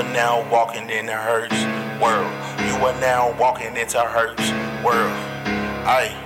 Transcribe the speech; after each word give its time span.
are 0.00 0.12
now 0.14 0.48
walking 0.50 0.88
in 0.88 1.04
the 1.04 1.12
Herc's 1.12 1.60
world. 2.00 2.32
You 2.64 2.74
are 2.86 2.98
now 3.00 3.36
walking 3.38 3.76
into 3.76 4.00
Herc's 4.00 4.48
world. 4.82 5.12
Aye. 5.84 6.16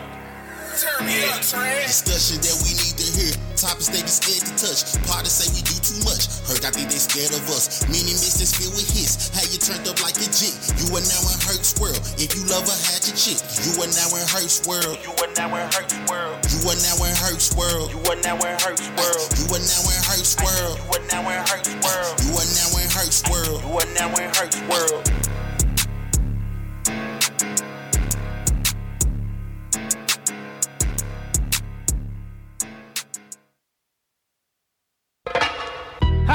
Turn 0.79 1.07
me 1.07 1.23
up, 1.31 1.39
Discussion 1.39 2.39
that 2.43 2.59
we 2.63 2.75
need 2.75 2.95
to 2.99 3.07
hear. 3.19 3.35
Topics 3.55 3.91
they 3.95 4.03
be 4.03 4.11
scared 4.11 4.43
to 4.47 4.55
touch. 4.59 4.83
Parties 5.07 5.31
say 5.31 5.47
we 5.55 5.63
do 5.63 5.75
too 5.79 5.99
much. 6.03 6.27
Heard 6.51 6.67
I 6.67 6.75
think 6.75 6.91
they 6.91 6.99
scared 6.99 7.31
of 7.31 7.47
us. 7.51 7.87
Meaning 7.87 8.19
mixes 8.19 8.51
filled 8.51 8.75
with 8.75 8.91
hits. 8.91 9.31
How 9.31 9.47
you 9.47 9.59
turned 9.59 9.87
up 9.87 10.03
like 10.03 10.19
a 10.19 10.27
jit. 10.27 10.55
You 10.83 10.91
are 10.95 11.07
now 11.07 11.23
in 11.31 11.39
Herc's 11.47 11.79
world. 11.79 12.03
If 12.19 12.35
you 12.35 12.43
love 12.51 12.67
her, 12.67 12.79
had 12.91 13.07
your 13.07 13.15
chick. 13.15 13.39
You 13.63 13.87
are 13.87 13.91
now 13.95 14.11
in 14.19 14.27
Herc's 14.27 14.67
world. 14.67 14.99
You 15.03 15.15
are 15.15 15.31
now 15.39 15.51
in 15.55 15.67
Herc's 15.71 15.95
world. 16.11 16.35
You 16.51 16.59
are 16.67 16.79
now 16.83 17.07
in 17.07 17.15
Herc's 17.15 17.55
world. 17.55 17.95
You 17.95 18.03
are 18.11 18.19
now 18.27 18.39
in 18.43 18.55
Herc's 18.59 18.91
world. 18.99 19.27
You 19.39 19.47
are 19.55 19.63
now 19.63 19.83
in 19.87 20.01
Herc's 20.03 20.35
world. 20.43 20.75
You 20.75 20.91
are 20.91 21.07
now 21.07 21.23
in 21.31 21.39
Herc's 21.47 21.75
world. 21.87 22.15
You 22.19 22.31
are 22.35 22.51
now 22.59 22.71
in 22.74 22.74
Herc's 22.95 23.29
world. 23.29 23.61
You 23.65 23.77
are 23.77 23.95
now 23.95 24.09
in 24.23 24.31
Herc's 24.31 24.63
world. 24.69 25.34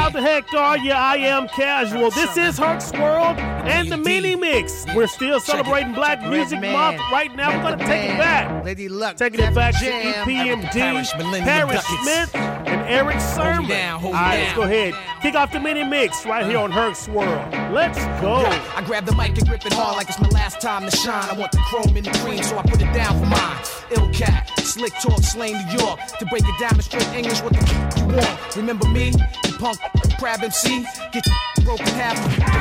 How 0.09 0.13
the 0.13 0.21
heck 0.23 0.51
are 0.55 0.75
you? 0.79 0.91
I 0.91 1.17
am 1.17 1.47
casual. 1.49 2.09
This 2.09 2.35
is 2.35 2.57
Herc's 2.57 2.91
World 2.93 3.37
and 3.37 3.91
the 3.91 3.97
Mini 3.97 4.35
Mix. 4.35 4.83
We're 4.95 5.05
still 5.05 5.39
celebrating 5.39 5.93
Black 5.93 6.19
Music 6.27 6.59
Month 6.59 6.99
right 7.11 7.29
now. 7.35 7.55
We're 7.55 7.75
gonna 7.75 7.85
take 7.85 8.09
it 8.09 8.17
back. 8.17 8.65
Lady 8.65 8.89
Luck, 8.89 9.17
Taking 9.17 9.41
it 9.41 9.53
back 9.53 9.75
to 9.75 9.85
EPMD, 9.85 10.71
Parrish, 10.71 11.15
Millennium 11.15 11.43
Parrish 11.43 11.81
Ducats. 11.81 12.01
Smith, 12.01 12.35
and 12.35 12.89
Erick 12.89 13.19
Sermon. 13.19 13.69
down, 13.69 14.03
All 14.03 14.13
right, 14.13 14.39
let's 14.39 14.55
go 14.55 14.63
ahead. 14.63 14.95
Kick 15.21 15.35
off 15.35 15.51
the 15.51 15.59
Mini 15.59 15.83
Mix 15.83 16.25
right 16.25 16.43
here 16.43 16.57
on 16.57 16.71
Herc's 16.71 17.07
World. 17.07 17.53
Let's 17.71 17.99
go. 18.19 18.37
I 18.75 18.81
grab 18.83 19.05
the 19.05 19.13
mic 19.13 19.37
and 19.37 19.47
grip 19.47 19.63
it 19.63 19.73
hard 19.73 19.95
like 19.95 20.09
it's 20.09 20.19
my 20.19 20.29
last 20.29 20.59
time 20.59 20.89
to 20.89 20.97
shine. 20.97 21.29
I 21.29 21.33
want 21.33 21.51
the 21.51 21.59
chrome 21.69 21.95
in 21.95 22.03
the 22.03 22.11
cream, 22.23 22.41
so 22.41 22.57
I 22.57 22.63
put 22.63 22.81
it 22.81 22.91
down 22.95 23.19
for 23.19 23.27
mine. 23.27 23.57
Ill 23.91 24.09
cat, 24.11 24.49
slick 24.57 24.93
talk, 25.03 25.21
slang 25.21 25.53
New 25.67 25.83
York. 25.83 25.99
To 26.17 26.25
break 26.25 26.43
it 26.47 26.59
down 26.59 26.73
in 26.73 26.81
straight 26.81 27.07
English, 27.09 27.41
what 27.43 27.53
the 27.53 27.99
you 27.99 28.07
want? 28.07 28.55
Remember 28.55 28.87
me? 28.87 29.11
The 29.11 29.55
punk 29.59 29.77
crab 30.17 30.43
MC? 30.43 30.85
Get 31.11 31.27
broken 31.63 31.87
half 31.87 32.17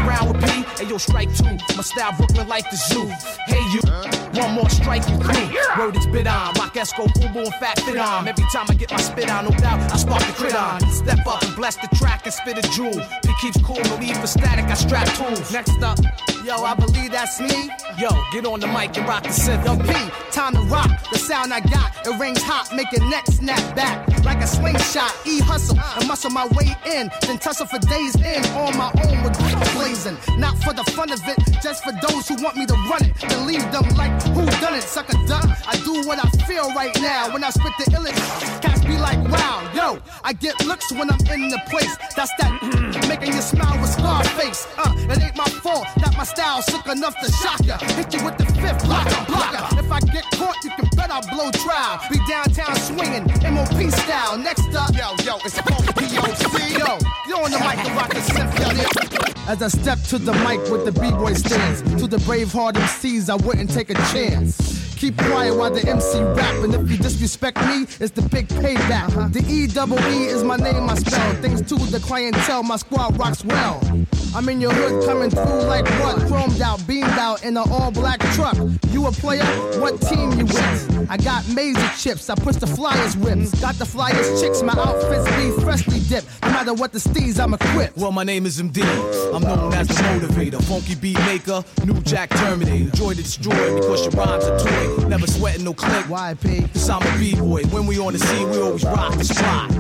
around 0.07 0.33
with 0.33 0.45
P. 0.45 0.63
Hey, 0.83 0.89
yo, 0.89 0.99
strike 0.99 1.35
two. 1.35 1.57
My 1.77 1.83
style 1.83 2.15
Brooklyn 2.17 2.49
like 2.49 2.71
the 2.71 2.77
zoo. 2.77 3.07
Hey, 3.47 3.63
you. 3.73 3.81
One 4.41 4.53
more 4.53 4.71
strike 4.71 5.09
you 5.09 5.17
through. 5.17 5.79
Word 5.79 5.97
is 5.97 6.07
bit 6.07 6.27
on. 6.27 6.55
Rock 6.55 6.75
Esco, 6.75 7.07
Fubu, 7.07 7.45
and 7.45 7.55
Fat 7.55 7.81
Fit 7.81 7.97
on. 7.97 8.29
Every 8.29 8.45
time 8.53 8.67
I 8.69 8.75
get 8.75 8.91
my 8.91 8.99
spit 8.99 9.31
on, 9.31 9.47
no 9.47 9.51
doubt, 9.51 9.81
I 9.93 9.97
spark 9.97 10.25
the 10.27 10.33
crit 10.33 10.55
on. 10.55 10.81
Step 10.91 11.27
up 11.27 11.43
and 11.43 11.55
bless 11.57 11.77
the 11.77 11.89
track 11.97 12.25
and 12.25 12.35
spit 12.35 12.59
a 12.59 12.69
jewel. 12.71 12.93
He 13.27 13.35
keeps 13.41 13.61
cool, 13.63 13.83
need 13.99 14.17
for 14.17 14.27
static. 14.27 14.67
I 14.67 14.75
strap 14.75 15.09
tools. 15.15 15.53
Next 15.53 15.83
up, 15.83 15.99
yo, 16.45 16.63
I 16.63 16.75
believe 16.75 17.13
that's 17.13 17.41
me. 17.41 17.71
Yo, 17.99 18.11
get 18.33 18.47
on 18.47 18.61
the 18.61 18.69
mic 18.69 18.97
and 18.97 19.09
rock 19.09 19.23
the 19.23 19.31
synth. 19.31 19.65
Yo, 19.65 19.77
P, 19.77 19.93
time 20.31 20.55
to 20.55 20.61
rock. 20.63 20.91
The 21.11 21.19
sound 21.19 21.53
I 21.53 21.61
got, 21.61 22.07
it 22.07 22.19
rings 22.21 22.43
hot, 22.43 22.75
make 22.75 22.93
your 22.93 23.09
neck 23.09 23.27
snap 23.27 23.75
back 23.75 24.07
like 24.25 24.43
a 24.43 24.47
slingshot. 24.47 25.13
E 25.27 25.41
hustle 25.41 25.79
and 25.97 26.07
muscle 26.07 26.31
my 26.31 26.47
way 26.49 26.77
in, 26.87 27.11
then 27.23 27.39
tussle 27.39 27.67
for 27.67 27.79
days 27.79 28.15
in 28.17 28.45
on 28.57 28.77
my 28.77 28.91
own 29.05 29.23
with 29.23 29.39
blazing. 29.75 30.17
Not 30.39 30.57
for 30.63 30.73
the 30.73 30.85
fun 30.93 31.11
of 31.13 31.21
it, 31.27 31.39
just 31.63 31.85
for 31.85 31.93
those 31.93 32.29
who 32.29 32.43
want 32.43 32.57
me 32.57 32.67
to 32.67 32.75
run 32.91 33.05
it. 33.05 33.15
Then 33.21 33.47
leave 33.47 33.65
them 33.73 33.89
like 33.97 34.13
who 34.35 34.45
done 34.61 34.75
it, 34.75 34.83
sucker 34.83 35.17
duck. 35.27 35.47
I 35.67 35.77
do 35.85 36.07
what 36.07 36.19
I 36.25 36.29
feel 36.47 36.73
right 36.75 36.95
now 37.01 37.33
when 37.33 37.45
I 37.45 37.51
spit 37.51 37.73
the 37.79 37.85
illest. 37.93 38.63
Cats 38.63 38.85
be 38.85 38.97
like, 38.99 39.19
wow, 39.29 39.71
yo, 39.75 39.99
I 40.25 40.33
get 40.33 40.55
looks 40.67 40.91
when 40.93 41.11
I'm 41.11 41.21
in 41.33 41.49
the 41.49 41.61
place. 41.69 41.97
That's 42.17 42.33
that 42.39 42.53
making 43.09 43.35
you 43.35 43.43
smile 43.43 43.81
with 43.81 43.91
scar 43.91 44.25
face. 44.39 44.67
Uh, 44.77 44.93
it 45.11 45.23
ain't 45.23 45.37
my 45.37 45.49
fault 45.63 45.87
that 45.99 46.17
my 46.17 46.25
style's 46.25 46.67
sick 46.67 46.87
enough 46.87 47.15
to 47.21 47.31
shock 47.33 47.65
ya. 47.65 47.79
Hit 47.97 48.13
you 48.15 48.25
with 48.25 48.37
the 48.39 48.47
fifth 48.61 48.85
blocker, 48.85 49.25
blocker. 49.27 49.79
If 49.79 49.91
I 49.91 50.01
get 50.01 50.25
caught, 50.33 50.57
you 50.65 50.71
can 50.71 50.88
bet 51.09 51.25
I'll 51.25 51.37
blow 51.37 51.51
trial. 51.51 52.01
Be 52.11 52.19
downtown 52.29 52.75
swinging, 52.77 53.25
MOP 53.53 53.91
style. 53.93 54.39
Next 54.39 54.75
up, 54.75 54.95
yo, 54.95 55.11
yo, 55.25 55.39
it's 55.45 55.59
Funk 55.61 55.85
POC. 55.97 56.79
Yo, 56.79 56.99
you 57.27 57.37
on 57.43 57.51
the 57.51 57.59
mic 57.59 57.79
and 57.79 57.97
rock 57.97 58.13
the 58.13 58.21
symphony. 58.21 59.35
As 59.49 59.63
I 59.63 59.69
step 59.69 59.99
to 60.09 60.19
the 60.19 60.33
mic 60.45 60.61
with 60.71 60.85
the 60.85 60.93
B-boy 60.93 61.33
stance, 61.35 61.81
to 62.01 62.07
the 62.07 62.19
brave 62.19 62.53
heart 62.53 62.75
MCs, 62.75 63.31
I 63.31 63.37
wouldn't 63.37 63.71
take 63.71 63.91
a 63.91 63.95
chance. 64.13 64.95
Keep 64.97 65.17
quiet 65.17 65.55
while 65.57 65.71
the 65.71 65.89
MC 65.89 66.21
rap, 66.21 66.55
and 66.65 66.75
if 66.75 66.91
you 66.91 66.99
disrespect 66.99 67.57
me, 67.63 67.87
it's 68.01 68.11
the 68.11 68.23
big 68.31 68.49
payback. 68.49 69.33
The 69.33 69.45
E 69.51 69.67
double 69.69 69.99
E 70.01 70.27
is 70.27 70.43
my 70.43 70.57
name, 70.57 70.91
I 70.91 70.97
spell. 70.97 71.35
Things 71.35 71.63
to 71.63 71.77
the 71.77 72.01
clientele, 72.01 72.63
my 72.65 72.77
squad 72.77 73.17
rocks 73.19 73.45
well. 73.45 73.81
I'm 74.35 74.49
in 74.49 74.61
your 74.61 74.73
hood 74.73 75.05
coming 75.07 75.31
through 75.31 75.63
like 75.63 75.87
what? 76.01 76.17
Chromed 76.29 76.61
out, 76.61 76.87
beamed 76.87 77.19
out 77.19 77.43
in 77.43 77.57
an 77.57 77.65
all 77.71 77.91
black 77.91 78.21
truck. 78.35 78.57
You 78.91 79.07
a 79.07 79.13
player? 79.13 79.45
What 79.81 80.01
team 80.01 80.33
you 80.33 80.45
with? 80.45 81.07
I 81.11 81.17
got 81.17 81.49
major 81.49 81.89
chips, 81.97 82.29
I 82.29 82.35
push 82.35 82.57
the 82.57 82.67
flyers 82.67 83.17
whips. 83.17 83.59
Got 83.61 83.77
the 83.77 83.87
flyers 83.87 84.41
chicks, 84.41 84.63
my 84.63 84.75
outfits 84.75 85.25
be 85.37 85.51
freshly 85.63 86.01
dipped. 86.01 86.27
No 86.43 86.51
matter 86.51 86.75
what 86.75 86.93
the 86.93 86.99
steez, 86.99 87.43
I'm 87.43 87.55
equipped. 87.55 87.97
Well, 87.97 88.13
my 88.13 88.25
name 88.25 88.47
is 88.47 88.61
MD. 88.61 88.83
I'm 89.35 89.43
known 89.43 89.73
as 89.75 89.89
the 89.89 89.95
motivator, 89.95 90.63
funky 90.63 90.95
beat 90.95 91.19
maker, 91.21 91.65
new 91.85 92.01
jack 92.03 92.31
terminator. 92.31 92.95
Joy 92.97 93.11
to 93.11 93.23
destroy 93.23 93.81
because 93.81 94.05
your 94.05 94.13
rhymes 94.13 94.45
are 94.45 94.59
toy. 94.59 95.09
Never 95.09 95.27
sweating 95.27 95.65
no 95.65 95.73
click. 95.73 96.09
Why, 96.09 96.35
P? 96.35 96.69
Cause 96.69 96.91
I'm 96.91 97.03
a 97.03 97.19
B-boy. 97.19 97.65
When 97.65 97.87
we 97.87 97.99
on 97.99 98.13
the 98.13 98.19
scene, 98.19 98.51
we 98.51 98.61
always 98.61 98.85
rock 98.85 99.17
the 99.17 99.25
spot. 99.25 99.71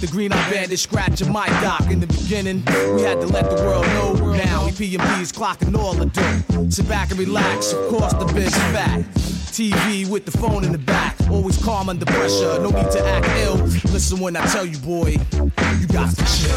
The 0.00 0.08
green 0.10 0.32
eye 0.32 0.50
bandit 0.50 0.78
scratching 0.78 1.32
my 1.32 1.46
dock. 1.62 1.90
In 1.90 2.00
the 2.00 2.06
beginning, 2.06 2.62
we 2.94 3.02
had 3.02 3.20
to 3.20 3.26
let 3.26 3.48
the 3.48 3.56
world 3.64 3.86
know. 3.94 4.34
Now, 4.34 4.66
is 4.66 5.32
clocking 5.32 5.76
all 5.76 5.94
the 5.94 6.06
dough. 6.06 6.68
Sit 6.70 6.88
back 6.88 7.10
and 7.10 7.18
relax, 7.18 7.72
of 7.72 7.88
course 7.88 8.12
the 8.14 8.26
bit's 8.34 8.56
fat. 8.72 9.00
TV 9.54 10.08
with 10.08 10.24
the 10.24 10.32
phone 10.32 10.64
in 10.64 10.72
the 10.72 10.78
back, 10.78 11.16
always 11.30 11.62
calm 11.62 11.88
under 11.88 12.04
pressure, 12.04 12.58
no 12.58 12.70
need 12.70 12.90
to 12.90 13.06
act 13.06 13.26
ill. 13.38 13.56
Listen 13.92 14.18
when 14.18 14.36
I 14.36 14.44
tell 14.46 14.66
you, 14.66 14.78
boy, 14.78 15.16
you 15.80 15.86
got 15.86 16.10
to 16.10 16.24
chill. 16.24 16.54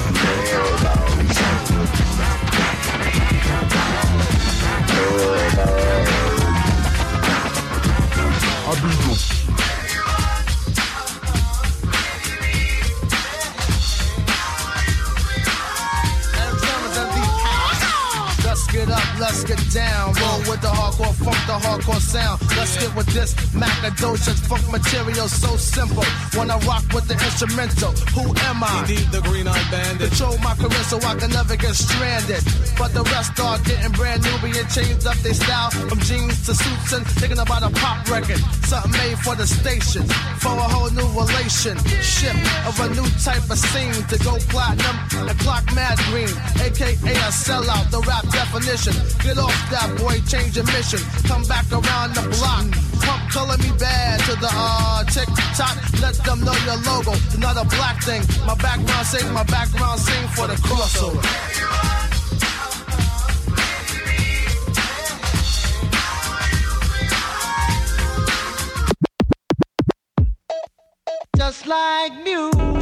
Let's 8.67 9.86
let's 19.19 19.44
get 19.44 19.59
down. 19.73 20.13
Roll 20.13 20.39
with 20.50 20.61
the 20.61 20.69
hardcore 20.69 21.13
funk, 21.13 21.39
the 21.50 21.57
hardcore 21.57 22.01
sound. 22.01 22.41
Let's 22.57 22.78
get 22.78 22.95
with 22.95 23.07
this 23.07 23.33
Macadocious 23.53 24.39
funk 24.47 24.63
material 24.72 25.28
so 25.28 25.57
simple. 25.57 26.05
Wanna 26.35 26.57
rock 26.66 26.83
with 26.94 27.07
the 27.07 27.13
instrumental. 27.13 27.91
Who 28.13 28.29
am 28.50 28.63
I? 28.63 28.85
Indeed, 28.88 29.07
the 29.11 29.22
green 29.22 29.47
eye 29.47 29.66
bandit. 29.72 30.09
Control 30.09 30.38
my 30.39 30.53
career 30.55 30.83
so 30.85 30.97
I 31.01 31.16
can 31.16 31.31
never 31.31 31.55
get 31.55 31.75
stranded. 31.75 32.44
But 32.78 32.94
the 32.94 33.03
rest 33.03 33.39
are 33.39 33.59
getting 33.59 33.91
brand 33.94 34.23
new, 34.23 34.38
being 34.41 34.67
changed 34.67 35.07
up 35.07 35.17
their 35.17 35.34
style 35.34 35.72
from 35.72 35.99
jeans 35.99 36.45
to 36.45 36.53
suits 36.53 36.94
and 36.94 37.05
thinking 37.19 37.39
about 37.39 37.63
a 37.63 37.69
pop 37.69 38.07
record. 38.09 38.39
Something 38.69 38.91
made 38.91 39.17
for 39.19 39.35
the 39.35 39.47
station, 39.47 40.03
for 40.38 40.53
a 40.53 40.67
whole 40.73 40.91
new 40.91 41.07
relationship 41.17 42.35
of 42.67 42.79
a 42.79 42.88
new 42.94 43.07
type 43.23 43.45
of 43.49 43.57
scene 43.57 44.03
to 44.11 44.17
go 44.23 44.38
platinum 44.51 44.97
and 45.28 45.39
clock 45.39 45.66
mad 45.73 45.97
green, 46.09 46.34
aka 46.61 46.94
a 46.94 47.31
sellout. 47.31 47.89
The 47.89 48.01
rap 48.01 48.23
definition. 48.29 49.06
Get 49.23 49.38
off 49.38 49.57
that 49.72 49.90
boy, 49.97 50.19
change 50.28 50.56
your 50.56 50.66
mission. 50.66 51.00
Come 51.28 51.44
back 51.44 51.66
around 51.72 52.16
the 52.16 52.23
block. 52.38 52.68
Pump 53.03 53.31
color 53.31 53.57
me 53.57 53.72
bad 53.79 54.19
to 54.28 54.35
the 54.40 54.50
uh 54.51 55.03
tick 55.06 55.29
tock. 55.56 55.78
Let 56.01 56.16
them 56.25 56.40
know 56.41 56.56
your 56.66 56.78
logo. 56.88 57.13
Not 57.40 57.57
a 57.57 57.66
black 57.75 58.03
thing. 58.03 58.22
My 58.46 58.56
background 58.56 59.06
sing, 59.07 59.34
my 59.34 59.44
background 59.44 60.00
sing 60.00 60.28
for 60.29 60.47
the 60.47 60.56
crossover. 60.56 61.23
Just 71.35 71.67
like 71.67 72.14
music. 72.23 72.77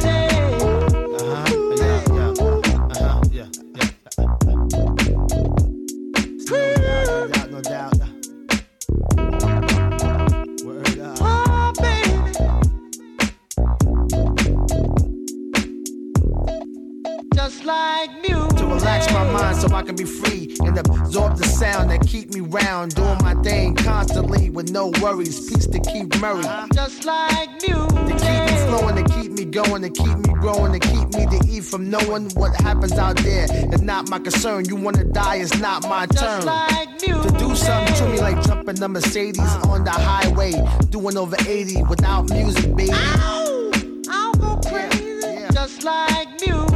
Like 17.66 18.12
music. 18.22 18.58
To 18.58 18.66
relax 18.66 19.12
my 19.12 19.30
mind 19.32 19.56
so 19.56 19.68
I 19.74 19.82
can 19.82 19.96
be 19.96 20.04
free 20.04 20.56
and 20.60 20.78
absorb 20.78 21.36
the 21.36 21.44
sound 21.44 21.90
that 21.90 22.00
keep 22.06 22.32
me 22.32 22.40
round, 22.40 22.94
doing 22.94 23.18
my 23.22 23.34
thing 23.42 23.74
constantly 23.74 24.50
with 24.50 24.70
no 24.70 24.92
worries. 25.02 25.50
Peace 25.50 25.66
to 25.66 25.80
keep 25.80 26.16
Murray, 26.20 26.44
uh-huh. 26.44 26.68
just 26.72 27.04
like 27.04 27.50
music. 27.62 27.88
To 27.88 28.14
keep 28.24 28.40
me 28.46 28.56
flowing, 28.66 28.96
to 28.96 29.14
keep 29.14 29.32
me 29.32 29.44
going, 29.44 29.82
to 29.82 29.90
keep 29.90 30.16
me 30.16 30.32
growing, 30.40 30.72
to 30.72 30.78
keep 30.78 31.08
me 31.14 31.26
to 31.26 31.46
eat 31.48 31.64
from 31.64 31.90
knowing 31.90 32.30
what 32.30 32.54
happens 32.60 32.92
out 32.92 33.16
there. 33.18 33.46
It's 33.50 33.82
not 33.82 34.08
my 34.08 34.20
concern. 34.20 34.66
You 34.66 34.76
wanna 34.76 35.04
die, 35.04 35.36
it's 35.36 35.58
not 35.58 35.82
my 35.88 36.06
turn. 36.06 36.44
Like 36.44 37.02
music. 37.02 37.32
to 37.32 37.38
do 37.38 37.56
something 37.56 37.94
to 37.96 38.08
me 38.08 38.20
like 38.20 38.40
jumping 38.44 38.76
the 38.76 38.88
Mercedes 38.88 39.40
uh-huh. 39.40 39.72
on 39.72 39.84
the 39.84 39.90
highway, 39.90 40.52
doing 40.90 41.16
over 41.16 41.36
80 41.46 41.82
without 41.84 42.30
music, 42.30 42.76
baby. 42.76 42.92
Ow, 42.92 43.72
I'll 44.08 44.34
go 44.34 44.60
crazy, 44.68 45.20
yeah. 45.22 45.50
just 45.50 45.82
like 45.82 46.28
music. 46.40 46.75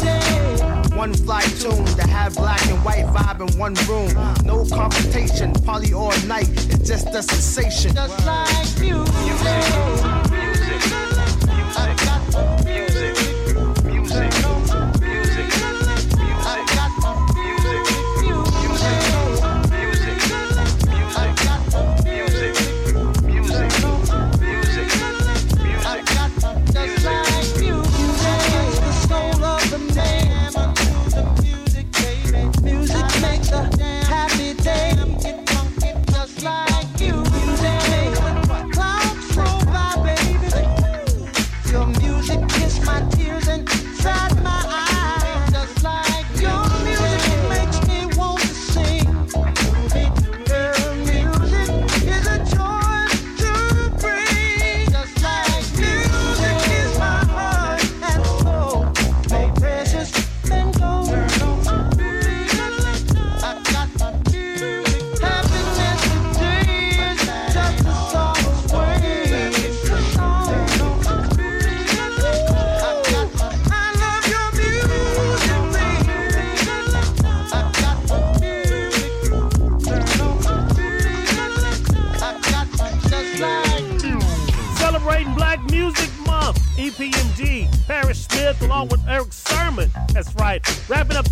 One 1.01 1.15
fly 1.15 1.41
tune 1.59 1.83
to 1.83 2.03
have 2.03 2.35
black 2.35 2.63
and 2.67 2.77
white 2.85 3.07
vibe 3.07 3.41
in 3.41 3.57
one 3.57 3.73
room. 3.89 4.13
No 4.45 4.63
confrontation, 4.63 5.51
party 5.51 5.95
all 5.95 6.15
night. 6.27 6.47
It's 6.69 6.87
just 6.87 7.07
a 7.07 7.23
sensation. 7.23 7.95
Just 7.95 8.23
like 8.23 8.79
music. 8.79 10.30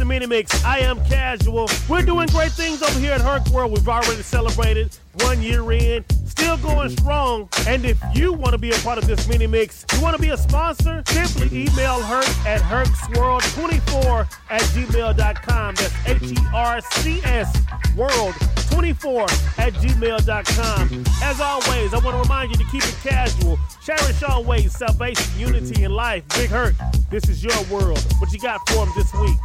Mix. 0.10 0.66
I 0.66 0.80
am 0.80 1.04
casual. 1.06 1.70
We're 1.88 2.02
doing 2.02 2.28
great 2.30 2.52
things 2.52 2.82
over 2.82 3.00
here 3.00 3.12
at 3.12 3.22
Herc 3.22 3.48
World. 3.50 3.72
We've 3.72 3.88
already 3.88 4.24
celebrated 4.24 4.98
one 5.22 5.40
year 5.40 5.72
in, 5.72 6.04
still 6.26 6.58
going 6.58 6.90
strong. 6.90 7.48
And 7.68 7.86
if 7.86 8.02
you 8.16 8.34
want 8.34 8.54
to 8.54 8.58
be 8.58 8.72
a 8.72 8.78
part 8.80 8.98
of 8.98 9.06
this 9.06 9.28
mini 9.28 9.46
mix, 9.46 9.86
you 9.94 10.02
want 10.02 10.16
to 10.16 10.22
be 10.22 10.30
a 10.30 10.38
sponsor, 10.38 11.04
simply 11.08 11.48
mm-hmm. 11.48 11.74
email 11.74 12.02
Herc 12.02 12.28
at 12.48 12.60
hercsworld24 12.62 14.28
at 14.50 14.62
gmail.com. 14.62 15.76
That's 15.76 16.08
H 16.08 16.32
E 16.32 16.38
R 16.56 16.82
C 16.82 17.22
S 17.24 17.56
world 17.96 18.34
24 18.72 19.24
at 19.24 19.74
gmail.com. 19.74 20.90
Mm-hmm. 20.90 21.24
As 21.24 21.40
always, 21.40 21.94
I 21.94 22.00
want 22.00 22.16
to 22.16 22.22
remind 22.22 22.50
you 22.52 22.58
to 22.58 22.72
keep 22.72 22.84
it 22.84 22.96
casual. 23.04 23.60
Cherish 23.84 24.24
always 24.24 24.76
salvation, 24.76 25.40
unity, 25.40 25.84
and 25.84 25.94
life. 25.94 26.24
Big 26.30 26.50
Herc, 26.50 26.74
this 27.12 27.30
is 27.30 27.44
your 27.44 27.62
world. 27.66 28.04
What 28.18 28.32
you 28.34 28.40
got 28.40 28.68
for 28.70 28.86
him 28.86 28.90
this 28.96 29.14
week? 29.14 29.38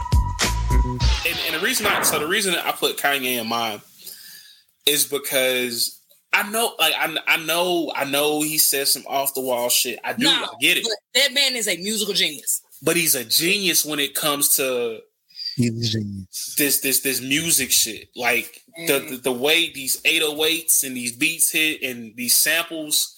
And, 0.70 1.38
and 1.46 1.55
the 1.55 1.61
reason 1.62 1.87
I 1.87 2.02
so 2.02 2.19
the 2.19 2.26
reason 2.26 2.55
I 2.55 2.72
put 2.72 2.96
Kanye 2.96 3.40
in 3.40 3.49
mind 3.49 3.81
is 4.87 5.06
because 5.06 6.00
I 6.34 6.50
know, 6.50 6.75
like 6.81 6.94
I, 6.99 7.16
I 7.28 7.37
know, 7.37 7.93
I 7.94 8.05
know 8.05 8.43
he 8.43 8.58
says 8.58 8.93
some 8.93 9.05
off 9.06 9.34
the 9.34 9.40
wall 9.40 9.69
shit. 9.69 10.00
I 10.02 10.14
do, 10.14 10.28
I 10.28 10.49
get 10.61 10.78
it. 10.78 10.87
that 11.14 11.32
man 11.32 11.55
is 11.55 11.69
a 11.69 11.76
musical 11.76 12.12
genius. 12.12 12.61
But 12.82 12.96
he's 12.96 13.14
a 13.14 13.25
genius 13.25 13.84
when 13.84 14.00
it 14.00 14.14
comes 14.14 14.56
to 14.56 15.00
this 15.56 16.81
this 16.81 17.00
this 17.00 17.20
music 17.20 17.70
shit. 17.70 18.08
Like 18.16 18.62
mm. 18.78 18.87
the, 18.88 18.99
the, 19.11 19.16
the 19.19 19.32
way 19.32 19.70
these 19.72 20.02
808s 20.02 20.85
and 20.85 20.97
these 20.97 21.12
beats 21.12 21.52
hit 21.52 21.83
and 21.83 22.14
these 22.16 22.35
samples. 22.35 23.14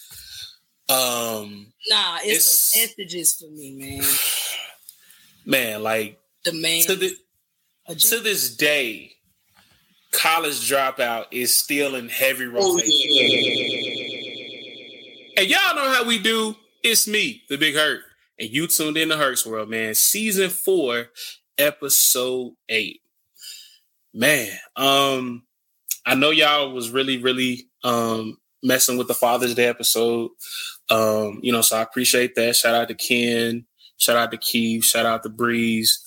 Um 0.90 1.72
Nah, 1.88 2.18
it's, 2.22 2.76
it's 2.76 2.96
messages 2.98 3.34
for 3.34 3.50
me, 3.50 3.76
man. 3.78 4.04
Man, 5.48 5.82
like 5.84 6.18
the 6.44 6.52
man 6.52 6.82
to 6.82 6.96
the 6.96 7.16
to 7.94 8.20
this 8.20 8.56
day, 8.56 9.12
college 10.12 10.70
dropout 10.70 11.26
is 11.30 11.54
still 11.54 11.94
in 11.94 12.08
heavy 12.08 12.46
rotation. 12.46 12.64
Oh, 12.64 12.80
yeah. 12.84 13.86
And 15.38 15.48
y'all 15.48 15.76
know 15.76 15.92
how 15.92 16.04
we 16.04 16.18
do. 16.18 16.56
It's 16.82 17.06
me, 17.06 17.42
the 17.48 17.58
Big 17.58 17.74
Hurt, 17.74 18.00
and 18.38 18.48
you 18.48 18.66
tuned 18.66 18.96
in 18.96 19.10
to 19.10 19.16
Herc's 19.16 19.44
World, 19.44 19.68
man. 19.68 19.94
Season 19.94 20.48
four, 20.50 21.10
episode 21.58 22.54
eight. 22.68 23.00
Man, 24.14 24.50
um, 24.76 25.42
I 26.06 26.14
know 26.14 26.30
y'all 26.30 26.72
was 26.72 26.90
really, 26.90 27.22
really 27.22 27.68
um 27.84 28.38
messing 28.62 28.96
with 28.96 29.08
the 29.08 29.14
Father's 29.14 29.54
Day 29.54 29.66
episode. 29.66 30.30
Um, 30.90 31.40
you 31.42 31.52
know, 31.52 31.60
so 31.60 31.76
I 31.76 31.82
appreciate 31.82 32.34
that. 32.36 32.56
Shout 32.56 32.74
out 32.74 32.88
to 32.88 32.94
Ken, 32.94 33.66
shout 33.98 34.16
out 34.16 34.30
to 34.30 34.38
Keith, 34.38 34.84
shout 34.84 35.06
out 35.06 35.22
to 35.24 35.28
Breeze. 35.28 36.02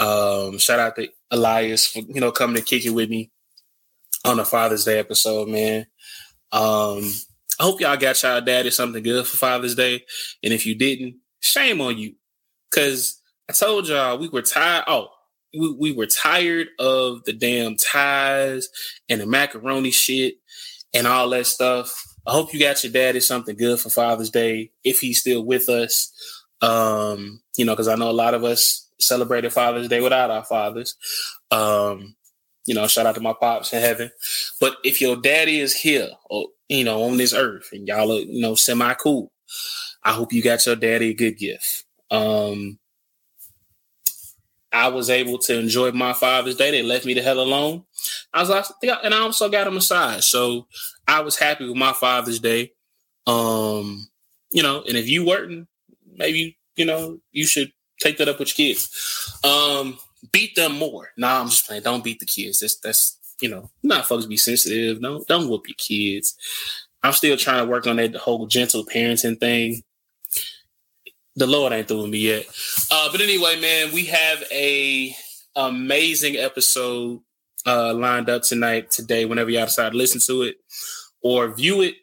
Um, 0.00 0.58
shout 0.58 0.80
out 0.80 0.96
to 0.96 1.08
Elias 1.30 1.86
for 1.86 2.00
you 2.00 2.20
know 2.20 2.32
coming 2.32 2.56
to 2.56 2.62
kick 2.62 2.84
it 2.84 2.90
with 2.90 3.10
me 3.10 3.30
on 4.24 4.38
the 4.38 4.44
Father's 4.44 4.84
Day 4.84 4.98
episode, 4.98 5.48
man. 5.48 5.86
Um, 6.52 7.12
I 7.58 7.64
hope 7.64 7.80
y'all 7.80 7.96
got 7.96 8.22
y'all 8.22 8.40
daddy 8.40 8.70
something 8.70 9.02
good 9.02 9.26
for 9.26 9.36
Father's 9.36 9.74
Day, 9.74 10.04
and 10.42 10.52
if 10.52 10.66
you 10.66 10.74
didn't, 10.74 11.16
shame 11.40 11.80
on 11.80 11.98
you, 11.98 12.14
because 12.70 13.20
I 13.48 13.52
told 13.52 13.88
y'all 13.88 14.18
we 14.18 14.28
were 14.28 14.42
tired. 14.42 14.84
Oh, 14.86 15.08
we, 15.52 15.74
we 15.78 15.92
were 15.92 16.06
tired 16.06 16.68
of 16.78 17.24
the 17.24 17.32
damn 17.32 17.76
ties 17.76 18.68
and 19.08 19.20
the 19.20 19.26
macaroni 19.26 19.90
shit 19.90 20.34
and 20.94 21.06
all 21.06 21.28
that 21.30 21.46
stuff. 21.46 22.04
I 22.26 22.32
hope 22.32 22.52
you 22.52 22.60
got 22.60 22.82
your 22.84 22.92
daddy 22.92 23.20
something 23.20 23.56
good 23.56 23.80
for 23.80 23.90
Father's 23.90 24.30
Day 24.30 24.72
if 24.84 25.00
he's 25.00 25.20
still 25.20 25.44
with 25.44 25.68
us. 25.68 26.12
Um, 26.60 27.40
you 27.56 27.64
know, 27.64 27.72
because 27.72 27.88
I 27.88 27.94
know 27.96 28.10
a 28.10 28.12
lot 28.12 28.34
of 28.34 28.44
us 28.44 28.89
celebrated 29.00 29.52
Father's 29.52 29.88
Day 29.88 30.00
without 30.00 30.30
our 30.30 30.44
fathers. 30.44 30.96
Um, 31.50 32.14
you 32.66 32.74
know, 32.74 32.86
shout 32.86 33.06
out 33.06 33.14
to 33.14 33.20
my 33.20 33.32
pops 33.32 33.72
in 33.72 33.80
heaven. 33.80 34.10
But 34.60 34.76
if 34.84 35.00
your 35.00 35.16
daddy 35.16 35.60
is 35.60 35.74
here, 35.74 36.10
or 36.28 36.48
you 36.68 36.84
know, 36.84 37.02
on 37.04 37.16
this 37.16 37.34
earth, 37.34 37.68
and 37.72 37.88
y'all 37.88 38.12
are, 38.12 38.20
you 38.20 38.40
know, 38.40 38.54
semi 38.54 38.94
cool, 38.94 39.32
I 40.04 40.12
hope 40.12 40.32
you 40.32 40.42
got 40.42 40.64
your 40.66 40.76
daddy 40.76 41.10
a 41.10 41.14
good 41.14 41.38
gift. 41.38 41.84
Um, 42.10 42.78
I 44.72 44.88
was 44.88 45.10
able 45.10 45.38
to 45.38 45.58
enjoy 45.58 45.90
my 45.92 46.12
Father's 46.12 46.56
Day. 46.56 46.70
They 46.70 46.82
left 46.82 47.04
me 47.04 47.14
the 47.14 47.22
hell 47.22 47.40
alone. 47.40 47.84
I 48.32 48.40
was 48.40 48.48
like, 48.48 48.66
and 49.02 49.14
I 49.14 49.18
also 49.18 49.48
got 49.48 49.66
a 49.66 49.70
massage, 49.70 50.24
so 50.24 50.66
I 51.08 51.20
was 51.20 51.36
happy 51.36 51.66
with 51.66 51.76
my 51.76 51.92
Father's 51.92 52.38
Day. 52.38 52.72
Um, 53.26 54.08
you 54.52 54.62
know, 54.62 54.82
and 54.86 54.96
if 54.96 55.08
you 55.08 55.24
weren't, 55.24 55.66
maybe 56.14 56.56
you 56.76 56.84
know 56.84 57.18
you 57.32 57.46
should 57.46 57.72
take 58.00 58.18
that 58.18 58.28
up 58.28 58.38
with 58.38 58.58
your 58.58 58.68
kids. 58.68 59.38
Um, 59.44 59.98
beat 60.32 60.56
them 60.56 60.76
more. 60.76 61.10
Nah, 61.16 61.40
I'm 61.40 61.48
just 61.48 61.66
playing. 61.66 61.82
Don't 61.82 62.04
beat 62.04 62.18
the 62.20 62.26
kids. 62.26 62.60
That's 62.60 62.76
that's 62.80 63.18
you 63.40 63.48
know, 63.48 63.70
not 63.82 64.06
folks 64.06 64.26
be 64.26 64.36
sensitive. 64.36 65.00
Don't 65.00 65.26
don't 65.28 65.48
whoop 65.48 65.68
your 65.68 65.76
kids. 65.76 66.36
I'm 67.02 67.12
still 67.12 67.36
trying 67.36 67.64
to 67.64 67.70
work 67.70 67.86
on 67.86 67.96
that 67.96 68.14
whole 68.16 68.46
gentle 68.46 68.84
parenting 68.84 69.40
thing. 69.40 69.82
The 71.36 71.46
Lord 71.46 71.72
ain't 71.72 71.88
through 71.88 72.02
with 72.02 72.10
me 72.10 72.18
yet. 72.18 72.46
Uh, 72.90 73.08
but 73.10 73.20
anyway, 73.20 73.58
man, 73.60 73.92
we 73.94 74.04
have 74.06 74.42
a 74.52 75.14
amazing 75.56 76.36
episode 76.36 77.20
uh, 77.66 77.94
lined 77.94 78.28
up 78.28 78.42
tonight, 78.42 78.90
today, 78.90 79.24
whenever 79.24 79.50
y'all 79.50 79.64
decide 79.64 79.92
to 79.92 79.98
listen 79.98 80.20
to 80.20 80.42
it 80.42 80.56
or 81.22 81.48
view 81.48 81.82
it. 81.82 81.94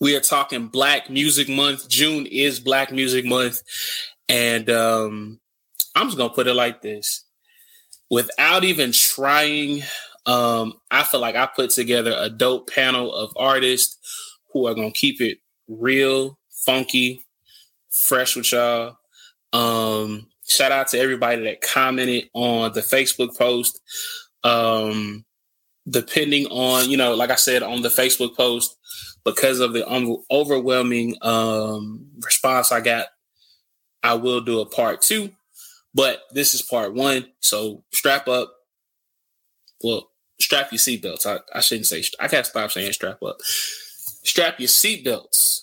We 0.00 0.14
are 0.16 0.20
talking 0.20 0.68
Black 0.68 1.08
Music 1.08 1.48
Month. 1.48 1.88
June 1.88 2.26
is 2.26 2.60
Black 2.60 2.92
Music 2.92 3.24
Month. 3.24 3.62
And 4.28 4.70
um, 4.70 5.40
I'm 5.94 6.06
just 6.06 6.16
gonna 6.16 6.32
put 6.32 6.46
it 6.46 6.54
like 6.54 6.82
this: 6.82 7.24
without 8.10 8.64
even 8.64 8.92
trying, 8.92 9.82
um, 10.26 10.74
I 10.90 11.02
feel 11.02 11.20
like 11.20 11.36
I 11.36 11.46
put 11.46 11.70
together 11.70 12.14
a 12.16 12.30
dope 12.30 12.70
panel 12.70 13.14
of 13.14 13.32
artists 13.36 13.98
who 14.52 14.66
are 14.66 14.74
gonna 14.74 14.90
keep 14.90 15.20
it 15.20 15.38
real, 15.68 16.38
funky, 16.64 17.24
fresh 17.90 18.36
with 18.36 18.52
y'all. 18.52 18.96
Um, 19.52 20.28
shout 20.46 20.72
out 20.72 20.88
to 20.88 20.98
everybody 20.98 21.44
that 21.44 21.60
commented 21.60 22.28
on 22.32 22.72
the 22.72 22.80
Facebook 22.80 23.36
post. 23.36 23.80
Um, 24.42 25.24
depending 25.88 26.46
on, 26.46 26.90
you 26.90 26.96
know, 26.96 27.14
like 27.14 27.30
I 27.30 27.36
said 27.36 27.62
on 27.62 27.82
the 27.82 27.88
Facebook 27.88 28.36
post, 28.36 28.76
because 29.24 29.60
of 29.60 29.72
the 29.72 29.86
overwhelming 30.30 31.16
um, 31.22 32.06
response 32.22 32.72
I 32.72 32.80
got, 32.80 33.06
I 34.04 34.14
will 34.14 34.42
do 34.42 34.60
a 34.60 34.66
part 34.66 35.02
two. 35.02 35.30
But 35.94 36.20
this 36.32 36.54
is 36.54 36.62
part 36.62 36.92
one. 36.92 37.26
So 37.40 37.84
strap 37.92 38.28
up. 38.28 38.52
Well, 39.82 40.10
strap 40.40 40.70
your 40.72 40.78
seatbelts. 40.78 41.26
I, 41.26 41.38
I 41.56 41.60
shouldn't 41.60 41.86
say, 41.86 42.02
I 42.20 42.28
can't 42.28 42.46
stop 42.46 42.70
saying 42.70 42.92
strap 42.92 43.22
up. 43.22 43.36
Strap 43.42 44.58
your 44.58 44.68
seatbelts 44.68 45.62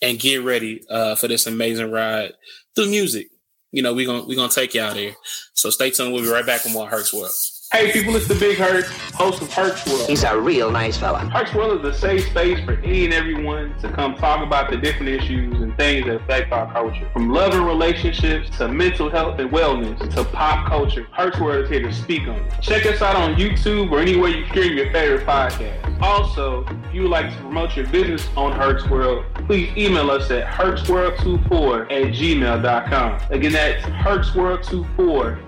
and 0.00 0.18
get 0.18 0.42
ready 0.42 0.82
uh, 0.90 1.14
for 1.14 1.28
this 1.28 1.46
amazing 1.46 1.90
ride 1.90 2.32
through 2.74 2.90
music. 2.90 3.28
You 3.70 3.82
know, 3.82 3.94
we're 3.94 4.06
going 4.06 4.22
to 4.22 4.28
we're 4.28 4.36
gonna 4.36 4.52
take 4.52 4.74
you 4.74 4.82
out 4.82 4.94
there. 4.94 5.12
So 5.54 5.70
stay 5.70 5.90
tuned. 5.90 6.12
We'll 6.12 6.22
be 6.22 6.28
right 6.28 6.44
back 6.44 6.64
with 6.64 6.72
more 6.72 6.88
Herc's 6.88 7.14
World. 7.14 7.30
Hey 7.72 7.90
people, 7.90 8.14
it's 8.16 8.28
the 8.28 8.34
Big 8.34 8.58
Hurt, 8.58 8.84
host 9.14 9.40
of 9.40 9.50
Herc's 9.50 9.86
World. 9.86 10.06
He's 10.06 10.24
a 10.24 10.38
real 10.38 10.70
nice 10.70 10.98
fella. 10.98 11.20
Herc's 11.20 11.54
World 11.54 11.82
is 11.82 11.96
a 11.96 11.98
safe 11.98 12.26
space 12.26 12.62
for 12.66 12.74
any 12.74 13.06
and 13.06 13.14
everyone 13.14 13.74
to 13.78 13.90
come 13.90 14.14
talk 14.14 14.46
about 14.46 14.70
the 14.70 14.76
different 14.76 15.08
issues 15.08 15.58
and 15.58 15.74
things 15.78 16.04
that 16.04 16.16
affect 16.16 16.52
our 16.52 16.70
culture. 16.70 17.08
From 17.14 17.30
love 17.30 17.54
and 17.54 17.66
relationships 17.66 18.54
to 18.58 18.68
mental 18.68 19.08
health 19.08 19.40
and 19.40 19.50
wellness 19.50 19.98
to 20.14 20.22
pop 20.22 20.68
culture, 20.68 21.06
Herc's 21.12 21.40
World 21.40 21.64
is 21.64 21.70
here 21.70 21.80
to 21.80 21.90
speak 21.90 22.28
on 22.28 22.36
it. 22.36 22.52
Check 22.60 22.84
us 22.84 23.00
out 23.00 23.16
on 23.16 23.36
YouTube 23.36 23.90
or 23.90 24.00
anywhere 24.00 24.28
you 24.28 24.46
stream 24.48 24.76
your 24.76 24.92
favorite 24.92 25.26
podcast. 25.26 26.02
Also, 26.02 26.66
if 26.66 26.94
you 26.94 27.02
would 27.02 27.10
like 27.10 27.30
to 27.30 27.36
promote 27.38 27.74
your 27.74 27.86
business 27.86 28.28
on 28.36 28.52
Herc's 28.52 28.86
World, 28.90 29.24
please 29.46 29.74
email 29.78 30.10
us 30.10 30.30
at 30.30 30.46
hercsworld24 30.46 31.84
at 31.84 32.12
gmail.com. 32.12 33.20
Again, 33.30 33.52
that's 33.52 33.82
hercsworld24 33.86 35.38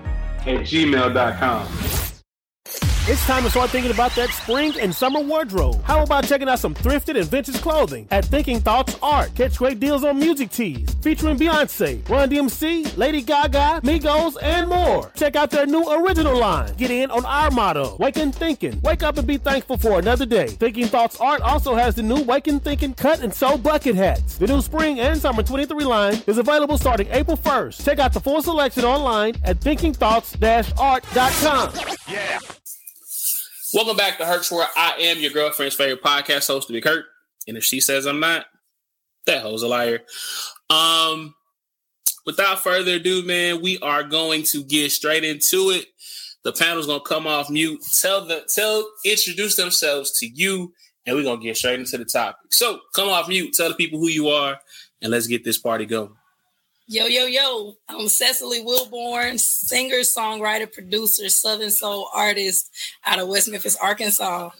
at 0.47 0.61
gmail.com 0.61 2.14
you 2.65 2.94
it's 3.07 3.23
time 3.27 3.43
to 3.43 3.51
start 3.51 3.69
thinking 3.69 3.91
about 3.91 4.15
that 4.15 4.31
spring 4.31 4.73
and 4.79 4.93
summer 4.93 5.19
wardrobe. 5.19 5.79
How 5.83 6.01
about 6.01 6.25
checking 6.25 6.49
out 6.49 6.57
some 6.57 6.73
thrifted 6.73 7.19
and 7.19 7.27
vintage 7.27 7.61
clothing 7.61 8.07
at 8.09 8.25
Thinking 8.25 8.59
Thoughts 8.59 8.97
Art? 8.99 9.31
Catch 9.35 9.57
great 9.57 9.79
deals 9.79 10.03
on 10.03 10.17
music 10.17 10.49
tees 10.49 10.89
featuring 11.03 11.37
Beyonce, 11.37 12.09
Run 12.09 12.31
DMC, 12.31 12.97
Lady 12.97 13.21
Gaga, 13.21 13.81
Migos, 13.83 14.37
and 14.41 14.67
more. 14.67 15.11
Check 15.15 15.35
out 15.35 15.51
their 15.51 15.67
new 15.67 15.87
original 15.87 16.35
line. 16.35 16.73
Get 16.77 16.89
in 16.89 17.11
on 17.11 17.23
our 17.25 17.51
motto, 17.51 17.95
Wake 17.99 18.17
and 18.17 18.33
Thinking. 18.33 18.81
Wake 18.81 19.03
up 19.03 19.19
and 19.19 19.27
be 19.27 19.37
thankful 19.37 19.77
for 19.77 19.99
another 19.99 20.25
day. 20.25 20.47
Thinking 20.47 20.87
Thoughts 20.87 21.19
Art 21.19 21.41
also 21.41 21.75
has 21.75 21.93
the 21.93 22.01
new 22.01 22.23
Wake 22.23 22.47
and 22.47 22.63
Thinking 22.63 22.95
cut 22.95 23.21
and 23.21 23.31
sew 23.31 23.55
bucket 23.55 23.93
hats. 23.93 24.39
The 24.39 24.47
new 24.47 24.63
spring 24.63 24.99
and 24.99 25.21
summer 25.21 25.43
23 25.43 25.85
line 25.85 26.23
is 26.25 26.39
available 26.39 26.79
starting 26.79 27.07
April 27.11 27.37
1st. 27.37 27.85
Check 27.85 27.99
out 27.99 28.13
the 28.13 28.19
full 28.19 28.41
selection 28.41 28.83
online 28.83 29.35
at 29.43 29.59
thinkingthoughts-art.com. 29.59 31.71
Yeah. 32.11 32.39
Welcome 33.75 33.97
back 33.97 34.17
to 34.19 34.25
Herc's 34.25 34.53
World. 34.53 34.69
I 34.77 34.93
am 35.01 35.19
your 35.19 35.31
girlfriend's 35.31 35.75
favorite 35.75 36.01
podcast 36.01 36.47
host, 36.47 36.67
to 36.67 36.73
be 36.73 36.79
Kurt. 36.79 37.07
And 37.45 37.57
if 37.57 37.65
she 37.65 37.81
says 37.81 38.05
I'm 38.05 38.21
not, 38.21 38.45
that 39.25 39.41
hoe's 39.41 39.63
a 39.63 39.67
liar. 39.67 39.99
Um, 40.69 41.35
without 42.25 42.63
further 42.63 42.93
ado, 42.93 43.21
man, 43.25 43.61
we 43.61 43.77
are 43.79 44.03
going 44.03 44.43
to 44.43 44.63
get 44.63 44.93
straight 44.93 45.25
into 45.25 45.71
it. 45.71 45.87
The 46.45 46.53
panel's 46.53 46.87
gonna 46.87 47.01
come 47.01 47.27
off 47.27 47.49
mute. 47.49 47.81
Tell 47.99 48.25
the 48.25 48.47
tell 48.47 48.89
introduce 49.03 49.57
themselves 49.57 50.17
to 50.19 50.25
you, 50.25 50.73
and 51.05 51.13
we're 51.13 51.23
gonna 51.23 51.41
get 51.41 51.57
straight 51.57 51.77
into 51.77 51.97
the 51.97 52.05
topic. 52.05 52.37
So 52.51 52.79
come 52.95 53.09
off 53.09 53.27
mute, 53.27 53.53
tell 53.53 53.67
the 53.67 53.75
people 53.75 53.99
who 53.99 54.07
you 54.07 54.29
are, 54.29 54.57
and 55.01 55.11
let's 55.11 55.27
get 55.27 55.43
this 55.43 55.57
party 55.57 55.85
going. 55.85 56.15
Yo, 56.87 57.07
yo, 57.07 57.25
yo. 57.25 57.73
I'm 57.89 58.07
Cecily 58.07 58.61
Wilborn, 58.61 59.39
singer, 59.39 60.01
songwriter, 60.01 60.71
producer, 60.71 61.29
Southern 61.29 61.71
Soul 61.71 62.07
artist 62.13 62.71
out 63.03 63.17
of 63.17 63.27
West 63.27 63.49
Memphis, 63.49 63.75
Arkansas. 63.75 64.51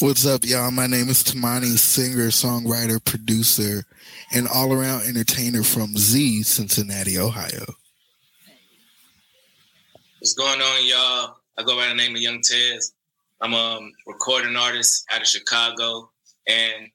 What's 0.00 0.26
up, 0.26 0.44
y'all? 0.44 0.72
My 0.72 0.88
name 0.88 1.08
is 1.08 1.22
Temani, 1.22 1.78
singer, 1.78 2.26
songwriter, 2.30 3.02
producer, 3.04 3.84
and 4.32 4.48
all 4.48 4.72
around 4.72 5.02
entertainer 5.02 5.62
from 5.62 5.96
Z, 5.96 6.42
Cincinnati, 6.42 7.18
Ohio. 7.18 7.66
What's 10.18 10.34
going 10.34 10.60
on, 10.60 10.86
y'all? 10.86 11.36
I 11.56 11.62
go 11.62 11.76
by 11.76 11.86
the 11.86 11.94
name 11.94 12.16
of 12.16 12.20
Young 12.20 12.40
Tez. 12.42 12.94
I'm 13.40 13.54
a 13.54 13.78
recording 14.08 14.56
artist 14.56 15.06
out 15.12 15.20
of 15.20 15.28
Chicago 15.28 16.10
and 16.48 16.88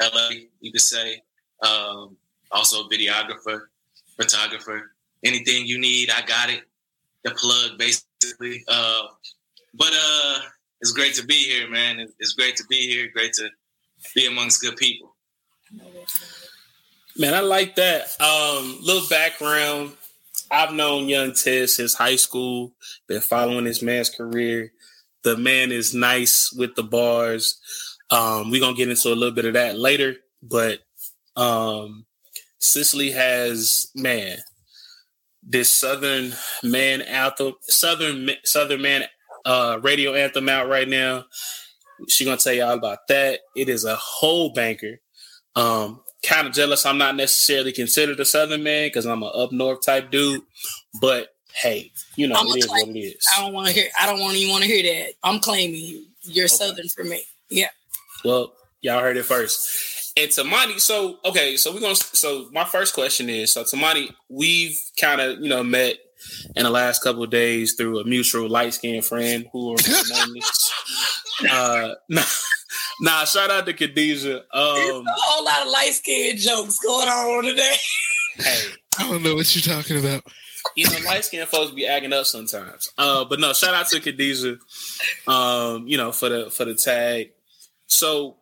LA, 0.00 0.30
you 0.60 0.72
could 0.72 0.80
say. 0.80 1.22
Um, 1.62 2.16
also 2.50 2.88
videographer, 2.88 3.62
photographer. 4.16 4.92
Anything 5.24 5.66
you 5.66 5.78
need, 5.78 6.10
I 6.10 6.22
got 6.26 6.50
it. 6.50 6.62
The 7.24 7.32
plug, 7.32 7.78
basically. 7.78 8.64
Uh, 8.66 9.02
but 9.74 9.92
uh, 9.92 10.38
it's 10.80 10.92
great 10.92 11.14
to 11.14 11.24
be 11.24 11.34
here, 11.34 11.68
man. 11.68 12.00
It's 12.18 12.32
great 12.32 12.56
to 12.56 12.64
be 12.68 12.88
here. 12.88 13.10
Great 13.12 13.34
to 13.34 13.48
be 14.14 14.26
amongst 14.26 14.62
good 14.62 14.76
people. 14.76 15.14
Man, 17.16 17.34
I 17.34 17.40
like 17.40 17.74
that. 17.76 18.20
Um, 18.20 18.78
little 18.82 19.06
background. 19.08 19.92
I've 20.50 20.72
known 20.72 21.08
Young 21.08 21.32
Tez 21.32 21.76
since 21.76 21.94
high 21.94 22.16
school. 22.16 22.72
Been 23.06 23.20
following 23.20 23.64
this 23.64 23.82
man's 23.82 24.10
career. 24.10 24.72
The 25.22 25.36
man 25.36 25.70
is 25.70 25.94
nice 25.94 26.52
with 26.52 26.74
the 26.74 26.82
bars. 26.82 27.60
Um, 28.10 28.50
we're 28.50 28.60
gonna 28.60 28.76
get 28.76 28.88
into 28.88 29.08
a 29.08 29.14
little 29.14 29.34
bit 29.34 29.44
of 29.44 29.54
that 29.54 29.78
later, 29.78 30.16
but 30.42 30.80
um, 31.36 32.06
Cecily 32.58 33.10
has 33.12 33.90
man 33.94 34.38
this 35.42 35.70
Southern 35.70 36.32
man 36.62 37.02
anthem, 37.02 37.54
Southern 37.62 38.30
Southern 38.44 38.82
man 38.82 39.04
uh, 39.44 39.78
radio 39.82 40.14
anthem 40.14 40.48
out 40.48 40.68
right 40.68 40.88
now. 40.88 41.24
She's 42.08 42.26
gonna 42.26 42.38
tell 42.38 42.52
y'all 42.52 42.74
about 42.74 43.08
that. 43.08 43.40
It 43.56 43.68
is 43.68 43.84
a 43.84 43.96
whole 43.96 44.52
banker. 44.52 45.00
Um, 45.56 46.00
kind 46.22 46.46
of 46.46 46.52
jealous. 46.52 46.86
I'm 46.86 46.98
not 46.98 47.16
necessarily 47.16 47.72
considered 47.72 48.20
a 48.20 48.24
Southern 48.24 48.62
man 48.62 48.88
because 48.88 49.06
I'm 49.06 49.22
an 49.22 49.30
up 49.34 49.52
north 49.52 49.84
type 49.84 50.10
dude, 50.10 50.42
but 51.00 51.28
hey, 51.54 51.90
you 52.16 52.28
know 52.28 52.36
I'm 52.36 52.46
it 52.48 52.58
is 52.58 52.66
claim- 52.66 52.88
what 52.88 52.96
it 52.96 53.00
is. 53.00 53.26
I 53.36 53.42
don't 53.42 53.52
want 53.52 53.68
to 53.68 53.72
hear. 53.72 53.88
I 53.98 54.06
don't 54.06 54.20
want 54.20 54.36
even 54.36 54.50
want 54.50 54.64
to 54.64 54.68
hear 54.68 54.82
that. 54.82 55.14
I'm 55.22 55.40
claiming 55.40 55.80
you. 55.80 56.06
You're 56.22 56.48
Southern 56.48 56.88
for 56.88 57.04
me. 57.04 57.22
Yeah. 57.48 57.68
Well, 58.24 58.54
y'all 58.80 59.00
heard 59.00 59.16
it 59.16 59.24
first. 59.24 60.12
And 60.16 60.30
Temani, 60.30 60.80
so 60.80 61.18
okay, 61.24 61.56
so 61.56 61.72
we're 61.72 61.80
gonna 61.80 61.94
so 61.94 62.48
my 62.52 62.64
first 62.64 62.94
question 62.94 63.28
is 63.30 63.52
so 63.52 63.62
Temani, 63.64 64.12
we've 64.28 64.76
kind 65.00 65.20
of 65.20 65.40
you 65.40 65.48
know 65.48 65.62
met 65.62 65.96
in 66.56 66.64
the 66.64 66.70
last 66.70 67.02
couple 67.02 67.22
of 67.22 67.30
days 67.30 67.74
through 67.74 68.00
a 68.00 68.04
mutual 68.04 68.48
light 68.48 68.74
skinned 68.74 69.04
friend 69.04 69.46
who 69.52 69.72
are 69.72 69.76
nameless. 70.10 70.72
uh 71.50 71.94
nah, 72.08 72.22
nah, 73.00 73.24
shout 73.24 73.50
out 73.50 73.66
to 73.66 73.72
Khadijah. 73.72 74.38
Um 74.52 75.06
a 75.06 75.14
whole 75.16 75.44
lot 75.44 75.62
of 75.66 75.72
light 75.72 75.92
skinned 75.92 76.38
jokes 76.40 76.78
going 76.80 77.08
on 77.08 77.44
today. 77.44 77.76
hey, 78.36 78.60
I 78.98 79.08
don't 79.08 79.22
know 79.22 79.36
what 79.36 79.54
you're 79.54 79.74
talking 79.76 79.98
about. 79.98 80.24
you 80.76 80.84
know, 80.90 80.98
light 81.06 81.24
skinned 81.24 81.48
folks 81.48 81.70
be 81.72 81.86
acting 81.86 82.12
up 82.12 82.26
sometimes. 82.26 82.92
Uh, 82.98 83.24
but 83.24 83.38
no, 83.40 83.52
shout 83.52 83.74
out 83.74 83.86
to 83.88 84.00
Khadijah, 84.00 84.58
um, 85.26 85.86
you 85.86 85.96
know, 85.96 86.10
for 86.12 86.28
the 86.28 86.50
for 86.50 86.64
the 86.64 86.74
tag. 86.74 87.30
So 87.90 88.36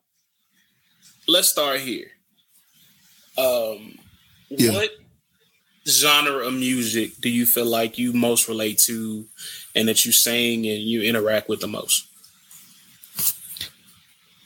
let's 1.26 1.49
start 1.49 1.81
here. 1.81 2.07
Um, 3.37 3.99
yeah. 4.50 4.73
what 4.73 4.90
genre 5.88 6.47
of 6.47 6.52
music 6.52 7.12
do 7.21 7.31
you 7.31 7.47
feel 7.47 7.64
like 7.64 7.99
you 7.99 8.12
most 8.12 8.47
relate 8.47 8.78
to 8.78 9.26
and 9.75 9.88
that 9.88 10.05
you 10.05 10.12
sing 10.12 10.67
and 10.67 10.83
you 10.83 11.02
interact 11.02 11.49
with 11.49 11.61
the 11.61 11.67
most? 11.67 12.07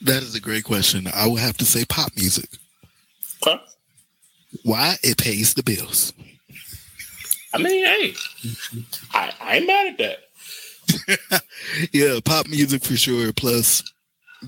That 0.01 0.23
is 0.23 0.35
a 0.35 0.39
great 0.39 0.63
question. 0.63 1.07
I 1.13 1.27
would 1.27 1.39
have 1.39 1.57
to 1.57 1.65
say 1.65 1.85
pop 1.85 2.11
music. 2.15 2.49
Okay. 3.45 3.61
Why? 4.63 4.95
It 5.03 5.17
pays 5.17 5.53
the 5.53 5.63
bills. 5.63 6.13
I 7.53 7.57
mean, 7.57 7.85
hey, 7.85 8.13
I, 9.13 9.33
I 9.41 9.55
ain't 9.57 9.67
mad 9.67 9.99
at 9.99 10.19
that. 11.29 11.43
yeah, 11.93 12.19
pop 12.23 12.47
music 12.47 12.83
for 12.83 12.95
sure. 12.95 13.31
Plus, 13.33 13.83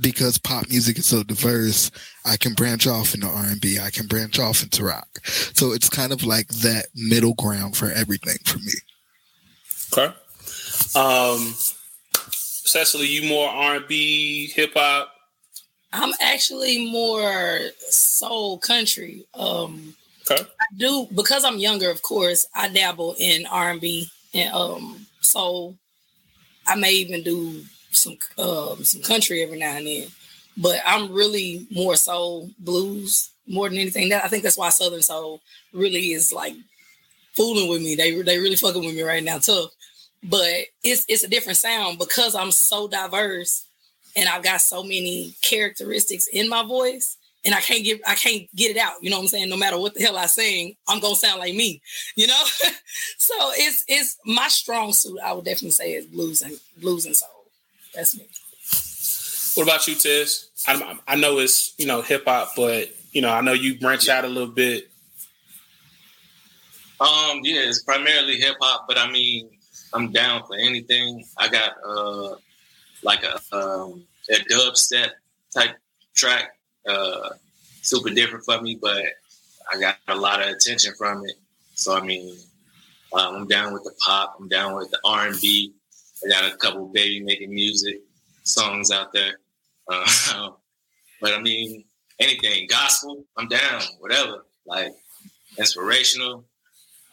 because 0.02 0.38
pop 0.38 0.70
music 0.70 0.98
is 0.98 1.06
so 1.06 1.24
diverse, 1.24 1.92
I 2.26 2.38
can 2.38 2.54
branch 2.54 2.88
off 2.88 3.14
into 3.14 3.28
R 3.28 3.46
and 3.46 3.62
B. 3.62 3.80
I 3.80 3.90
can 3.90 4.08
branch 4.08 4.40
off 4.40 4.64
into 4.64 4.84
rock. 4.84 5.20
So 5.26 5.74
it's 5.74 5.90
kind 5.90 6.12
of 6.12 6.24
like 6.24 6.48
that 6.48 6.88
middle 6.96 7.34
ground 7.36 7.78
for 7.78 7.90
everything 7.92 8.38
for 8.46 8.60
me. 8.60 8.74
Okay. 9.94 10.14
Um, 10.96 11.56
Cecily, 12.32 13.08
you 13.08 13.30
more 13.30 13.48
R 13.50 13.76
and 13.76 13.88
B, 13.88 14.48
hip 14.48 14.74
hop? 14.74 15.12
I'm 15.94 16.14
actually 16.20 16.92
more 16.92 17.60
soul 17.90 18.58
country. 18.58 19.26
Um, 19.34 19.96
okay. 20.30 20.44
I 20.44 20.66
do 20.76 21.08
because 21.16 21.46
I'm 21.46 21.58
younger. 21.58 21.90
Of 21.90 22.02
course, 22.02 22.46
I 22.54 22.68
dabble 22.68 23.16
in 23.18 23.46
R 23.46 23.72
and 23.72 23.80
B 23.80 24.10
and 24.34 24.54
um, 24.54 25.06
soul. 25.22 25.78
I 26.68 26.76
may 26.76 26.92
even 26.92 27.24
do 27.24 27.64
some 27.96 28.18
um, 28.38 28.84
some 28.84 29.02
country 29.02 29.44
every 29.44 29.60
now 29.60 29.76
and 29.78 29.88
then, 29.88 30.08
but 30.58 30.80
I'm 30.86 31.12
really 31.12 31.68
more 31.72 31.96
soul 31.96 32.50
blues 32.60 33.32
more 33.48 33.70
than 33.70 33.78
anything. 33.78 34.10
That 34.10 34.26
I 34.26 34.28
think 34.28 34.44
that's 34.44 34.58
why 34.58 34.70
Southern 34.70 35.02
Soul 35.02 35.42
really 35.74 36.12
is 36.12 36.32
like 36.34 36.56
fooling 37.34 37.70
with 37.70 37.82
me. 37.82 37.96
They 37.96 38.22
they 38.22 38.40
really 38.40 38.56
fucking 38.56 38.84
with 38.84 38.96
me 38.96 39.04
right 39.04 39.24
now, 39.24 39.38
tough. 39.40 39.72
But 40.24 40.66
it's 40.84 41.06
it's 41.08 41.24
a 41.24 41.30
different 41.30 41.58
sound 41.58 42.00
because 42.00 42.36
I'm 42.36 42.52
so 42.52 42.88
diverse 42.88 43.66
and 44.16 44.28
I've 44.30 44.44
got 44.44 44.62
so 44.62 44.82
many 44.84 45.36
characteristics 45.42 46.28
in 46.28 46.50
my 46.50 46.64
voice 46.64 47.18
and 47.46 47.54
I 47.54 47.62
can't 47.62 47.84
get 47.84 48.02
I 48.08 48.16
can't 48.16 48.44
get 48.56 48.76
it 48.76 48.78
out. 48.78 48.96
You 49.02 49.10
know 49.10 49.18
what 49.18 49.24
I'm 49.24 49.28
saying? 49.30 49.50
No 49.50 49.58
matter 49.58 49.78
what 49.78 49.94
the 49.94 50.04
hell 50.04 50.18
I 50.18 50.26
sing, 50.26 50.76
I'm 50.88 51.00
gonna 51.00 51.16
sound 51.16 51.40
like 51.40 51.54
me. 51.54 51.82
You 52.16 52.28
know, 52.28 52.44
so 53.18 53.34
it's 53.56 53.84
it's 53.88 54.18
my 54.26 54.48
strong 54.48 54.94
suit. 54.94 55.20
I 55.24 55.34
would 55.34 55.46
definitely 55.46 55.72
say 55.72 55.94
is 55.94 56.06
blues 56.06 56.42
and 56.42 56.58
blues 56.78 57.06
and 57.06 57.16
soul. 57.16 57.35
That's 57.96 58.18
me. 58.18 58.28
What 59.56 59.64
about 59.64 59.88
you, 59.88 59.96
Tez? 59.96 60.50
I, 60.68 60.98
I 61.08 61.16
know 61.16 61.40
it's 61.40 61.74
you 61.78 61.86
know 61.86 62.02
hip 62.02 62.26
hop, 62.26 62.52
but 62.56 62.90
you 63.12 63.22
know 63.22 63.30
I 63.30 63.42
know 63.42 63.54
you 63.54 63.80
branch 63.80 64.10
out 64.10 64.26
a 64.26 64.28
little 64.28 64.50
bit. 64.50 64.90
Um, 67.00 67.40
yeah, 67.44 67.62
it's 67.62 67.84
primarily 67.84 68.38
hip 68.38 68.56
hop, 68.62 68.86
but 68.88 68.98
I 68.98 69.10
mean, 69.10 69.50
I'm 69.94 70.12
down 70.12 70.46
for 70.46 70.56
anything. 70.56 71.24
I 71.38 71.48
got 71.48 71.74
uh 71.86 72.36
like 73.04 73.24
a 73.24 73.36
um, 73.56 74.04
a 74.30 74.34
dubstep 74.52 75.12
type 75.54 75.78
track, 76.16 76.58
uh, 76.88 77.30
super 77.82 78.10
different 78.10 78.44
for 78.44 78.62
me, 78.62 78.78
but 78.82 79.04
I 79.72 79.80
got 79.80 79.98
a 80.08 80.16
lot 80.16 80.42
of 80.42 80.50
attention 80.50 80.94
from 80.98 81.26
it. 81.26 81.36
So 81.76 81.96
I 81.96 82.02
mean, 82.02 82.36
uh, 83.14 83.32
I'm 83.34 83.48
down 83.48 83.74
with 83.74 83.84
the 83.84 83.94
pop. 84.00 84.36
I'm 84.40 84.50
down 84.50 84.76
with 84.76 84.92
the 84.92 85.00
R 85.06 85.28
and 85.28 85.40
B. 85.40 85.74
I 86.26 86.30
got 86.30 86.52
a 86.52 86.58
couple 86.58 86.88
baby 86.88 87.22
making 87.22 87.54
music 87.54 88.02
songs 88.44 88.92
out 88.92 89.14
there. 89.14 89.40
Uh, 89.90 90.06
but 91.22 91.34
I 91.34 91.42
mean, 91.42 91.84
anything 92.20 92.68
gospel, 92.68 93.26
I'm 93.38 93.48
down. 93.48 93.82
Whatever, 94.00 94.46
like 94.66 94.94
inspirational. 95.58 96.46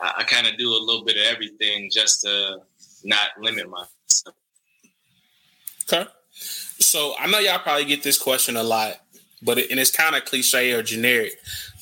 I, 0.00 0.14
I 0.18 0.22
kind 0.24 0.46
of 0.46 0.56
do 0.56 0.68
a 0.70 0.78
little 0.78 1.04
bit 1.04 1.16
of 1.16 1.22
everything 1.22 1.90
just 1.90 2.22
to 2.22 2.58
not 3.04 3.28
limit 3.40 3.68
myself. 3.68 4.36
Okay. 5.84 6.08
So 6.32 7.14
I 7.18 7.26
know 7.26 7.38
y'all 7.38 7.58
probably 7.58 7.84
get 7.84 8.02
this 8.02 8.18
question 8.18 8.56
a 8.56 8.62
lot, 8.62 8.94
but 9.42 9.58
it, 9.58 9.70
and 9.70 9.78
it's 9.78 9.90
kind 9.90 10.16
of 10.16 10.24
cliche 10.24 10.72
or 10.72 10.82
generic. 10.82 11.34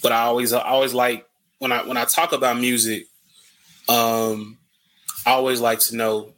But 0.03 0.13
I 0.13 0.23
always, 0.23 0.53
I 0.53 0.61
always 0.63 0.95
like 0.95 1.27
when 1.59 1.73
I 1.73 1.87
when 1.87 1.97
I 1.97 2.05
talk 2.05 2.33
about 2.33 2.59
music, 2.59 3.07
um, 3.89 4.59
I 5.27 5.33
always 5.33 5.61
like 5.61 5.79
to 5.81 5.97
know 5.97 6.35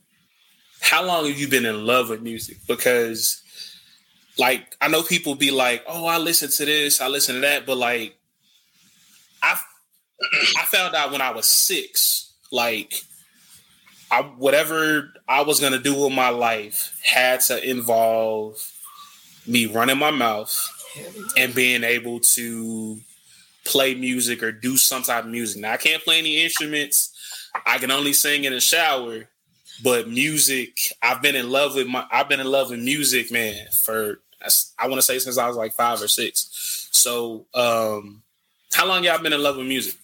how 0.82 1.04
long 1.04 1.26
have 1.26 1.38
you 1.38 1.48
been 1.48 1.64
in 1.64 1.86
love 1.86 2.10
with 2.10 2.20
music? 2.20 2.58
Because 2.66 3.40
like 4.38 4.76
I 4.80 4.88
know 4.88 5.02
people 5.02 5.36
be 5.36 5.50
like, 5.50 5.84
"Oh, 5.86 6.06
I 6.06 6.18
listen 6.18 6.50
to 6.50 6.64
this, 6.64 7.00
I 7.00 7.08
listen 7.08 7.36
to 7.36 7.40
that," 7.42 7.64
but 7.64 7.78
like 7.78 8.18
I 9.42 9.58
I 10.58 10.64
found 10.64 10.94
out 10.94 11.12
when 11.12 11.20
I 11.20 11.30
was 11.30 11.46
6, 11.46 12.32
like 12.50 12.94
I 14.10 14.22
whatever 14.22 15.12
I 15.28 15.42
was 15.42 15.60
to 15.60 15.78
do 15.78 15.94
with 15.94 16.12
my 16.12 16.30
life 16.30 16.98
had 17.02 17.40
to 17.42 17.68
involve 17.68 18.60
me 19.46 19.66
running 19.66 19.98
my 19.98 20.10
mouth 20.10 20.54
and 21.36 21.54
being 21.54 21.84
able 21.84 22.20
to 22.20 22.98
play 23.64 23.94
music 23.94 24.42
or 24.42 24.52
do 24.52 24.76
some 24.76 25.02
type 25.02 25.24
of 25.24 25.30
music. 25.30 25.62
Now 25.62 25.72
I 25.72 25.76
can't 25.76 26.02
play 26.02 26.18
any 26.18 26.42
instruments. 26.42 27.10
I 27.66 27.78
can 27.78 27.90
only 27.90 28.12
sing 28.12 28.44
in 28.44 28.52
the 28.52 28.60
shower, 28.60 29.28
but 29.82 30.08
music, 30.08 30.76
I've 31.02 31.22
been 31.22 31.34
in 31.34 31.50
love 31.50 31.74
with 31.74 31.86
my 31.86 32.06
I've 32.10 32.28
been 32.28 32.40
in 32.40 32.46
love 32.46 32.70
with 32.70 32.80
music, 32.80 33.30
man, 33.30 33.66
for 33.84 34.20
I 34.78 34.88
want 34.88 34.98
to 34.98 35.02
say 35.02 35.18
since 35.18 35.38
I 35.38 35.46
was 35.46 35.56
like 35.56 35.72
5 35.74 36.02
or 36.02 36.08
6. 36.08 36.88
So, 36.90 37.46
um 37.54 38.22
how 38.74 38.86
long 38.86 39.04
y'all 39.04 39.22
been 39.22 39.32
in 39.32 39.42
love 39.42 39.56
with 39.56 39.66
music? 39.66 39.94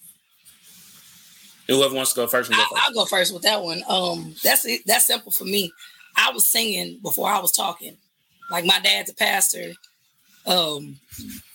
Whoever 1.68 1.94
wants 1.94 2.12
to 2.12 2.16
go 2.16 2.26
first, 2.26 2.50
go 2.50 2.56
first. 2.56 2.72
I'll, 2.76 2.94
go 2.94 3.04
first 3.04 3.32
with 3.32 3.42
that 3.42 3.62
one. 3.62 3.82
Um, 3.88 4.34
that's. 4.42 4.66
That's 4.86 5.06
simple 5.06 5.30
for 5.30 5.44
me. 5.44 5.70
I 6.16 6.32
was 6.32 6.50
singing 6.50 6.98
before 7.02 7.28
I 7.28 7.40
was 7.40 7.52
talking. 7.52 7.96
Like 8.50 8.64
my 8.64 8.80
dad's 8.80 9.10
a 9.10 9.14
pastor. 9.14 9.72
Um, 10.46 10.96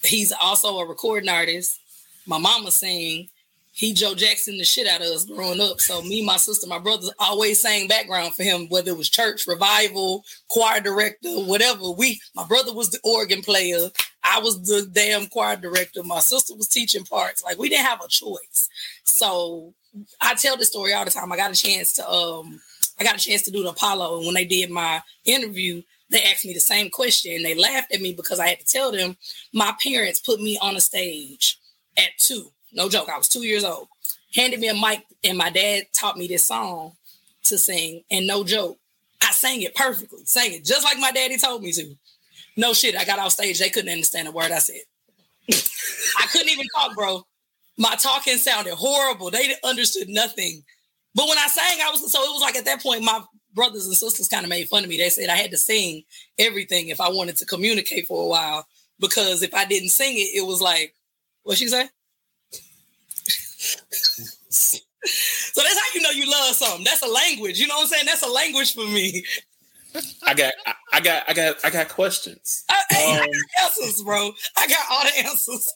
he's 0.04 0.32
also 0.32 0.78
a 0.78 0.88
recording 0.88 1.30
artist. 1.30 1.80
My 2.28 2.38
mama 2.38 2.70
sing 2.70 3.30
he 3.76 3.92
Joe 3.92 4.14
Jackson 4.14 4.58
the 4.58 4.64
shit 4.64 4.88
out 4.88 5.02
of 5.02 5.08
us 5.08 5.26
growing 5.26 5.60
up. 5.60 5.82
So 5.82 6.04
me, 6.04 6.24
my 6.24 6.38
sister, 6.38 6.68
my 6.68 6.78
brothers 6.78 7.12
always 7.18 7.60
sang 7.60 7.88
background 7.88 8.36
for 8.36 8.44
him, 8.44 8.70
whether 8.70 8.92
it 8.92 8.98
was 8.98 9.10
church 9.10 9.48
revival, 9.48 10.24
choir 10.48 10.80
director, 10.80 11.30
whatever. 11.40 11.90
We, 11.90 12.22
my 12.36 12.46
brother 12.46 12.72
was 12.72 12.92
the 12.92 13.00
organ 13.04 13.42
player. 13.42 13.90
I 14.24 14.40
was 14.40 14.62
the 14.62 14.88
damn 14.92 15.26
choir 15.26 15.56
director. 15.56 16.04
My 16.04 16.20
sister 16.20 16.56
was 16.56 16.68
teaching 16.68 17.04
parts. 17.04 17.44
Like 17.44 17.58
we 17.58 17.68
didn't 17.68 17.88
have 17.88 18.02
a 18.02 18.08
choice. 18.08 18.70
So 19.06 19.74
I 20.22 20.36
tell 20.36 20.56
the 20.56 20.66
story 20.66 20.94
all 20.94 21.06
the 21.06 21.12
time. 21.12 21.32
I 21.32 21.38
got 21.38 21.52
a 21.52 21.56
chance 21.56 21.94
to 21.94 22.08
um 22.08 22.62
I 23.00 23.04
got 23.04 23.16
a 23.16 23.20
chance 23.20 23.42
to 23.44 23.52
do 23.52 23.64
the 23.64 23.70
Apollo, 23.70 24.18
and 24.18 24.26
when 24.28 24.36
they 24.36 24.46
did 24.46 24.70
my 24.70 25.02
interview, 25.26 25.82
they 26.12 26.22
asked 26.22 26.46
me 26.46 26.54
the 26.54 26.60
same 26.60 26.92
question. 26.92 27.42
They 27.42 27.56
laughed 27.56 27.92
at 27.92 28.02
me 28.02 28.14
because 28.14 28.40
I 28.40 28.50
had 28.50 28.60
to 28.60 28.66
tell 28.66 28.92
them 28.92 29.18
my 29.52 29.74
parents 29.82 30.20
put 30.20 30.40
me 30.40 30.60
on 30.62 30.76
a 30.76 30.82
stage 30.82 31.58
at 31.98 32.10
two 32.20 32.53
no 32.74 32.90
joke. 32.90 33.10
I 33.10 33.18
was 33.18 33.28
two 33.28 33.44
years 33.44 33.64
old. 33.64 33.88
Handed 34.36 34.60
me 34.60 34.68
a 34.68 34.74
mic, 34.74 35.06
and 35.24 35.38
my 35.38 35.50
dad 35.50 35.84
taught 35.94 36.18
me 36.18 36.28
this 36.28 36.46
song 36.46 36.94
to 37.46 37.58
sing. 37.58 38.04
And 38.10 38.26
no 38.26 38.44
joke, 38.44 38.78
I 39.22 39.32
sang 39.32 39.62
it 39.62 39.76
perfectly. 39.76 40.20
Sang 40.26 40.54
it 40.54 40.66
just 40.66 40.84
like 40.84 40.98
my 40.98 41.12
daddy 41.12 41.38
told 41.38 41.62
me 41.64 41.72
to. 41.74 41.96
No 42.56 42.74
shit. 42.74 42.96
I 42.96 43.06
got 43.06 43.20
off 43.20 43.32
stage. 43.32 43.60
They 43.60 43.70
couldn't 43.70 43.92
understand 43.92 44.28
a 44.28 44.32
word 44.32 44.52
I 44.52 44.60
said. 44.60 44.82
I 46.20 46.28
couldn't 46.28 46.50
even 46.50 46.66
talk, 46.76 46.96
bro. 46.96 47.26
My 47.78 47.96
talking 47.96 48.38
sounded 48.38 48.74
horrible. 48.76 49.32
They 49.32 49.56
understood 49.64 50.08
nothing. 50.10 50.64
But 51.16 51.28
when 51.28 51.38
I 51.38 51.48
sang, 51.48 51.80
I 51.84 51.90
was 51.92 52.12
so 52.12 52.22
it 52.24 52.34
was 52.34 52.42
like 52.42 52.56
at 52.56 52.66
that 52.66 52.82
point, 52.82 53.04
my 53.04 53.22
brothers 53.54 53.86
and 53.86 53.96
sisters 53.96 54.28
kind 54.28 54.44
of 54.44 54.50
made 54.50 54.68
fun 54.68 54.84
of 54.84 54.90
me. 54.90 54.98
They 54.98 55.10
said 55.10 55.30
I 55.30 55.36
had 55.36 55.52
to 55.52 55.58
sing 55.58 56.04
everything 56.40 56.90
if 56.90 57.00
I 57.00 57.10
wanted 57.10 57.38
to 57.38 57.46
communicate 57.46 58.08
for 58.08 58.24
a 58.24 58.28
while. 58.28 58.66
Because 59.00 59.44
if 59.44 59.54
I 59.54 59.66
didn't 59.66 59.90
sing 59.90 60.16
it, 60.16 60.36
it 60.36 60.46
was 60.46 60.62
like, 60.62 60.94
what 61.44 61.58
she 61.58 61.68
say? 61.68 61.90
So 64.54 65.62
that's 65.62 65.80
how 65.80 65.86
you 65.96 66.02
know 66.02 66.12
you 66.12 66.30
love 66.30 66.56
something. 66.56 66.84
That's 66.84 67.02
a 67.02 67.10
language. 67.10 67.60
You 67.60 67.68
know 67.68 67.76
what 67.76 67.84
I'm 67.84 67.88
saying? 67.88 68.06
That's 68.06 68.24
a 68.24 68.30
language 68.30 68.74
for 68.74 68.86
me. 68.86 69.24
I 70.24 70.34
got, 70.34 70.54
I 70.92 71.00
got, 71.02 71.24
I 71.30 71.34
got, 71.34 71.56
I 71.64 71.70
got 71.70 71.90
questions. 71.90 72.64
I, 72.70 72.74
um, 72.76 72.82
I 72.90 73.18
got 73.18 73.30
answers, 73.66 74.02
bro. 74.04 74.32
I 74.58 74.68
got 74.68 74.80
all 74.90 75.04
the 75.04 75.28
answers. 75.28 75.74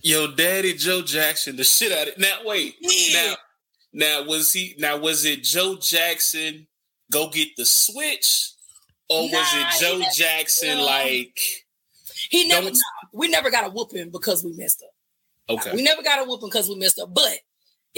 Yo, 0.00 0.28
Daddy 0.28 0.74
Joe 0.74 1.02
Jackson, 1.02 1.56
the 1.56 1.64
shit 1.64 1.90
out 1.90 2.02
of 2.02 2.14
it. 2.14 2.18
Now, 2.18 2.38
wait. 2.44 2.76
Yeah. 2.80 3.34
Now, 3.92 4.20
now 4.20 4.26
was 4.26 4.52
he? 4.52 4.74
Now 4.78 4.96
was 4.98 5.24
it 5.24 5.42
Joe 5.42 5.76
Jackson? 5.80 6.66
Go 7.10 7.30
get 7.30 7.48
the 7.56 7.64
switch, 7.64 8.52
or 9.08 9.22
nah, 9.22 9.38
was 9.38 9.54
it 9.54 9.80
Joe 9.80 10.02
Jackson? 10.14 10.78
like 10.78 11.38
he 12.30 12.46
never. 12.46 12.70
Nah, 12.70 12.78
we 13.12 13.28
never 13.28 13.50
got 13.50 13.66
a 13.66 13.70
whooping 13.70 14.10
because 14.10 14.44
we 14.44 14.52
messed 14.52 14.82
up. 14.82 15.56
Okay. 15.56 15.74
We 15.74 15.82
never 15.82 16.02
got 16.02 16.20
a 16.20 16.28
whooping 16.28 16.50
because 16.50 16.68
we 16.68 16.76
messed 16.76 17.00
up, 17.00 17.12
but 17.12 17.38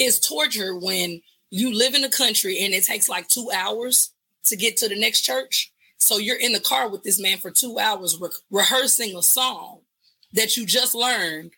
it's 0.01 0.19
torture 0.19 0.75
when 0.75 1.21
you 1.51 1.77
live 1.77 1.95
in 1.95 2.03
the 2.03 2.09
country 2.09 2.59
and 2.61 2.73
it 2.73 2.85
takes 2.85 3.09
like 3.09 3.29
two 3.29 3.51
hours 3.55 4.11
to 4.45 4.57
get 4.57 4.77
to 4.79 4.89
the 4.89 4.99
next 4.99 5.23
church. 5.23 5.73
So 5.99 6.17
you're 6.17 6.39
in 6.39 6.53
the 6.53 6.61
car 6.61 6.89
with 6.89 7.03
this 7.03 7.21
man 7.21 7.39
for 7.39 7.51
two 7.51 7.79
hours 7.79 8.19
re- 8.19 8.31
rehearsing 8.51 9.15
a 9.15 9.23
song 9.23 9.81
that 10.33 10.57
you 10.57 10.65
just 10.65 10.95
learned 10.95 11.51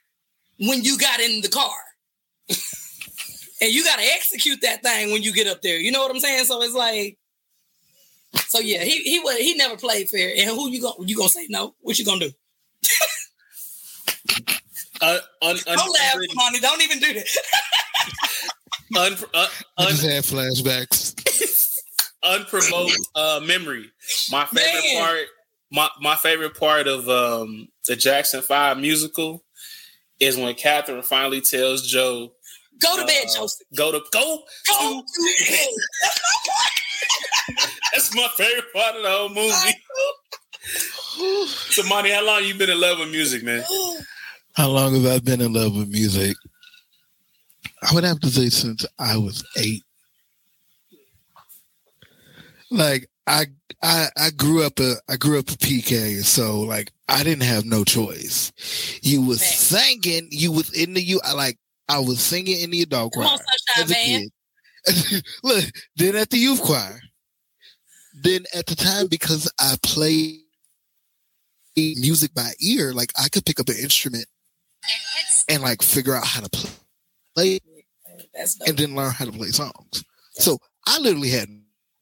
when 0.58 0.82
you 0.82 0.98
got 0.98 1.20
in 1.20 1.40
the 1.40 1.48
car. 1.48 1.70
and 2.48 3.70
you 3.72 3.84
got 3.84 4.00
to 4.00 4.04
execute 4.04 4.60
that 4.62 4.82
thing 4.82 5.12
when 5.12 5.22
you 5.22 5.32
get 5.32 5.46
up 5.46 5.62
there. 5.62 5.78
You 5.78 5.92
know 5.92 6.00
what 6.00 6.10
I'm 6.10 6.20
saying? 6.20 6.44
So 6.46 6.60
it's 6.62 6.74
like, 6.74 7.18
so 8.48 8.58
yeah, 8.58 8.82
he 8.82 9.02
he 9.02 9.18
was 9.20 9.36
he 9.36 9.54
never 9.54 9.76
played 9.76 10.08
fair. 10.08 10.32
And 10.36 10.48
who 10.50 10.70
you 10.70 10.80
going 10.80 11.06
you 11.06 11.16
gonna 11.16 11.28
say 11.28 11.46
no? 11.50 11.74
What 11.80 11.98
you 11.98 12.04
gonna 12.04 12.20
do? 12.20 12.32
Uh, 15.02 15.18
un, 15.42 15.56
un, 15.66 15.76
Don't 15.76 15.92
laugh, 15.92 16.16
Monty. 16.34 16.60
Don't 16.60 16.80
even 16.80 17.00
do 17.00 17.12
that. 17.14 17.26
un, 18.96 19.12
uh, 19.34 19.46
I 19.78 19.82
un, 19.84 19.88
just 19.90 20.04
had 20.04 20.24
flashbacks. 20.24 21.18
unprovoked 22.22 22.98
uh, 23.14 23.40
memory. 23.44 23.90
My 24.30 24.44
favorite 24.46 24.82
Man. 24.94 25.04
part, 25.04 25.26
my, 25.70 25.88
my 26.00 26.16
favorite 26.16 26.56
part 26.58 26.86
of 26.86 27.08
um, 27.08 27.68
the 27.86 27.96
Jackson 27.96 28.42
Five 28.42 28.78
musical 28.78 29.44
is 30.20 30.36
when 30.36 30.54
Katherine 30.54 31.02
finally 31.02 31.40
tells 31.40 31.86
Joe, 31.86 32.32
Go 32.80 32.96
to 32.98 33.06
bed, 33.06 33.26
uh, 33.28 33.34
Joseph. 33.34 33.66
"Go 33.76 33.92
to 33.92 34.00
go." 34.10 34.42
Go 34.66 35.02
to 35.02 35.44
bed. 35.48 35.68
That's 37.92 38.14
my 38.14 38.28
favorite 38.36 38.72
part 38.72 38.96
of 38.96 39.02
the 39.02 39.10
whole 39.10 39.28
movie. 39.28 39.74
so, 41.46 41.82
Monty, 41.84 42.10
how 42.10 42.24
long 42.26 42.42
you 42.44 42.54
been 42.54 42.70
in 42.70 42.80
love 42.80 42.98
with 42.98 43.10
music, 43.10 43.44
man? 43.44 43.62
How 44.56 44.68
long 44.68 44.94
have 44.94 45.06
I 45.12 45.18
been 45.20 45.40
in 45.40 45.52
love 45.52 45.76
with 45.76 45.88
music? 45.90 46.36
I 47.82 47.94
would 47.94 48.04
have 48.04 48.20
to 48.20 48.28
say 48.28 48.48
since 48.48 48.86
I 48.98 49.16
was 49.16 49.44
eight. 49.56 49.82
Like 52.70 53.08
I 53.26 53.46
I 53.82 54.08
I 54.16 54.30
grew 54.30 54.64
up 54.64 54.78
a 54.80 54.94
I 55.08 55.16
grew 55.16 55.38
up 55.38 55.48
a 55.50 55.54
PK, 55.54 56.22
so 56.24 56.60
like 56.60 56.92
I 57.08 57.22
didn't 57.22 57.44
have 57.44 57.64
no 57.64 57.84
choice. 57.84 58.52
You 59.02 59.22
was 59.22 59.42
singing, 59.42 60.28
you 60.30 60.52
was 60.52 60.72
in 60.72 60.94
the 60.94 61.02
you 61.02 61.20
I 61.24 61.32
like 61.32 61.58
I 61.88 61.98
was 61.98 62.20
singing 62.20 62.60
in 62.60 62.70
the 62.70 62.82
adult 62.82 63.12
choir 63.12 63.26
on, 63.26 63.38
as 63.76 63.90
a 63.90 63.94
Man. 63.94 64.30
kid. 64.86 65.24
Look, 65.42 65.64
then 65.96 66.16
at 66.16 66.30
the 66.30 66.38
youth 66.38 66.62
choir. 66.62 67.00
Then 68.22 68.44
at 68.54 68.66
the 68.66 68.74
time, 68.74 69.06
because 69.08 69.50
I 69.58 69.76
played 69.82 70.40
music 71.76 72.34
by 72.34 72.52
ear, 72.60 72.92
like 72.92 73.12
I 73.18 73.28
could 73.28 73.44
pick 73.44 73.58
up 73.58 73.68
an 73.68 73.76
instrument 73.76 74.26
and 75.48 75.62
like 75.62 75.82
figure 75.82 76.14
out 76.14 76.26
how 76.26 76.40
to 76.40 76.50
play, 76.50 76.70
play 77.34 77.60
That's 78.34 78.54
dope. 78.54 78.68
and 78.68 78.78
then 78.78 78.94
learn 78.94 79.12
how 79.12 79.24
to 79.24 79.32
play 79.32 79.48
songs. 79.48 80.04
So 80.32 80.58
I 80.86 80.98
literally 80.98 81.30
had 81.30 81.48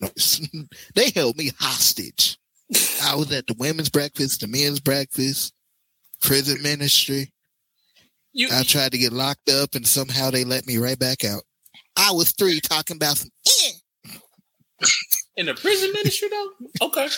they 0.95 1.11
held 1.11 1.37
me 1.37 1.51
hostage. 1.59 2.39
I 3.03 3.15
was 3.17 3.33
at 3.33 3.47
the 3.47 3.55
women's 3.59 3.91
breakfast, 3.91 4.41
the 4.41 4.49
men's 4.49 4.81
breakfast, 4.81 5.53
prison 6.23 6.63
ministry. 6.63 7.33
You, 8.33 8.49
I 8.53 8.63
tried 8.63 8.93
to 8.93 8.99
get 8.99 9.13
locked 9.13 9.51
up 9.51 9.75
and 9.75 9.87
somehow 9.87 10.31
they 10.31 10.45
let 10.45 10.67
me 10.67 10.79
right 10.79 10.99
back 10.99 11.25
out. 11.25 11.43
I 11.97 12.13
was 12.13 12.33
three 12.33 12.61
talking 12.61 12.97
about 12.97 13.17
some 13.17 13.31
eh. 13.47 14.13
in 15.37 15.47
the 15.47 15.55
prison 15.55 15.91
ministry, 15.93 16.29
though? 16.29 16.87
Okay, 16.87 17.09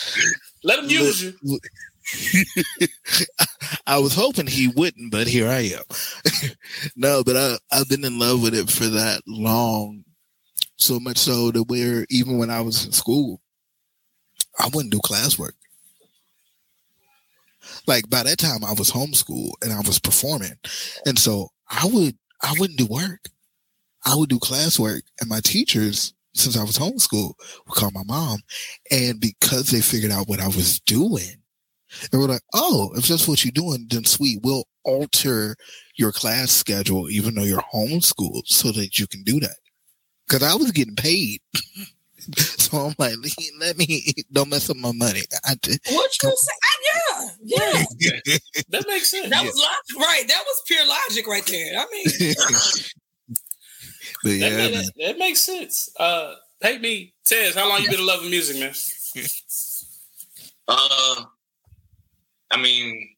let 0.63 0.77
them 0.81 0.89
use 0.89 1.21
you. 1.21 1.59
I 3.87 3.97
was 3.99 4.15
hoping 4.15 4.47
he 4.47 4.67
wouldn't, 4.67 5.11
but 5.11 5.27
here 5.27 5.47
I 5.47 5.73
am. 5.75 5.83
no, 6.95 7.23
but 7.23 7.35
I, 7.35 7.57
I've 7.71 7.89
been 7.89 8.05
in 8.05 8.19
love 8.19 8.41
with 8.41 8.53
it 8.53 8.69
for 8.69 8.85
that 8.85 9.21
long. 9.27 10.03
So 10.77 10.99
much 10.99 11.17
so 11.17 11.51
that 11.51 11.63
where 11.63 12.05
even 12.09 12.37
when 12.37 12.49
I 12.49 12.61
was 12.61 12.85
in 12.85 12.91
school, 12.91 13.41
I 14.59 14.69
wouldn't 14.73 14.91
do 14.91 14.99
classwork. 14.99 15.53
Like 17.87 18.09
by 18.09 18.23
that 18.23 18.37
time 18.37 18.63
I 18.63 18.73
was 18.73 18.91
homeschooled 18.91 19.53
and 19.61 19.71
I 19.73 19.79
was 19.79 19.99
performing. 19.99 20.57
And 21.05 21.17
so 21.17 21.49
I 21.69 21.87
would 21.91 22.17
I 22.41 22.53
wouldn't 22.59 22.79
do 22.79 22.87
work. 22.87 23.29
I 24.05 24.15
would 24.15 24.29
do 24.29 24.39
classwork 24.39 25.01
and 25.21 25.29
my 25.29 25.39
teachers, 25.39 26.13
since 26.33 26.57
I 26.57 26.63
was 26.63 26.77
homeschooled, 26.77 27.35
would 27.67 27.75
call 27.75 27.91
my 27.91 28.03
mom. 28.03 28.39
And 28.91 29.19
because 29.19 29.71
they 29.71 29.81
figured 29.81 30.11
out 30.11 30.27
what 30.27 30.41
I 30.41 30.47
was 30.47 30.79
doing, 30.81 31.37
they 32.11 32.17
were 32.17 32.27
like, 32.27 32.41
oh, 32.53 32.91
if 32.95 33.07
that's 33.07 33.27
what 33.27 33.43
you're 33.43 33.51
doing, 33.51 33.87
then 33.89 34.05
sweet, 34.05 34.39
we'll 34.43 34.65
alter 34.83 35.55
your 35.95 36.11
class 36.11 36.51
schedule, 36.51 37.09
even 37.09 37.35
though 37.35 37.43
you're 37.43 37.63
homeschooled, 37.73 38.47
so 38.47 38.71
that 38.71 38.97
you 38.97 39.07
can 39.07 39.23
do 39.23 39.39
that. 39.39 39.55
Because 40.27 40.43
I 40.43 40.55
was 40.55 40.71
getting 40.71 40.95
paid. 40.95 41.41
so 42.37 42.77
I'm 42.77 42.95
like, 42.97 43.15
let 43.59 43.77
me, 43.77 44.13
don't 44.31 44.49
mess 44.49 44.69
up 44.69 44.77
my 44.77 44.91
money. 44.91 45.21
I 45.45 45.55
did. 45.61 45.79
What 45.89 46.11
you 46.23 46.35
say? 46.35 46.53
I, 46.63 46.73
yeah, 47.43 47.83
yeah. 47.99 48.19
That 48.69 48.85
makes 48.87 49.09
sense. 49.09 49.29
That 49.29 49.43
was 49.43 49.55
logic, 49.55 50.07
right? 50.07 50.27
That 50.27 50.43
was 50.45 50.61
pure 50.65 50.85
logic 50.85 51.27
right 51.27 51.45
there. 51.45 51.79
I 51.79 51.85
mean, 51.91 52.05
but 54.23 54.29
That, 54.29 54.35
yeah, 54.37 54.49
that, 54.49 54.71
man. 54.71 54.83
that 54.99 55.17
makes 55.17 55.41
sense. 55.41 55.89
Uh, 55.99 56.35
hey, 56.61 56.77
me, 56.77 57.13
Tez, 57.25 57.55
how 57.55 57.67
long 57.69 57.81
you 57.81 57.89
been 57.89 58.05
loving 58.05 58.29
music, 58.29 58.59
man? 58.59 58.73
Uh, 60.67 61.25
I 62.53 62.61
mean, 62.61 63.09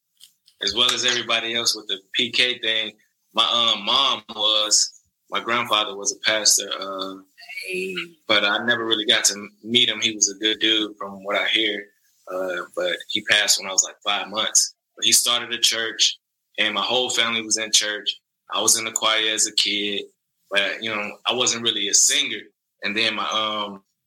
as 0.63 0.73
well 0.75 0.91
as 0.91 1.03
everybody 1.03 1.55
else 1.55 1.75
with 1.75 1.87
the 1.87 1.99
PK 2.17 2.61
thing, 2.61 2.93
my 3.33 3.43
um, 3.43 3.83
mom 3.83 4.23
was, 4.29 5.01
my 5.29 5.41
grandfather 5.41 5.97
was 5.97 6.13
a 6.13 6.29
pastor, 6.29 6.69
uh, 6.79 7.15
but 8.29 8.45
I 8.45 8.63
never 8.65 8.85
really 8.85 9.05
got 9.05 9.25
to 9.25 9.47
meet 9.61 9.89
him. 9.89 9.99
He 9.99 10.13
was 10.13 10.29
a 10.29 10.39
good 10.39 10.59
dude 10.59 10.95
from 10.97 11.23
what 11.25 11.35
I 11.35 11.47
hear, 11.47 11.85
uh, 12.33 12.61
but 12.77 12.95
he 13.09 13.21
passed 13.23 13.59
when 13.59 13.69
I 13.69 13.73
was 13.73 13.83
like 13.83 13.97
five 14.05 14.29
months. 14.29 14.75
But 14.95 15.03
he 15.03 15.11
started 15.11 15.53
a 15.53 15.57
church, 15.57 16.17
and 16.57 16.73
my 16.73 16.81
whole 16.81 17.09
family 17.09 17.41
was 17.41 17.57
in 17.57 17.71
church. 17.73 18.09
I 18.53 18.61
was 18.61 18.79
in 18.79 18.85
the 18.85 18.91
choir 18.91 19.33
as 19.33 19.47
a 19.47 19.53
kid, 19.55 20.03
but 20.49 20.81
you 20.81 20.95
know, 20.95 21.17
I 21.25 21.33
wasn't 21.33 21.63
really 21.63 21.89
a 21.89 21.93
singer. 21.93 22.39
And 22.83 22.95
then 22.95 23.15
my 23.15 23.27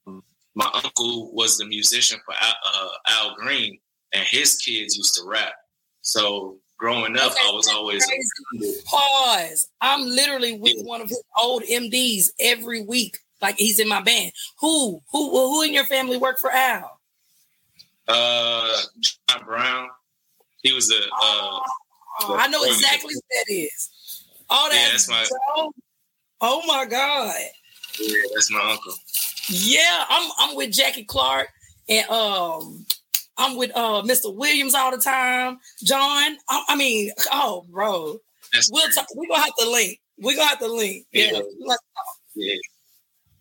um, 0.06 0.22
my 0.54 0.70
uncle 0.72 1.30
was 1.34 1.58
the 1.58 1.66
musician 1.66 2.18
for 2.24 2.34
Al, 2.40 2.54
uh, 2.74 2.88
Al 3.08 3.34
Green, 3.36 3.78
and 4.12 4.24
his 4.26 4.56
kids 4.56 4.96
used 4.96 5.14
to 5.16 5.22
rap. 5.26 5.52
So 6.02 6.56
growing 6.78 7.16
up, 7.18 7.32
I 7.32 7.50
was 7.52 7.68
always. 7.68 8.06
Pause. 8.86 9.68
I'm 9.80 10.04
literally 10.06 10.58
with 10.58 10.76
one 10.84 11.00
of 11.00 11.08
his 11.08 11.22
old 11.38 11.62
MDs 11.64 12.30
every 12.40 12.82
week. 12.82 13.18
Like 13.40 13.56
he's 13.56 13.78
in 13.78 13.88
my 13.88 14.02
band. 14.02 14.32
Who, 14.60 15.00
who, 15.12 15.30
who 15.30 15.62
in 15.62 15.72
your 15.72 15.84
family 15.84 16.16
worked 16.16 16.40
for 16.40 16.50
Al? 16.50 16.98
uh, 18.08 18.72
John 19.00 19.44
Brown. 19.44 19.88
He 20.62 20.72
was 20.72 20.90
a 20.90 20.96
uh, 20.96 21.60
Oh, 22.20 22.36
I 22.36 22.48
know 22.48 22.64
exactly 22.64 23.14
who 23.14 23.20
that 23.20 23.52
is. 23.54 24.24
Oh, 24.50 24.68
Yeah, 24.72 24.88
that's, 24.90 25.08
my-. 25.08 25.26
Oh 26.40 26.62
my 26.66 26.84
God. 26.84 27.34
yeah, 28.00 28.16
that's 28.34 28.50
my 28.50 28.60
uncle. 28.72 28.94
Yeah, 29.50 30.04
I'm 30.08 30.30
I'm 30.38 30.56
with 30.56 30.72
Jackie 30.72 31.04
Clark 31.04 31.48
and 31.88 32.08
um 32.10 32.77
I'm 33.38 33.56
with 33.56 33.70
uh 33.74 34.02
Mr. 34.02 34.34
Williams 34.34 34.74
all 34.74 34.90
the 34.90 34.98
time. 34.98 35.58
John, 35.82 36.36
I, 36.48 36.64
I 36.68 36.76
mean, 36.76 37.12
oh 37.32 37.64
bro. 37.70 38.18
That's 38.52 38.70
We'll 38.70 38.88
talk, 38.90 39.06
we're 39.14 39.28
gonna 39.28 39.42
have 39.42 39.54
to 39.58 39.70
link. 39.70 40.00
We're 40.18 40.36
gonna 40.36 40.48
have 40.48 40.58
to 40.60 40.68
link. 40.68 41.06
Yeah. 41.12 41.30
Yeah. 41.32 41.40
we 41.58 41.66
like- 41.66 41.78
Yeah. 42.34 42.54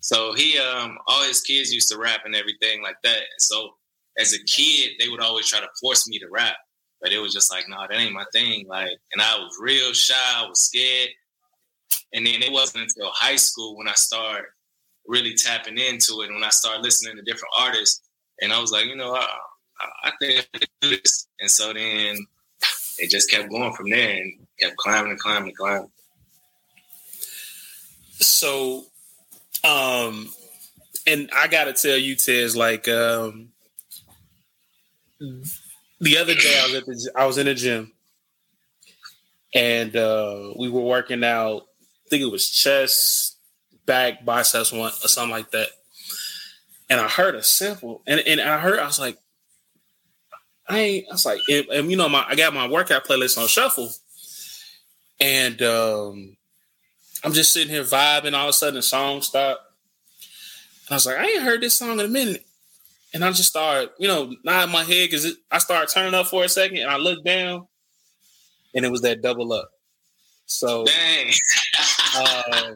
So 0.01 0.33
he, 0.33 0.57
um, 0.59 0.97
all 1.07 1.23
his 1.23 1.41
kids 1.41 1.73
used 1.73 1.89
to 1.89 1.97
rap 1.97 2.21
and 2.25 2.35
everything 2.35 2.81
like 2.81 2.95
that. 3.03 3.17
And 3.17 3.39
so 3.39 3.71
as 4.17 4.33
a 4.33 4.39
kid, 4.43 4.91
they 4.99 5.09
would 5.09 5.19
always 5.21 5.47
try 5.47 5.59
to 5.59 5.67
force 5.81 6.07
me 6.07 6.17
to 6.19 6.27
rap, 6.29 6.55
but 7.01 7.11
it 7.11 7.19
was 7.19 7.33
just 7.33 7.51
like, 7.51 7.67
no, 7.67 7.77
that 7.89 7.97
ain't 7.97 8.13
my 8.13 8.25
thing. 8.33 8.67
Like, 8.67 8.91
and 9.13 9.21
I 9.21 9.37
was 9.37 9.57
real 9.59 9.91
shy. 9.93 10.15
I 10.35 10.47
was 10.47 10.59
scared. 10.61 11.09
And 12.13 12.25
then 12.25 12.41
it 12.41 12.51
wasn't 12.51 12.83
until 12.83 13.11
high 13.11 13.35
school 13.35 13.75
when 13.77 13.87
I 13.87 13.93
started 13.93 14.45
really 15.07 15.33
tapping 15.35 15.77
into 15.77 16.21
it. 16.21 16.31
When 16.33 16.43
I 16.43 16.49
started 16.49 16.83
listening 16.83 17.15
to 17.17 17.21
different 17.23 17.53
artists, 17.57 18.01
and 18.41 18.53
I 18.53 18.59
was 18.59 18.71
like, 18.71 18.85
you 18.85 18.95
know, 18.95 19.15
I, 19.15 19.27
I, 20.03 20.11
think 20.19 20.47
I 20.53 20.59
do 20.81 20.89
this. 20.89 21.27
And 21.39 21.49
so 21.49 21.73
then 21.73 22.17
it 22.97 23.09
just 23.09 23.29
kept 23.29 23.49
going 23.49 23.73
from 23.73 23.89
there 23.89 24.17
and 24.17 24.47
kept 24.59 24.77
climbing 24.77 25.11
and 25.11 25.19
climbing 25.19 25.49
and 25.49 25.57
climbing. 25.57 25.91
So, 28.19 28.85
um, 29.63 30.29
and 31.05 31.29
I 31.35 31.47
gotta 31.47 31.73
tell 31.73 31.97
you, 31.97 32.15
Tez, 32.15 32.55
like, 32.55 32.87
um, 32.87 33.49
the 35.19 36.17
other 36.17 36.35
day 36.35 36.59
I 36.59 36.65
was 36.65 36.75
at 36.75 36.85
the 36.85 37.11
I 37.15 37.25
was 37.25 37.37
in 37.37 37.45
the 37.45 37.55
gym, 37.55 37.91
and 39.53 39.95
uh, 39.95 40.53
we 40.57 40.69
were 40.69 40.81
working 40.81 41.23
out. 41.23 41.63
I 42.05 42.09
think 42.09 42.23
it 42.23 42.31
was 42.31 42.49
chest, 42.49 43.37
back, 43.85 44.23
biceps, 44.23 44.71
one 44.71 44.91
or 45.03 45.07
something 45.07 45.31
like 45.31 45.51
that. 45.51 45.69
And 46.89 46.99
I 46.99 47.07
heard 47.07 47.35
a 47.35 47.43
sample, 47.43 48.01
and 48.05 48.19
and 48.21 48.39
I 48.39 48.59
heard 48.59 48.79
I 48.79 48.85
was 48.85 48.99
like, 48.99 49.17
I 50.69 50.79
ain't. 50.79 51.05
I 51.09 51.13
was 51.13 51.25
like, 51.25 51.41
and, 51.49 51.65
and 51.67 51.91
you 51.91 51.97
know, 51.97 52.09
my 52.09 52.25
I 52.27 52.35
got 52.35 52.53
my 52.53 52.67
workout 52.67 53.05
playlist 53.05 53.37
on 53.37 53.47
shuffle, 53.47 53.89
and 55.19 55.61
um, 55.61 56.37
I'm 57.23 57.33
just 57.33 57.53
sitting 57.53 57.69
here 57.69 57.83
vibing. 57.83 58.33
All 58.33 58.45
of 58.45 58.49
a 58.49 58.53
sudden, 58.53 58.75
the 58.75 58.81
song 58.81 59.21
stopped, 59.21 59.61
I 60.89 60.93
was 60.95 61.05
like, 61.05 61.17
I 61.17 61.25
ain't 61.25 61.43
heard 61.43 61.61
this 61.61 61.77
song 61.77 61.99
in 61.99 62.05
a 62.05 62.07
minute. 62.07 62.45
And 63.13 63.23
I 63.23 63.31
just 63.31 63.49
started, 63.49 63.89
you 63.99 64.07
know, 64.07 64.33
nodding 64.43 64.71
my 64.71 64.83
head 64.83 65.09
because 65.09 65.37
I 65.51 65.57
started 65.59 65.89
turning 65.93 66.13
up 66.13 66.27
for 66.27 66.43
a 66.43 66.49
second 66.49 66.77
and 66.77 66.89
I 66.89 66.97
looked 66.97 67.25
down 67.25 67.67
and 68.75 68.85
it 68.85 68.91
was 68.91 69.01
that 69.01 69.21
double 69.21 69.51
up. 69.53 69.69
So 70.45 70.85
Dang. 70.85 71.33
uh, 72.15 72.71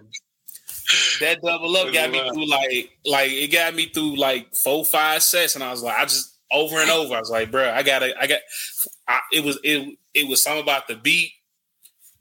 that 1.19 1.41
double 1.41 1.75
up 1.77 1.93
got 1.93 2.11
me 2.11 2.19
through 2.33 2.49
like 2.49 2.91
like 3.05 3.31
it 3.31 3.51
got 3.51 3.75
me 3.75 3.85
through 3.85 4.17
like 4.17 4.53
four 4.55 4.83
five 4.83 5.23
sets 5.23 5.55
and 5.55 5.63
I 5.63 5.71
was 5.71 5.81
like 5.81 5.97
I 5.97 6.03
just 6.03 6.30
over 6.51 6.77
and 6.77 6.89
over 6.89 7.15
I 7.15 7.19
was 7.19 7.29
like 7.29 7.51
bro 7.51 7.69
I 7.69 7.83
gotta 7.83 8.13
I 8.19 8.27
got 8.27 8.39
I, 9.07 9.19
it 9.31 9.43
was 9.43 9.59
it 9.63 9.97
it 10.13 10.27
was 10.27 10.43
something 10.43 10.63
about 10.63 10.87
the 10.87 10.95
beat 10.95 11.31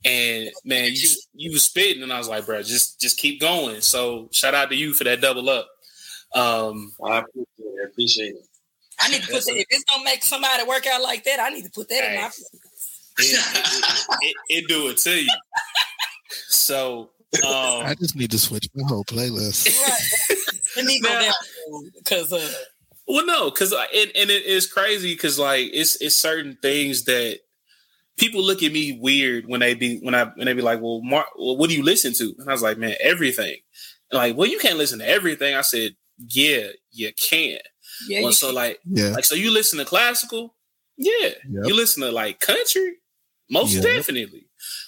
and 0.05 0.51
man 0.65 0.91
you 0.93 1.09
you 1.35 1.53
was 1.53 1.65
spitting 1.65 2.03
and 2.03 2.13
I 2.13 2.19
was 2.19 2.29
like 2.29 2.47
bro 2.47 2.63
just 2.63 3.01
just 3.01 3.19
keep 3.19 3.41
going 3.41 3.81
so 3.81 4.29
shout 4.33 4.55
out 4.55 4.71
to 4.71 4.77
you 4.77 4.93
for 4.93 5.05
that 5.05 5.21
double 5.21 5.49
up 5.51 5.69
um 6.35 6.93
I 7.05 7.19
appreciate 7.19 7.47
it. 7.59 7.81
I 7.83 7.87
appreciate 7.87 8.35
it. 8.35 8.47
I 9.03 9.09
need 9.09 9.23
to 9.23 9.33
put 9.33 9.45
that. 9.45 9.57
If 9.57 9.67
it's 9.71 9.85
gonna 9.85 10.05
make 10.05 10.23
somebody 10.23 10.63
work 10.65 10.87
out 10.87 11.03
like 11.03 11.25
that, 11.25 11.41
I 11.41 11.49
need 11.49 11.65
to 11.65 11.71
put 11.71 11.89
that 11.89 12.05
in 12.05 12.17
my. 12.17 12.21
Hey. 12.21 12.29
it, 13.19 13.57
it, 13.57 14.07
it, 14.21 14.37
it 14.49 14.69
do 14.69 14.89
it 14.89 14.99
to 14.99 15.23
you 15.23 15.29
so 16.49 17.11
um 17.45 17.87
I 17.87 17.95
just 17.99 18.17
need 18.17 18.31
to 18.33 18.39
switch 18.39 18.69
my 18.75 18.87
whole 18.89 19.05
playlist. 19.05 19.67
Right. 19.67 20.39
I 20.77 20.83
need 20.83 21.01
to 21.01 21.09
go 21.09 21.21
down 21.21 21.91
because 21.97 22.33
uh, 22.33 22.53
Well, 23.13 23.27
no, 23.27 23.51
because 23.51 23.73
uh, 23.73 23.85
and, 23.95 24.11
and 24.17 24.31
it 24.31 24.45
is 24.47 24.67
crazy 24.67 25.13
because 25.15 25.39
like 25.39 25.71
it's 25.73 26.01
it's 26.01 26.15
certain 26.15 26.57
things 26.63 27.05
that 27.05 27.41
people 28.17 28.43
look 28.43 28.63
at 28.63 28.73
me 28.73 28.99
weird 29.01 29.47
when 29.47 29.61
they 29.61 29.75
be 29.75 29.99
when 30.01 30.15
I 30.15 30.25
when 30.37 30.47
they 30.47 30.53
be 30.53 30.63
like, 30.63 30.81
well, 30.81 31.01
Mark, 31.03 31.27
well, 31.39 31.57
what 31.57 31.69
do 31.71 31.77
you 31.77 31.83
listen 31.83 32.13
to? 32.15 32.35
And 32.39 32.49
I 32.49 32.53
was 32.53 32.63
like, 32.63 32.79
man, 32.79 32.95
everything. 33.01 33.57
And 34.11 34.19
like, 34.19 34.37
well, 34.37 34.49
you 34.49 34.59
can't 34.59 34.79
listen 34.79 34.99
to 35.01 35.09
everything. 35.09 35.55
I 35.55 35.61
said, 35.63 35.97
yeah, 36.19 36.69
you 36.93 37.13
can. 37.21 37.59
yeah, 38.09 38.21
well, 38.21 38.29
you 38.31 38.33
so 38.33 38.47
can- 38.49 38.55
like, 38.57 38.81
Yeah. 38.87 39.09
like 39.11 39.25
so 39.25 39.35
you 39.35 39.51
listen 39.51 39.79
to 39.79 39.85
classical, 39.85 40.55
yeah. 40.97 41.11
Yep. 41.49 41.65
You 41.65 41.75
listen 41.77 42.03
to 42.03 42.13
like 42.13 42.41
country, 42.41 42.97
most 43.51 43.75
Yep. 43.75 43.83
definitely. 43.85 44.47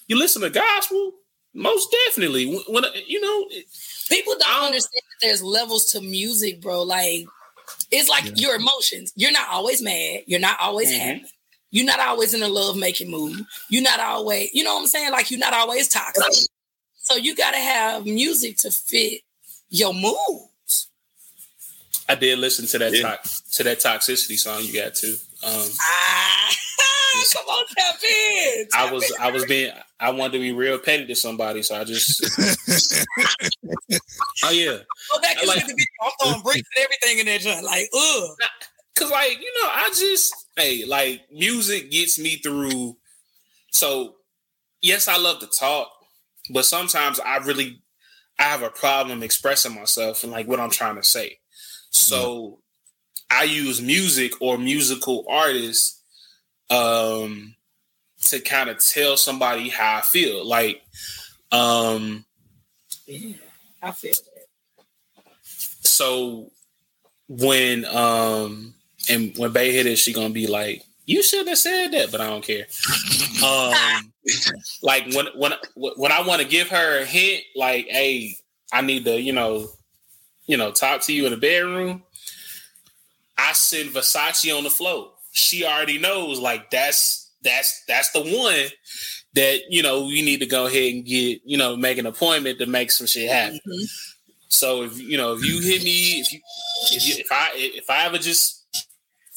You 0.08 0.18
listen 0.18 0.42
to 0.42 0.50
gospel, 0.50 1.12
most 1.54 1.94
definitely. 2.06 2.46
When, 2.46 2.60
when 2.68 2.84
you 3.06 3.20
know, 3.20 3.48
people 4.08 4.34
don't 4.34 4.40
don't- 4.48 4.66
understand 4.66 5.02
that 5.10 5.26
there's 5.26 5.42
levels 5.42 5.86
to 5.92 6.00
music, 6.00 6.60
bro. 6.60 6.82
Like 6.82 7.26
it's 7.90 8.08
like 8.08 8.24
Yeah. 8.24 8.32
your 8.36 8.54
emotions. 8.56 9.12
You're 9.16 9.32
not 9.32 9.48
always 9.48 9.82
mad. 9.82 10.24
You're 10.26 10.40
not 10.40 10.58
always 10.60 10.90
Mhm. 10.90 10.98
happy. 10.98 11.24
You're 11.70 11.86
not 11.86 12.00
always 12.00 12.34
in 12.34 12.42
a 12.42 12.48
love 12.48 12.76
making 12.76 13.10
mood. 13.10 13.44
You're 13.70 13.82
not 13.82 13.98
always, 14.00 14.50
you 14.52 14.62
know 14.64 14.74
what 14.74 14.82
I'm 14.82 14.86
saying? 14.88 15.10
Like 15.10 15.30
you're 15.30 15.40
not 15.40 15.54
always 15.54 15.88
toxic. 15.88 16.48
So 17.02 17.16
you 17.16 17.34
gotta 17.34 17.58
have 17.58 18.04
music 18.04 18.58
to 18.58 18.70
fit 18.70 19.22
your 19.70 19.94
moods. 19.94 20.88
I 22.08 22.14
did 22.14 22.38
listen 22.38 22.66
to 22.68 22.78
that 22.78 22.92
Yeah. 22.92 23.16
to- 23.16 23.52
to 23.52 23.62
that 23.64 23.80
toxicity 23.80 24.38
song 24.38 24.62
you 24.64 24.72
got 24.72 24.94
too. 24.94 25.18
Um, 25.42 25.70
Ah, 25.80 26.56
come 27.32 27.46
on, 27.46 27.64
tap 27.76 28.02
in. 28.04 28.68
I 28.74 28.90
was 28.92 29.04
in. 29.10 29.16
I 29.20 29.30
was 29.30 29.44
being 29.46 29.72
I 30.02 30.10
wanted 30.10 30.32
to 30.32 30.38
be 30.40 30.52
real 30.52 30.78
petty 30.80 31.06
to 31.06 31.14
somebody, 31.14 31.62
so 31.62 31.76
I 31.76 31.84
just 31.84 32.20
oh 34.44 34.50
yeah, 34.50 34.78
go 35.12 35.20
back 35.20 35.36
and 35.40 35.42
I 35.42 35.54
like- 35.54 35.56
look 35.56 35.58
at 35.58 35.66
the 35.68 35.74
video. 35.74 35.86
I'm 36.02 36.10
throwing 36.20 36.42
bricks 36.42 36.68
and 36.76 36.84
everything 36.84 37.18
in 37.20 37.26
there, 37.26 37.38
joint. 37.38 37.64
Like, 37.64 37.88
ugh. 37.94 38.30
cause 38.96 39.10
like 39.12 39.40
you 39.40 39.52
know 39.62 39.68
I 39.72 39.92
just 39.96 40.34
hey 40.56 40.84
like 40.84 41.22
music 41.32 41.90
gets 41.92 42.18
me 42.18 42.36
through. 42.36 42.96
So 43.70 44.16
yes, 44.80 45.06
I 45.06 45.18
love 45.18 45.38
to 45.38 45.46
talk, 45.46 45.88
but 46.50 46.64
sometimes 46.64 47.20
I 47.20 47.36
really 47.38 47.80
I 48.40 48.44
have 48.44 48.62
a 48.62 48.70
problem 48.70 49.22
expressing 49.22 49.74
myself 49.74 50.24
and 50.24 50.32
like 50.32 50.48
what 50.48 50.58
I'm 50.58 50.70
trying 50.70 50.96
to 50.96 51.04
say. 51.04 51.38
So 51.90 52.58
I 53.30 53.44
use 53.44 53.80
music 53.80 54.32
or 54.40 54.58
musical 54.58 55.24
artists 55.28 56.02
um 56.70 57.54
to 58.22 58.40
kind 58.40 58.70
of 58.70 58.78
tell 58.78 59.16
somebody 59.16 59.68
how 59.68 59.96
I 59.98 60.00
feel. 60.00 60.44
Like 60.46 60.82
um 61.50 62.24
Yeah, 63.06 63.36
I 63.82 63.92
feel 63.92 64.12
that. 64.12 64.46
so 65.44 66.50
when 67.28 67.84
um 67.86 68.74
and 69.08 69.36
when 69.36 69.52
Bay 69.52 69.72
hit 69.72 69.86
it, 69.86 69.96
she 69.96 70.12
gonna 70.12 70.30
be 70.30 70.46
like, 70.46 70.82
"You 71.06 71.22
should 71.22 71.48
have 71.48 71.58
said 71.58 71.88
that," 71.92 72.12
but 72.12 72.20
I 72.20 72.28
don't 72.28 72.44
care. 72.44 72.66
Um, 73.44 74.12
like 74.82 75.12
when 75.14 75.26
when 75.34 75.52
when 75.74 76.12
I 76.12 76.22
want 76.26 76.40
to 76.42 76.46
give 76.46 76.68
her 76.68 77.00
a 77.00 77.04
hint, 77.04 77.42
like, 77.56 77.86
"Hey, 77.88 78.36
I 78.72 78.80
need 78.82 79.04
to," 79.06 79.20
you 79.20 79.32
know, 79.32 79.68
you 80.46 80.56
know, 80.56 80.70
talk 80.70 81.00
to 81.02 81.12
you 81.12 81.24
in 81.26 81.32
the 81.32 81.36
bedroom. 81.38 82.04
I 83.36 83.52
send 83.54 83.90
Versace 83.90 84.56
on 84.56 84.62
the 84.64 84.70
floor. 84.70 85.10
She 85.32 85.64
already 85.64 85.98
knows, 85.98 86.38
like 86.38 86.70
that's 86.70 87.21
that's 87.44 87.82
that's 87.86 88.10
the 88.12 88.20
one 88.22 88.70
that 89.34 89.60
you 89.70 89.82
know 89.82 90.08
you 90.08 90.22
need 90.24 90.40
to 90.40 90.46
go 90.46 90.66
ahead 90.66 90.92
and 90.94 91.04
get 91.04 91.40
you 91.44 91.56
know 91.56 91.76
make 91.76 91.98
an 91.98 92.06
appointment 92.06 92.58
to 92.58 92.66
make 92.66 92.90
some 92.90 93.06
shit 93.06 93.30
happen. 93.30 93.60
Mhm. 93.66 93.88
So 94.48 94.82
if 94.84 94.98
you 95.00 95.16
know 95.16 95.34
if 95.34 95.44
you 95.44 95.60
hit 95.60 95.82
me 95.82 96.20
if 96.20 96.32
you 96.32 96.40
if 96.92 97.06
you, 97.06 97.14
if 97.18 97.32
I 97.32 97.50
if 97.54 97.88
I 97.90 98.04
ever 98.06 98.18
just 98.18 98.58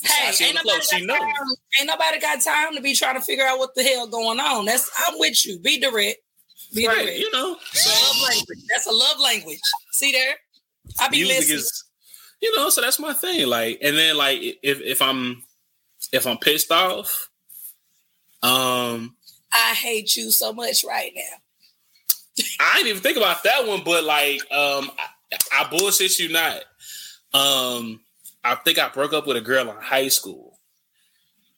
Hey, 0.04 0.46
ain't 0.46 0.56
nobody, 0.56 1.06
know. 1.06 1.16
time, 1.18 1.34
ain't 1.80 1.88
nobody 1.88 2.20
got 2.20 2.40
time 2.40 2.76
to 2.76 2.82
be 2.82 2.94
trying 2.94 3.16
to 3.16 3.22
figure 3.22 3.46
out 3.46 3.58
what 3.58 3.74
the 3.74 3.82
hell 3.82 4.06
going 4.08 4.40
on. 4.40 4.66
That's 4.66 4.92
I'm 5.08 5.18
with 5.18 5.44
you. 5.48 5.58
Be 5.60 5.80
direct. 5.80 6.18
Be 6.76 6.88
right, 6.88 7.06
direct. 7.06 7.18
you 7.20 7.32
know. 7.32 7.50
love 7.58 8.30
language. 8.30 8.60
That's 8.70 8.86
a 8.86 8.92
love 8.92 9.20
language. 9.20 9.60
See 9.94 10.12
there? 10.12 10.36
I 11.00 11.08
be 11.10 11.26
listening. 11.26 11.58
is 11.58 11.84
you 12.42 12.56
know 12.56 12.70
so 12.70 12.82
that's 12.82 13.00
my 13.00 13.14
thing 13.14 13.48
like 13.48 13.80
and 13.82 13.98
then 13.98 14.18
like 14.18 14.40
if 14.62 14.80
if 14.82 15.02
i'm 15.02 15.42
if 16.12 16.28
i'm 16.28 16.38
pissed 16.38 16.72
off 16.72 17.30
um 18.46 19.16
I 19.54 19.74
hate 19.74 20.16
you 20.16 20.32
so 20.32 20.52
much 20.54 20.84
right 20.84 21.12
now. 21.16 22.44
i 22.60 22.74
didn't 22.76 22.90
even 22.90 23.02
think 23.02 23.18
about 23.18 23.44
that 23.44 23.66
one 23.68 23.82
but 23.86 24.04
like 24.04 24.40
um 24.52 24.92
i, 25.00 25.38
I 25.62 25.70
bullshit 25.70 26.20
you 26.20 26.30
not 26.30 26.62
um 27.34 28.02
i 28.44 28.56
think 28.56 28.78
i 28.78 28.90
broke 28.90 29.14
up 29.14 29.26
with 29.28 29.38
a 29.38 29.42
girl 29.42 29.70
in 29.70 29.76
high 29.78 30.10
school 30.10 30.60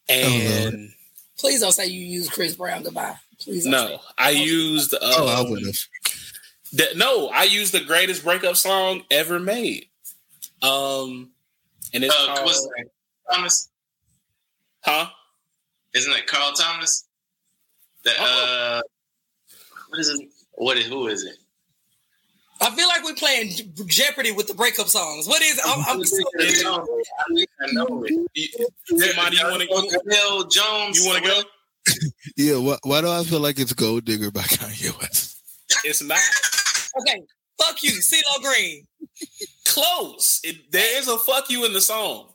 and 0.08 0.90
Please 1.38 1.60
don't 1.60 1.70
say 1.72 1.86
you 1.86 2.00
use 2.00 2.28
Chris 2.28 2.56
Brown 2.56 2.82
goodbye. 2.82 3.14
Please 3.40 3.64
don't 3.64 3.72
say 3.72 3.94
no 3.94 4.00
i 4.16 4.30
used 4.30 4.94
um, 4.94 5.00
Oh, 5.02 5.26
I 5.28 5.48
would 5.48 5.64
have. 5.66 5.74
the- 6.72 6.92
no 6.96 7.28
i 7.28 7.44
used 7.44 7.72
the 7.72 7.80
greatest 7.84 8.22
breakup 8.24 8.56
song 8.56 9.02
ever 9.10 9.38
made 9.40 9.86
um 10.62 11.30
and 11.92 12.04
it's 12.04 12.14
Uh, 12.14 12.26
called, 12.26 12.44
what's 12.46 12.58
his? 12.76 12.86
Thomas? 13.30 13.68
huh 14.82 15.08
Isn't 15.94 16.12
it 16.12 16.26
Carl 16.26 16.52
Thomas? 16.52 17.04
The 18.04 18.10
Oh. 18.18 18.24
uh, 18.24 18.82
what 19.88 19.98
is 20.00 20.08
it? 20.10 20.28
What 20.52 20.76
is 20.76 20.86
who 20.86 21.06
is 21.08 21.24
it? 21.24 21.36
I 22.60 22.70
feel 22.74 22.88
like 22.88 23.04
we're 23.04 23.14
playing 23.14 23.52
Jeopardy 23.86 24.32
with 24.32 24.48
the 24.48 24.54
breakup 24.54 24.88
songs. 24.88 25.28
What 25.28 25.40
is 25.42 25.58
it? 25.58 25.64
I'm, 25.64 25.78
I'm 25.86 26.00
I 27.60 27.72
know 27.72 28.04
it. 28.04 28.68
Somebody 28.86 29.36
you 29.36 29.46
want 29.46 29.90
to 29.90 30.00
Bill 30.04 30.44
Jones. 30.44 31.00
you 31.00 31.08
want 31.08 31.24
to 31.24 31.30
go 31.30 31.42
Yeah. 32.36 32.56
Why, 32.58 32.78
why 32.82 33.00
do 33.00 33.10
I 33.10 33.22
feel 33.22 33.40
like 33.40 33.58
it's 33.60 33.72
Gold 33.72 34.04
Digger 34.04 34.30
by 34.32 34.42
Kanye 34.42 34.98
West? 35.00 35.40
It's 35.84 36.02
not 36.02 36.18
okay. 37.00 37.22
Fuck 37.62 37.82
you, 37.82 37.90
CeeLo 37.92 38.42
Green. 38.42 38.86
close. 39.64 40.40
It, 40.44 40.70
there 40.72 40.98
is 40.98 41.08
a 41.08 41.16
fuck 41.18 41.50
you 41.50 41.64
in 41.64 41.72
the 41.72 41.80
song, 41.80 42.30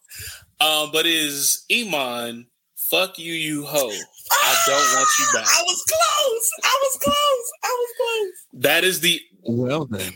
um, 0.61 0.89
but 0.93 1.05
is 1.05 1.65
Eamon 1.71 2.45
fuck 2.89 3.17
you, 3.19 3.33
you 3.33 3.65
hoe? 3.65 3.91
I 4.31 4.63
don't 4.67 4.95
want 4.95 5.09
you 5.19 5.25
back. 5.33 5.45
I 5.47 5.61
was 5.63 5.83
close. 5.87 6.51
I 6.63 6.79
was 6.83 6.97
close. 7.01 7.51
I 7.63 7.77
was 7.79 7.89
close. 7.97 8.61
That 8.61 8.83
is 8.83 8.99
the 9.01 9.21
Well 9.43 9.85
then, 9.85 10.13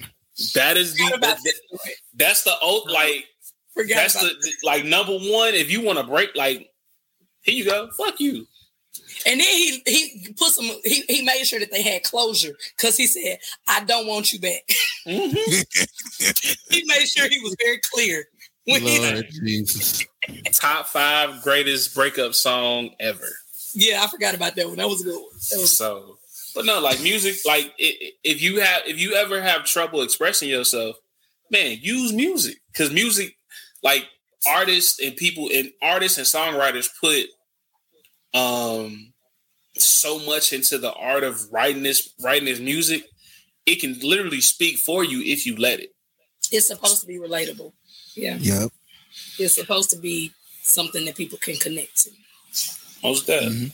that 0.56 0.78
is 0.78 0.92
Forgot 0.98 1.10
the 1.12 1.16
about 1.18 1.38
that- 1.44 1.54
that. 1.72 1.92
that's 2.16 2.44
the 2.44 2.58
old 2.60 2.90
like 2.92 3.26
Forgot 3.74 3.96
that's 3.96 4.16
about 4.16 4.32
the 4.42 4.54
like 4.64 4.86
number 4.86 5.14
one. 5.14 5.54
If 5.54 5.70
you 5.72 5.82
want 5.82 6.00
to 6.00 6.04
break, 6.06 6.36
like 6.36 6.72
here 7.42 7.56
you 7.56 7.66
go, 7.66 7.90
fuck 7.98 8.20
you. 8.20 8.48
And 9.26 9.40
then 9.40 9.48
he 9.48 9.82
he 9.86 10.34
put 10.38 10.50
some 10.50 10.66
he, 10.84 11.04
he 11.08 11.22
made 11.24 11.44
sure 11.46 11.60
that 11.60 11.72
they 11.72 11.82
had 11.82 12.04
closure 12.04 12.56
because 12.76 12.98
he 12.98 13.06
said, 13.08 13.40
I 13.68 13.84
don't 13.84 14.08
want 14.08 14.32
you 14.34 14.40
back. 14.40 14.62
Mm-hmm. 15.06 15.62
he 16.74 16.84
made 16.86 17.08
sure 17.08 17.28
he 17.30 17.40
was 17.40 17.56
very 17.64 17.80
clear 17.94 18.18
when 18.18 18.24
he 18.24 18.37
Lord 18.68 19.28
Jesus. 19.32 20.06
Top 20.52 20.88
five 20.88 21.42
greatest 21.44 21.96
breakup 21.96 22.34
song 22.36 22.90
ever. 23.00 23.28
Yeah, 23.74 24.04
I 24.04 24.08
forgot 24.08 24.36
about 24.36 24.56
that 24.56 24.68
one. 24.68 24.78
That 24.78 24.88
was 24.90 25.02
a 25.02 25.06
good 25.06 25.16
one. 25.16 25.24
That 25.52 25.60
was 25.60 25.78
So, 25.78 26.18
but 26.56 26.66
no, 26.66 26.80
like 26.80 27.02
music, 27.02 27.36
like 27.46 27.66
i- 27.80 27.98
i- 28.02 28.12
if 28.24 28.42
you 28.42 28.60
have, 28.62 28.82
if 28.86 29.00
you 29.00 29.14
ever 29.14 29.42
have 29.42 29.66
trouble 29.66 30.02
expressing 30.02 30.50
yourself, 30.50 30.96
man, 31.52 31.78
use 31.82 32.12
music 32.14 32.58
because 32.72 32.92
music, 32.92 33.38
like 33.84 34.06
artists 34.48 35.00
and 35.00 35.16
people 35.16 35.50
and 35.54 35.72
artists 35.82 36.18
and 36.18 36.26
songwriters 36.28 36.90
put 37.00 37.28
um 38.34 39.14
so 39.78 40.20
much 40.20 40.54
into 40.54 40.78
the 40.78 40.92
art 40.94 41.24
of 41.24 41.42
writing 41.52 41.84
this 41.84 42.14
writing 42.22 42.46
this 42.46 42.60
music. 42.60 43.04
It 43.66 43.80
can 43.82 44.00
literally 44.00 44.42
speak 44.42 44.78
for 44.78 45.04
you 45.04 45.22
if 45.22 45.46
you 45.46 45.56
let 45.58 45.80
it. 45.80 45.90
It's 46.52 46.68
supposed 46.68 47.02
to 47.02 47.08
be 47.08 47.18
relatable. 47.20 47.74
Yeah. 48.18 48.38
Yep. 48.40 48.72
It's 49.40 49.54
supposed 49.56 49.90
to 49.92 49.98
be 49.98 50.32
something 50.64 51.06
that 51.06 51.16
people 51.16 51.38
can 51.38 51.56
connect 51.58 51.98
to. 52.04 52.10
Most 53.04 53.28
that. 53.28 53.44
Mhm. 53.44 53.72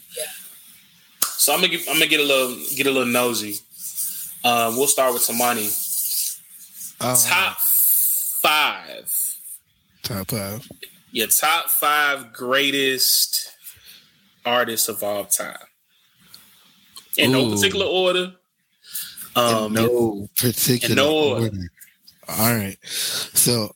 So 1.38 1.53
I'm 1.53 1.60
gonna 1.62 1.69
get, 1.69 1.88
I'm 1.88 1.95
gonna 1.95 2.08
get 2.08 2.19
a 2.19 2.23
little 2.23 2.56
get 2.75 2.88
a 2.88 2.91
little 2.91 3.08
nosy. 3.08 3.60
Um, 4.43 4.75
we'll 4.77 4.88
start 4.88 5.13
with 5.13 5.23
Temani. 5.23 5.67
Oh, 7.01 7.21
Top 7.27 7.58
five. 8.41 9.10
top 10.03 10.29
five. 10.29 10.67
Your 11.12 11.27
top 11.27 11.69
five 11.69 12.34
greatest 12.34 13.49
artists 14.45 14.89
of 14.89 15.01
all 15.03 15.25
time. 15.25 15.58
In 17.17 17.32
no 17.32 17.49
particular 17.51 17.86
order. 17.86 18.34
Um, 19.36 19.65
in 19.67 19.73
no 19.84 20.29
particular 20.38 20.95
no 20.95 21.12
order. 21.15 21.45
order. 21.45 21.71
All 22.27 22.53
right. 22.56 22.77
So 22.86 23.75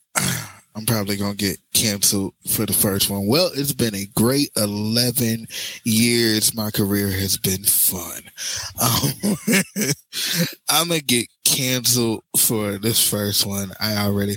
I'm 0.77 0.85
probably 0.85 1.17
gonna 1.17 1.33
get 1.33 1.57
canceled 1.73 2.35
for 2.47 2.67
the 2.67 2.73
first 2.73 3.09
one. 3.09 3.25
Well, 3.25 3.49
it's 3.55 3.73
been 3.73 3.95
a 3.95 4.05
great 4.15 4.51
11 4.55 5.47
years. 5.83 6.53
My 6.53 6.69
career 6.69 7.09
has 7.09 7.35
been 7.35 7.63
fun. 7.63 8.21
Um, 8.79 9.35
I'm 10.69 10.89
gonna 10.89 10.99
get 10.99 11.27
canceled 11.43 12.23
for 12.37 12.77
this 12.77 13.09
first 13.09 13.43
one. 13.47 13.71
I 13.79 13.97
already. 13.97 14.35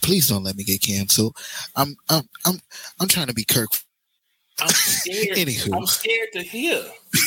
Please 0.00 0.28
don't 0.28 0.44
let 0.44 0.56
me 0.56 0.64
get 0.64 0.80
canceled. 0.80 1.36
I'm 1.76 1.94
I'm 2.08 2.22
I'm 2.46 2.58
I'm 3.00 3.08
trying 3.08 3.26
to 3.26 3.34
be 3.34 3.44
Kirk. 3.44 3.68
I'm 4.58 4.68
scared. 4.68 5.36
Anywho. 5.36 5.76
I'm 5.76 5.86
scared 5.86 6.28
to 6.32 6.42
hear. 6.42 6.82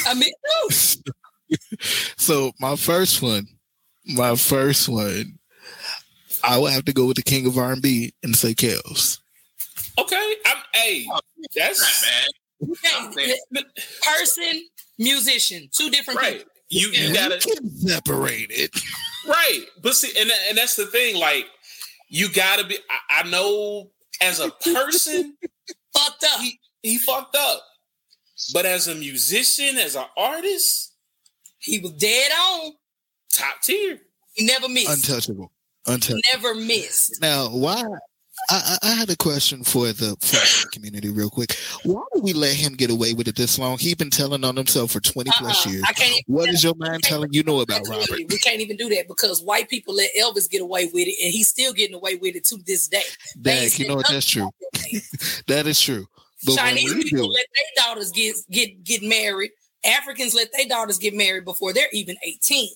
I 0.07 0.15
mean. 0.15 0.33
So 2.17 2.51
my 2.60 2.75
first 2.75 3.21
one, 3.21 3.47
my 4.05 4.36
first 4.36 4.89
one, 4.89 5.39
I 6.47 6.57
will 6.57 6.67
have 6.67 6.86
to 6.86 6.93
go 6.93 7.05
with 7.05 7.17
the 7.17 7.23
king 7.23 7.45
of 7.45 7.57
R&B 7.57 8.13
and 8.23 8.36
say 8.36 8.53
Kels. 8.53 9.19
Okay. 9.99 10.36
I'm 10.45 10.57
hey, 10.73 11.07
that's 11.55 11.81
Not 12.83 13.15
bad. 13.15 13.65
Person, 14.05 14.63
musician, 14.99 15.69
two 15.71 15.89
different 15.89 16.19
right. 16.19 16.38
people. 16.39 16.51
You 16.69 16.89
you 16.89 17.07
You 17.10 17.13
gotta 17.13 17.39
separate 17.41 18.51
it. 18.51 18.71
Right. 19.27 19.63
But 19.81 19.95
see, 19.95 20.12
and, 20.19 20.29
and 20.49 20.57
that's 20.57 20.75
the 20.75 20.86
thing, 20.88 21.15
like, 21.17 21.45
you 22.10 22.31
gotta 22.31 22.65
be 22.65 22.77
I, 23.10 23.21
I 23.23 23.29
know 23.29 23.91
as 24.21 24.39
a 24.39 24.49
person, 24.51 25.36
Fucked 25.97 26.23
up. 26.25 26.41
he, 26.41 26.60
he 26.83 26.97
fucked 26.99 27.36
up. 27.36 27.62
But 28.53 28.65
as 28.67 28.88
a 28.88 28.93
musician, 28.95 29.77
as 29.77 29.95
an 29.95 30.05
artist, 30.15 30.93
He 31.60 31.79
was 31.79 31.91
dead 31.93 32.31
on. 32.31 32.71
top 33.31 33.62
tier. 33.63 33.99
He 34.33 34.45
never 34.45 34.69
missed. 34.69 34.89
Untouchable. 35.07 35.51
Untouchable. 35.88 36.21
Never 36.34 36.56
missed. 36.56 37.21
Now, 37.21 37.50
why? 37.50 37.84
I, 38.50 38.78
I 38.84 38.91
had 38.91 39.10
a 39.10 39.15
question 39.15 39.63
for 39.63 39.88
the 39.88 40.15
for 40.21 40.36
the 40.36 40.69
community, 40.71 41.10
real 41.10 41.30
quick. 41.30 41.58
Why 41.84 42.02
did 42.13 42.23
we 42.23 42.34
let 42.34 42.54
him 42.54 42.73
get 42.73 42.91
away 42.91 43.13
with 43.13 43.28
it 43.28 43.36
this 43.36 43.58
long? 43.58 43.78
He's 43.78 43.95
been 43.95 44.12
telling 44.12 44.43
on 44.43 44.56
himself 44.56 44.91
for 44.91 45.00
twenty 45.00 45.32
plus 45.38 45.65
Uh-uh. 45.65 45.73
years. 45.73 45.84
I 45.88 45.93
can't 45.93 46.12
even 46.12 46.23
What 46.28 46.50
is 46.50 46.63
your 46.63 46.76
mind 46.76 47.04
telling 47.04 47.34
you 47.34 47.43
know 47.43 47.62
about 47.62 47.88
Robert? 47.88 48.10
We 48.12 48.38
can't 48.38 48.62
even 48.62 48.78
do 48.78 48.89
that 48.89 49.08
because 49.08 49.41
white 49.41 49.69
people 49.69 49.95
let 49.95 50.12
Elvis 50.15 50.50
get 50.50 50.62
away 50.62 50.86
with 50.86 51.08
it, 51.08 51.15
and 51.23 51.34
he's 51.34 51.47
still 51.47 51.73
getting 51.73 51.95
away 51.95 52.15
with 52.15 52.36
it 52.36 52.45
to 52.45 52.58
this 52.65 52.88
day. 52.88 53.02
Dak, 53.41 53.80
you 53.80 53.88
know 53.88 53.95
what? 53.95 54.08
That's 54.08 54.30
true. 54.30 54.50
that 55.47 55.65
is 55.65 55.82
true. 55.82 56.06
But 56.45 56.58
Chinese 56.58 56.93
people 56.93 57.26
do 57.26 57.34
let 57.34 57.47
their 57.56 57.86
daughters 57.86 58.12
get 58.12 58.36
get 58.52 58.84
get 58.84 59.02
married. 59.04 59.52
Africans 59.84 60.36
let 60.36 60.50
their 60.56 60.67
daughters 60.67 61.00
get 61.00 61.15
married 61.15 61.43
before 61.43 61.73
they're 61.73 61.89
even 61.91 62.15
eighteen. 62.23 62.69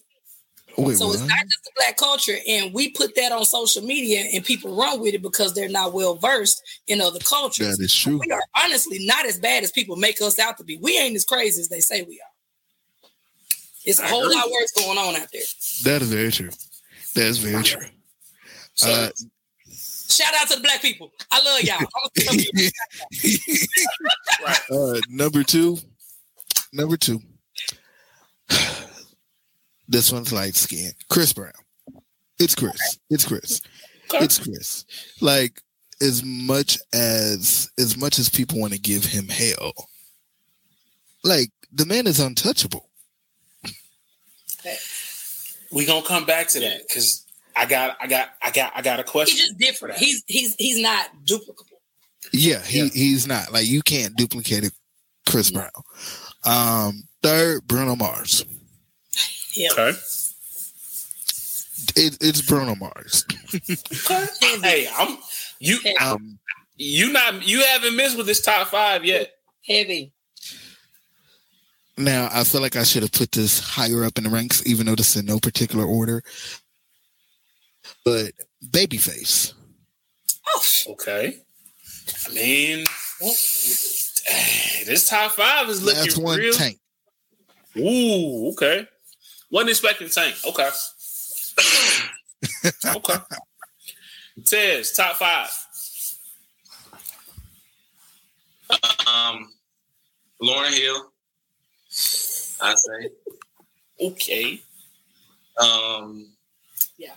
Wait, 0.77 0.97
so 0.97 1.07
what? 1.07 1.15
it's 1.15 1.27
not 1.27 1.43
just 1.43 1.63
the 1.63 1.71
black 1.77 1.97
culture, 1.97 2.35
and 2.47 2.73
we 2.73 2.91
put 2.91 3.15
that 3.15 3.31
on 3.31 3.45
social 3.45 3.83
media, 3.83 4.25
and 4.33 4.43
people 4.43 4.75
run 4.75 4.99
with 4.99 5.13
it 5.13 5.21
because 5.21 5.53
they're 5.53 5.69
not 5.69 5.93
well 5.93 6.15
versed 6.15 6.61
in 6.87 7.01
other 7.01 7.19
cultures. 7.19 7.77
That 7.77 7.83
is 7.83 7.93
true. 7.93 8.19
We 8.19 8.31
are 8.31 8.43
honestly 8.63 9.05
not 9.05 9.25
as 9.25 9.39
bad 9.39 9.63
as 9.63 9.71
people 9.71 9.95
make 9.95 10.21
us 10.21 10.39
out 10.39 10.57
to 10.57 10.63
be. 10.63 10.77
We 10.77 10.97
ain't 10.97 11.15
as 11.15 11.25
crazy 11.25 11.61
as 11.61 11.69
they 11.69 11.79
say 11.79 12.03
we 12.03 12.19
are. 12.19 13.09
It's 13.83 13.99
a 13.99 14.07
whole 14.07 14.29
lot 14.29 14.49
worse 14.51 14.71
going 14.73 14.97
on 14.97 15.15
out 15.15 15.27
there. 15.33 15.41
That 15.83 16.01
is 16.01 16.13
very 16.13 16.31
true. 16.31 16.49
That 17.15 17.25
is 17.25 17.39
very 17.39 17.63
true. 17.63 17.87
So 18.75 18.91
Uh, 18.91 19.09
Shout 20.11 20.33
out 20.35 20.49
to 20.49 20.57
the 20.57 20.61
black 20.61 20.81
people. 20.81 21.11
I 21.31 21.41
love 21.41 21.61
y'all. 21.61 21.77
I'm 21.79 21.87
gonna 22.27 22.43
tell 22.43 22.61
you. 24.75 24.97
uh, 24.97 24.99
number 25.09 25.43
two, 25.43 25.77
number 26.73 26.97
two. 26.97 27.21
This 29.91 30.09
one's 30.11 30.31
light 30.31 30.55
skin. 30.55 30.91
Chris 31.09 31.33
Brown. 31.33 31.51
It's 32.39 32.55
Chris. 32.55 32.97
It's 33.09 33.25
Chris. 33.25 33.61
It's 34.13 34.39
Chris. 34.39 34.85
Like 35.19 35.61
as 36.01 36.23
much 36.23 36.77
as 36.93 37.69
as 37.77 37.97
much 37.97 38.17
as 38.17 38.29
people 38.29 38.59
want 38.59 38.71
to 38.73 38.79
give 38.79 39.03
him 39.03 39.27
hell, 39.27 39.73
like 41.25 41.49
the 41.73 41.85
man 41.85 42.07
is 42.07 42.19
untouchable. 42.21 42.89
we 45.71 45.85
gonna 45.85 46.05
come 46.05 46.25
back 46.25 46.47
to 46.49 46.59
that 46.61 46.87
because 46.87 47.25
I 47.55 47.65
got 47.65 47.97
I 48.01 48.07
got 48.07 48.29
I 48.41 48.51
got 48.51 48.71
I 48.75 48.81
got 48.81 48.99
a 48.99 49.03
question. 49.03 49.35
He's 49.37 49.45
question. 49.49 49.57
just 49.59 49.73
different. 49.73 49.97
He's 49.97 50.23
he's 50.27 50.55
he's 50.55 50.81
not 50.81 51.07
duplicable. 51.25 51.65
Yeah, 52.31 52.61
he 52.61 52.79
Yeah. 52.83 52.89
he's 52.93 53.27
not 53.27 53.51
like 53.51 53.67
you 53.67 53.81
can't 53.81 54.15
duplicate 54.15 54.63
it. 54.63 54.73
Chris 55.27 55.51
Brown. 55.51 55.69
Um, 56.43 57.03
third, 57.21 57.67
Bruno 57.67 57.95
Mars. 57.95 58.45
Yeah. 59.53 59.69
Okay. 59.71 59.97
It, 61.95 62.17
it's 62.21 62.41
Bruno 62.41 62.75
Mars. 62.75 63.25
Hey, 64.61 64.87
I'm 64.97 65.17
you 65.59 65.79
Um, 65.99 66.39
you 66.77 67.11
not 67.11 67.47
you 67.47 67.63
haven't 67.63 67.95
missed 67.95 68.17
with 68.17 68.27
this 68.27 68.41
top 68.41 68.67
five 68.67 69.03
yet. 69.03 69.31
Heavy. 69.67 70.13
Now, 71.97 72.29
I 72.31 72.43
feel 72.43 72.61
like 72.61 72.75
I 72.75 72.83
should 72.83 73.03
have 73.03 73.11
put 73.11 73.31
this 73.31 73.59
higher 73.59 74.03
up 74.03 74.17
in 74.17 74.23
the 74.23 74.29
ranks, 74.29 74.65
even 74.65 74.85
though 74.85 74.95
this 74.95 75.15
is 75.15 75.17
in 75.17 75.25
no 75.27 75.39
particular 75.39 75.85
order. 75.85 76.23
But 78.05 78.31
Babyface. 78.69 79.53
Oh, 80.47 80.63
Okay. 80.93 81.37
I 82.27 82.33
mean, 82.33 82.85
well, 83.19 83.31
this 83.31 85.07
top 85.09 85.31
five 85.31 85.69
is 85.69 85.83
Last 85.83 86.07
looking 86.07 86.23
one, 86.23 86.39
real. 86.39 86.53
Tank. 86.53 86.79
Ooh, 87.77 88.49
okay. 88.51 88.87
Wasn't 89.51 89.69
expecting 89.69 90.09
Tank. 90.09 90.35
Okay. 90.47 90.69
okay. 92.95 93.15
Tez, 94.45 94.93
top 94.93 95.17
five. 95.17 95.49
Um, 99.05 99.51
Lauryn 100.41 100.73
Hill, 100.73 101.11
I 102.61 102.73
say. 102.75 103.09
Okay. 103.99 104.61
Um, 105.61 106.31
Yeah. 106.97 107.13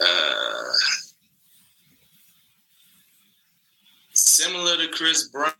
Uh, 0.00 0.72
similar 4.12 4.76
to 4.76 4.88
Chris 4.88 5.28
Brown 5.28 5.52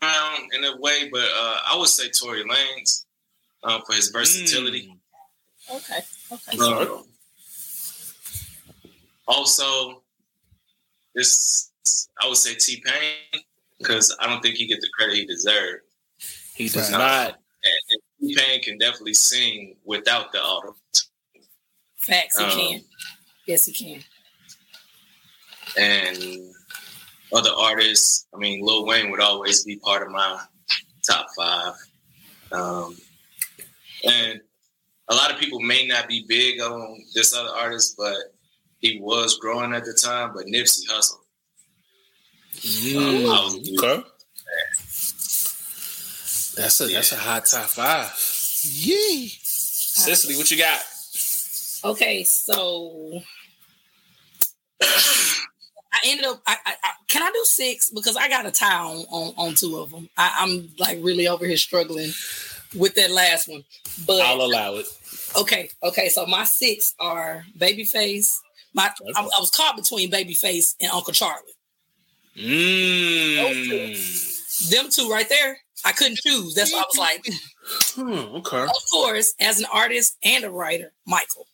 in 0.53 0.63
a 0.63 0.77
way, 0.77 1.09
but 1.11 1.21
uh, 1.23 1.57
I 1.65 1.75
would 1.77 1.87
say 1.87 2.09
Tory 2.09 2.43
Lanez 2.43 3.04
uh, 3.65 3.79
for 3.85 3.93
his 3.95 4.09
versatility. 4.09 4.95
okay. 5.73 5.99
Okay. 6.31 6.57
Um, 6.57 7.03
also, 9.27 10.03
this 11.13 11.71
I 12.21 12.27
would 12.27 12.37
say 12.37 12.55
T 12.55 12.81
Pain 12.85 13.41
because 13.79 14.15
I 14.19 14.27
don't 14.27 14.41
think 14.41 14.55
he 14.55 14.67
get 14.67 14.79
the 14.81 14.89
credit 14.97 15.15
he 15.15 15.25
deserved. 15.25 15.81
He 16.55 16.69
does 16.69 16.91
Right. 16.91 16.97
not. 16.99 17.39
T 18.21 18.35
Pain 18.35 18.61
can 18.61 18.77
definitely 18.77 19.13
sing 19.15 19.75
without 19.83 20.31
the 20.31 20.41
auto. 20.41 20.75
Facts. 21.97 22.37
He 22.37 22.43
Um, 22.45 22.51
can. 22.51 22.85
Yes, 23.47 23.65
he 23.65 23.73
can. 23.73 24.03
and 25.77 26.53
other 27.33 27.49
artists. 27.51 28.27
I 28.33 28.37
mean, 28.37 28.63
Lil 28.65 28.85
Wayne 28.85 29.09
would 29.11 29.19
always 29.19 29.63
be 29.65 29.77
part 29.77 30.03
of 30.03 30.09
my 30.11 30.39
top 31.05 31.27
five. 31.35 31.73
Um, 32.51 32.97
and 34.05 34.39
a 35.09 35.15
lot 35.15 35.31
of 35.31 35.39
people 35.39 35.59
may 35.59 35.85
not 35.87 36.07
be 36.07 36.25
big 36.27 36.59
on 36.61 37.03
this 37.13 37.33
other 37.35 37.49
artist, 37.49 37.95
but 37.97 38.15
he 38.79 38.99
was 38.99 39.37
growing 39.39 39.73
at 39.73 39.85
the 39.85 39.93
time. 39.93 40.31
But 40.35 40.45
Nipsey 40.47 40.87
Hussle, 40.89 41.19
Mm, 42.55 43.25
I 43.25 43.43
was- 43.43 43.83
okay. 43.83 44.03
That's 46.55 46.79
a 46.81 46.87
that's 46.87 47.11
a 47.11 47.17
hot 47.17 47.45
top 47.45 47.65
five. 47.69 48.11
Yee. 48.63 49.27
Cecily, 49.41 50.35
what 50.37 50.49
you 50.49 50.57
got? 50.57 50.81
Okay, 51.83 52.23
so 52.23 53.21
I 54.81 55.99
ended 56.05 56.25
up. 56.25 56.41
I, 56.47 56.55
I, 56.65 56.73
I 56.83 56.89
can 57.07 57.23
I 57.23 57.29
do 57.31 57.43
six 57.43 57.89
because 57.91 58.15
I 58.17 58.27
got 58.29 58.45
a 58.45 58.51
tie 58.51 58.79
on 58.79 59.05
on, 59.09 59.33
on 59.37 59.53
two 59.55 59.77
of 59.79 59.91
them. 59.91 60.09
I, 60.17 60.37
I'm 60.39 60.69
like 60.79 60.99
really 61.01 61.27
over 61.27 61.45
here 61.45 61.57
struggling 61.57 62.11
with 62.77 62.95
that 62.95 63.11
last 63.11 63.47
one. 63.47 63.63
But 64.05 64.21
I'll 64.21 64.41
allow 64.41 64.75
it. 64.75 64.87
Okay, 65.39 65.69
okay. 65.83 66.09
So 66.09 66.25
my 66.25 66.43
six 66.43 66.93
are 66.99 67.45
Babyface. 67.57 68.31
My 68.73 68.89
I, 69.15 69.21
I 69.21 69.39
was 69.39 69.51
caught 69.51 69.75
between 69.75 70.11
Babyface 70.11 70.75
and 70.81 70.91
Uncle 70.91 71.13
Charlie. 71.13 71.41
Mm. 72.37 74.69
Them 74.69 74.87
two 74.89 75.09
right 75.09 75.27
there. 75.29 75.57
I 75.85 75.91
couldn't 75.91 76.17
choose. 76.17 76.55
That's 76.55 76.73
why 76.73 76.79
I 76.79 76.83
was 76.87 76.97
like, 76.97 77.25
Hmm, 77.95 78.35
okay. 78.37 78.63
of 78.63 78.89
course, 78.91 79.33
as 79.39 79.59
an 79.59 79.65
artist 79.71 80.17
and 80.23 80.43
a 80.43 80.51
writer, 80.51 80.91
Michael. 81.05 81.47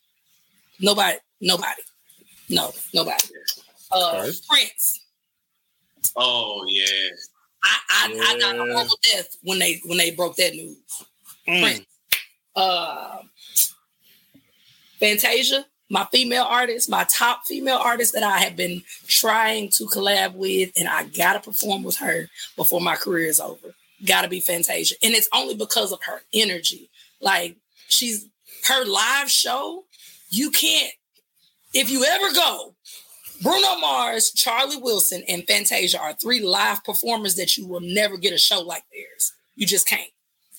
Nobody, 0.80 1.18
nobody. 1.40 1.82
No, 2.48 2.72
nobody. 2.94 3.24
Uh 3.90 4.22
Okay. 4.24 4.32
Prince. 4.48 5.00
Oh 6.16 6.64
yeah. 6.68 6.84
I 7.64 7.78
I, 7.90 8.34
I 8.34 8.38
got 8.40 8.54
a 8.54 8.58
Yeah. 8.58 8.72
horrible 8.74 8.98
death 9.02 9.36
when 9.42 9.58
they 9.58 9.80
when 9.86 9.98
they 9.98 10.10
broke 10.10 10.36
that 10.36 10.54
news. 10.54 10.76
Mm. 11.48 11.62
Prince. 11.62 11.86
Uh 12.54 13.18
Fantasia, 15.00 15.66
my 15.90 16.06
female 16.12 16.44
artist, 16.44 16.88
my 16.88 17.04
top 17.04 17.44
female 17.44 17.76
artist 17.76 18.14
that 18.14 18.22
I 18.22 18.38
have 18.38 18.56
been 18.56 18.82
trying 19.08 19.68
to 19.70 19.84
collab 19.86 20.34
with, 20.34 20.70
and 20.76 20.88
I 20.88 21.04
gotta 21.04 21.40
perform 21.40 21.82
with 21.82 21.96
her 21.96 22.28
before 22.56 22.80
my 22.80 22.94
career 22.94 23.26
is 23.26 23.40
over. 23.40 23.74
Gotta 24.06 24.28
be 24.28 24.40
Fantasia. 24.40 24.94
And 25.02 25.14
it's 25.14 25.28
only 25.34 25.56
because 25.56 25.92
of 25.92 25.98
her 26.06 26.22
energy. 26.32 26.88
Like 27.20 27.56
she's 27.88 28.26
her 28.68 28.84
live 28.84 29.30
show, 29.30 29.84
you 30.30 30.50
can't, 30.50 30.92
if 31.74 31.90
you 31.90 32.04
ever 32.04 32.32
go, 32.32 32.74
Bruno 33.42 33.76
Mars, 33.80 34.30
Charlie 34.30 34.76
Wilson, 34.76 35.24
and 35.28 35.44
Fantasia 35.46 36.00
are 36.00 36.12
three 36.14 36.40
live 36.40 36.84
performers 36.84 37.34
that 37.36 37.56
you 37.56 37.66
will 37.66 37.80
never 37.80 38.16
get 38.16 38.32
a 38.32 38.38
show 38.38 38.60
like 38.60 38.84
theirs. 38.92 39.32
You 39.56 39.66
just 39.66 39.88
can't. 39.88 40.10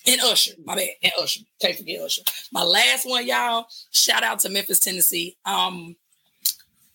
And 0.06 0.20
Usher, 0.22 0.54
my 0.66 0.76
bad, 0.76 0.90
and 1.02 1.14
Usher. 1.20 1.42
Can't 1.62 1.78
forget 1.78 2.02
Usher. 2.02 2.24
My 2.52 2.64
last 2.64 3.08
one, 3.08 3.26
y'all. 3.26 3.68
Shout 3.92 4.24
out 4.24 4.40
to 4.40 4.50
Memphis, 4.50 4.80
Tennessee. 4.80 5.38
Um, 5.46 5.96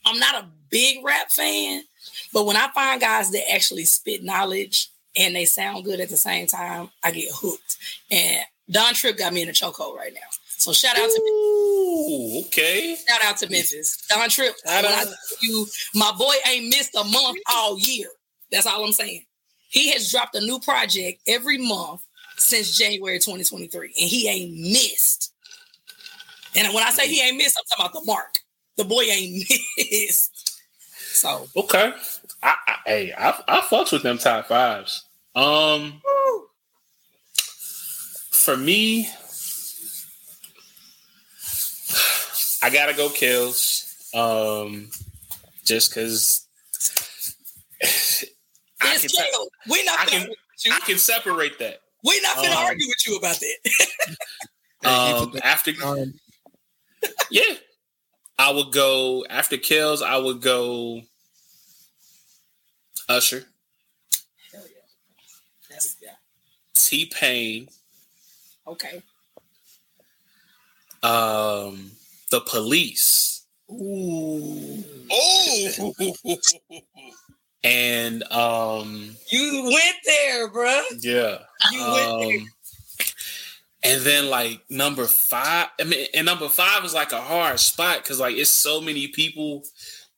I'm 0.05 0.19
not 0.19 0.43
a 0.43 0.49
big 0.71 1.05
rap 1.05 1.31
fan, 1.31 1.83
but 2.33 2.47
when 2.47 2.57
I 2.57 2.69
find 2.75 3.01
guys 3.01 3.31
that 3.31 3.51
actually 3.53 3.85
spit 3.85 4.23
knowledge 4.23 4.91
and 5.17 5.35
they 5.35 5.45
sound 5.45 5.85
good 5.85 6.01
at 6.01 6.11
the 6.11 6.17
same 6.17 6.47
time, 6.47 6.91
I 7.03 7.11
get 7.11 7.31
hooked. 7.33 7.77
And 8.11 8.41
Don 8.71 8.95
Trip 8.95 9.17
got 9.17 9.33
me 9.33 9.43
in 9.43 9.49
a 9.49 9.53
chokehold 9.53 9.97
right 9.97 10.13
now. 10.13 10.21
So 10.59 10.73
shout 10.73 10.99
out 10.99 11.09
to 11.09 11.21
Ooh, 11.21 12.41
okay. 12.47 12.97
shout 13.09 13.25
out 13.25 13.37
to 13.39 13.49
Memphis. 13.49 13.97
Don 14.09 14.29
Trip. 14.29 14.55
Shout 14.67 14.85
when 14.85 14.93
I 14.93 15.05
you, 15.41 15.67
my 15.95 16.13
boy 16.19 16.35
ain't 16.51 16.67
missed 16.67 16.95
a 16.95 17.05
month 17.05 17.39
all 17.53 17.79
year. 17.79 18.09
That's 18.51 18.67
all 18.67 18.85
I'm 18.85 18.93
saying. 18.93 19.25
He 19.69 19.93
has 19.93 20.11
dropped 20.11 20.35
a 20.35 20.41
new 20.41 20.59
project 20.59 21.21
every 21.27 21.59
month 21.59 22.03
since 22.39 22.77
January 22.79 23.19
2023, 23.19 23.87
and 24.01 24.09
he 24.09 24.29
ain't 24.29 24.55
missed. 24.73 25.33
And 26.57 26.73
when 26.75 26.83
I 26.83 26.91
say 26.91 27.07
he 27.09 27.21
ain't 27.23 27.37
missed, 27.37 27.59
I'm 27.59 27.65
talking 27.65 27.85
about 27.87 28.01
the 28.01 28.07
mark. 28.07 28.39
The 28.77 28.85
boy 28.85 29.03
ain't 29.03 29.45
missed. 29.79 30.61
So 31.13 31.47
Okay. 31.57 31.93
I, 32.43 32.55
I 32.67 32.75
hey, 32.87 33.13
I 33.17 33.31
I 33.49 33.61
fucks 33.63 33.93
with 33.93 34.03
them 34.03 34.19
top 34.19 34.47
fives. 34.47 35.05
Um 35.35 36.01
for 38.31 38.57
me, 38.57 39.03
I 42.63 42.71
gotta 42.71 42.95
go 42.95 43.09
Kels. 43.09 44.15
Um 44.15 44.91
just 45.65 45.93
cause 45.95 46.47
I 48.81 48.97
can. 48.97 49.09
We 49.69 49.85
not 49.85 49.99
I 50.01 50.05
can- 50.07 50.21
argue 50.21 50.31
with 50.31 50.39
you. 50.65 50.73
I 50.73 50.79
can 50.81 50.99
separate 50.99 51.59
that. 51.59 51.81
We 52.09 52.21
not 52.23 52.37
gonna 52.37 52.51
um, 52.51 52.65
argue 52.65 52.89
with 52.89 53.07
you 53.07 53.17
about 53.17 53.39
that. 53.39 54.17
Um, 54.85 55.35
after 55.43 55.73
yeah, 57.33 57.55
I 58.39 58.53
would 58.53 58.71
go 58.71 59.27
after 59.29 59.57
Kels. 59.57 60.03
I 60.03 60.17
would 60.19 60.41
go 60.41 61.03
Usher, 63.09 63.45
Hell 64.53 64.63
yeah. 64.63 64.83
That's 65.69 65.97
yeah. 66.01 66.15
T 66.75 67.07
Pain, 67.07 67.69
Okay. 68.69 69.03
um, 71.03 71.91
the 72.31 72.41
Police, 72.43 73.43
Ooh. 73.71 74.85
Oh, 75.11 75.93
and 77.69 78.23
um, 78.33 79.11
You 79.31 79.65
went 79.65 79.97
there, 80.05 80.49
bruh. 80.49 80.83
yeah, 81.01 81.39
You 81.73 81.93
went 81.93 82.21
there. 82.21 82.39
um, 82.39 82.47
and 83.85 84.03
then 84.03 84.29
like 84.31 84.61
number 84.71 85.05
five. 85.07 85.69
I 85.81 85.85
mean, 85.85 86.07
and 86.15 86.27
number 86.27 86.49
five 86.49 86.85
is 86.85 86.95
like 86.95 87.13
a 87.13 87.21
hard 87.21 87.61
spot 87.61 87.99
because 88.03 88.19
like 88.21 88.37
it's 88.37 88.51
so 88.51 88.81
many 88.81 89.09
people 89.09 89.63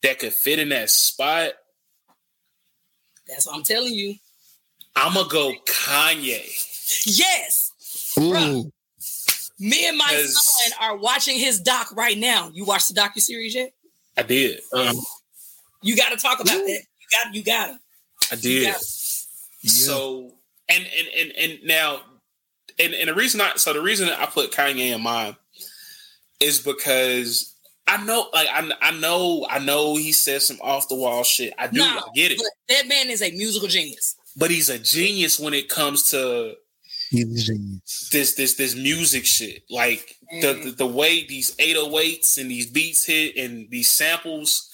that 0.03 0.19
could 0.19 0.33
fit 0.33 0.59
in 0.59 0.71
that 0.71 0.91
spot. 0.91 1.53
That's 3.29 3.47
what 3.47 3.57
I'm 3.57 3.63
telling 3.63 3.93
you. 3.93 4.15
I'm 4.97 5.15
gonna 5.15 5.29
go 5.29 5.53
Kanye. 5.67 7.07
Yes. 7.07 7.73
ooh. 8.19 8.71
Me 9.63 9.87
and 9.87 9.99
my 9.99 10.25
son 10.27 10.73
are 10.81 10.97
watching 10.97 11.39
his 11.39 11.61
doc 11.61 11.95
right 11.95 12.17
now. 12.17 12.51
You 12.55 12.65
watched 12.65 12.93
the 12.93 12.99
docu 12.99 13.21
series 13.21 13.55
yet? 13.55 13.73
I 14.17 14.23
did. 14.23 14.61
You 15.83 15.97
got 15.97 16.11
to 16.11 16.17
talk 16.17 16.41
about 16.41 16.55
that. 16.55 16.83
You 17.11 17.19
got. 17.25 17.35
You 17.35 17.45
got 17.45 17.67
to. 17.67 17.79
I 18.33 18.37
did. 18.37 18.63
Yeah. 18.63 18.75
So 19.71 20.33
and 20.69 20.85
and 20.85 21.09
and 21.19 21.33
and 21.37 21.65
now 21.65 22.01
and 22.79 22.95
and 22.95 23.09
the 23.09 23.15
reason 23.15 23.41
I 23.41 23.53
so 23.57 23.73
the 23.73 23.83
reason 23.83 24.09
I 24.09 24.27
put 24.27 24.53
Kanye 24.53 24.95
in 24.95 25.03
mind 25.03 25.37
is 26.41 26.61
because 26.61 27.55
I 27.87 28.03
know 28.05 28.29
like 28.33 28.49
I 28.51 28.71
I 28.81 28.91
know 28.93 29.47
I 29.51 29.59
know 29.59 29.97
he 29.97 30.13
says 30.13 30.47
some 30.47 30.59
off 30.63 30.89
the 30.89 30.95
wall 30.95 31.25
shit. 31.25 31.53
I 31.59 31.67
do 31.67 31.83
I 31.83 32.01
get 32.15 32.33
it. 32.33 32.39
But 32.39 32.75
that 32.75 32.89
man 32.89 33.11
is 33.11 33.23
a 33.23 33.31
musical 33.33 33.69
genius. 33.69 34.17
But 34.37 34.51
he's 34.51 34.69
a 34.71 34.79
genius 34.79 35.39
when 35.39 35.55
it 35.55 35.69
comes 35.69 36.11
to 36.11 36.55
He's 37.11 37.47
genius. 37.47 38.09
this 38.13 38.35
this 38.35 38.55
this 38.55 38.77
music 38.77 39.27
shit. 39.27 39.65
Like 39.69 40.17
the, 40.41 40.53
the 40.65 40.71
the 40.71 40.87
way 40.87 41.27
these 41.27 41.55
808s 41.57 42.39
and 42.39 42.51
these 42.51 42.71
beats 42.71 43.05
hit 43.05 43.37
and 43.37 43.69
these 43.71 43.89
samples 43.89 44.70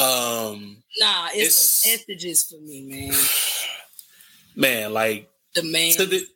um 0.00 0.82
Nah, 0.98 1.28
it's, 1.34 1.84
It's- 1.84 2.06
the 2.06 2.12
messages 2.14 2.44
for 2.44 2.60
me, 2.60 2.82
man. 2.82 3.14
man 4.56 4.92
like 4.92 5.28
The 5.54 5.62
man. 5.62 5.92
to 5.92 6.06
the 6.06 6.26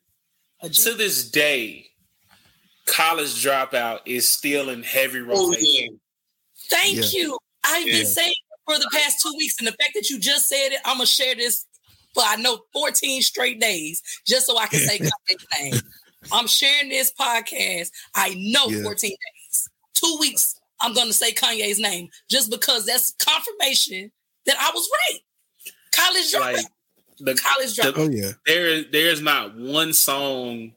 to 0.69 0.95
this 0.95 1.29
day, 1.31 1.87
college 2.87 3.31
dropout 3.45 4.01
is 4.07 4.29
still 4.29 4.69
in 4.71 4.83
heavy 4.83 5.21
Oh 5.21 5.49
rotation. 5.51 5.65
yeah. 5.67 5.89
Thank 6.71 6.97
Yeah. 6.97 7.05
you. 7.21 7.39
I've 7.65 7.87
Yeah. 7.87 7.93
been 7.99 8.07
saying 8.07 8.35
for 8.67 8.79
the 8.79 8.89
past 8.93 9.21
two 9.21 9.35
weeks, 9.37 9.57
and 9.59 9.67
the 9.67 9.73
fact 9.73 9.93
that 9.95 10.09
you 10.11 10.19
just 10.21 10.49
said 10.49 10.69
it, 10.73 10.81
I'm 10.85 10.97
gonna 10.99 11.07
share 11.07 11.35
this 11.35 11.67
for 12.15 12.23
I 12.23 12.37
know 12.37 12.61
14 12.73 13.23
straight 13.23 13.61
days, 13.61 14.03
just 14.27 14.47
so 14.47 14.57
I 14.59 14.67
can 14.67 14.81
say 14.87 14.99
Kanye's 15.29 15.47
name. 15.61 15.81
I'm 16.31 16.47
sharing 16.47 16.89
this 16.91 17.13
podcast. 17.19 17.91
I 18.15 18.35
know 18.37 18.69
Yeah. 18.69 18.83
14 18.85 19.11
days, 19.11 19.69
two 19.95 20.17
weeks. 20.21 20.55
I'm 20.83 20.95
gonna 20.95 21.13
say 21.13 21.33
Kanye's 21.33 21.79
name 21.79 22.09
just 22.29 22.51
because 22.51 22.85
that's 22.87 23.13
confirmation 23.19 24.11
that 24.47 24.57
I 24.59 24.71
was 24.75 24.89
right. 24.93 25.21
College 25.93 26.33
dropout. 26.33 26.57
Like 26.57 26.67
the, 27.19 27.35
college 27.35 27.77
dropout. 27.77 27.95
Oh 27.97 28.11
yeah. 28.11 28.33
there 28.47 28.83
there's 28.91 29.21
not 29.23 29.57
one 29.57 29.93
song 29.93 30.73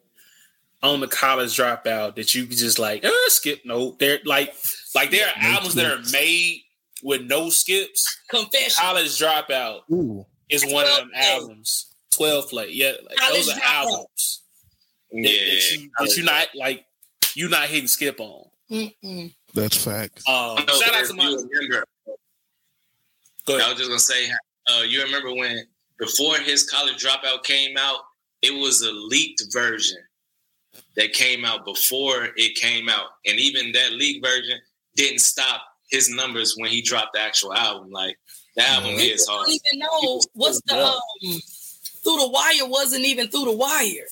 on 0.84 1.00
the 1.00 1.08
college 1.08 1.58
dropout 1.58 2.16
that 2.16 2.36
you 2.36 2.46
can 2.46 2.56
just 2.56 2.80
like 2.80 3.04
uh, 3.04 3.10
skip. 3.28 3.62
No, 3.66 3.96
they're 4.00 4.20
like 4.26 4.54
like 4.94 5.12
there 5.12 5.28
are 5.28 5.42
No 5.42 5.50
albums 5.50 5.76
that 5.76 5.86
are 5.86 6.02
made 6.12 6.62
with 7.04 7.24
no 7.24 7.50
skips. 7.50 8.20
Confession. 8.30 8.74
College 8.80 9.20
dropout 9.20 9.82
Ooh. 9.92 10.26
is 10.50 10.64
one 10.66 10.86
of 10.86 10.98
them 10.98 11.10
play. 11.10 11.32
albums. 11.32 11.92
Twelve 12.12 12.48
play, 12.50 12.70
yeah, 12.72 12.94
like, 13.10 13.18
those 13.34 13.50
are 13.50 13.60
Dropout. 13.60 13.62
albums 13.64 14.42
that, 15.12 15.22
that 15.22 15.72
you 15.74 15.90
that 16.00 16.16
you 16.16 16.24
not 16.24 16.48
like 16.56 16.86
you 17.34 17.50
not 17.50 17.68
hitting 17.68 17.88
skip 17.88 18.22
on. 18.22 18.46
Mm-mm. 18.72 19.34
That's 19.56 19.82
facts. 19.84 20.28
Um, 20.28 20.58
I 20.58 20.66
shout 20.84 20.94
out 20.96 21.06
to 21.08 21.14
my. 21.14 21.30
you 21.30 21.50
remember, 21.54 21.86
Go 23.48 23.58
I 23.58 23.70
was 23.70 23.78
just 23.78 23.88
gonna 23.90 24.00
say, 24.00 24.30
uh, 24.70 24.82
you 24.82 25.02
remember 25.04 25.34
when 25.34 25.64
before 25.98 26.38
his 26.38 26.70
college 26.70 27.02
dropout 27.04 27.44
came 27.44 27.78
out, 27.78 28.00
it 28.42 28.52
was 28.54 28.82
a 28.82 28.92
leaked 28.92 29.42
version 29.54 29.98
that 30.98 31.14
came 31.14 31.46
out 31.46 31.64
before 31.64 32.28
it 32.36 32.56
came 32.56 32.90
out, 32.90 33.08
and 33.26 33.40
even 33.40 33.72
that 33.72 33.94
leaked 33.94 34.26
version 34.26 34.60
didn't 34.96 35.20
stop 35.20 35.62
his 35.90 36.10
numbers 36.10 36.56
when 36.58 36.70
he 36.70 36.82
dropped 36.82 37.14
the 37.14 37.22
actual 37.22 37.54
album. 37.54 37.92
Like 37.92 38.18
the 38.58 38.68
album 38.68 38.92
Yeah. 38.98 39.14
is 39.14 39.26
I 39.30 39.34
hard. 39.34 39.46
don't 39.48 39.54
even 39.66 39.80
know 39.80 40.22
what's 40.34 40.60
the 40.66 40.76
um, 40.86 41.00
through 42.04 42.18
the 42.18 42.28
wire 42.30 42.68
wasn't 42.70 43.06
even 43.06 43.30
through 43.30 43.46
the 43.46 43.52
wire. 43.56 44.06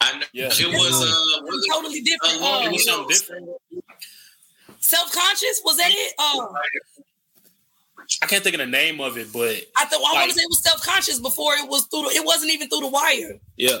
I 0.00 0.16
know 0.18 0.24
Yeah. 0.32 0.46
it 0.46 0.68
was 0.68 1.02
uh, 1.02 1.38
It 1.38 1.44
was 1.44 1.52
was 1.52 1.66
totally 1.70 2.00
different. 2.00 2.36
uh, 2.36 2.40
long 2.40 2.64
It 2.64 2.72
was 2.72 2.88
Uh, 2.88 2.90
something 2.92 3.08
different. 3.08 3.48
Self 4.80 5.12
conscious 5.12 5.60
was 5.64 5.76
that 5.76 5.90
it? 5.90 6.14
Uh, 6.18 6.46
I 8.22 8.26
can't 8.26 8.42
think 8.42 8.54
of 8.54 8.60
the 8.60 8.66
name 8.66 9.00
of 9.00 9.16
it, 9.18 9.32
but 9.32 9.56
I 9.76 9.84
thought 9.84 10.00
I 10.00 10.14
want 10.14 10.30
to 10.30 10.36
say 10.36 10.42
it 10.42 10.48
was 10.48 10.62
self 10.62 10.82
conscious 10.82 11.18
before 11.20 11.54
it 11.54 11.68
was 11.68 11.86
through. 11.86 12.02
The, 12.02 12.16
it 12.16 12.24
wasn't 12.24 12.52
even 12.52 12.68
through 12.68 12.80
the 12.80 12.88
wire. 12.88 13.38
yeah, 13.56 13.78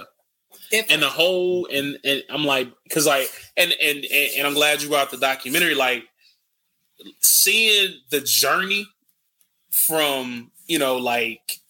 and 0.90 1.02
the 1.02 1.08
whole 1.08 1.66
and 1.66 1.98
and 2.04 2.22
I'm 2.30 2.44
like 2.44 2.68
because 2.84 3.06
like 3.06 3.30
and, 3.56 3.72
and 3.82 3.98
and 4.04 4.30
and 4.38 4.46
I'm 4.46 4.54
glad 4.54 4.82
you 4.82 4.88
brought 4.88 5.10
the 5.10 5.16
documentary 5.16 5.74
like 5.74 6.04
seeing 7.20 7.94
the 8.10 8.20
journey 8.20 8.86
from 9.70 10.50
you 10.66 10.78
know 10.78 10.96
like 10.98 11.60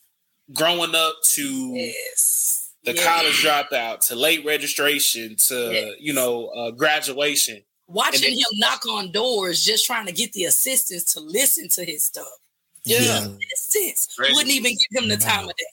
growing 0.53 0.95
up 0.95 1.15
to 1.23 1.43
yes. 1.75 2.73
the 2.85 2.95
Yeah. 2.95 3.05
college 3.05 3.43
dropout 3.45 4.01
to 4.09 4.17
late 4.17 4.45
registration 4.45 5.37
to 5.37 5.71
Yes. 5.73 5.95
you 6.01 6.13
know 6.13 6.49
uh, 6.49 6.71
graduation 6.73 7.63
Watching 7.93 8.31
And 8.31 8.39
him 8.39 8.47
knock 8.55 8.87
on 8.87 9.11
doors, 9.11 9.65
just 9.65 9.85
trying 9.85 10.07
to 10.07 10.13
get 10.13 10.33
the 10.33 10.45
assistants 10.45 11.13
to 11.15 11.21
listen 11.21 11.69
to 11.71 11.85
his 11.85 12.05
stuff. 12.05 12.29
Yeah. 12.85 13.01
Yeah. 13.01 13.27
Assistants 13.55 14.15
Crazy. 14.17 14.33
wouldn't 14.33 14.55
even 14.55 14.73
give 14.73 15.03
him 15.03 15.09
the 15.09 15.17
time 15.17 15.45
of 15.49 15.57
day. 15.57 15.65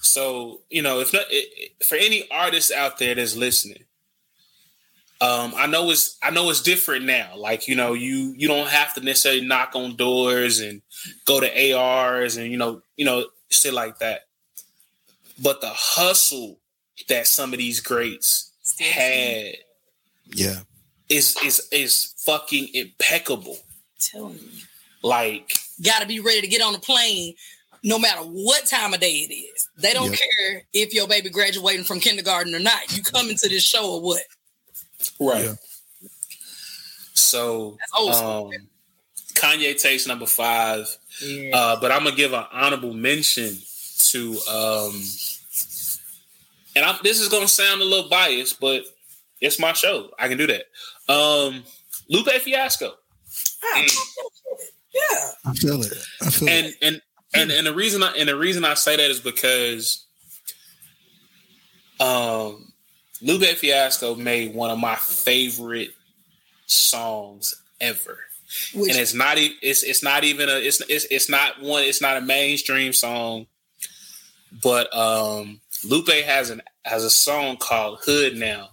So 0.00 0.62
you 0.70 0.82
know, 0.82 1.00
if 1.00 1.12
not 1.12 1.24
it, 1.30 1.48
it- 1.56 1.84
for 1.86 1.96
any 1.96 2.26
artists 2.30 2.72
out 2.72 2.98
there 2.98 3.14
that's 3.14 3.36
listening, 3.36 3.84
um, 5.20 5.52
I 5.56 5.66
know 5.66 5.90
it's 5.90 6.16
I 6.22 6.30
know 6.30 6.48
it's 6.50 6.62
different 6.62 7.04
now. 7.04 7.36
Like 7.36 7.68
you 7.68 7.74
know, 7.76 7.92
you 7.92 8.34
you 8.36 8.48
don't 8.48 8.68
have 8.68 8.94
to 8.94 9.00
necessarily 9.00 9.44
knock 9.46 9.74
on 9.74 9.96
doors 9.96 10.60
and 10.60 10.80
go 11.26 11.40
to 11.40 11.72
ARs 11.74 12.36
and 12.36 12.50
you 12.50 12.56
know 12.56 12.80
you 12.96 13.04
know 13.04 13.26
shit 13.50 13.74
like 13.74 13.98
that. 13.98 14.22
But 15.42 15.60
the 15.60 15.70
hustle 15.72 16.58
that 17.08 17.26
some 17.26 17.52
of 17.52 17.58
these 17.58 17.80
greats 17.80 18.52
had 18.80 19.54
Yeah. 20.32 20.60
is 21.08 21.36
is 21.44 21.68
is 21.72 22.14
fucking 22.24 22.68
impeccable. 22.74 23.58
telling 24.00 24.34
you. 24.34 24.48
Like 25.02 25.52
Got 25.84 26.00
to 26.02 26.06
be 26.08 26.18
ready 26.20 26.40
to 26.40 26.46
get 26.48 26.60
on 26.60 26.72
the 26.72 26.78
plane 26.80 27.34
no 27.84 27.98
matter 28.00 28.20
what 28.22 28.66
time 28.66 28.92
of 28.92 28.98
day 29.00 29.12
it 29.28 29.32
is. 29.32 29.68
They 29.76 29.92
don't 29.92 30.10
Yep. 30.10 30.18
care 30.18 30.62
if 30.72 30.92
your 30.92 31.06
baby 31.06 31.30
graduating 31.30 31.84
from 31.84 32.00
kindergarten 32.00 32.52
or 32.54 32.58
not. 32.58 32.96
You 32.96 33.02
coming 33.04 33.36
to 33.36 33.48
this 33.48 33.62
show 33.62 33.92
or 33.92 34.00
what? 34.00 34.22
Right. 35.20 35.44
Yeah. 35.44 35.54
So 37.14 37.76
That's 37.78 38.20
old 38.20 38.54
um, 38.54 38.68
Kanye 39.34 39.80
takes 39.80 40.06
number 40.08 40.26
five, 40.26 40.88
Yeah. 41.22 41.56
uh, 41.56 41.80
but 41.80 41.92
I'm 41.92 42.02
gonna 42.04 42.16
give 42.16 42.32
an 42.32 42.44
honorable 42.50 42.92
mention 42.94 43.56
to, 44.10 44.38
um, 44.48 45.02
and 46.74 46.84
I'm, 46.84 46.98
this 47.04 47.20
is 47.20 47.28
gonna 47.28 47.46
sound 47.48 47.80
a 47.80 47.84
little 47.84 48.08
biased, 48.08 48.58
but 48.58 48.84
it's 49.40 49.58
my 49.58 49.72
show. 49.72 50.10
I 50.18 50.28
can 50.28 50.38
do 50.38 50.46
that. 50.46 50.64
Um, 51.12 51.64
Lupe 52.08 52.28
Fiasco, 52.30 52.94
Ah, 53.62 53.82
yeah. 54.94 55.28
I 55.46 55.52
feel 55.54 55.82
it. 55.82 55.92
I 56.22 56.30
feel 56.30 56.48
it. 56.48 56.52
and 56.52 56.74
and 56.82 57.02
and 57.34 57.50
and 57.50 57.66
the 57.66 57.74
reason 57.74 58.02
I 58.02 58.12
and 58.12 58.28
the 58.28 58.36
reason 58.36 58.64
I 58.64 58.74
say 58.74 58.96
that 58.96 59.10
is 59.10 59.20
because, 59.20 60.06
um, 62.00 62.72
Lupe 63.20 63.42
Fiasco 63.44 64.14
made 64.14 64.54
one 64.54 64.70
of 64.70 64.78
my 64.78 64.94
favorite 64.96 65.90
songs 66.66 67.54
ever. 67.80 68.18
Which, 68.74 68.90
and 68.92 68.98
it's 68.98 69.12
not 69.12 69.36
it's 69.36 69.82
it's 69.82 70.02
not 70.02 70.24
even 70.24 70.48
a 70.48 70.52
it's 70.54 70.80
it's 70.88 71.04
it's 71.10 71.28
not 71.28 71.60
one 71.60 71.82
it's 71.82 72.00
not 72.00 72.16
a 72.16 72.22
mainstream 72.22 72.94
song 72.94 73.46
but 74.62 74.94
um 74.96 75.60
Lupe 75.84 76.08
has 76.08 76.48
an 76.48 76.62
has 76.82 77.04
a 77.04 77.10
song 77.10 77.58
called 77.58 77.98
Hood 78.06 78.36
Now 78.38 78.70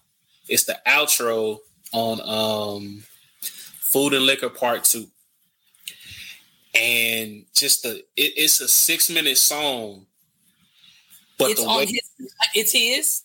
it's 0.47 0.65
the 0.65 0.77
outro 0.87 1.59
on 1.91 2.21
um 2.21 3.03
Food 3.41 4.13
and 4.13 4.25
Liquor 4.25 4.49
Part 4.49 4.83
2 4.83 5.05
and 6.75 7.45
just 7.53 7.83
the 7.83 7.97
it, 8.17 8.33
it's 8.35 8.59
a 8.59 8.67
6 8.67 9.09
minute 9.09 9.37
song 9.37 10.05
but 11.37 11.51
it's 11.51 11.61
the 11.61 11.67
way 11.67 11.85
his. 11.85 12.01
It's 12.53 12.71
his. 12.71 13.23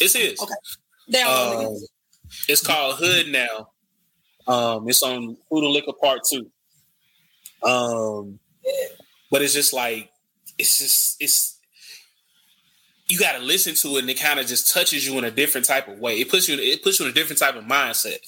it's 0.00 0.14
his 0.14 0.40
Okay. 0.40 1.22
Um, 1.22 1.76
it's 2.48 2.66
called 2.66 2.96
Hood 2.98 3.28
Now. 3.28 3.68
Um, 4.46 4.88
it's 4.88 5.02
on 5.02 5.36
Food 5.48 5.64
and 5.64 5.72
Liquor 5.72 5.92
Part 5.92 6.20
Two. 6.28 6.50
Um, 7.62 8.38
but 9.30 9.42
it's 9.42 9.54
just 9.54 9.72
like 9.72 10.10
it's 10.58 10.78
just 10.78 11.16
it's 11.20 11.53
you 13.08 13.18
got 13.18 13.32
to 13.38 13.44
listen 13.44 13.74
to 13.74 13.96
it, 13.96 14.00
and 14.00 14.10
it 14.10 14.18
kind 14.20 14.40
of 14.40 14.46
just 14.46 14.72
touches 14.72 15.06
you 15.06 15.18
in 15.18 15.24
a 15.24 15.30
different 15.30 15.66
type 15.66 15.88
of 15.88 15.98
way. 15.98 16.20
It 16.20 16.30
puts 16.30 16.48
you 16.48 16.56
it 16.58 16.82
puts 16.82 16.98
you 17.00 17.06
in 17.06 17.10
a 17.12 17.14
different 17.14 17.38
type 17.38 17.54
of 17.56 17.64
mindset. 17.64 18.18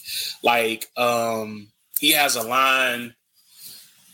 Like 0.42 0.86
um, 0.96 1.68
he 1.98 2.12
has 2.12 2.36
a 2.36 2.42
line. 2.42 3.14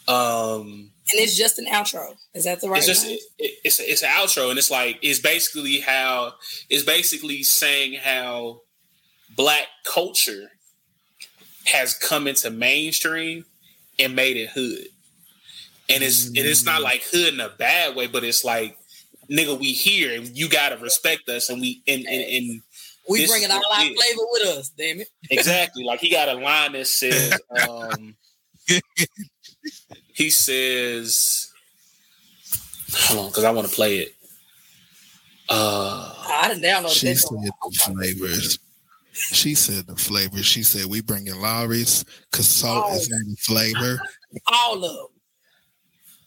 Um, 0.09 0.91
And 1.11 1.21
it's 1.21 1.37
just 1.37 1.59
an 1.59 1.67
outro. 1.67 2.17
Is 2.35 2.45
that 2.45 2.61
the 2.61 2.69
right 2.69 2.79
it's 2.79 2.87
just 2.87 3.07
it, 3.07 3.21
it- 3.39 3.59
it's 3.65 3.81
it's 3.81 4.03
an 4.03 4.09
outro, 4.11 4.51
and 4.51 4.59
it's 4.59 4.71
like 4.71 4.99
it's 5.03 5.19
basically 5.21 5.81
how 5.81 6.35
it's 6.69 6.85
basically 6.85 7.43
saying 7.43 7.95
how 7.95 8.61
black 9.37 9.67
culture 9.85 10.51
has 11.67 11.95
come 11.95 12.27
into 12.27 12.51
mainstream 12.51 13.45
and 13.99 14.17
made 14.17 14.37
it 14.37 14.51
hood, 14.51 14.87
and 15.89 16.03
it's 16.03 16.27
and 16.27 16.37
it's 16.39 16.65
not 16.65 16.83
like 16.83 17.03
hood 17.05 17.35
in 17.35 17.41
a 17.41 17.49
bad 17.49 17.95
way, 17.95 18.07
but 18.09 18.25
it's 18.25 18.45
like 18.45 18.77
nigga, 19.33 19.59
we 19.59 19.73
here, 19.73 20.15
and 20.15 20.37
you 20.37 20.49
gotta 20.49 20.77
respect 20.77 21.29
us, 21.29 21.49
and 21.49 21.61
we 21.61 21.83
and 21.89 22.07
and, 22.07 22.23
and 22.23 22.63
We 23.09 23.21
this 23.21 23.31
bringing 23.31 23.51
all 23.51 23.63
our 23.73 23.83
it 23.85 23.93
is. 23.93 24.03
flavor 24.03 24.23
with 24.33 24.59
us. 24.59 24.69
Damn 24.71 25.01
it. 25.01 25.09
Exactly. 25.31 25.85
Like 25.85 26.01
he 26.01 26.11
got 26.11 26.29
a 26.29 26.35
line 26.35 26.73
that 26.73 26.87
says, 26.87 27.41
um, 27.69 28.15
he 30.13 30.31
says, 30.31 31.51
hold 32.93 33.21
on, 33.21 33.27
because 33.29 33.45
I 33.45 33.51
want 33.51 33.69
to 33.69 33.75
play 33.75 33.99
it. 33.99 34.15
Uh, 35.49 36.15
I 36.29 36.49
didn't 36.49 36.63
download 36.63 36.91
She 36.91 37.15
said 37.15 37.39
the 37.41 37.53
flavors. 37.93 38.59
She 39.13 39.55
said 39.55 39.87
the 39.87 39.97
flavors. 39.97 40.47
She 40.47 40.63
said 40.63 40.87
we 40.87 41.03
bringing 41.03 41.39
Lawry's 41.41 42.05
because 42.31 42.49
salt 42.49 42.93
is 42.95 43.11
in 43.11 43.31
the 43.31 43.37
flavor. 43.37 44.01
All 44.47 44.83
of 44.85 45.11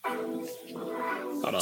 them. 0.04 0.48
hold 1.42 1.56
on. 1.56 1.62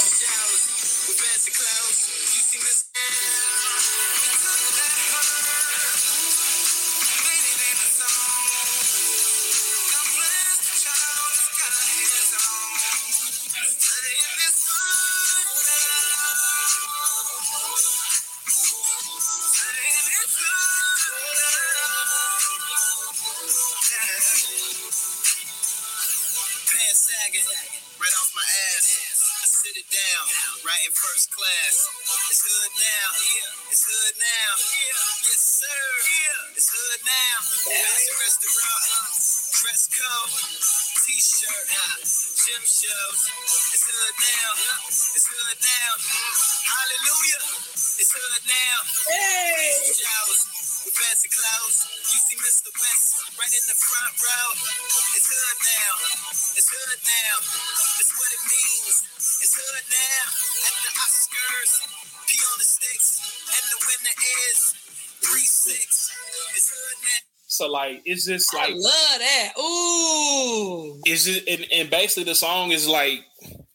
Like, 67.74 68.02
it's 68.04 68.24
just 68.26 68.54
like 68.54 68.70
I 68.70 68.74
love 68.74 69.18
that. 69.18 69.52
Ooh. 69.60 71.00
Is 71.06 71.26
it 71.26 71.44
and, 71.48 71.66
and 71.72 71.90
basically 71.90 72.24
the 72.24 72.34
song 72.34 72.70
is 72.70 72.88
like 72.88 73.20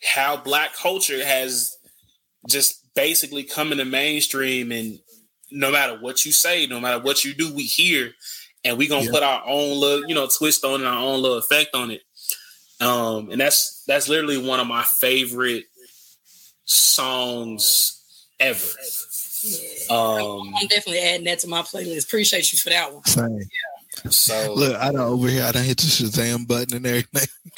how 0.04 0.38
black 0.38 0.74
culture 0.74 1.24
has 1.24 1.78
just 2.48 2.84
basically 2.96 3.44
come 3.44 3.72
into 3.72 3.86
mainstream 3.86 4.72
and 4.72 5.00
no 5.52 5.72
matter 5.72 5.98
what 6.00 6.26
you 6.26 6.32
say, 6.32 6.66
no 6.68 6.80
matter 6.80 7.00
what 7.04 7.24
you 7.26 7.34
do, 7.34 7.54
we 7.54 7.64
hear 7.64 8.14
and 8.64 8.78
we 8.78 8.88
gonna 8.88 9.06
Yeah. 9.06 9.12
put 9.12 9.24
our 9.24 9.44
own 9.46 9.80
little, 9.80 10.08
you 10.08 10.16
know, 10.16 10.28
twist 10.28 10.64
on 10.64 10.82
it, 10.82 10.86
our 10.86 11.00
own 11.04 11.22
little 11.22 11.38
effect 11.38 11.76
on 11.76 11.92
it. 11.92 12.02
Um, 12.82 13.30
and 13.32 13.40
that's 13.42 13.84
that's 13.88 14.08
literally 14.08 14.38
one 14.38 14.60
of 14.60 14.68
my 14.68 14.84
favorite 14.84 15.66
songs 16.66 18.02
ever. 18.40 18.66
Um, 19.90 20.54
I'm 20.56 20.68
definitely 20.68 21.00
adding 21.00 21.26
that 21.26 21.40
to 21.40 21.48
my 21.48 21.62
playlist. 21.62 22.06
Appreciate 22.06 22.52
you 22.52 22.60
for 22.60 22.70
that 22.70 22.94
one. 22.94 23.04
Same. 23.06 23.40
So 24.10 24.54
Look, 24.56 24.76
I 24.76 24.92
don't 24.92 25.02
over 25.02 25.28
here. 25.28 25.44
I 25.44 25.52
don't 25.52 25.64
hit 25.64 25.78
the 25.78 25.84
Shazam 25.84 26.48
button 26.48 26.78
and 26.78 26.86
everything. 26.86 27.28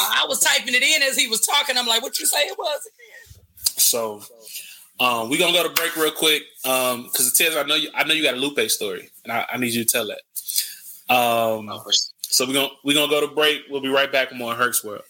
I 0.00 0.22
I 0.22 0.26
was 0.26 0.40
typing 0.40 0.74
it 0.74 0.82
in 0.82 1.02
as 1.02 1.16
he 1.16 1.28
was 1.28 1.40
talking. 1.40 1.76
I'm 1.76 1.86
like, 1.86 2.02
what 2.02 2.18
you 2.18 2.26
say 2.26 2.40
it 2.42 2.58
was? 2.58 2.80
So, 3.76 4.22
Um, 5.00 5.30
we're 5.30 5.38
gonna 5.38 5.52
go 5.52 5.62
to 5.66 5.74
break 5.74 5.96
real 5.96 6.12
quick. 6.12 6.42
Um, 6.64 7.04
because 7.04 7.26
it 7.26 7.36
says 7.36 7.56
I 7.56 7.62
know 7.64 7.74
you 7.74 7.88
I 7.94 8.04
know 8.04 8.14
you 8.14 8.22
got 8.22 8.34
a 8.34 8.38
Lupe 8.38 8.70
story, 8.70 9.10
and 9.24 9.32
I, 9.32 9.46
I 9.52 9.58
need 9.58 9.72
you 9.74 9.84
to 9.84 9.90
tell 9.90 10.06
that. 10.06 10.20
Um 11.12 11.68
so 12.20 12.46
we're 12.46 12.54
gonna 12.54 12.68
we're 12.84 12.94
gonna 12.94 13.10
go 13.10 13.26
to 13.26 13.34
break. 13.34 13.62
We'll 13.68 13.82
be 13.82 13.88
right 13.88 14.10
back 14.10 14.30
with 14.30 14.38
more 14.38 14.54
Herc's 14.54 14.82
World. 14.82 15.02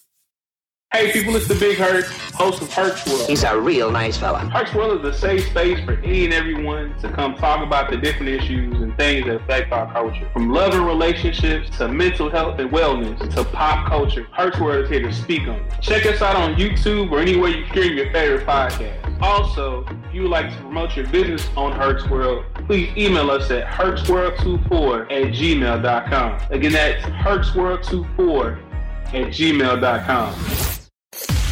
Hey 0.94 1.10
people, 1.10 1.34
it's 1.36 1.48
the 1.48 1.54
Big 1.54 1.78
Hurt, 1.78 2.04
host 2.34 2.60
of 2.60 2.70
Herc's 2.70 3.06
World. 3.06 3.26
He's 3.26 3.44
a 3.44 3.58
real 3.58 3.90
nice 3.90 4.18
fella. 4.18 4.40
Herc's 4.40 4.74
World 4.74 5.02
is 5.02 5.16
a 5.16 5.18
safe 5.18 5.46
space 5.46 5.82
for 5.86 5.94
any 5.94 6.26
and 6.26 6.34
everyone 6.34 6.94
to 6.98 7.10
come 7.10 7.34
talk 7.34 7.66
about 7.66 7.90
the 7.90 7.96
different 7.96 8.28
issues 8.28 8.78
and 8.78 8.94
things 8.98 9.24
that 9.24 9.36
affect 9.36 9.72
our 9.72 9.90
culture. 9.90 10.28
From 10.34 10.50
love 10.50 10.74
and 10.74 10.86
relationships 10.86 11.74
to 11.78 11.88
mental 11.88 12.28
health 12.28 12.60
and 12.60 12.70
wellness 12.70 13.18
to 13.34 13.42
pop 13.42 13.88
culture, 13.88 14.26
Herc's 14.36 14.60
World 14.60 14.84
is 14.84 14.90
here 14.90 15.00
to 15.00 15.10
speak 15.10 15.48
on 15.48 15.60
it. 15.60 15.80
Check 15.80 16.04
us 16.04 16.20
out 16.20 16.36
on 16.36 16.56
YouTube 16.56 17.10
or 17.10 17.20
anywhere 17.20 17.48
you 17.48 17.66
stream 17.68 17.96
your 17.96 18.12
favorite 18.12 18.46
podcast. 18.46 19.22
Also, 19.22 19.86
if 19.86 20.14
you 20.14 20.22
would 20.22 20.30
like 20.30 20.50
to 20.50 20.56
promote 20.58 20.94
your 20.94 21.06
business 21.06 21.48
on 21.56 21.72
Herc's 21.72 22.06
World, 22.10 22.44
please 22.66 22.94
email 22.98 23.30
us 23.30 23.50
at 23.50 23.66
hercsworld24 23.66 25.04
at 25.04 25.32
gmail.com. 25.32 26.40
Again, 26.50 26.72
that's 26.72 27.02
hercsworld24 27.06 28.58
at 29.14 29.28
gmail.com. 29.28 30.81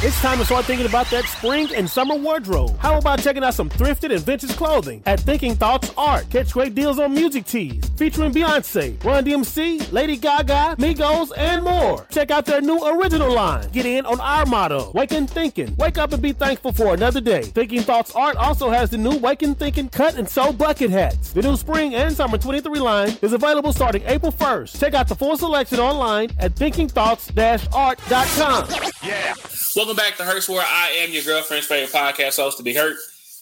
It's 0.02 0.18
time 0.22 0.38
to 0.38 0.46
start 0.46 0.64
thinking 0.64 0.86
about 0.86 1.11
that 1.11 1.26
spring 1.26 1.68
and 1.74 1.86
summer 1.88 2.14
wardrobe. 2.14 2.74
How 2.78 2.96
about 2.96 3.20
checking 3.20 3.44
out 3.44 3.52
some 3.52 3.68
thrifted 3.68 4.11
and 4.11 4.22
vintage 4.22 4.56
clothing 4.56 5.02
at 5.04 5.20
Thinking 5.20 5.54
Thoughts 5.54 5.92
Art? 5.94 6.24
Catch 6.30 6.52
great 6.52 6.74
deals 6.74 6.98
on 6.98 7.12
music 7.12 7.44
tees 7.44 7.84
featuring 7.98 8.32
Beyonce, 8.32 8.96
Run 9.04 9.26
DMC, 9.26 9.92
Lady 9.92 10.16
Gaga, 10.16 10.76
Migos, 10.78 11.32
and 11.36 11.62
more. 11.62 12.06
Check 12.11 12.30
out 12.30 12.46
their 12.46 12.62
new 12.62 12.82
original 12.82 13.30
line. 13.30 13.68
Get 13.72 13.84
in 13.84 14.06
on 14.06 14.18
our 14.20 14.46
motto, 14.46 14.90
Waking 14.94 15.26
Thinking. 15.26 15.76
Wake 15.76 15.98
up 15.98 16.14
and 16.14 16.22
be 16.22 16.32
thankful 16.32 16.72
for 16.72 16.94
another 16.94 17.20
day. 17.20 17.42
Thinking 17.42 17.82
Thoughts 17.82 18.14
Art 18.14 18.36
also 18.36 18.70
has 18.70 18.88
the 18.88 18.96
new 18.96 19.18
Waking 19.18 19.56
Thinking 19.56 19.90
cut 19.90 20.16
and 20.16 20.26
sew 20.26 20.50
bucket 20.50 20.88
hats. 20.88 21.34
The 21.34 21.42
new 21.42 21.58
spring 21.58 21.94
and 21.94 22.16
summer 22.16 22.38
23 22.38 22.80
line 22.80 23.18
is 23.20 23.34
available 23.34 23.74
starting 23.74 24.02
April 24.06 24.32
1st. 24.32 24.80
Check 24.80 24.94
out 24.94 25.08
the 25.08 25.14
full 25.14 25.36
selection 25.36 25.78
online 25.78 26.30
at 26.38 26.54
thinkingthoughts-art.com. 26.54 28.68
Yeah. 29.02 29.34
Welcome 29.74 29.96
back 29.96 30.16
to 30.16 30.24
Herc's 30.24 30.48
World. 30.48 30.64
I 30.64 30.90
am 31.03 31.11
your 31.11 31.24
girlfriend's 31.24 31.66
favorite 31.66 31.92
podcast 31.92 32.36
host 32.36 32.59
to 32.59 32.62
be 32.62 32.72
hurt. 32.72 32.96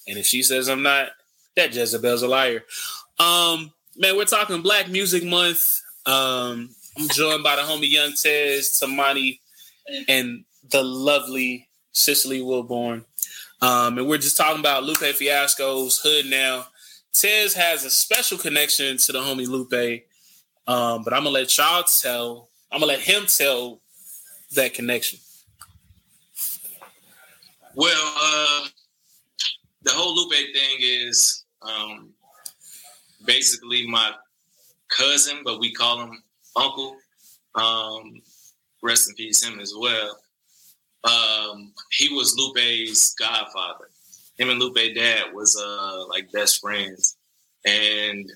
And 0.06 0.16
if 0.16 0.26
she 0.26 0.42
says 0.42 0.68
I'm 0.68 0.82
not, 0.82 1.09
that 1.56 1.74
Jezebel's 1.74 2.22
a 2.22 2.28
liar. 2.28 2.64
Um, 3.18 3.72
man, 3.96 4.16
we're 4.16 4.24
talking 4.24 4.62
Black 4.62 4.88
Music 4.88 5.22
Month. 5.22 5.82
Um, 6.06 6.70
I'm 6.98 7.09
joined 7.09 7.42
by 7.42 7.56
the 7.56 7.62
homie 7.62 7.90
Young 7.90 8.12
Tez, 8.12 8.80
Temani, 8.82 9.40
and 10.09 10.44
the 10.70 10.82
lovely 10.82 11.68
Cecily 11.92 12.40
Wilborn. 12.40 13.04
Um, 13.61 13.98
and 13.98 14.09
we're 14.09 14.18
just 14.18 14.36
talking 14.36 14.61
about 14.61 14.84
Lupe 14.84 14.98
Fiasco's 14.98 16.00
Hood 16.02 16.26
now. 16.26 16.68
Tez 17.12 17.52
has 17.54 17.84
a 17.84 17.90
special 17.90 18.38
connection 18.38 18.96
to 18.96 19.12
the 19.12 19.18
homie 19.18 19.46
Lupe. 19.46 20.04
Um, 20.66 21.04
but 21.04 21.12
I'm 21.12 21.24
gonna 21.24 21.30
let 21.30 21.56
y'all 21.59 21.82
tell, 21.82 22.48
I'm 22.72 22.80
gonna 22.80 22.92
let 22.92 23.00
him 23.00 23.26
tell 23.26 23.80
that 24.54 24.72
connection. 24.72 25.18
Well, 27.78 28.12
uh, 28.20 28.66
the 29.82 29.92
whole 29.92 30.12
Lupe 30.12 30.32
thing 30.32 30.78
is 30.80 31.44
um, 31.62 32.10
basically 33.24 33.86
my 33.86 34.10
cousin, 34.88 35.42
but 35.44 35.60
we 35.60 35.72
call 35.72 36.02
him 36.02 36.20
uncle. 36.56 36.96
Um, 37.54 38.20
rest 38.82 39.08
in 39.08 39.14
peace, 39.14 39.44
him 39.44 39.60
as 39.60 39.74
well. 39.78 40.18
Um, 41.04 41.72
he 41.92 42.12
was 42.12 42.36
Lupe's 42.36 43.14
godfather. 43.14 43.90
Him 44.38 44.50
and 44.50 44.58
Lupe 44.58 44.96
dad 44.96 45.32
was 45.32 45.56
uh, 45.56 46.04
like 46.08 46.32
best 46.32 46.60
friends, 46.60 47.16
and 47.64 48.28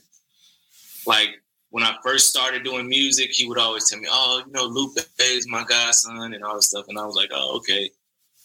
like 1.05 1.31
when 1.71 1.83
I 1.83 1.97
first 2.05 2.29
started 2.29 2.63
doing 2.63 2.89
music, 2.89 3.33
he 3.33 3.49
would 3.49 3.59
always 3.59 3.91
tell 3.91 3.99
me, 3.99 4.07
"Oh, 4.09 4.45
you 4.47 4.53
know, 4.53 4.67
Lupe 4.67 4.99
is 5.19 5.49
my 5.49 5.65
godson," 5.65 6.33
and 6.33 6.45
all 6.45 6.55
this 6.55 6.69
stuff, 6.69 6.87
and 6.87 6.97
I 6.97 7.05
was 7.05 7.17
like, 7.17 7.31
"Oh, 7.33 7.57
okay," 7.57 7.91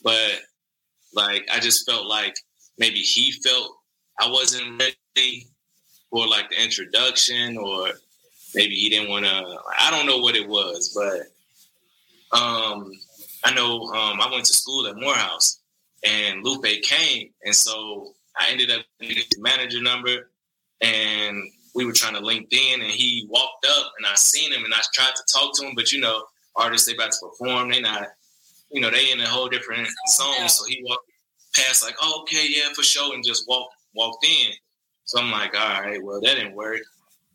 but 0.02 0.42
like 1.14 1.48
I 1.52 1.60
just 1.60 1.90
felt 1.90 2.08
like 2.08 2.38
maybe 2.78 3.00
he 3.00 3.32
felt 3.32 3.78
I 4.20 4.30
wasn't 4.30 4.80
ready 4.80 5.48
for 6.10 6.28
like 6.28 6.50
the 6.50 6.62
introduction, 6.62 7.58
or 7.58 7.90
maybe 8.56 8.76
he 8.76 8.90
didn't 8.90 9.10
want 9.10 9.26
to. 9.26 9.58
I 9.80 9.92
don't 9.92 10.06
know 10.06 10.18
what 10.18 10.36
it 10.36 10.48
was, 10.48 10.94
but 10.96 12.38
um, 12.38 12.92
I 13.44 13.54
know 13.54 13.82
um, 13.94 14.20
I 14.22 14.30
went 14.32 14.46
to 14.46 14.54
school 14.54 14.88
at 14.88 14.96
Morehouse, 14.98 15.60
and 16.06 16.44
Lupe 16.44 16.82
came, 16.84 17.30
and 17.44 17.56
so 17.56 18.14
I 18.38 18.50
ended 18.52 18.72
up 18.72 18.82
getting 19.00 19.18
his 19.18 19.40
manager 19.40 19.82
number, 19.82 20.30
and 20.82 21.44
we 21.76 21.86
were 21.86 21.94
trying 21.94 22.16
to 22.16 22.22
link 22.22 22.52
in, 22.52 22.82
and 22.82 22.92
he 22.92 23.28
walked 23.30 23.66
up, 23.66 23.94
and 23.98 24.06
I 24.06 24.16
seen 24.16 24.52
him, 24.52 24.64
and 24.64 24.74
I 24.74 24.82
tried 24.94 25.14
to 25.16 25.24
talk 25.32 25.56
to 25.58 25.68
him, 25.68 25.74
but 25.76 25.92
you 25.92 26.00
know, 26.00 26.24
artists 26.56 26.88
they 26.88 26.96
about 26.96 27.12
to 27.12 27.28
perform, 27.28 27.70
they 27.70 27.82
not, 27.82 28.08
you 28.72 28.82
know, 28.82 28.90
they 28.90 29.12
in 29.12 29.20
a 29.20 29.28
whole 29.28 29.48
different 29.48 29.88
zone, 30.16 30.50
so 30.50 30.66
he 30.66 30.84
walked 30.86 31.10
past 31.56 31.84
like, 31.84 31.96
oh, 32.02 32.22
okay, 32.22 32.46
yeah, 32.50 32.70
for 32.74 32.84
sure, 32.84 33.14
and 33.14 33.24
just 33.26 33.48
walked 33.48 33.74
walked 33.94 34.26
in. 34.26 34.52
So 35.06 35.20
I'm 35.20 35.32
like, 35.32 35.56
all 35.58 35.82
right, 35.82 36.04
well, 36.04 36.20
that 36.22 36.36
didn't 36.36 36.56
work. 36.56 36.82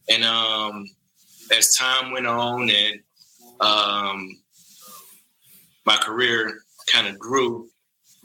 And 0.09 0.25
um, 0.25 0.87
as 1.57 1.75
time 1.75 2.13
went 2.13 2.27
on 2.27 2.71
and 2.71 3.01
um, 3.61 4.29
my 5.87 5.97
career 5.97 6.61
kind 6.93 7.07
of 7.07 7.19
grew 7.19 7.69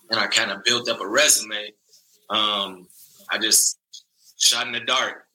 and 0.09 0.19
I 0.19 0.27
kind 0.27 0.51
of 0.51 0.63
built 0.63 0.89
up 0.89 1.01
a 1.01 1.07
resume, 1.07 1.71
um, 2.29 2.87
I 3.29 3.37
just 3.39 3.79
shot 4.37 4.67
in 4.67 4.73
the 4.73 4.79
dark. 4.81 5.25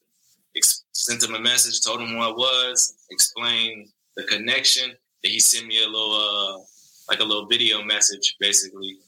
Ex- 0.56 0.84
sent 0.92 1.22
him 1.22 1.34
a 1.34 1.40
message, 1.40 1.80
told 1.80 2.00
him 2.00 2.08
who 2.08 2.18
I 2.18 2.30
was, 2.30 2.94
explained 3.10 3.88
the 4.16 4.24
connection. 4.24 4.92
That 5.22 5.30
he 5.30 5.38
sent 5.38 5.66
me 5.66 5.82
a 5.82 5.86
little, 5.86 6.14
uh, 6.14 6.64
like 7.08 7.20
a 7.20 7.24
little 7.24 7.46
video 7.46 7.82
message, 7.82 8.36
basically 8.40 8.98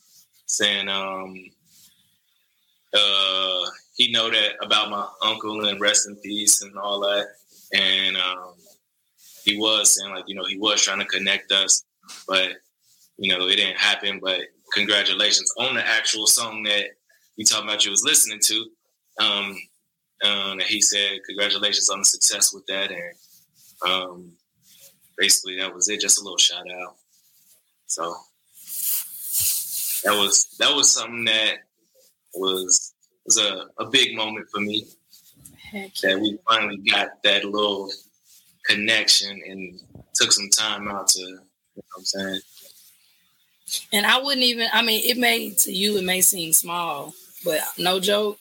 saying, 0.47 0.89
um, 0.89 1.35
uh, 2.95 3.61
he 3.97 4.13
know 4.13 4.31
that 4.31 4.53
about 4.63 4.91
my 4.91 5.07
uncle 5.23 5.67
and 5.67 5.81
rest 5.81 6.09
in 6.09 6.17
peace 6.17 6.63
and 6.63 6.77
all 6.77 7.01
that. 7.01 7.27
And 7.73 8.17
um, 8.17 8.55
he 9.45 9.57
was 9.57 9.97
saying 9.97 10.13
like, 10.13 10.25
you 10.27 10.35
know, 10.35 10.45
he 10.45 10.59
was 10.59 10.83
trying 10.83 11.01
to 11.01 11.05
connect 11.07 11.53
us, 11.53 11.85
but 12.27 12.51
you 13.17 13.37
know, 13.37 13.47
it 13.47 13.57
didn't 13.57 13.79
happen. 13.79 14.21
But 14.23 14.41
congratulations 14.73 15.53
on 15.59 15.75
the 15.75 15.87
actual 15.87 16.27
song 16.27 16.63
that 16.65 16.87
you 17.37 17.45
talking 17.45 17.69
about 17.69 17.85
you 17.85 17.91
was 17.91 18.05
listening 18.05 18.41
to. 18.45 18.67
Um, 19.21 19.57
um, 20.25 20.53
and 20.53 20.63
he 20.63 20.81
said, 20.81 21.19
congratulations 21.27 21.91
on 21.91 22.01
the 22.01 22.05
success 22.05 22.53
with 22.53 22.67
that. 22.67 22.91
And 22.91 23.13
um, 23.87 24.33
basically 25.17 25.57
that 25.59 25.75
was 25.75 25.89
it. 25.89 26.01
Just 26.01 26.21
a 26.21 26.25
little 26.25 26.39
shout 26.39 26.65
out. 26.83 26.97
So 27.95 28.17
that 30.03 30.19
was 30.19 30.57
that 30.59 30.75
was 30.75 30.91
something 30.91 31.25
that 31.27 31.59
was 32.35 32.93
was 33.25 33.39
a, 33.39 33.67
a 33.79 33.87
big 33.89 34.17
moment 34.17 34.49
for 34.53 34.61
me. 34.61 34.87
Heck 35.71 35.95
That 36.03 36.21
we 36.21 36.37
finally 36.49 36.79
got 36.79 37.23
that 37.23 37.45
little 37.45 37.91
connection 38.67 39.41
and 39.47 39.79
took 40.15 40.33
some 40.33 40.49
time 40.51 40.89
out 40.89 41.07
to 41.09 41.21
you 41.21 41.35
know 41.35 41.41
what 41.75 41.99
I'm 41.99 42.05
saying. 42.05 42.41
And 43.93 44.07
I 44.07 44.21
wouldn't 44.21 44.45
even, 44.45 44.69
I 44.73 44.83
mean, 44.83 45.03
it 45.05 45.17
may, 45.17 45.51
to 45.51 45.73
you, 45.73 45.97
it 45.97 46.05
may 46.05 46.21
seem 46.21 46.53
small, 46.53 47.15
but 47.45 47.61
no 47.79 47.99
joke, 47.99 48.39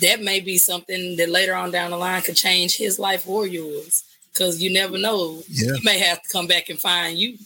that 0.00 0.22
may 0.22 0.40
be 0.40 0.56
something 0.56 1.16
that 1.16 1.28
later 1.28 1.54
on 1.54 1.70
down 1.70 1.90
the 1.90 1.96
line 1.96 2.22
could 2.22 2.36
change 2.36 2.76
his 2.76 2.98
life 2.98 3.28
or 3.28 3.46
yours. 3.46 4.04
Cause 4.34 4.60
you 4.60 4.70
never 4.70 4.98
know. 4.98 5.42
Yeah. 5.48 5.74
You 5.74 5.80
may 5.82 5.98
have 5.98 6.22
to 6.22 6.28
come 6.28 6.46
back 6.46 6.68
and 6.68 6.78
find 6.78 7.18
you. 7.18 7.38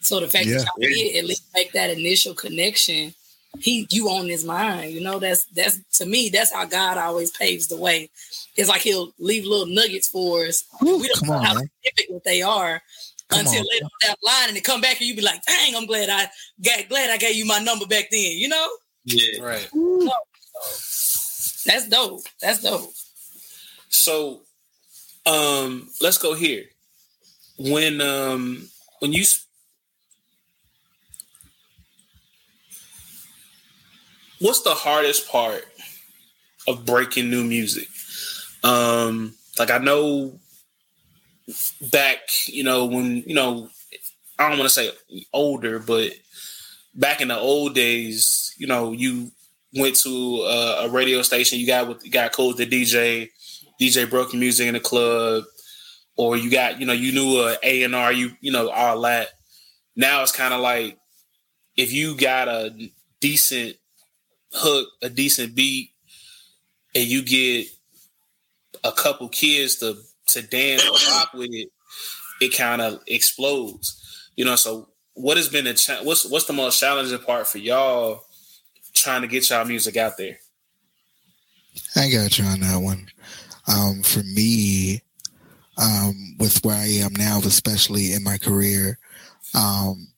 So 0.00 0.20
the 0.20 0.28
fact 0.28 0.46
Yeah. 0.46 0.58
that 0.58 0.66
y'all 0.66 0.88
did 0.90 1.16
at 1.16 1.24
least 1.24 1.44
make 1.54 1.72
that 1.72 1.90
initial 1.90 2.34
connection, 2.34 3.14
he 3.58 3.86
you 3.90 4.08
on 4.08 4.26
his 4.28 4.44
mind. 4.44 4.92
You 4.92 5.00
know, 5.00 5.18
that's 5.18 5.44
that's 5.46 5.78
to 5.98 6.06
me, 6.06 6.28
that's 6.30 6.52
how 6.52 6.64
God 6.64 6.98
always 6.98 7.30
paves 7.30 7.66
the 7.68 7.76
way. 7.76 8.08
It's 8.56 8.68
like 8.68 8.80
he'll 8.82 9.12
leave 9.18 9.44
little 9.44 9.66
nuggets 9.66 10.08
for 10.08 10.44
us. 10.46 10.64
we 10.80 10.88
don't 11.08 11.18
come 11.18 11.28
know 11.28 11.34
on, 11.34 11.44
how 11.44 11.54
man. 11.54 11.70
significant 11.84 12.24
they 12.24 12.42
are 12.42 12.82
Come 13.28 13.40
until 13.40 13.60
on. 13.60 13.66
later 13.70 13.84
on 13.84 13.90
down 14.02 14.14
the 14.22 14.26
line 14.26 14.48
and 14.48 14.56
they 14.56 14.60
come 14.60 14.80
back 14.80 14.98
and 15.00 15.08
you 15.08 15.14
be 15.14 15.22
like, 15.22 15.44
dang, 15.44 15.76
I'm 15.76 15.86
glad 15.86 16.08
I 16.10 16.28
got 16.64 16.88
glad 16.88 17.10
I 17.10 17.16
gave 17.16 17.36
you 17.36 17.44
my 17.46 17.58
number 17.60 17.86
back 17.86 18.08
then, 18.10 18.32
you 18.32 18.48
know? 18.48 18.68
Yeah. 19.04 19.40
Right. 19.42 19.68
That's 21.66 21.88
dope. 21.88 22.22
That's 22.40 22.62
dope. 22.62 22.92
So, 23.88 24.42
um, 25.26 25.88
let's 26.00 26.18
go 26.18 26.34
here. 26.34 26.64
When 27.58 28.00
um 28.00 28.68
when 29.00 29.12
you 29.12 29.24
what's 34.40 34.62
the 34.62 34.74
hardest 34.74 35.28
part 35.28 35.64
of 36.66 36.84
breaking 36.84 37.30
new 37.30 37.44
music? 37.44 37.88
Um, 38.64 39.34
like 39.58 39.70
I 39.70 39.78
know 39.78 40.38
back, 41.92 42.18
you 42.46 42.64
know, 42.64 42.86
when 42.86 43.22
you 43.26 43.34
know, 43.34 43.68
I 44.38 44.48
don't 44.48 44.58
want 44.58 44.70
to 44.70 44.74
say 44.74 44.90
older, 45.32 45.78
but 45.78 46.12
back 46.94 47.20
in 47.20 47.28
the 47.28 47.38
old 47.38 47.74
days, 47.74 48.54
you 48.58 48.66
know, 48.66 48.92
you 48.92 49.30
went 49.74 49.96
to 49.96 50.42
uh, 50.42 50.86
a 50.86 50.90
radio 50.90 51.22
station, 51.22 51.58
you 51.58 51.66
got 51.66 51.88
with 51.88 52.04
you 52.04 52.10
got 52.10 52.32
cool 52.32 52.54
the 52.54 52.66
DJ, 52.66 53.30
DJ 53.80 54.08
broke 54.08 54.34
music 54.34 54.66
in 54.66 54.74
the 54.74 54.80
club, 54.80 55.44
or 56.16 56.36
you 56.36 56.50
got 56.50 56.80
you 56.80 56.86
know 56.86 56.92
you 56.92 57.12
knew 57.12 57.40
a 57.40 57.56
A 57.62 57.82
and 57.82 57.94
R, 57.94 58.12
you 58.12 58.32
you 58.40 58.52
know 58.52 58.70
all 58.70 59.00
that. 59.02 59.28
Now 59.96 60.22
it's 60.22 60.32
kind 60.32 60.54
of 60.54 60.60
like 60.60 60.98
if 61.76 61.92
you 61.92 62.16
got 62.16 62.48
a 62.48 62.90
decent 63.20 63.76
hook, 64.52 64.88
a 65.02 65.08
decent 65.08 65.54
beat, 65.54 65.90
and 66.94 67.04
you 67.04 67.22
get 67.22 67.66
a 68.84 68.92
couple 68.92 69.28
kids 69.28 69.76
to 69.76 69.96
to 70.28 70.42
dance 70.42 70.86
or 70.86 71.12
rock 71.12 71.32
with 71.34 71.50
it, 71.52 71.68
it 72.40 72.56
kind 72.56 72.80
of 72.80 73.00
explodes. 73.06 74.30
You 74.36 74.44
know, 74.44 74.56
so 74.56 74.88
what 75.14 75.36
has 75.36 75.48
been 75.48 75.64
the 75.64 75.74
cha- 75.74 76.02
what's 76.02 76.24
what's 76.24 76.46
the 76.46 76.52
most 76.52 76.78
challenging 76.78 77.18
part 77.18 77.46
for 77.46 77.58
y'all 77.58 78.24
trying 78.94 79.22
to 79.22 79.28
get 79.28 79.48
y'all 79.50 79.64
music 79.64 79.96
out 79.96 80.16
there? 80.16 80.38
I 81.96 82.10
got 82.10 82.38
you 82.38 82.44
on 82.44 82.60
that 82.60 82.78
one. 82.78 83.08
Um, 83.68 84.02
for 84.02 84.22
me, 84.22 85.02
um, 85.76 86.36
with 86.38 86.64
where 86.64 86.76
I 86.76 86.86
am 86.86 87.12
now, 87.12 87.38
especially 87.38 88.12
in 88.12 88.24
my 88.24 88.38
career, 88.38 88.98
um, 89.54 90.08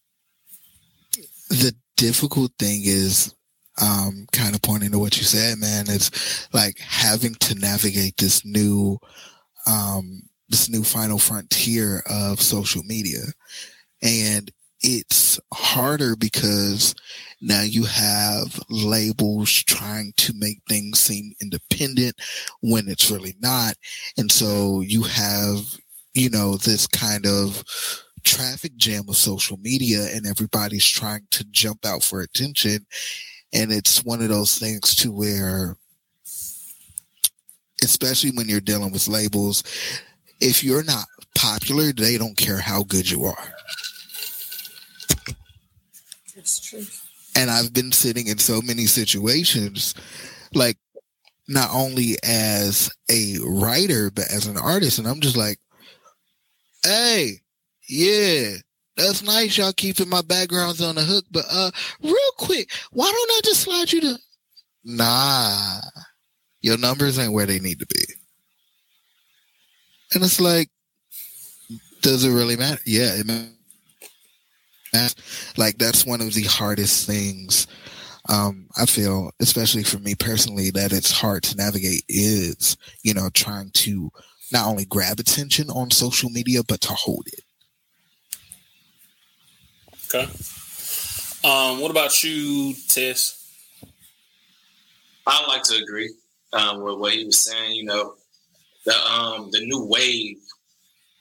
the 1.49 1.75
difficult 1.97 2.53
thing 2.59 2.83
is 2.85 3.35
um, 3.81 4.27
kind 4.33 4.55
of 4.55 4.63
pointing 4.63 4.91
to 4.93 4.99
what 4.99 5.17
you 5.17 5.25
said, 5.25 5.59
man. 5.59 5.87
It's 5.89 6.49
like 6.53 6.79
having 6.79 7.35
to 7.37 7.55
navigate 7.55 8.17
this 8.17 8.45
new, 8.45 8.99
um, 9.67 10.23
this 10.49 10.69
new 10.69 10.83
final 10.85 11.19
frontier 11.19 12.03
of 12.07 12.41
social 12.41 12.83
media, 12.85 13.23
and 14.03 14.51
it's 14.83 15.39
harder 15.55 16.17
because 16.17 16.95
now 17.41 17.63
you 17.63 17.85
have 17.85 18.61
labels 18.69 19.51
trying 19.51 20.13
to 20.17 20.33
make 20.37 20.61
things 20.69 21.01
seem 21.01 21.33
independent 21.41 22.17
when 22.61 22.89
it's 22.89 23.11
really 23.11 23.35
not. 23.41 23.75
And 24.19 24.31
so 24.31 24.81
you 24.81 25.03
have, 25.03 25.61
you 26.15 26.31
know, 26.31 26.57
this 26.57 26.87
kind 26.87 27.27
of 27.27 27.65
traffic 28.25 28.77
jam 28.77 29.05
of 29.09 29.17
social 29.17 29.57
media 29.59 30.07
and 30.15 30.27
everybody's 30.27 30.87
trying 30.87 31.27
to 31.31 31.45
jump 31.51 31.85
out 31.85 32.03
for 32.03 32.21
attention. 32.21 32.87
And 33.53 33.71
it's 33.73 34.05
one 34.05 34.23
of 34.23 34.29
those 34.29 34.59
things 34.59 34.95
to 34.97 35.13
where, 35.13 35.77
especially 37.83 38.31
when 38.31 38.49
you're 38.49 38.61
dealing 38.61 38.93
with 38.93 39.09
labels, 39.09 39.63
if 40.41 40.65
you're 40.65 40.85
not 40.85 41.05
popular, 41.37 41.93
they 41.93 42.19
don't 42.19 42.37
care 42.37 42.59
how 42.59 42.83
good 42.83 43.11
you 43.11 43.25
are. 43.25 43.55
That's 46.35 46.61
true. 46.61 46.85
And 47.37 47.51
I've 47.51 47.73
been 47.73 47.93
sitting 47.93 48.27
in 48.27 48.39
so 48.39 48.61
many 48.61 48.87
situations, 48.87 49.95
like 50.55 50.77
not 51.49 51.71
only 51.73 52.17
as 52.23 52.91
a 53.11 53.37
writer, 53.45 54.11
but 54.11 54.31
as 54.31 54.47
an 54.47 54.57
artist. 54.57 54.99
And 54.99 55.07
I'm 55.07 55.21
just 55.21 55.37
like, 55.37 55.59
hey, 56.83 57.41
yeah, 57.89 58.57
that's 58.97 59.23
nice. 59.23 59.57
Y'all 59.57 59.73
keeping 59.73 60.09
my 60.09 60.23
backgrounds 60.23 60.81
on 60.81 60.97
the 60.97 61.03
hook. 61.03 61.25
But 61.31 61.45
uh, 61.51 61.71
real 62.03 62.17
quick, 62.39 62.71
why 62.93 63.11
don't 63.11 63.31
I 63.31 63.41
just 63.45 63.63
slide 63.63 63.93
you 63.93 64.01
to? 64.01 64.19
Nah, 64.85 65.81
your 66.61 66.79
numbers 66.79 67.19
ain't 67.19 67.33
where 67.33 67.47
they 67.47 67.59
need 67.59 67.79
to 67.79 67.87
be. 67.87 68.05
And 70.15 70.23
it's 70.23 70.41
like, 70.41 70.69
does 72.03 72.25
it 72.25 72.33
really 72.33 72.57
matter? 72.57 72.81
Yeah, 72.85 73.15
it 73.15 73.27
matters. 73.27 73.53
Like 75.57 75.79
that's 75.79 76.05
one 76.05 76.21
of 76.21 76.35
the 76.35 76.43
hardest 76.43 77.07
things 77.07 77.67
um, 78.29 78.69
I 78.77 78.87
feel, 78.87 79.33
especially 79.41 79.83
for 79.83 79.99
me 79.99 80.15
personally, 80.15 80.71
that 80.71 80.93
it's 80.93 81.11
hard 81.11 81.43
to 81.45 81.57
navigate 81.57 82.05
is, 82.09 82.77
you 83.03 83.15
know, 83.15 83.31
trying 83.35 83.71
to 83.75 84.11
not 84.53 84.67
only 84.67 84.85
grab 84.85 85.19
attention 85.19 85.71
on 85.71 85.91
social 85.91 86.31
media, 86.31 86.63
but 86.67 86.81
to 86.83 86.93
hold 86.93 87.27
it. 87.27 87.41
Okay. 90.15 90.31
Um, 91.43 91.81
what 91.81 91.91
about 91.91 92.23
you, 92.23 92.75
Tez? 92.89 93.39
I 95.27 95.47
like 95.49 95.63
to 95.63 95.77
agree 95.77 96.13
um, 96.53 96.83
with 96.83 96.99
what 96.99 97.15
he 97.15 97.25
was 97.25 97.41
saying. 97.41 97.77
You 97.77 97.85
know, 97.85 98.15
the 98.85 98.95
um 98.95 99.49
the 99.53 99.65
new 99.65 99.87
wave, 99.87 100.37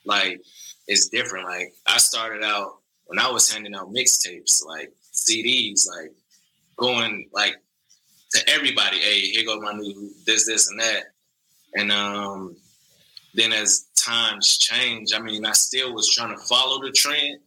like, 0.04 0.42
is 0.88 1.08
different. 1.08 1.46
Like, 1.46 1.72
I 1.86 1.96
started 1.96 2.44
out 2.44 2.80
when 3.06 3.18
I 3.18 3.30
was 3.30 3.50
handing 3.50 3.74
out 3.74 3.94
mixtapes, 3.94 4.62
like 4.66 4.92
CDs, 5.14 5.88
like 5.88 6.12
going 6.76 7.30
like 7.32 7.56
to 8.32 8.50
everybody. 8.50 8.98
Hey, 8.98 9.20
here 9.20 9.46
go 9.46 9.58
my 9.58 9.72
new 9.72 10.10
this, 10.26 10.46
this, 10.46 10.68
and 10.68 10.80
that. 10.80 11.04
And 11.76 11.90
um, 11.90 12.56
then 13.32 13.54
as 13.54 13.86
times 13.96 14.58
change, 14.58 15.14
I 15.14 15.18
mean, 15.18 15.46
I 15.46 15.52
still 15.52 15.94
was 15.94 16.10
trying 16.10 16.36
to 16.36 16.44
follow 16.44 16.82
the 16.82 16.92
trend, 16.92 17.40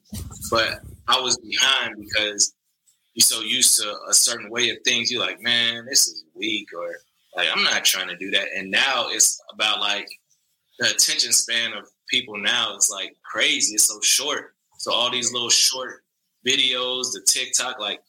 but 0.49 0.79
I 1.07 1.19
was 1.19 1.37
behind 1.37 1.95
because 1.99 2.53
you're 3.13 3.23
so 3.23 3.41
used 3.41 3.75
to 3.81 3.95
a 4.09 4.13
certain 4.13 4.49
way 4.49 4.69
of 4.69 4.77
things. 4.83 5.11
You're 5.11 5.21
like, 5.21 5.41
man, 5.41 5.85
this 5.85 6.07
is 6.07 6.25
weak, 6.33 6.69
or 6.77 6.95
like, 7.35 7.47
I'm 7.53 7.63
not 7.63 7.85
trying 7.85 8.07
to 8.09 8.17
do 8.17 8.31
that. 8.31 8.47
And 8.55 8.71
now 8.71 9.07
it's 9.09 9.41
about 9.53 9.79
like 9.79 10.07
the 10.79 10.87
attention 10.87 11.31
span 11.31 11.73
of 11.73 11.85
people 12.07 12.37
now 12.37 12.75
is 12.75 12.89
like 12.91 13.15
crazy. 13.23 13.75
It's 13.75 13.87
so 13.87 13.99
short. 14.01 14.53
So 14.77 14.91
all 14.91 15.09
these 15.09 15.31
little 15.31 15.49
short 15.49 16.03
videos, 16.45 17.11
the 17.13 17.21
TikTok, 17.25 17.79
like, 17.79 18.01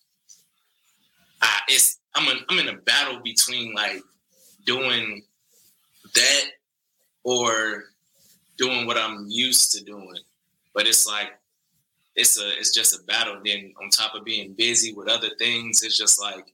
I, 1.43 1.61
it's 1.69 1.99
I'm 2.15 2.29
in, 2.29 2.43
I'm 2.49 2.59
in 2.59 2.69
a 2.69 2.79
battle 2.81 3.21
between 3.23 3.75
like 3.75 4.03
doing 4.65 5.23
that 6.15 6.45
or 7.25 7.85
doing 8.57 8.87
what 8.87 8.97
I'm 8.97 9.27
used 9.29 9.73
to 9.73 9.85
doing. 9.85 10.19
But 10.75 10.87
it's 10.87 11.07
like 11.07 11.39
it's 12.17 12.41
a 12.41 12.49
it's 12.59 12.75
just 12.75 12.99
a 12.99 13.05
battle. 13.05 13.41
Then 13.45 13.73
on 13.81 13.91
top 13.91 14.15
of 14.15 14.25
being 14.25 14.55
busy 14.55 14.93
with 14.95 15.09
other 15.09 15.31
things, 15.39 15.83
it's 15.83 15.99
just 15.99 16.21
like 16.21 16.53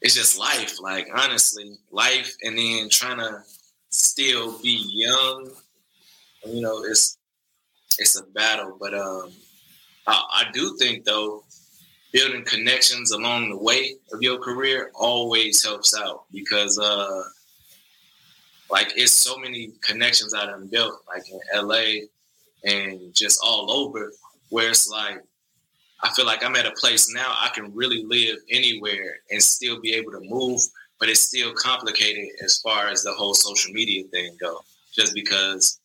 it's 0.00 0.14
just 0.14 0.38
life. 0.38 0.80
Like 0.80 1.08
honestly, 1.14 1.78
life, 1.90 2.34
and 2.42 2.58
then 2.58 2.88
trying 2.90 3.18
to 3.18 3.42
still 3.90 4.58
be 4.60 4.84
young. 4.92 5.50
You 6.44 6.62
know, 6.62 6.82
it's 6.84 7.16
it's 7.98 8.18
a 8.18 8.24
battle. 8.24 8.76
But 8.78 8.94
um, 8.94 9.30
I, 10.06 10.44
I 10.46 10.50
do 10.52 10.76
think 10.78 11.04
though, 11.04 11.44
building 12.12 12.44
connections 12.44 13.12
along 13.12 13.50
the 13.50 13.58
way 13.58 13.96
of 14.12 14.20
your 14.20 14.38
career 14.38 14.90
always 14.94 15.64
helps 15.64 15.96
out 15.96 16.24
because 16.32 16.76
uh, 16.76 17.22
like 18.68 18.92
it's 18.96 19.12
so 19.12 19.38
many 19.38 19.72
connections 19.80 20.34
I 20.34 20.46
done 20.46 20.66
built, 20.66 20.94
like 21.06 21.22
in 21.30 21.68
LA 21.68 22.06
and 22.64 23.14
just 23.14 23.40
all 23.42 23.70
over, 23.70 24.12
where 24.50 24.68
it's 24.68 24.88
like 24.88 25.22
I 26.02 26.10
feel 26.14 26.26
like 26.26 26.44
I'm 26.44 26.56
at 26.56 26.66
a 26.66 26.72
place 26.72 27.12
now 27.12 27.34
I 27.38 27.48
can 27.54 27.74
really 27.74 28.04
live 28.04 28.38
anywhere 28.50 29.18
and 29.30 29.42
still 29.42 29.80
be 29.80 29.92
able 29.94 30.12
to 30.12 30.20
move, 30.20 30.60
but 30.98 31.08
it's 31.08 31.20
still 31.20 31.52
complicated 31.54 32.28
as 32.42 32.58
far 32.58 32.88
as 32.88 33.02
the 33.02 33.12
whole 33.12 33.34
social 33.34 33.72
media 33.72 34.04
thing 34.04 34.36
go. 34.40 34.60
Just 34.92 35.14
because 35.14 35.78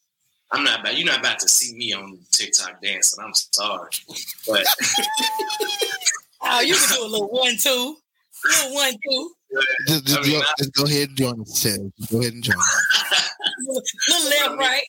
I'm 0.51 0.63
not 0.63 0.81
about 0.81 0.97
you're 0.97 1.05
not 1.05 1.19
about 1.19 1.39
to 1.39 1.49
see 1.49 1.75
me 1.75 1.93
on 1.93 2.19
TikTok 2.31 2.81
dancing. 2.81 3.23
I'm 3.23 3.33
sorry, 3.33 3.89
but 4.47 4.65
oh, 6.41 6.61
you 6.61 6.75
can 6.75 6.95
do 6.95 7.03
a 7.03 7.07
little 7.07 7.27
one 7.27 7.55
two, 7.57 7.97
little 8.45 8.73
one 8.73 8.93
two. 9.03 9.31
Just, 9.87 10.05
just, 10.05 10.17
I 10.17 10.21
mean, 10.21 10.39
go, 10.39 10.45
just 10.57 10.73
go 10.73 10.83
ahead 10.85 11.09
and 11.09 11.17
join 11.17 11.41
us, 11.41 11.63
Ted. 11.63 11.91
Go 12.11 12.19
ahead 12.19 12.33
and 12.33 12.43
join 12.43 12.57
us. 12.57 13.31
little 13.67 14.29
left, 14.29 14.57
right. 14.57 14.83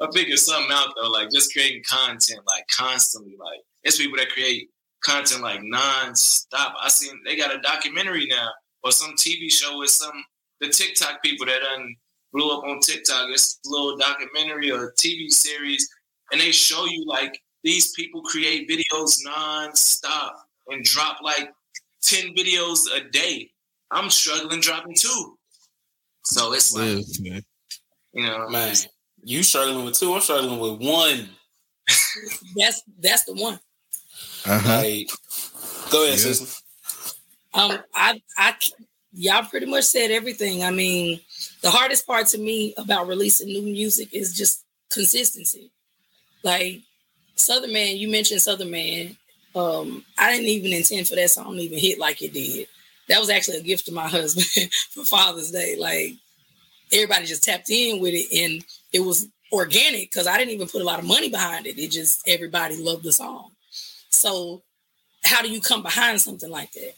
I'm 0.00 0.12
figuring 0.12 0.36
something 0.36 0.70
out 0.72 0.92
though, 0.96 1.10
like 1.10 1.30
just 1.30 1.52
creating 1.52 1.82
content 1.88 2.40
like 2.46 2.64
constantly. 2.76 3.36
Like 3.38 3.60
it's 3.82 3.98
people 3.98 4.18
that 4.18 4.30
create 4.30 4.68
content 5.04 5.42
like 5.42 5.60
non-stop. 5.62 6.74
I 6.80 6.88
seen 6.88 7.20
they 7.24 7.36
got 7.36 7.54
a 7.54 7.60
documentary 7.60 8.26
now 8.26 8.48
or 8.82 8.92
some 8.92 9.12
TV 9.12 9.52
show 9.52 9.78
with 9.78 9.90
some 9.90 10.24
the 10.60 10.68
TikTok 10.68 11.22
people 11.22 11.46
that 11.46 11.60
done 11.60 11.94
blew 12.32 12.56
up 12.56 12.64
on 12.64 12.80
TikTok. 12.80 13.28
It's 13.30 13.58
a 13.66 13.70
little 13.70 13.96
documentary 13.96 14.70
or 14.70 14.92
TV 14.92 15.30
series, 15.30 15.88
and 16.32 16.40
they 16.40 16.52
show 16.52 16.86
you 16.86 17.04
like 17.06 17.38
these 17.62 17.92
people 17.92 18.22
create 18.22 18.68
videos 18.68 19.18
non-stop 19.24 20.46
and 20.68 20.82
drop 20.84 21.18
like 21.22 21.50
10 22.02 22.34
videos 22.34 22.84
a 22.94 23.08
day. 23.10 23.50
I'm 23.90 24.10
struggling 24.10 24.60
dropping 24.60 24.94
two. 24.94 25.38
So 26.24 26.52
it's 26.52 26.74
like, 26.74 27.04
man. 27.20 27.42
you 28.12 28.26
know, 28.26 28.48
man, 28.48 28.74
you 29.24 29.42
struggling 29.42 29.84
with 29.84 29.98
two. 29.98 30.12
I'm 30.14 30.20
struggling 30.20 30.58
with 30.60 30.80
one. 30.80 31.28
that's 32.56 32.82
that's 33.00 33.24
the 33.24 33.34
one. 33.34 33.58
Uh-huh. 34.46 34.76
Like, 34.78 35.08
go 35.90 36.04
ahead, 36.04 36.18
Yeah. 36.18 36.24
sister. 36.24 36.62
Um, 37.52 37.78
I, 37.94 38.22
I, 38.36 38.54
y'all 39.12 39.44
pretty 39.44 39.66
much 39.66 39.84
said 39.84 40.10
everything. 40.12 40.62
I 40.62 40.70
mean, 40.70 41.20
the 41.62 41.70
hardest 41.70 42.06
part 42.06 42.28
to 42.28 42.38
me 42.38 42.74
about 42.76 43.08
releasing 43.08 43.48
new 43.48 43.62
music 43.62 44.14
is 44.14 44.36
just 44.36 44.64
consistency. 44.90 45.72
Like 46.44 46.80
Southern 47.34 47.72
Man, 47.72 47.96
you 47.96 48.08
mentioned 48.08 48.40
Southern 48.42 48.70
Man. 48.70 49.16
Um, 49.54 50.04
I 50.18 50.32
didn't 50.32 50.46
even 50.46 50.72
intend 50.72 51.08
for 51.08 51.16
that 51.16 51.30
song 51.30 51.56
to 51.56 51.62
even 51.62 51.78
hit 51.78 51.98
like 51.98 52.22
it 52.22 52.32
did. 52.32 52.68
That 53.08 53.20
was 53.20 53.30
actually 53.30 53.58
a 53.58 53.62
gift 53.62 53.86
to 53.86 53.92
my 53.92 54.08
husband 54.08 54.72
for 54.90 55.04
Father's 55.04 55.50
Day. 55.50 55.76
Like 55.78 56.14
everybody 56.92 57.26
just 57.26 57.44
tapped 57.44 57.70
in 57.70 58.00
with 58.00 58.14
it, 58.14 58.44
and 58.44 58.64
it 58.92 59.00
was 59.00 59.26
organic 59.52 60.10
because 60.10 60.26
I 60.26 60.38
didn't 60.38 60.54
even 60.54 60.68
put 60.68 60.82
a 60.82 60.84
lot 60.84 61.00
of 61.00 61.06
money 61.06 61.28
behind 61.28 61.66
it. 61.66 61.78
It 61.78 61.90
just 61.90 62.22
everybody 62.28 62.76
loved 62.76 63.04
the 63.04 63.12
song. 63.12 63.50
So, 64.10 64.62
how 65.24 65.42
do 65.42 65.50
you 65.50 65.60
come 65.60 65.82
behind 65.82 66.20
something 66.20 66.50
like 66.50 66.72
that? 66.72 66.94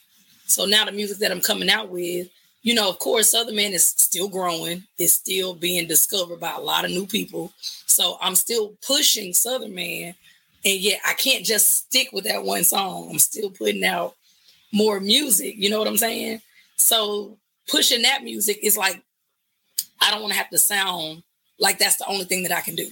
So 0.47 0.67
now 0.67 0.85
the 0.85 0.93
music 0.93 1.19
that 1.19 1.33
I'm 1.33 1.41
coming 1.41 1.71
out 1.71 1.89
with, 1.89 2.29
you 2.63 2.75
know, 2.75 2.91
of 2.91 2.99
course, 2.99 3.31
Southern 3.31 3.57
Man 3.57 3.73
is 3.73 3.87
still 3.87 4.29
growing. 4.29 4.85
It's 4.99 5.15
still 5.15 5.55
being 5.55 5.89
discovered 5.89 6.41
by 6.41 6.53
a 6.53 6.61
lot 6.61 6.85
of 6.85 6.91
new 6.91 7.07
people. 7.07 7.53
So 7.87 8.19
I'm 8.21 8.35
still 8.35 8.75
pushing 8.87 9.33
Southern 9.33 9.75
Man, 9.75 10.15
and 10.65 10.79
yet 10.79 11.01
I 11.07 11.15
can't 11.15 11.45
just 11.45 11.87
stick 11.87 12.11
with 12.13 12.25
that 12.25 12.45
one 12.45 12.65
song. 12.65 13.09
I'm 13.11 13.19
still 13.19 13.51
putting 13.51 13.85
out 13.85 14.15
more 14.73 15.01
music. 15.01 15.55
You 15.57 15.71
know 15.71 15.79
what 15.79 15.89
I'm 15.89 15.97
saying? 15.97 16.41
So 16.77 17.39
pushing 17.69 18.03
that 18.03 18.25
music 18.25 18.59
is 18.63 18.77
like 18.77 19.03
I 20.01 20.11
don't 20.11 20.21
want 20.21 20.33
to 20.33 20.39
have 20.39 20.51
to 20.51 20.59
sound 20.59 21.23
like 21.59 21.79
that's 21.79 21.97
the 21.97 22.07
only 22.07 22.25
thing 22.25 22.43
that 22.43 22.53
I 22.53 22.61
can 22.61 22.75
do. 22.75 22.89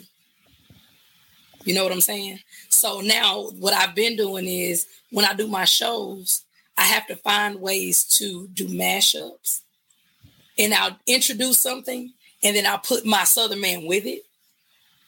You 1.64 1.74
know 1.74 1.82
what 1.82 1.92
I'm 1.92 2.00
saying? 2.00 2.38
So 2.68 3.00
now 3.00 3.50
what 3.58 3.74
I've 3.74 3.94
been 3.94 4.16
doing 4.16 4.46
is 4.46 4.86
when 5.10 5.24
I 5.24 5.34
do 5.34 5.46
my 5.46 5.64
shows, 5.64 6.44
I 6.78 6.84
have 6.84 7.06
to 7.08 7.16
find 7.16 7.60
ways 7.60 8.04
to 8.18 8.48
do 8.54 8.68
mashups. 8.68 9.60
And 10.58 10.72
I'll 10.72 10.96
introduce 11.06 11.58
something 11.58 12.12
and 12.42 12.56
then 12.56 12.66
I'll 12.66 12.78
put 12.78 13.04
my 13.04 13.24
Southern 13.24 13.60
Man 13.60 13.86
with 13.86 14.06
it. 14.06 14.22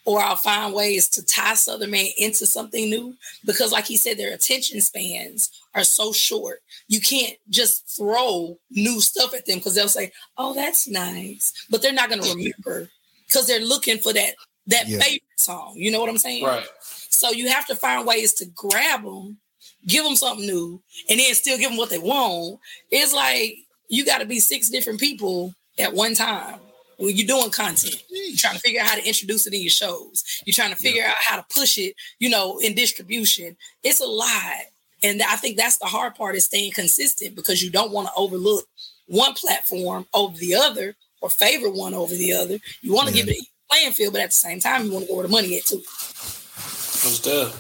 Or 0.05 0.21
I'll 0.21 0.35
find 0.35 0.75
ways 0.75 1.09
to 1.11 1.25
tie 1.25 1.55
Southern 1.55 1.93
Man 1.93 2.09
into 2.19 2.45
something 2.45 2.91
new 2.91 3.15
because, 3.45 3.71
like 3.71 3.87
he 3.87 3.97
said, 3.97 4.19
their 4.19 4.35
attention 4.35 4.81
spans 4.81 5.51
are 5.75 5.85
so 5.85 6.13
short. 6.13 6.61
You 6.89 7.01
can't 7.01 7.37
just 7.51 7.97
throw 7.97 8.59
new 8.71 9.01
stuff 9.01 9.33
at 9.33 9.47
them 9.47 9.59
because 9.59 9.77
they'll 9.77 9.89
say, 9.89 10.11
"Oh, 10.37 10.55
that's 10.55 10.89
nice," 10.89 11.53
but 11.71 11.83
they're 11.83 11.93
not 11.93 12.09
going 12.09 12.23
to 12.23 12.35
remember 12.35 12.91
because 13.29 13.47
they're 13.47 13.61
looking 13.61 13.99
for 13.99 14.13
that 14.13 14.35
that 14.67 14.89
yeah. 14.89 14.99
favorite 14.99 15.23
song. 15.37 15.75
You 15.77 15.93
know 15.93 16.01
what 16.01 16.09
I'm 16.09 16.19
saying? 16.19 16.45
Right. 16.45 16.67
So 16.81 17.31
you 17.31 17.49
have 17.49 17.67
to 17.67 17.77
find 17.77 18.07
ways 18.07 18.33
to 18.35 18.47
grab 18.47 19.05
them, 19.05 19.39
give 19.87 20.05
them 20.05 20.17
something 20.17 20.47
new, 20.47 20.83
and 21.09 21.21
then 21.21 21.35
still 21.35 21.59
give 21.59 21.71
them 21.71 21.79
what 21.79 21.91
they 21.91 21.99
want. 21.99 22.59
It's 22.91 23.15
like 23.15 23.57
you 23.89 24.05
got 24.05 24.19
to 24.19 24.27
be 24.27 24.41
six 24.41 24.69
different 24.69 24.99
people 24.99 25.55
at 25.79 25.93
one 25.95 26.15
time 26.15 26.59
when 27.03 27.17
you're 27.17 27.27
doing 27.27 27.51
content. 27.51 28.03
You're 28.11 28.37
trying 28.37 28.55
to 28.55 28.61
figure 28.61 28.81
out 28.81 28.89
how 28.89 28.97
to 28.97 29.07
introduce 29.07 29.47
it 29.47 29.55
in 29.55 29.61
your 29.61 29.71
shows. 29.71 30.25
You're 30.47 30.55
trying 30.55 30.71
to 30.71 30.77
figure 30.77 31.05
out 31.05 31.17
how 31.19 31.37
to 31.37 31.45
push 31.53 31.77
it, 31.77 31.95
you 32.21 32.31
know, 32.31 32.59
in 32.59 32.75
distribution. 32.75 33.57
It's 33.83 34.01
a 34.01 34.07
lot. 34.07 34.63
And 35.03 35.21
I 35.21 35.35
think 35.37 35.57
that's 35.57 35.79
the 35.79 35.87
hard 35.87 36.15
part 36.15 36.37
is 36.37 36.45
staying 36.45 36.73
consistent 36.73 37.35
because 37.35 37.63
you 37.63 37.71
don't 37.71 37.91
want 37.91 38.07
to 38.07 38.15
overlook 38.17 38.67
one 39.07 39.35
platform 39.35 40.07
over 40.15 40.37
the 40.39 40.55
other 40.55 40.95
or 41.21 41.29
favor 41.29 41.71
one 41.71 41.93
over 41.93 42.15
the 42.15 42.33
other. 42.35 42.59
You 42.83 42.95
want 42.95 43.09
to 43.09 43.15
yeah. 43.15 43.25
give 43.25 43.35
it 43.35 43.41
a 43.41 43.75
playing 43.75 43.93
field, 43.93 44.13
but 44.13 44.23
at 44.23 44.31
the 44.31 44.37
same 44.37 44.61
time, 44.61 44.87
you 44.87 44.93
want 44.93 45.07
to 45.07 45.09
go 45.09 45.17
where 45.17 45.27
the 45.27 45.33
money 45.33 45.57
at 45.57 45.65
too. 45.65 45.83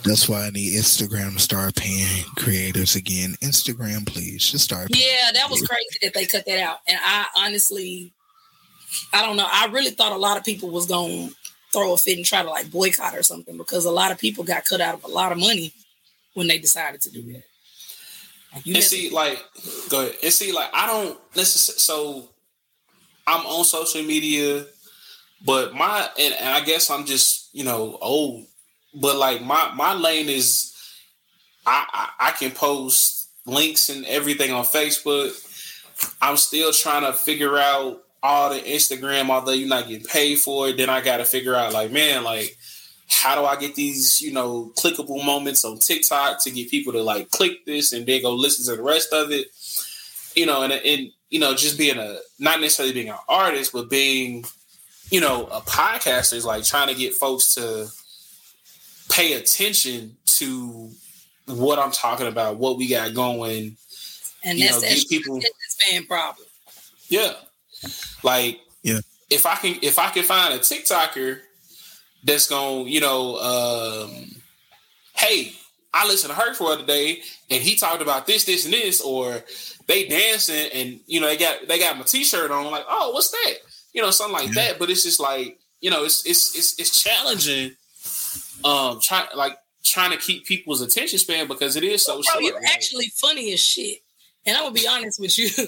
That's 0.04 0.28
why 0.28 0.46
I 0.46 0.50
need 0.50 0.78
Instagram 0.78 1.32
to 1.32 1.40
start 1.40 1.74
paying 1.74 2.22
creators 2.36 2.94
again. 2.94 3.34
Instagram, 3.42 4.06
please, 4.06 4.48
just 4.48 4.62
start. 4.62 4.86
Yeah, 4.94 5.32
that 5.34 5.50
was 5.50 5.66
crazy 5.66 5.98
that 6.02 6.14
they 6.14 6.26
cut 6.26 6.46
that 6.46 6.60
out. 6.60 6.78
And 6.86 6.96
I 7.02 7.26
honestly, 7.36 8.12
I 9.12 9.24
don't 9.24 9.36
know. 9.36 9.46
I 9.50 9.66
really 9.66 9.90
thought 9.90 10.12
a 10.12 10.16
lot 10.16 10.36
of 10.36 10.44
people 10.44 10.70
was 10.70 10.86
going 10.86 11.28
to 11.28 11.34
throw 11.72 11.94
a 11.94 11.96
fit 11.96 12.16
and 12.16 12.26
try 12.26 12.42
to 12.42 12.50
like 12.50 12.70
boycott 12.70 13.16
or 13.16 13.22
something 13.22 13.56
because 13.56 13.84
a 13.84 13.90
lot 13.90 14.12
of 14.12 14.18
people 14.18 14.44
got 14.44 14.64
cut 14.64 14.80
out 14.80 14.94
of 14.94 15.04
a 15.04 15.08
lot 15.08 15.32
of 15.32 15.38
money 15.38 15.72
when 16.34 16.46
they 16.46 16.58
decided 16.58 17.00
to 17.02 17.10
do 17.10 17.22
that. 17.32 17.42
Like 18.54 18.66
and 18.66 18.82
see, 18.82 19.08
to- 19.08 19.14
like, 19.14 19.42
go 19.88 20.00
ahead. 20.02 20.16
And 20.22 20.32
see, 20.32 20.52
like, 20.52 20.70
I 20.74 20.86
don't 20.86 21.18
necessarily. 21.34 21.78
So, 21.78 22.28
I'm 23.26 23.46
on 23.46 23.64
social 23.64 24.02
media, 24.02 24.66
but 25.44 25.74
my 25.74 26.08
and, 26.18 26.34
and 26.34 26.48
I 26.48 26.60
guess 26.60 26.90
I'm 26.90 27.06
just 27.06 27.54
you 27.54 27.64
know 27.64 27.96
old, 28.00 28.46
but 28.94 29.16
like 29.16 29.42
my 29.42 29.72
my 29.74 29.94
lane 29.94 30.28
is, 30.28 30.74
I, 31.64 31.86
I 31.92 32.28
I 32.28 32.30
can 32.32 32.50
post 32.50 33.28
links 33.46 33.88
and 33.88 34.04
everything 34.06 34.52
on 34.52 34.64
Facebook. 34.64 35.38
I'm 36.20 36.36
still 36.36 36.72
trying 36.72 37.02
to 37.02 37.12
figure 37.12 37.56
out 37.58 38.01
all 38.22 38.50
the 38.50 38.60
Instagram, 38.60 39.30
although 39.30 39.52
you're 39.52 39.68
not 39.68 39.88
getting 39.88 40.06
paid 40.06 40.38
for 40.38 40.68
it. 40.68 40.76
Then 40.76 40.88
I 40.88 41.00
got 41.00 41.18
to 41.18 41.24
figure 41.24 41.54
out 41.54 41.72
like, 41.72 41.90
man, 41.90 42.24
like 42.24 42.56
how 43.08 43.34
do 43.34 43.44
I 43.44 43.56
get 43.56 43.74
these, 43.74 44.20
you 44.20 44.32
know, 44.32 44.72
clickable 44.76 45.24
moments 45.24 45.64
on 45.64 45.78
TikTok 45.78 46.42
to 46.42 46.50
get 46.50 46.70
people 46.70 46.92
to 46.92 47.02
like 47.02 47.30
click 47.30 47.64
this 47.66 47.92
and 47.92 48.06
then 48.06 48.22
go 48.22 48.32
listen 48.34 48.64
to 48.66 48.76
the 48.76 48.82
rest 48.82 49.12
of 49.12 49.30
it? 49.30 49.48
You 50.34 50.46
know, 50.46 50.62
and 50.62 50.72
and 50.72 51.10
you 51.30 51.38
know, 51.38 51.54
just 51.54 51.78
being 51.78 51.98
a 51.98 52.18
not 52.38 52.60
necessarily 52.60 52.94
being 52.94 53.08
an 53.10 53.18
artist, 53.28 53.72
but 53.72 53.90
being, 53.90 54.44
you 55.10 55.20
know, 55.20 55.46
a 55.46 55.60
podcaster 55.60 56.34
is 56.34 56.44
like 56.44 56.64
trying 56.64 56.88
to 56.88 56.94
get 56.94 57.14
folks 57.14 57.54
to 57.54 57.88
pay 59.10 59.34
attention 59.34 60.16
to 60.24 60.90
what 61.46 61.78
I'm 61.78 61.90
talking 61.90 62.26
about, 62.26 62.56
what 62.56 62.78
we 62.78 62.88
got 62.88 63.14
going. 63.14 63.76
And 64.44 64.58
you 64.58 64.68
that's 64.68 64.82
know, 64.82 64.88
that 64.88 65.08
people 65.08 65.40
problem. 66.08 66.46
Yeah. 67.08 67.34
Like 68.22 68.60
yeah. 68.82 69.00
If 69.30 69.46
I 69.46 69.56
can 69.56 69.76
if 69.82 69.98
I 69.98 70.10
can 70.10 70.24
find 70.24 70.54
a 70.54 70.58
TikToker 70.58 71.40
that's 72.24 72.48
going, 72.48 72.88
you 72.88 73.00
know, 73.00 73.36
um, 73.36 74.26
hey, 75.14 75.52
I 75.94 76.06
listened 76.06 76.32
to 76.32 76.40
her 76.40 76.54
for 76.54 76.76
the 76.76 76.82
day, 76.84 77.22
and 77.50 77.62
he 77.62 77.76
talked 77.76 78.02
about 78.02 78.26
this, 78.26 78.44
this, 78.44 78.64
and 78.64 78.72
this, 78.72 79.00
or 79.00 79.42
they 79.86 80.06
dancing, 80.06 80.70
and 80.72 81.00
you 81.06 81.20
know, 81.20 81.26
they 81.26 81.36
got 81.36 81.68
they 81.68 81.78
got 81.78 81.96
my 81.96 82.04
t-shirt 82.04 82.50
on, 82.50 82.70
like, 82.70 82.84
oh, 82.88 83.12
what's 83.12 83.30
that? 83.30 83.54
You 83.92 84.02
know, 84.02 84.10
something 84.10 84.34
like 84.34 84.54
yeah. 84.54 84.68
that. 84.68 84.78
But 84.78 84.90
it's 84.90 85.02
just 85.02 85.20
like, 85.20 85.58
you 85.80 85.90
know, 85.90 86.04
it's 86.04 86.26
it's 86.26 86.56
it's 86.56 86.78
it's 86.78 87.02
challenging. 87.02 87.76
Um, 88.64 89.00
trying 89.00 89.26
like 89.34 89.58
trying 89.84 90.12
to 90.12 90.16
keep 90.16 90.46
people's 90.46 90.80
attention 90.80 91.18
span 91.18 91.48
because 91.48 91.76
it 91.76 91.82
is 91.82 92.04
so 92.04 92.14
Bro, 92.14 92.22
short. 92.22 92.44
You're 92.44 92.54
like, 92.54 92.72
actually 92.72 93.12
funny 93.16 93.52
as 93.52 93.60
shit. 93.60 93.98
And 94.44 94.56
I'm 94.56 94.64
gonna 94.64 94.74
be 94.74 94.88
honest 94.88 95.20
with 95.20 95.38
you. 95.38 95.48
so, 95.48 95.66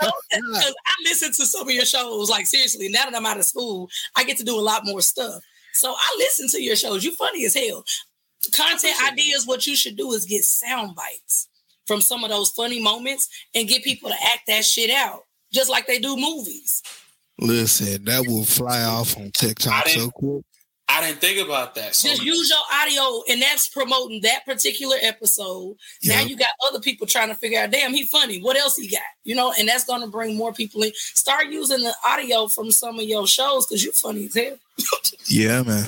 I 0.00 0.94
listen 1.04 1.32
to 1.32 1.46
some 1.46 1.68
of 1.68 1.74
your 1.74 1.84
shows. 1.84 2.30
Like 2.30 2.46
seriously, 2.46 2.88
now 2.88 3.04
that 3.04 3.14
I'm 3.14 3.26
out 3.26 3.38
of 3.38 3.44
school, 3.44 3.88
I 4.16 4.24
get 4.24 4.38
to 4.38 4.44
do 4.44 4.58
a 4.58 4.62
lot 4.62 4.82
more 4.84 5.02
stuff. 5.02 5.42
So 5.72 5.92
I 5.96 6.16
listen 6.18 6.48
to 6.48 6.62
your 6.62 6.76
shows. 6.76 7.04
You 7.04 7.12
funny 7.12 7.44
as 7.44 7.54
hell. 7.54 7.84
Content 8.54 8.96
ideas. 9.12 9.46
What 9.46 9.66
you 9.66 9.76
should 9.76 9.96
do 9.96 10.12
is 10.12 10.24
get 10.24 10.44
sound 10.44 10.94
bites 10.94 11.48
from 11.86 12.00
some 12.00 12.24
of 12.24 12.30
those 12.30 12.50
funny 12.50 12.80
moments 12.80 13.28
and 13.54 13.68
get 13.68 13.84
people 13.84 14.10
to 14.10 14.16
act 14.32 14.42
that 14.46 14.64
shit 14.64 14.90
out, 14.90 15.24
just 15.52 15.68
like 15.70 15.86
they 15.86 15.98
do 15.98 16.16
movies. 16.16 16.82
Listen, 17.38 18.04
that 18.04 18.26
will 18.26 18.44
fly 18.44 18.84
off 18.84 19.16
on 19.16 19.30
TikTok 19.32 19.88
so 19.88 20.10
quick. 20.10 20.44
I 20.90 21.06
didn't 21.06 21.20
think 21.20 21.44
about 21.44 21.74
that. 21.76 21.94
So 21.94 22.08
Just 22.08 22.24
use 22.24 22.50
your 22.50 22.58
audio, 22.72 23.22
and 23.30 23.40
that's 23.40 23.68
promoting 23.68 24.20
that 24.22 24.44
particular 24.44 24.96
episode. 25.00 25.76
Yep. 26.02 26.16
Now 26.16 26.24
you 26.26 26.36
got 26.36 26.48
other 26.66 26.80
people 26.80 27.06
trying 27.06 27.28
to 27.28 27.34
figure 27.34 27.60
out, 27.60 27.70
damn, 27.70 27.94
he 27.94 28.06
funny. 28.06 28.40
What 28.40 28.56
else 28.56 28.76
he 28.76 28.88
got? 28.88 29.00
You 29.22 29.36
know, 29.36 29.52
and 29.58 29.68
that's 29.68 29.84
going 29.84 30.00
to 30.00 30.08
bring 30.08 30.36
more 30.36 30.52
people 30.52 30.82
in. 30.82 30.90
Start 30.94 31.46
using 31.46 31.80
the 31.80 31.94
audio 32.04 32.48
from 32.48 32.72
some 32.72 32.98
of 32.98 33.04
your 33.04 33.26
shows 33.26 33.66
because 33.66 33.84
you're 33.84 33.92
funny 33.92 34.26
as 34.26 34.34
hell. 34.34 34.56
yeah, 35.28 35.62
man. 35.62 35.86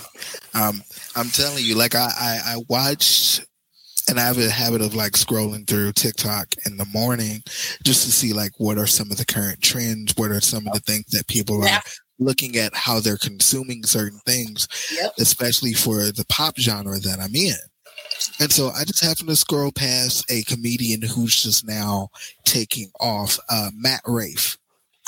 Um, 0.55 0.83
I'm 1.17 1.29
telling 1.29 1.65
you, 1.65 1.75
like 1.75 1.95
I, 1.95 2.09
I, 2.19 2.41
I 2.47 2.57
watched 2.69 3.45
and 4.09 4.21
I 4.21 4.25
have 4.25 4.39
a 4.39 4.51
habit 4.51 4.83
of 4.83 4.95
like 4.95 5.13
scrolling 5.13 5.67
through 5.67 5.93
TikTok 5.93 6.49
in 6.67 6.77
the 6.77 6.85
morning 6.87 7.43
just 7.83 8.05
to 8.05 8.13
see 8.13 8.33
like 8.33 8.53
what 8.59 8.79
are 8.79 8.87
some 8.87 9.11
of 9.11 9.17
the 9.17 9.25
current 9.25 9.63
trends, 9.63 10.15
what 10.17 10.31
are 10.31 10.41
some 10.41 10.67
of 10.67 10.75
the 10.75 10.81
things 10.81 11.07
that 11.11 11.27
people 11.29 11.63
are 11.65 11.81
looking 12.23 12.57
at 12.57 12.75
how 12.75 13.01
they're 13.01 13.17
consuming 13.17 13.85
certain 13.85 14.21
things, 14.21 14.69
yep. 14.95 15.13
especially 15.19 15.73
for 15.73 15.97
the 16.13 16.25
pop 16.29 16.59
genre 16.59 16.99
that 16.99 17.21
I'm 17.21 17.35
in. 17.35 17.55
And 18.41 18.53
so 18.53 18.69
I 18.71 18.85
just 18.85 19.05
happened 19.05 19.29
to 19.29 19.37
scroll 19.37 19.73
past 19.73 20.31
a 20.31 20.43
comedian 20.45 21.03
who's 21.03 21.43
just 21.43 21.67
now 21.67 22.09
taking 22.45 22.91
off, 23.01 23.39
uh, 23.49 23.71
Matt 23.75 24.03
Rife. 24.07 24.59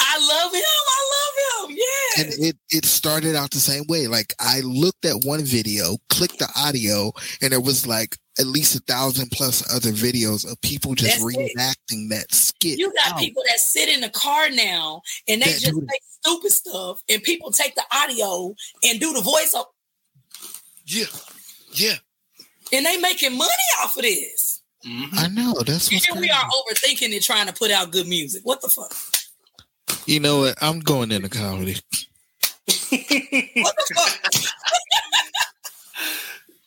I 0.01 0.19
love 0.19 0.53
him. 0.53 0.62
I 0.62 1.01
love 1.15 1.71
him. 1.71 1.77
Yeah. 1.77 2.04
And 2.19 2.29
it 2.39 2.57
it 2.71 2.85
started 2.85 3.35
out 3.35 3.51
the 3.51 3.59
same 3.59 3.85
way. 3.89 4.07
Like 4.07 4.35
I 4.41 4.61
looked 4.61 5.05
at 5.05 5.25
one 5.25 5.43
video, 5.43 5.97
clicked 6.09 6.39
the 6.39 6.49
audio, 6.57 7.12
and 7.43 7.53
it 7.53 7.62
was 7.62 7.87
like 7.87 8.17
at 8.39 8.47
least 8.47 8.75
a 8.75 8.81
thousand 8.81 9.31
plus 9.31 9.62
other 9.75 9.91
videos 9.91 10.51
of 10.51 10.61
people 10.61 10.95
just 10.95 11.21
That's 11.21 11.25
reenacting 11.25 12.07
it. 12.07 12.11
that 12.11 12.35
skit. 12.35 12.79
You 12.79 12.93
got 12.95 13.12
out. 13.12 13.19
people 13.19 13.43
that 13.49 13.59
sit 13.59 13.89
in 13.89 14.01
the 14.01 14.09
car 14.09 14.51
now 14.51 15.03
and 15.29 15.41
they 15.41 15.47
that 15.47 15.61
just 15.61 15.75
make 15.75 16.03
stupid 16.21 16.51
stuff, 16.51 17.03
and 17.09 17.23
people 17.23 17.51
take 17.51 17.75
the 17.75 17.85
audio 17.93 18.55
and 18.83 19.01
do 19.01 19.12
the 19.12 19.21
voice 19.21 19.55
up. 19.55 19.73
Yeah, 20.87 21.07
yeah. 21.73 21.95
And 22.73 22.85
they 22.85 22.97
making 22.99 23.37
money 23.37 23.51
off 23.83 23.97
of 23.97 24.03
this. 24.03 24.62
Mm-hmm. 24.87 25.19
I 25.19 25.29
know. 25.29 25.55
That's 25.67 25.91
what. 25.91 26.03
Here 26.03 26.21
we 26.21 26.31
are 26.31 26.45
overthinking 26.45 27.12
and 27.12 27.23
trying 27.23 27.47
to 27.47 27.53
put 27.53 27.71
out 27.71 27.91
good 27.91 28.07
music. 28.07 28.43
What 28.45 28.61
the 28.61 28.69
fuck? 28.69 28.95
You 30.07 30.20
know 30.20 30.41
what? 30.41 30.57
I'm 30.62 30.80
going 30.80 31.12
into 31.12 31.28
comedy. 31.28 31.76
What 32.66 33.76
the 33.89 33.95
fuck? 33.95 34.32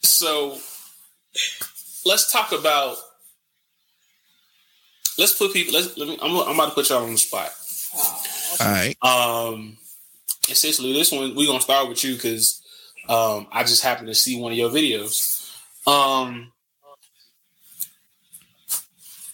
so 0.01 0.57
let's 2.05 2.31
talk 2.31 2.51
about. 2.51 2.97
Let's 5.17 5.37
put 5.37 5.53
people. 5.53 5.73
Let's. 5.73 5.97
Let 5.97 6.07
me, 6.07 6.17
I'm, 6.21 6.35
I'm 6.35 6.55
about 6.55 6.69
to 6.69 6.75
put 6.75 6.89
y'all 6.89 7.03
on 7.03 7.11
the 7.11 7.17
spot. 7.17 7.51
All 8.59 8.71
right. 8.71 8.95
Um, 9.03 9.77
essentially, 10.49 10.93
this 10.93 11.11
one 11.11 11.35
we're 11.35 11.47
gonna 11.47 11.61
start 11.61 11.89
with 11.89 12.03
you 12.03 12.15
because 12.15 12.61
um, 13.07 13.47
I 13.51 13.63
just 13.63 13.83
happened 13.83 14.07
to 14.07 14.15
see 14.15 14.39
one 14.39 14.51
of 14.51 14.57
your 14.57 14.69
videos. 14.69 15.51
Um, 15.87 16.51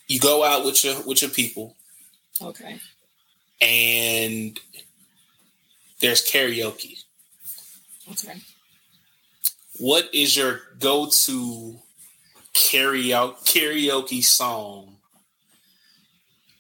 you 0.07 0.19
go 0.19 0.43
out 0.43 0.65
with 0.65 0.83
your 0.83 1.01
with 1.03 1.21
your 1.21 1.31
people, 1.31 1.75
Okay. 2.41 2.79
And 3.61 4.59
there's 5.99 6.21
karaoke. 6.21 7.03
Okay. 8.11 8.39
What 9.79 10.13
is 10.13 10.35
your 10.35 10.61
go-to 10.79 11.79
karaoke 12.53 13.35
karaoke 13.45 14.23
song 14.23 14.97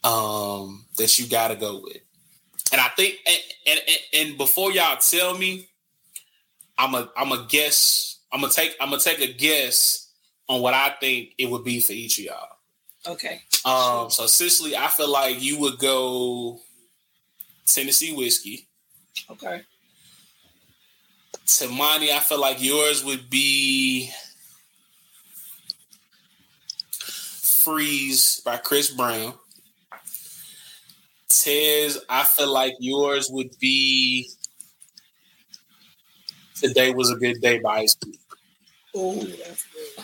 um, 0.03 0.85
that 0.97 1.19
you 1.19 1.27
got 1.27 1.49
to 1.49 1.55
go 1.55 1.81
with? 1.83 1.97
And 2.71 2.81
I 2.81 2.87
think, 2.95 3.15
and, 3.27 3.39
and, 3.67 4.29
and 4.29 4.37
before 4.37 4.71
y'all 4.71 4.97
tell 4.97 5.37
me, 5.37 5.67
I'm 6.77 6.95
a 6.95 7.09
I'm 7.15 7.31
a 7.31 7.45
guess. 7.47 8.19
I'm 8.31 8.41
gonna 8.41 8.51
take 8.51 8.75
I'm 8.81 8.89
gonna 8.89 9.01
take 9.01 9.21
a 9.21 9.31
guess 9.31 10.11
on 10.49 10.61
what 10.61 10.73
I 10.73 10.89
think 10.99 11.33
it 11.37 11.49
would 11.49 11.63
be 11.63 11.79
for 11.79 11.93
each 11.93 12.17
of 12.19 12.25
y'all. 12.25 12.47
Okay. 13.05 13.41
Um, 13.65 14.09
so 14.09 14.25
Cecily, 14.27 14.75
I 14.75 14.87
feel 14.87 15.11
like 15.11 15.41
you 15.41 15.59
would 15.59 15.77
go 15.77 16.59
Tennessee 17.65 18.13
whiskey. 18.13 18.67
Okay. 19.29 19.61
Temani, 21.45 22.09
I 22.11 22.19
feel 22.19 22.39
like 22.39 22.61
yours 22.61 23.03
would 23.03 23.29
be 23.29 24.09
Freeze 26.91 28.41
by 28.45 28.57
Chris 28.57 28.91
Brown. 28.91 29.33
Tez, 31.29 31.99
I 32.09 32.23
feel 32.23 32.51
like 32.51 32.73
yours 32.79 33.29
would 33.31 33.57
be 33.59 34.29
Today 36.55 36.91
Was 36.91 37.11
a 37.11 37.15
Good 37.15 37.41
Day 37.41 37.59
by 37.59 37.79
Ice 37.79 37.95
Cube. 37.95 38.15
Oh, 38.95 39.15
that's 39.15 39.65
good. 39.73 40.03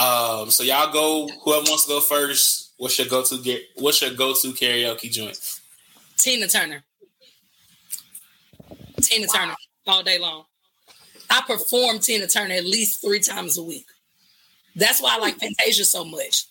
Um, 0.00 0.50
so 0.50 0.62
y'all 0.62 0.92
go. 0.92 1.28
Whoever 1.44 1.64
wants 1.68 1.84
to 1.84 1.90
go 1.90 2.00
first. 2.00 2.72
What's 2.78 2.98
your 2.98 3.08
go 3.08 3.22
to 3.22 3.38
get? 3.42 3.62
What's 3.76 4.00
your 4.00 4.14
go 4.14 4.32
to 4.32 4.48
karaoke 4.52 5.10
joint? 5.10 5.59
Tina 6.20 6.46
Turner. 6.46 6.82
Tina 9.00 9.26
Turner 9.26 9.54
all 9.86 10.02
day 10.02 10.18
long. 10.18 10.44
I 11.30 11.42
perform 11.46 11.98
Tina 12.00 12.26
Turner 12.26 12.54
at 12.54 12.64
least 12.64 13.00
three 13.00 13.20
times 13.20 13.56
a 13.56 13.62
week. 13.62 13.86
That's 14.76 15.00
why 15.00 15.16
I 15.16 15.18
like 15.18 15.34
hmm. 15.34 15.40
Fantasia 15.40 15.84
so 15.84 16.04
much. 16.04 16.44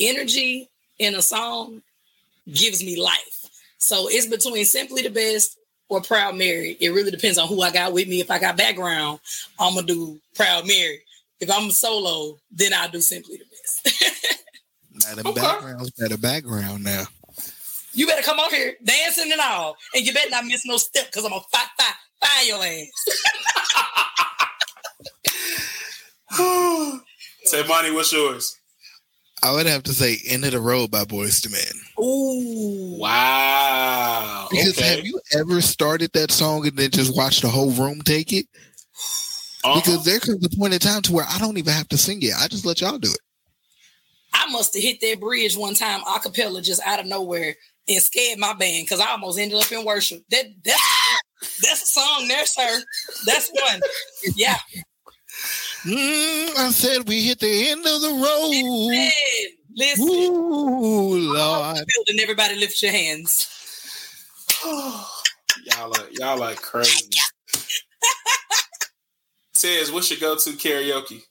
Energy 0.00 0.68
in 0.98 1.14
a 1.14 1.22
song 1.22 1.82
gives 2.52 2.84
me 2.84 3.00
life. 3.00 3.50
So 3.78 4.08
it's 4.08 4.26
between 4.26 4.64
Simply 4.64 5.02
the 5.02 5.10
Best 5.10 5.58
or 5.88 6.00
Proud 6.00 6.36
Mary. 6.36 6.76
It 6.80 6.90
really 6.90 7.10
depends 7.10 7.38
on 7.38 7.48
who 7.48 7.62
I 7.62 7.70
got 7.70 7.92
with 7.92 8.08
me. 8.08 8.20
If 8.20 8.30
I 8.30 8.38
got 8.38 8.56
background, 8.56 9.18
I'm 9.58 9.74
gonna 9.74 9.86
do 9.86 10.20
Proud 10.34 10.66
Mary. 10.66 11.00
If 11.40 11.50
I'm 11.50 11.70
solo, 11.70 12.38
then 12.52 12.72
I'll 12.72 12.88
do 12.88 13.00
Simply 13.00 13.38
the 13.38 13.44
Best. 13.44 14.28
Now 14.94 15.14
the 15.14 15.32
background's 15.32 15.90
better 15.92 16.18
background 16.18 16.84
now. 16.84 17.04
You 17.94 18.06
better 18.06 18.22
come 18.22 18.38
on 18.38 18.50
here 18.50 18.74
dancing 18.84 19.30
and 19.32 19.40
all, 19.40 19.76
and 19.94 20.06
you 20.06 20.12
better 20.14 20.30
not 20.30 20.46
miss 20.46 20.64
no 20.64 20.76
step 20.78 21.06
because 21.06 21.24
I'm 21.24 21.30
gonna 21.30 21.42
fight, 21.52 21.68
fight, 21.78 21.94
find 22.24 22.48
your 22.48 22.64
ass. 22.64 22.88
Say, 27.44 27.66
Money, 27.66 27.90
what's 27.90 28.12
yours? 28.12 28.56
I 29.42 29.50
would 29.52 29.66
have 29.66 29.82
to 29.84 29.92
say 29.92 30.18
"End 30.28 30.44
of 30.44 30.52
the 30.52 30.60
Road" 30.60 30.90
by 30.90 31.04
Boyz 31.04 31.44
II 31.44 31.52
Men. 31.52 31.62
Ooh, 32.00 32.98
Wow. 32.98 34.46
Because 34.50 34.78
okay. 34.78 34.96
have 34.96 35.04
you 35.04 35.20
ever 35.36 35.60
started 35.60 36.12
that 36.12 36.30
song 36.30 36.66
and 36.66 36.76
then 36.76 36.90
just 36.90 37.16
watched 37.16 37.42
the 37.42 37.48
whole 37.48 37.72
room 37.72 38.00
take 38.02 38.32
it? 38.32 38.46
Uh-huh. 39.64 39.80
Because 39.80 40.04
there 40.04 40.20
comes 40.20 40.44
a 40.46 40.56
point 40.56 40.74
in 40.74 40.78
time 40.78 41.02
to 41.02 41.12
where 41.12 41.26
I 41.28 41.38
don't 41.38 41.58
even 41.58 41.72
have 41.72 41.88
to 41.88 41.98
sing 41.98 42.22
it. 42.22 42.32
I 42.38 42.46
just 42.46 42.64
let 42.64 42.80
y'all 42.80 42.98
do 42.98 43.10
it. 43.10 43.18
I 44.32 44.50
must 44.50 44.74
have 44.74 44.82
hit 44.82 45.00
that 45.00 45.20
bridge 45.20 45.56
one 45.56 45.74
time 45.74 46.02
a 46.02 46.20
cappella 46.20 46.62
just 46.62 46.80
out 46.86 47.00
of 47.00 47.06
nowhere 47.06 47.56
and 47.88 48.02
scared 48.02 48.38
my 48.38 48.52
band 48.54 48.84
because 48.84 49.00
I 49.00 49.10
almost 49.10 49.38
ended 49.38 49.58
up 49.58 49.70
in 49.72 49.84
worship. 49.84 50.22
That 50.30 50.46
that's 50.64 51.60
that's 51.62 51.82
a 51.82 51.86
song 51.86 52.28
there, 52.28 52.46
sir. 52.46 52.82
That's 53.26 53.50
one. 53.50 53.80
Yeah. 54.36 54.56
Mm, 55.84 56.56
I 56.56 56.70
said 56.70 57.08
we 57.08 57.22
hit 57.22 57.40
the 57.40 57.70
end 57.70 57.84
of 57.86 58.00
the 58.00 58.08
road. 58.08 58.50
Listen, 58.50 59.12
listen. 59.74 60.06
Ooh, 60.06 61.32
Lord. 61.32 61.74
Building, 61.74 62.22
everybody 62.22 62.54
lift 62.56 62.80
your 62.82 62.92
hands. 62.92 63.48
y'all 64.64 65.06
are 65.76 66.08
y'all 66.12 66.42
are 66.42 66.54
crazy. 66.54 67.10
Tez, 69.54 69.90
what's 69.90 70.10
your 70.10 70.20
go 70.20 70.36
to 70.36 70.50
karaoke? 70.50 71.22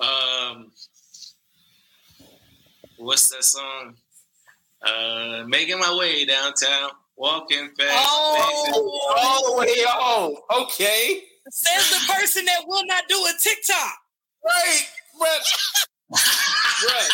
Um, 0.00 0.67
what's 2.98 3.28
that 3.30 3.44
song? 3.44 3.94
Uh, 4.82 5.44
making 5.46 5.78
my 5.78 5.96
way 5.98 6.24
downtown, 6.24 6.90
walking 7.16 7.70
fast. 7.78 8.06
Oh. 8.08 9.14
All 9.18 9.52
the 9.52 9.58
way 9.60 9.66
on. 9.66 10.34
Okay. 10.62 11.22
Says 11.50 11.90
the 11.90 12.12
person 12.12 12.44
that 12.44 12.60
will 12.66 12.84
not 12.86 13.04
do 13.08 13.16
a 13.16 13.32
TikTok. 13.40 13.96
Right, 14.44 14.82
but 15.18 15.40
right. 16.10 17.08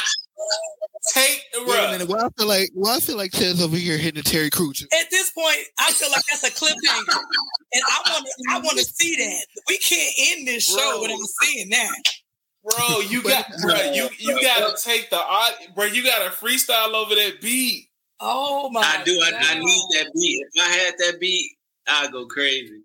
Take 1.13 1.43
the 1.53 1.65
Wait 1.65 1.79
a 1.79 1.93
minute. 1.93 2.09
Well, 2.09 2.27
I 2.27 2.29
feel 2.37 2.49
like 2.49 2.71
well, 2.75 2.97
I 2.97 3.01
feel 3.01 3.17
like 3.17 3.31
Tez 3.31 3.63
over 3.63 3.77
here 3.77 3.99
hitting 3.99 4.23
the 4.23 4.29
Terry 4.29 4.51
Crews. 4.51 4.83
At 4.83 5.11
this 5.11 5.31
point, 5.31 5.59
I 5.79 5.93
feel 5.93 6.11
like 6.11 6.23
that's 6.31 6.45
a 6.45 6.51
cliffhanger, 6.51 7.19
and 7.73 7.83
I 7.87 8.11
want 8.11 8.27
to. 8.27 8.45
I 8.51 8.59
want 8.59 8.79
to 8.79 8.85
see 8.85 9.17
that. 9.17 9.47
We 9.69 9.79
can't 9.79 10.13
end 10.19 10.49
this 10.49 10.67
show 10.67 10.99
Bro. 10.99 11.03
without 11.03 11.19
seeing 11.43 11.71
that. 11.71 12.03
Bro, 12.79 13.01
you 13.01 13.23
got 13.23 13.45
bro, 13.61 13.75
you 13.93 14.09
you 14.19 14.41
gotta 14.41 14.75
take 14.83 15.11
the 15.11 15.23
art, 15.23 15.53
bro. 15.75 15.85
You 15.85 16.03
gotta 16.03 16.31
freestyle 16.31 16.95
over 16.95 17.15
that 17.15 17.43
beat. 17.43 17.89
Oh 18.21 18.71
my! 18.71 18.81
I 18.81 19.05
do. 19.05 19.13
I, 19.23 19.33
I 19.35 19.59
need 19.59 19.85
that 19.93 20.11
beat. 20.15 20.47
If 20.55 20.65
I 20.65 20.69
had 20.69 20.95
that 20.99 21.21
beat, 21.21 21.51
I'd 21.87 22.11
go 22.11 22.25
crazy. 22.25 22.81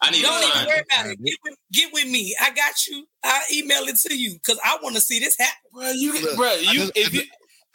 I 0.00 0.10
need 0.10 0.22
Don't 0.22 0.42
to 0.42 0.48
even 0.48 0.66
worry 0.66 0.82
about 0.90 1.06
it. 1.10 1.22
Get 1.22 1.34
with, 1.44 1.56
get 1.72 1.92
with 1.92 2.08
me. 2.08 2.34
I 2.40 2.50
got 2.50 2.86
you. 2.88 3.06
I'll 3.22 3.42
email 3.54 3.82
it 3.84 3.96
to 3.96 4.16
you 4.16 4.34
because 4.34 4.58
I 4.64 4.76
want 4.82 4.96
to 4.96 5.00
see 5.00 5.20
this 5.20 5.38
happen. 5.38 5.54
Bro, 5.72 5.90
you 5.90 6.20
Look, 6.20 6.36
bro, 6.36 6.54
you 6.54 6.80
just- 6.80 6.92
if 6.96 7.14
you 7.14 7.22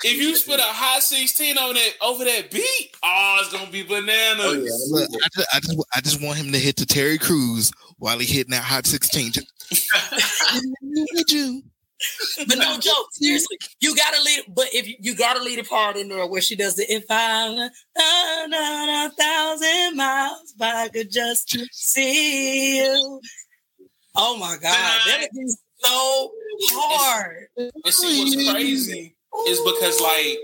if 0.03 0.17
you 0.19 0.35
spit 0.35 0.59
a 0.59 0.63
hot 0.63 1.01
sixteen 1.01 1.57
over 1.57 1.73
that 1.73 1.91
over 2.01 2.25
that 2.25 2.51
beat, 2.51 2.91
oh, 3.03 3.37
it's 3.39 3.53
gonna 3.53 3.71
be 3.71 3.83
bananas. 3.83 4.45
Oh, 4.45 4.53
yeah. 4.53 4.99
Look, 4.99 5.09
I 5.23 5.27
just, 5.33 5.55
I 5.55 5.59
just 5.61 5.85
I 5.95 6.01
just 6.01 6.21
want 6.21 6.39
him 6.39 6.51
to 6.51 6.59
hit 6.59 6.75
the 6.75 6.85
Terry 6.85 7.17
Crews 7.17 7.71
while 7.99 8.19
he 8.19 8.25
hitting 8.25 8.51
that 8.51 8.63
hot 8.63 8.85
sixteen. 8.85 9.31
Just, 9.31 9.47
Need 9.47 9.60
you. 11.29 11.63
But 12.47 12.57
no 12.57 12.79
joke, 12.79 13.07
seriously, 13.11 13.57
you 13.79 13.95
gotta 13.95 14.21
lead. 14.23 14.45
But 14.55 14.69
if 14.73 14.87
you, 14.87 14.95
you 14.99 15.15
gotta 15.15 15.41
lead 15.41 15.59
a 15.59 15.63
part 15.63 15.97
in 15.97 16.09
there 16.09 16.25
where 16.25 16.41
she 16.41 16.55
does 16.55 16.75
the 16.75 16.83
if 16.91 17.05
I 17.09 17.69
a 18.51 19.09
thousand 19.11 19.97
miles, 19.97 20.53
but 20.57 20.75
I 20.75 20.87
could 20.89 21.11
just 21.11 21.55
see 21.71 22.77
you. 22.79 23.21
Oh 24.15 24.37
my 24.37 24.57
god, 24.61 24.99
that 25.05 25.27
be 25.31 25.53
so 25.77 26.31
hard. 26.71 27.47
And 27.57 27.71
see 27.89 28.23
what's 28.23 28.51
crazy 28.51 29.15
is 29.47 29.59
because 29.59 30.01
like 30.01 30.39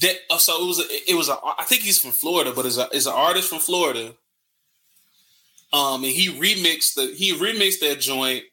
that. 0.00 0.16
So 0.38 0.62
it 0.62 0.66
was 0.66 0.80
a, 0.80 1.10
it 1.10 1.16
was 1.16 1.28
a. 1.28 1.38
I 1.58 1.64
think 1.64 1.82
he's 1.82 1.98
from 1.98 2.12
Florida, 2.12 2.52
but 2.54 2.66
is 2.66 2.78
a 2.78 2.88
is 2.90 3.06
an 3.06 3.14
artist 3.14 3.48
from 3.48 3.58
Florida. 3.60 4.14
Um, 5.74 6.04
and 6.04 6.12
he 6.12 6.28
remixed 6.28 6.94
the 6.94 7.06
he 7.16 7.34
remixed 7.34 7.80
that 7.80 7.98
joint, 8.00 8.44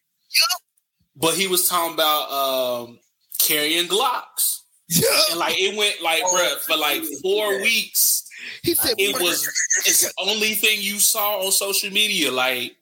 but 1.15 1.35
he 1.35 1.47
was 1.47 1.67
talking 1.69 1.93
about 1.93 2.31
um 2.31 2.99
carrying 3.39 3.87
Glocks, 3.87 4.61
Yeah. 4.89 5.07
and 5.29 5.37
like 5.39 5.55
it 5.57 5.77
went 5.77 6.01
like 6.01 6.23
bruh, 6.23 6.57
for 6.61 6.77
like 6.77 7.03
four 7.21 7.61
weeks. 7.61 8.27
He 8.63 8.73
said 8.73 8.95
It 8.97 9.21
was 9.21 9.45
it's 9.85 10.01
the 10.01 10.11
only 10.17 10.55
thing 10.55 10.79
you 10.81 10.99
saw 10.99 11.45
on 11.45 11.51
social 11.51 11.91
media. 11.91 12.31
Like, 12.31 12.75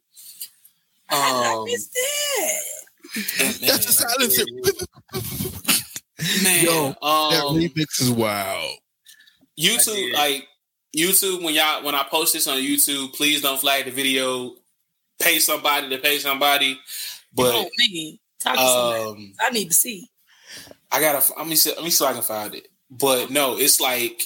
I 1.10 1.54
um, 1.58 1.66
missed 1.66 1.92
it. 1.94 3.62
that's 3.68 3.86
the 3.86 3.92
silencer. 3.92 4.46
man, 6.44 6.64
Yo, 6.66 6.90
That 7.02 7.44
um, 7.46 7.56
remix 7.58 8.02
is 8.02 8.12
wild. 8.12 8.78
YouTube, 9.60 10.14
like 10.14 10.48
YouTube, 10.96 11.44
when 11.44 11.54
y'all 11.54 11.84
when 11.84 11.96
I 11.96 12.04
post 12.04 12.34
this 12.34 12.48
on 12.48 12.58
YouTube, 12.58 13.14
please 13.14 13.42
don't 13.42 13.60
flag 13.60 13.86
the 13.86 13.92
video. 13.92 14.56
Pay 15.20 15.40
somebody 15.40 15.90
to 15.90 15.98
pay 15.98 16.18
somebody. 16.18 16.80
But 17.34 17.54
oh 17.54 17.70
talk 18.40 18.56
to 18.56 18.62
somebody. 18.62 19.04
um, 19.04 19.34
I 19.40 19.50
need 19.52 19.68
to 19.68 19.74
see. 19.74 20.10
I 20.92 21.00
gotta 21.00 21.34
let 21.38 21.48
me 21.48 21.56
see, 21.56 21.72
let 21.72 21.84
me 21.84 21.90
see 21.90 22.04
if 22.04 22.10
I 22.10 22.14
can 22.14 22.24
find 22.24 22.56
it. 22.56 22.68
But 22.90 23.30
no, 23.30 23.58
it's 23.58 23.80
like 23.80 24.24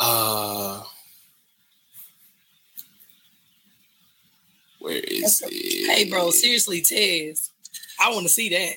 uh 0.00 0.82
Where 4.84 4.96
is 4.96 5.42
it? 5.46 5.90
Hey, 5.90 6.10
bro, 6.10 6.28
seriously, 6.30 6.82
Tez, 6.82 7.50
I 7.98 8.10
want 8.12 8.26
to 8.26 8.28
see 8.28 8.50
that. 8.50 8.76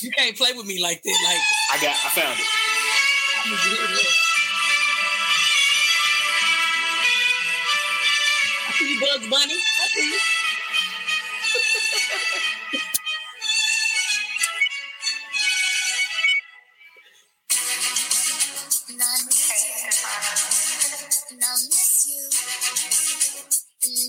You 0.00 0.10
can't 0.10 0.34
play 0.38 0.54
with 0.54 0.64
me 0.64 0.80
like 0.80 1.02
that. 1.02 1.18
Like 1.28 1.78
I 1.78 1.84
got, 1.84 1.94
I 2.02 2.08
found 2.08 2.38
it. 2.38 4.23
See 8.78 8.94
you, 8.94 9.00
Bugs 9.00 9.28
Bunny. 9.30 9.54
I 9.54 9.88
see 9.88 10.10
you. 10.12 10.18
And 21.30 21.42
I 21.42 21.52
miss 21.66 22.06
you. 22.08 22.28
Miss 23.82 24.08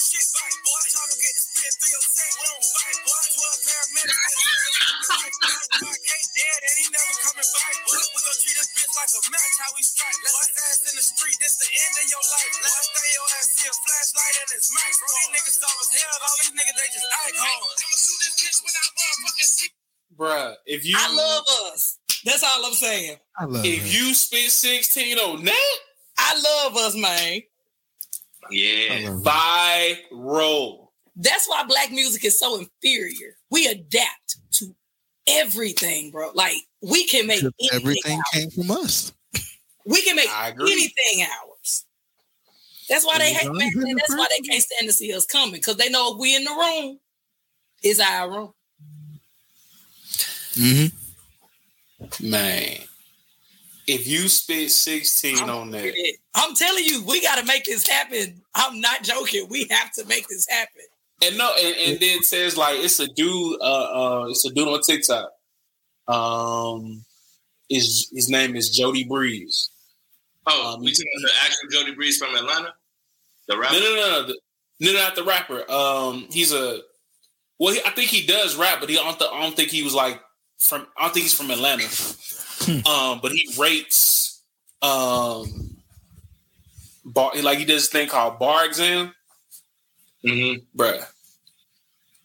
shit 0.00 0.26
back, 0.32 0.54
boy. 0.64 0.80
Try 0.88 1.04
to 1.04 1.16
get 1.20 1.32
the 1.36 1.42
spin 1.44 1.70
through 1.76 1.92
your 1.92 2.06
set. 2.08 2.32
We 2.40 2.44
don't 2.48 2.66
fight, 2.72 2.98
boy. 3.04 3.22
12 3.36 3.68
paramedics. 3.68 4.34
I 5.80 5.96
can't 6.00 6.28
dead, 6.32 6.60
and 6.64 6.74
he 6.80 6.84
never 6.88 7.14
coming 7.20 7.50
back. 7.52 7.74
Boy, 7.84 8.00
we 8.00 8.18
gon' 8.24 8.38
treat 8.40 8.56
this 8.56 8.70
bitch 8.72 8.92
like 8.96 9.12
a 9.12 9.20
match, 9.28 9.54
how 9.60 9.70
we 9.76 9.82
strike. 9.84 10.18
Let 10.24 10.50
ass 10.72 10.80
in 10.88 10.94
the 10.96 11.04
street, 11.04 11.36
this 11.40 11.54
the 11.60 11.68
end 11.68 11.94
of 12.00 12.06
your 12.08 12.24
life. 12.32 12.54
Let 12.64 12.74
us 12.80 12.88
your 13.12 13.28
ass 13.36 13.48
see 13.52 13.68
a 13.68 13.74
flashlight 13.76 14.34
and 14.40 14.48
it's 14.56 14.68
max. 14.72 14.92
Bro, 14.96 15.08
these 15.20 15.30
niggas 15.36 15.56
soft 15.60 15.78
as 15.84 15.90
hell. 16.00 16.16
All 16.24 16.36
these 16.40 16.54
niggas, 16.56 16.76
they 16.80 16.88
just 16.96 17.08
icons. 17.10 17.44
I'ma 17.44 17.96
shoot 18.00 18.18
this 18.24 18.34
bitch 18.40 18.58
when 18.64 18.72
I 18.72 18.82
motherfucking 18.88 19.50
see. 19.52 19.70
Bruh, 20.16 20.50
if 20.66 20.80
you 20.84 20.96
I 20.96 21.08
love 21.12 21.44
us. 21.72 21.98
That's 22.24 22.42
all 22.44 22.64
I'm 22.64 22.76
saying. 22.76 23.16
I 23.38 23.44
love 23.44 23.64
if 23.64 23.84
it. 23.84 23.92
you 23.92 24.14
spit 24.14 24.50
16 24.50 25.18
on 25.18 25.44
that, 25.44 25.76
I 26.18 26.30
love 26.36 26.76
us, 26.76 26.94
man. 26.96 27.40
Yeah. 28.50 28.88
I 28.90 29.08
love 29.08 29.22
it. 29.26 30.10
viral. 30.12 30.88
That's 31.16 31.48
why 31.48 31.64
black 31.64 31.90
music 31.90 32.24
is 32.24 32.38
so 32.38 32.58
inferior. 32.58 33.36
We 33.50 33.66
adapt 33.66 34.36
to 34.52 34.74
everything, 35.26 36.10
bro. 36.10 36.30
Like 36.34 36.56
we 36.80 37.06
can 37.06 37.26
make 37.26 37.42
anything 37.42 37.68
Everything 37.72 38.16
ours. 38.18 38.24
came 38.32 38.50
from 38.50 38.70
us. 38.70 39.12
We 39.86 40.02
can 40.02 40.16
make 40.16 40.30
anything 40.30 41.26
ours. 41.48 41.86
That's 42.88 43.06
why 43.06 43.18
they 43.18 43.32
hate 43.32 43.46
Amazon 43.46 43.58
man, 43.58 43.86
is 43.88 43.96
That's 43.96 44.16
why 44.16 44.26
they 44.30 44.40
can't 44.40 44.62
stand 44.62 44.88
to 44.88 44.92
see 44.92 45.14
us 45.14 45.24
coming 45.24 45.52
because 45.52 45.76
they 45.76 45.88
know 45.88 46.12
if 46.12 46.18
we 46.18 46.34
in 46.34 46.44
the 46.44 46.50
room, 46.50 46.98
it's 47.82 48.00
our 48.00 48.30
room. 48.30 48.52
Mm-hmm. 50.54 52.30
Man. 52.30 52.78
If 53.92 54.06
you 54.06 54.28
spit 54.28 54.70
16 54.70 55.38
I'm 55.38 55.50
on 55.50 55.70
that, 55.72 55.84
it. 55.84 56.16
I'm 56.34 56.54
telling 56.54 56.84
you, 56.84 57.04
we 57.04 57.20
got 57.20 57.38
to 57.38 57.44
make 57.44 57.64
this 57.64 57.86
happen. 57.88 58.40
I'm 58.54 58.80
not 58.80 59.02
joking. 59.02 59.46
We 59.50 59.66
have 59.70 59.92
to 59.94 60.04
make 60.06 60.28
this 60.28 60.46
happen. 60.48 60.82
and 61.22 61.36
no, 61.38 61.52
and, 61.62 61.76
and 61.76 62.00
then 62.00 62.18
it 62.18 62.24
says 62.24 62.56
like 62.56 62.76
it's 62.78 63.00
a 63.00 63.06
dude, 63.08 63.60
uh, 63.60 63.64
uh, 63.64 64.26
it's 64.28 64.44
a 64.44 64.50
dude 64.52 64.68
on 64.68 64.80
TikTok. 64.80 65.30
Um, 66.08 67.04
his 67.68 68.10
his 68.12 68.28
name 68.28 68.56
is 68.56 68.70
Jody 68.70 69.04
Breeze. 69.04 69.70
Oh, 70.46 70.74
Um, 70.74 70.80
we 70.82 70.92
talking 70.92 71.06
the 71.22 71.30
actual 71.44 71.68
Jody 71.80 71.94
Breeze 71.94 72.16
from 72.18 72.34
Atlanta? 72.34 72.72
The 73.48 73.54
No, 73.54 73.60
rapper? 73.60 73.74
no, 73.74 73.80
no, 73.80 73.94
no, 73.96 74.26
the- 74.26 74.40
no, 74.80 74.92
not 74.94 75.14
the 75.14 75.24
rapper. 75.24 75.70
Um, 75.70 76.26
he's 76.30 76.52
a 76.52 76.80
well, 77.58 77.74
he, 77.74 77.80
I 77.84 77.90
think 77.90 78.08
he 78.10 78.26
does 78.26 78.56
rap, 78.56 78.80
but 78.80 78.88
he 78.88 78.98
I 78.98 79.02
don't, 79.04 79.18
th- 79.18 79.30
I 79.32 79.42
don't 79.42 79.54
think 79.54 79.68
he 79.70 79.82
was 79.82 79.94
like 79.94 80.20
from. 80.58 80.86
I 80.98 81.02
don't 81.04 81.12
think 81.14 81.24
he's 81.24 81.34
from 81.34 81.50
Atlanta. 81.50 81.84
Um, 82.68 83.20
but 83.22 83.32
he 83.32 83.48
rates 83.58 84.42
um 84.82 85.76
bar 87.04 87.32
like 87.42 87.58
he 87.58 87.64
does 87.64 87.82
this 87.82 87.88
thing 87.88 88.08
called 88.08 88.38
bar 88.38 88.64
exam. 88.64 89.14
Mm-hmm. 90.24 90.78
bruh. 90.78 91.04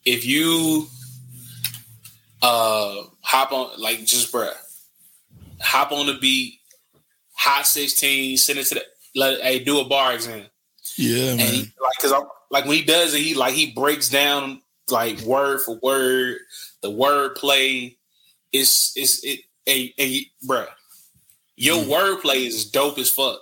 If 0.06 0.26
you 0.26 0.88
uh 2.42 3.04
hop 3.22 3.52
on 3.52 3.80
like 3.80 4.04
just 4.06 4.32
bruh, 4.32 4.54
hop 5.62 5.92
on 5.92 6.06
the 6.08 6.16
beat, 6.16 6.60
hot 7.34 7.66
16, 7.66 8.38
send 8.38 8.60
it 8.60 8.66
to 8.68 8.76
the 8.76 8.84
let 9.16 9.42
hey 9.42 9.60
do 9.64 9.80
a 9.80 9.86
bar 9.86 10.14
exam. 10.14 10.46
Yeah, 10.98 11.30
And 11.32 11.38
man. 11.38 11.48
he, 11.54 11.60
like 11.82 11.98
cause 12.02 12.12
I'm 12.12 12.24
like 12.52 12.66
when 12.66 12.76
he 12.76 12.84
does 12.84 13.14
it, 13.14 13.22
he 13.22 13.34
like 13.34 13.54
he 13.54 13.72
breaks 13.72 14.10
down 14.10 14.62
like 14.90 15.20
word 15.22 15.62
for 15.62 15.80
word, 15.82 16.38
the 16.82 16.92
word 16.92 17.36
play. 17.36 17.98
It's 18.54 18.96
it's 18.96 19.24
it 19.24 19.40
a 19.68 19.94
a 20.00 20.26
bruh. 20.48 20.68
Your 21.56 21.84
wordplay 21.84 22.46
is 22.48 22.70
dope 22.70 22.98
as 22.98 23.10
fuck. 23.10 23.40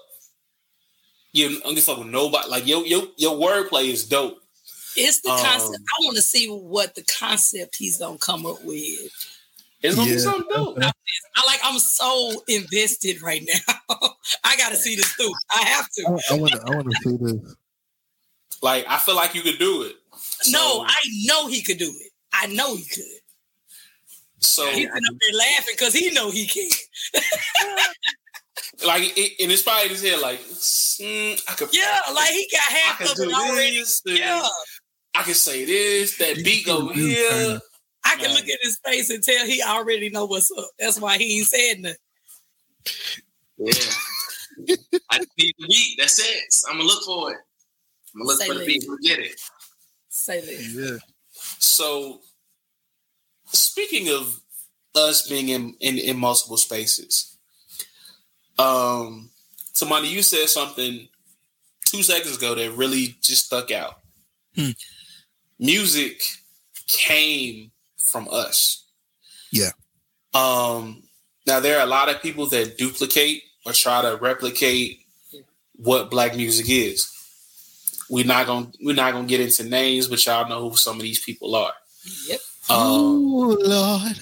You 1.32 1.62
I'm 1.66 1.74
just 1.76 1.88
give 1.88 1.96
a 1.96 1.96
fuck 1.96 1.98
with 2.00 2.08
nobody. 2.14 2.48
Like 2.50 2.68
your 2.68 2.86
your 2.86 3.04
your 3.18 3.36
wordplay 3.36 3.86
is 3.90 4.06
dope. 4.08 4.40
It's 4.96 5.22
the 5.22 5.32
Um, 5.32 5.40
concept. 5.44 5.82
I 6.00 6.04
want 6.06 6.16
to 6.18 6.22
see 6.22 6.48
what 6.48 6.94
the 6.96 7.04
concept 7.04 7.76
he's 7.78 7.98
gonna 7.98 8.20
come 8.20 8.46
up 8.46 8.64
with. 8.64 9.12
It's 9.82 9.96
gonna 9.96 10.08
Yeah. 10.08 10.16
be 10.16 10.20
something 10.22 10.50
dope. 10.54 10.78
I 11.36 11.46
like. 11.48 11.60
I'm 11.64 11.80
so 11.80 12.44
invested 12.48 13.22
right 13.22 13.44
now. 13.52 13.74
I 14.44 14.56
got 14.56 14.70
to 14.70 14.76
see 14.78 14.96
this 14.96 15.12
through. 15.14 15.34
I 15.52 15.64
have 15.64 15.90
to. 15.94 16.04
I 16.30 16.34
want 16.36 16.54
to. 16.54 16.62
I 16.62 16.70
want 16.76 16.88
to 16.92 16.98
see 17.10 17.18
this. 17.18 17.56
Like 18.62 18.86
I 18.88 18.98
feel 19.00 19.16
like 19.16 19.34
you 19.34 19.42
could 19.42 19.58
do 19.60 19.82
it. 19.84 19.96
no, 20.50 20.86
I 20.88 21.00
know 21.26 21.48
he 21.48 21.62
could 21.64 21.80
do 21.80 21.90
it. 22.00 22.12
I 22.32 22.46
know 22.48 22.76
he 22.76 22.86
could. 22.86 23.04
So 24.44 24.70
He's 24.72 24.88
been 24.88 25.06
up 25.10 25.16
there 25.22 25.38
laughing 25.38 25.74
because 25.78 25.94
he 25.94 26.12
know 26.12 26.30
he 26.30 26.46
can. 26.46 26.70
like 28.86 29.04
it, 29.18 29.42
and 29.42 29.52
it's 29.52 29.62
probably 29.64 29.86
in 29.86 29.90
his 29.92 30.04
head 30.04 30.20
like 30.20 30.40
mm, 30.40 31.42
I 31.50 31.54
could 31.54 31.70
Yeah, 31.74 32.00
like 32.14 32.32
he 32.32 32.48
got 32.52 32.62
half 32.62 33.02
of 33.02 33.18
it 33.20 33.34
already. 33.34 33.80
this. 33.80 34.02
Yeah, 34.06 34.42
I 35.16 35.24
can 35.24 35.34
say 35.34 35.66
this. 35.66 36.18
That 36.18 36.44
beat 36.44 36.66
go 36.66 36.88
can 36.88 36.96
here. 36.98 37.60
I 38.06 38.16
can 38.16 38.26
Man. 38.26 38.34
look 38.36 38.50
at 38.50 38.60
his 38.62 38.80
face 38.86 39.10
and 39.10 39.24
tell 39.24 39.46
he 39.46 39.62
already 39.64 40.10
know 40.10 40.26
what's 40.26 40.52
up. 40.52 40.70
That's 40.78 41.00
why 41.00 41.18
he 41.18 41.38
ain't 41.40 41.48
said 41.48 41.80
nothing. 41.80 41.98
Yeah. 43.58 44.76
I 45.10 45.20
need 45.38 45.54
the 45.58 45.68
beat. 45.68 45.96
That's 45.98 46.20
it. 46.20 46.56
I'm 46.70 46.78
gonna 46.78 46.88
look 46.88 47.04
for 47.06 47.32
it. 47.32 47.38
I'm 48.14 48.22
gonna 48.22 48.28
look 48.28 48.40
Say 48.40 48.48
for 48.48 48.54
the 48.56 48.60
less. 48.60 48.68
beat. 48.68 48.84
We'll 48.88 48.98
get 48.98 49.20
it. 49.20 49.40
Say 50.10 50.42
this. 50.42 50.74
Yeah. 50.74 50.98
So 51.60 52.22
speaking 53.54 54.10
of 54.10 54.42
us 54.96 55.28
being 55.28 55.50
in, 55.50 55.76
in, 55.80 55.98
in 55.98 56.18
multiple 56.18 56.58
spaces, 56.58 57.38
um, 58.60 59.30
Temani, 59.74 60.10
you 60.10 60.22
said 60.22 60.48
something 60.50 61.08
two 61.86 62.04
seconds 62.04 62.38
ago 62.38 62.56
that 62.56 62.72
really 62.72 63.16
just 63.22 63.46
stuck 63.46 63.72
out. 63.72 64.00
Hmm. 64.56 64.72
Music 65.60 66.22
came 66.88 67.72
from 67.98 68.28
us. 68.32 68.86
Yeah. 69.52 69.72
Um, 70.34 71.04
now 71.46 71.60
there 71.60 71.80
are 71.80 71.84
a 71.84 71.90
lot 71.90 72.10
of 72.10 72.22
people 72.22 72.48
that 72.48 72.78
duplicate 72.78 73.44
or 73.66 73.74
try 73.74 74.02
to 74.02 74.18
replicate 74.18 75.00
what 75.76 76.12
black 76.12 76.36
music 76.36 76.66
is. 76.70 77.10
We're 78.10 78.26
not 78.26 78.46
gonna 78.46 78.72
we're 78.82 78.96
not 78.96 79.14
gonna 79.14 79.28
get 79.28 79.42
into 79.42 79.64
names, 79.64 80.08
but 80.08 80.24
y'all 80.26 80.48
know 80.48 80.70
who 80.70 80.76
some 80.76 80.98
of 80.98 81.02
these 81.02 81.24
people 81.24 81.56
are. 81.56 81.74
Yep. 82.28 82.40
Oh 82.70 83.58
Lord. 83.60 84.20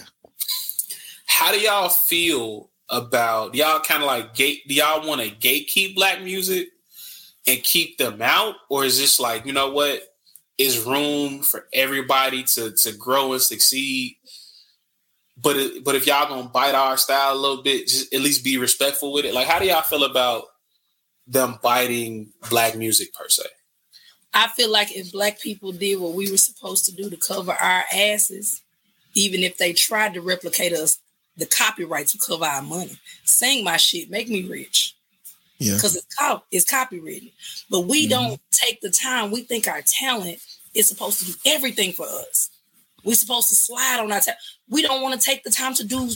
how 1.28 1.52
do 1.52 1.60
y'all 1.60 1.90
feel 1.90 2.70
about 2.90 3.56
y'all 3.56 3.80
kind 3.80 4.02
of 4.02 4.08
like 4.08 4.34
gate? 4.34 4.62
Do 4.68 4.74
y'all 4.74 5.08
want 5.08 5.22
to 5.22 5.30
gatekeep 5.30 5.96
black 5.96 6.22
music 6.22 6.70
and 7.48 7.64
keep 7.64 7.98
them 7.98 8.22
out, 8.22 8.56
or 8.70 8.86
is 8.86 9.00
this 9.00 9.20
like 9.20 9.46
you 9.46 9.54
know 9.54 9.72
what? 9.72 10.02
Is 10.58 10.86
room 10.86 11.42
for 11.42 11.68
everybody 11.74 12.44
to 12.44 12.72
to 12.72 12.94
grow 12.94 13.34
and 13.34 13.42
succeed? 13.42 14.18
But 15.38 15.58
it, 15.58 15.84
but 15.84 15.96
if 15.96 16.06
y'all 16.06 16.28
gonna 16.28 16.50
bite 16.50 16.76
our 16.76 16.98
style 16.98 17.34
a 17.34 17.40
little 17.40 17.64
bit, 17.64 17.88
just 17.88 18.14
at 18.14 18.22
least 18.22 18.44
be 18.44 18.58
respectful 18.58 19.14
with 19.14 19.26
it. 19.26 19.34
Like, 19.34 19.48
how 19.48 19.60
do 19.60 19.66
y'all 19.66 19.82
feel 19.82 20.04
about 20.04 20.46
them 21.28 21.58
biting 21.64 22.32
black 22.50 22.76
music 22.76 23.14
per 23.14 23.30
se? 23.30 23.44
I 24.34 24.48
feel 24.50 24.72
like 24.72 24.96
if 24.96 25.12
black 25.12 25.42
people 25.42 25.72
did 25.72 26.00
what 26.00 26.14
we 26.14 26.32
were 26.32 26.38
supposed 26.38 26.86
to 26.86 26.96
do 26.96 27.10
to 27.10 27.18
cover 27.18 27.52
our 27.52 27.84
asses, 27.94 28.62
even 29.14 29.42
if 29.42 29.58
they 29.58 29.74
tried 29.74 30.14
to 30.14 30.22
replicate 30.22 30.74
us, 30.74 31.00
the 31.38 31.46
copyrights 31.46 32.14
would 32.14 32.22
cover 32.22 32.46
our 32.46 32.62
money. 32.62 32.98
Sing 33.24 33.64
my 33.64 33.78
shit, 33.78 34.10
make 34.10 34.30
me 34.30 34.48
rich. 34.48 34.96
Yeah. 35.58 35.76
Because 35.76 35.96
it's 35.96 36.16
cop 36.16 36.46
it's 36.52 36.66
copywritten. 36.66 37.32
But 37.70 37.82
we 37.82 38.08
mm-hmm. 38.08 38.10
don't 38.10 38.42
take 38.52 38.82
the 38.82 38.90
time. 38.90 39.32
We 39.32 39.42
think 39.42 39.68
our 39.68 39.82
talent 39.82 40.40
is 40.74 40.88
supposed 40.88 41.20
to 41.20 41.26
do 41.26 41.34
everything 41.46 41.92
for 41.92 42.06
us. 42.06 42.50
We're 43.04 43.16
supposed 43.16 43.50
to 43.50 43.56
slide 43.56 44.00
on 44.00 44.12
our 44.12 44.20
talent. 44.20 44.40
We 44.70 44.82
don't 44.82 45.02
want 45.02 45.20
to 45.20 45.26
take 45.26 45.44
the 45.44 45.52
time 45.52 45.74
to 45.76 45.84
do 45.84 46.10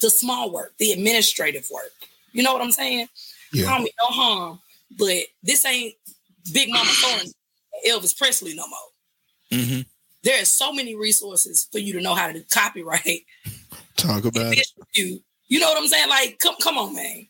the 0.00 0.10
small 0.10 0.52
work, 0.52 0.74
the 0.78 0.92
administrative 0.92 1.66
work. 1.72 1.92
You 2.32 2.42
know 2.42 2.52
what 2.52 2.62
I'm 2.62 2.72
saying? 2.72 3.08
Yeah. 3.52 3.66
I 3.66 3.78
don't 3.78 3.90
no 4.00 4.08
harm, 4.08 4.60
but 4.98 5.24
this 5.42 5.64
ain't 5.64 5.94
Big 6.52 6.68
Mama 6.68 6.90
Thornton, 6.90 7.32
Elvis 7.88 8.16
Presley 8.16 8.54
no 8.54 8.66
more. 8.68 8.78
Mm-hmm. 9.60 9.80
There 10.22 10.40
are 10.40 10.46
so 10.46 10.72
many 10.72 10.94
resources 10.94 11.68
for 11.70 11.78
you 11.78 11.92
to 11.94 12.00
know 12.00 12.14
how 12.14 12.28
to 12.28 12.32
do 12.32 12.44
copyright. 12.50 13.24
Talk 13.96 14.24
about 14.24 14.56
it. 14.56 14.66
You, 14.94 15.20
you 15.48 15.60
know 15.60 15.68
what 15.68 15.78
I'm 15.78 15.86
saying? 15.86 16.08
Like, 16.08 16.38
come, 16.38 16.56
come 16.60 16.78
on, 16.78 16.94
man. 16.94 17.28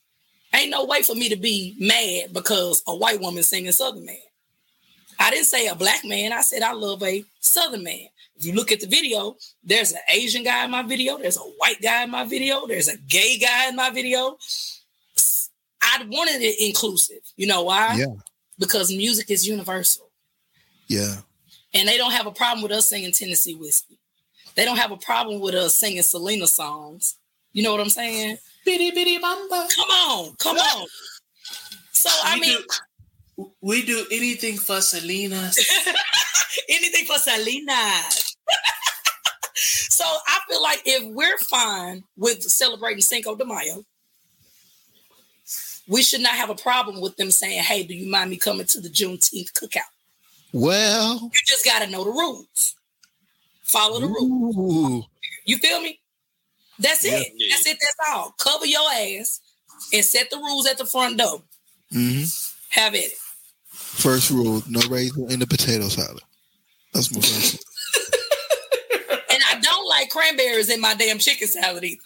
Ain't 0.55 0.71
no 0.71 0.85
way 0.85 1.03
for 1.03 1.15
me 1.15 1.29
to 1.29 1.37
be 1.37 1.75
mad 1.81 2.33
because 2.33 2.83
a 2.87 2.95
white 2.95 3.21
woman 3.21 3.43
singing 3.43 3.73
Southern 3.73 4.05
Man. 4.05 4.17
I 5.19 5.31
didn't 5.31 5.47
say 5.47 5.67
a 5.67 5.75
black 5.75 6.05
man. 6.05 6.33
I 6.33 6.43
said 6.43 6.63
I 6.63 6.73
love 6.73 7.03
a 7.03 7.25
Southern 7.41 7.83
man. 7.83 8.09
If 8.37 8.45
you 8.45 8.53
look 8.53 8.73
at 8.73 8.81
the 8.81 8.87
video, 8.87 9.37
there's 9.63 9.93
an 9.93 10.01
Asian 10.09 10.43
guy 10.43 10.65
in 10.65 10.71
my 10.71 10.83
video. 10.83 11.19
There's 11.19 11.37
a 11.37 11.41
white 11.41 11.81
guy 11.81 12.05
in 12.05 12.11
my 12.11 12.25
video. 12.25 12.67
There's 12.67 12.89
a 12.89 12.97
gay 12.97 13.39
guy 13.39 13.69
in 13.69 13.77
my 13.77 13.91
video. 13.91 14.37
I 15.83 16.05
wanted 16.09 16.43
it 16.43 16.57
inclusive. 16.65 17.21
You 17.37 17.47
know 17.47 17.63
why? 17.63 17.97
Yeah. 17.97 18.07
Because 18.59 18.95
music 18.95 19.31
is 19.31 19.47
universal. 19.47 20.04
Yeah. 20.87 21.17
And 21.73 21.89
they 21.89 21.97
don't 21.97 22.13
have 22.13 22.27
a 22.27 22.31
problem 22.33 22.63
with 22.63 22.73
us 22.73 22.89
singing 22.89 23.13
Tennessee 23.13 23.55
whiskey. 23.55 23.99
They 24.55 24.65
don't 24.65 24.77
have 24.77 24.93
a 24.93 24.97
problem 24.97 25.41
with 25.41 25.55
us 25.55 25.77
singing 25.77 26.03
Selena 26.03 26.47
songs. 26.47 27.17
You 27.53 27.63
know 27.63 27.73
what 27.73 27.81
I'm 27.81 27.89
saying? 27.91 28.39
Bitty 28.65 28.91
bitty 28.93 29.19
bamba. 29.19 29.69
Come 29.75 29.91
on, 29.91 30.35
come 30.37 30.57
on. 30.57 30.87
So 31.93 32.11
I 32.25 32.35
We 32.35 32.41
mean, 32.41 32.59
do- 33.37 33.53
we 33.61 33.83
do 33.85 34.07
anything 34.13 34.57
for 34.57 34.81
Selena. 34.81 35.51
anything 36.69 37.05
for 37.07 37.19
Selena. 37.19 37.73
so 39.55 40.05
I 40.05 40.39
feel 40.49 40.63
like 40.63 40.83
if 40.85 41.05
we're 41.15 41.39
fine 41.39 42.05
with 42.17 42.43
celebrating 42.43 43.03
Cinco 43.03 43.35
de 43.37 43.45
Mayo, 43.45 43.85
we 45.89 46.03
should 46.03 46.21
not 46.23 46.33
have 46.35 46.51
a 46.51 46.55
problem 46.55 47.01
with 47.01 47.17
them 47.17 47.31
saying, 47.31 47.63
"Hey, 47.65 47.83
do 47.83 47.95
you 47.95 48.09
mind 48.11 48.31
me 48.31 48.37
coming 48.37 48.67
to 48.67 48.81
the 48.81 48.89
Juneteenth 48.89 49.53
cookout?" 49.53 49.81
Well, 50.57 51.19
You 51.35 51.41
just 51.47 51.65
got 51.65 51.81
to 51.83 51.91
know 51.91 52.05
the 52.05 52.11
rules. 52.11 52.77
Follow 53.65 53.99
the 53.99 54.07
rules. 54.07 54.57
ooh, 54.57 55.03
You 55.45 55.59
feel 55.59 55.81
me? 55.81 55.99
That's 56.79 57.05
Yeah. 57.05 57.17
it. 57.19 57.33
That's 57.51 57.67
it. 57.67 57.77
That's 57.81 58.09
all. 58.11 58.31
Cover 58.39 58.65
your 58.65 58.89
ass 58.93 59.41
and 59.93 60.05
set 60.05 60.31
the 60.31 60.37
rules 60.37 60.67
at 60.67 60.79
the 60.79 60.87
front 60.87 61.19
door. 61.19 61.43
Mm-hmm. 61.93 62.25
Have 62.81 62.95
it. 62.95 63.13
First 63.71 64.31
rule: 64.31 64.63
no 64.69 64.81
raisin 64.89 65.29
in 65.31 65.41
the 65.41 65.47
potato 65.47 65.89
salad. 65.89 66.23
That's 66.93 67.13
my 67.13 67.21
first. 67.21 67.55
rule. 67.55 67.61
And 69.31 69.43
I 69.51 69.59
don't 69.59 69.89
like 69.89 70.11
cranberries 70.11 70.71
in 70.71 70.81
my 70.81 70.95
damn 70.95 71.19
chicken 71.19 71.49
salad 71.49 71.83
either. 71.83 72.01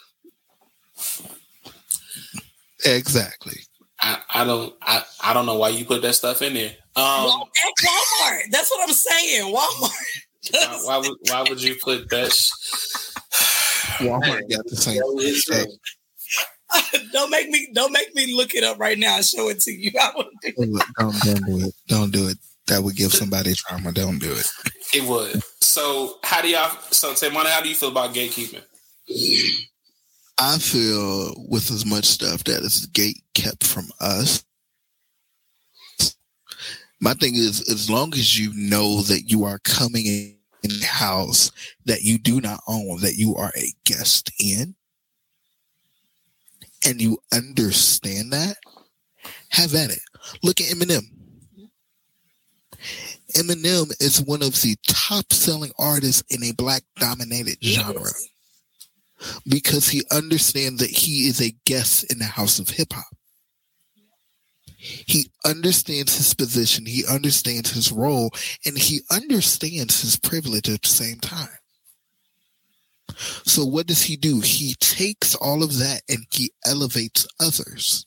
Exactly. 2.86 3.58
I, 4.00 4.18
I 4.34 4.44
don't 4.44 4.74
I, 4.82 5.02
I 5.22 5.32
don't 5.32 5.46
know 5.46 5.56
why 5.56 5.70
you 5.70 5.84
put 5.84 6.02
that 6.02 6.14
stuff 6.14 6.42
in 6.42 6.54
there. 6.54 6.72
Um, 6.96 7.24
Wal- 7.24 7.48
at 7.56 7.84
Walmart. 7.86 8.50
That's 8.50 8.70
what 8.70 8.88
I'm 8.88 8.94
saying. 8.94 9.54
Walmart. 9.54 9.90
why, 10.52 10.80
why 10.84 10.98
would 10.98 11.16
why 11.28 11.42
would 11.48 11.62
you 11.62 11.76
put 11.82 12.08
that? 12.10 12.32
sh- 12.32 12.50
Walmart 14.00 14.48
got 14.50 14.64
the 14.66 14.76
same. 14.76 15.00
stuff. 15.34 15.66
don't 17.12 17.30
make 17.30 17.48
me 17.48 17.68
don't 17.72 17.92
make 17.92 18.14
me 18.14 18.34
look 18.36 18.54
it 18.54 18.62
up 18.64 18.78
right 18.78 18.98
now 18.98 19.16
and 19.16 19.24
show 19.24 19.48
it 19.48 19.60
to 19.60 19.72
you. 19.72 19.90
I 20.00 20.12
want 20.14 20.28
to 20.42 20.52
do 20.52 20.72
Look, 20.72 20.86
Don't, 20.98 21.20
don't 21.20 21.46
do 21.46 21.66
it. 21.66 21.74
Don't 21.88 22.10
do 22.12 22.28
it. 22.28 22.38
That 22.66 22.82
would 22.82 22.96
give 22.96 23.12
somebody 23.12 23.54
trauma. 23.54 23.92
Don't 23.92 24.18
do 24.18 24.30
it. 24.30 24.46
It 24.94 25.08
would. 25.08 25.42
So 25.62 26.18
how 26.22 26.42
do 26.42 26.48
y'all? 26.48 26.70
So 26.90 27.12
Temani, 27.12 27.46
how 27.46 27.62
do 27.62 27.68
you 27.68 27.74
feel 27.74 27.88
about 27.90 28.14
gatekeeping? 28.14 28.62
I 30.39 30.59
feel 30.59 31.35
with 31.48 31.70
as 31.70 31.85
much 31.85 32.05
stuff 32.05 32.44
that 32.44 32.62
is 32.62 32.86
gate 32.86 33.23
kept 33.35 33.65
from 33.66 33.89
us. 34.01 34.44
My 37.01 37.15
thing 37.15 37.35
is, 37.35 37.69
as 37.70 37.90
long 37.90 38.12
as 38.15 38.39
you 38.39 38.52
know 38.55 39.02
that 39.02 39.31
you 39.31 39.44
are 39.44 39.59
coming 39.60 40.06
in 40.62 40.81
house 40.82 41.51
that 41.85 42.02
you 42.02 42.19
do 42.19 42.40
not 42.40 42.60
own, 42.69 43.01
that 43.01 43.15
you 43.15 43.35
are 43.36 43.52
a 43.56 43.73
guest 43.85 44.31
in, 44.40 44.74
and 46.85 47.01
you 47.01 47.19
understand 47.32 48.32
that, 48.32 48.56
have 49.51 49.74
at 49.74 49.90
it. 49.90 50.01
Look 50.43 50.60
at 50.60 50.69
Eminem. 50.69 51.02
Eminem 53.35 53.93
is 54.01 54.23
one 54.23 54.43
of 54.43 54.60
the 54.62 54.77
top 54.86 55.32
selling 55.32 55.73
artists 55.78 56.23
in 56.31 56.44
a 56.44 56.52
black 56.52 56.82
dominated 56.97 57.59
genre 57.62 58.10
because 59.48 59.88
he 59.88 60.02
understands 60.10 60.80
that 60.80 60.90
he 60.90 61.28
is 61.28 61.40
a 61.40 61.54
guest 61.64 62.10
in 62.10 62.18
the 62.18 62.24
house 62.24 62.58
of 62.58 62.70
hip 62.70 62.92
hop. 62.92 63.04
He 64.78 65.30
understands 65.44 66.16
his 66.16 66.34
position, 66.34 66.86
he 66.86 67.04
understands 67.06 67.72
his 67.72 67.90
role, 67.90 68.30
and 68.64 68.78
he 68.78 69.00
understands 69.10 70.00
his 70.00 70.16
privilege 70.16 70.68
at 70.68 70.82
the 70.82 70.88
same 70.88 71.18
time. 71.18 71.48
So, 73.44 73.64
what 73.64 73.86
does 73.86 74.02
he 74.02 74.16
do? 74.16 74.40
He 74.40 74.74
takes 74.78 75.34
all 75.34 75.64
of 75.64 75.78
that 75.78 76.02
and 76.08 76.26
he 76.30 76.52
elevates 76.64 77.26
others. 77.40 78.06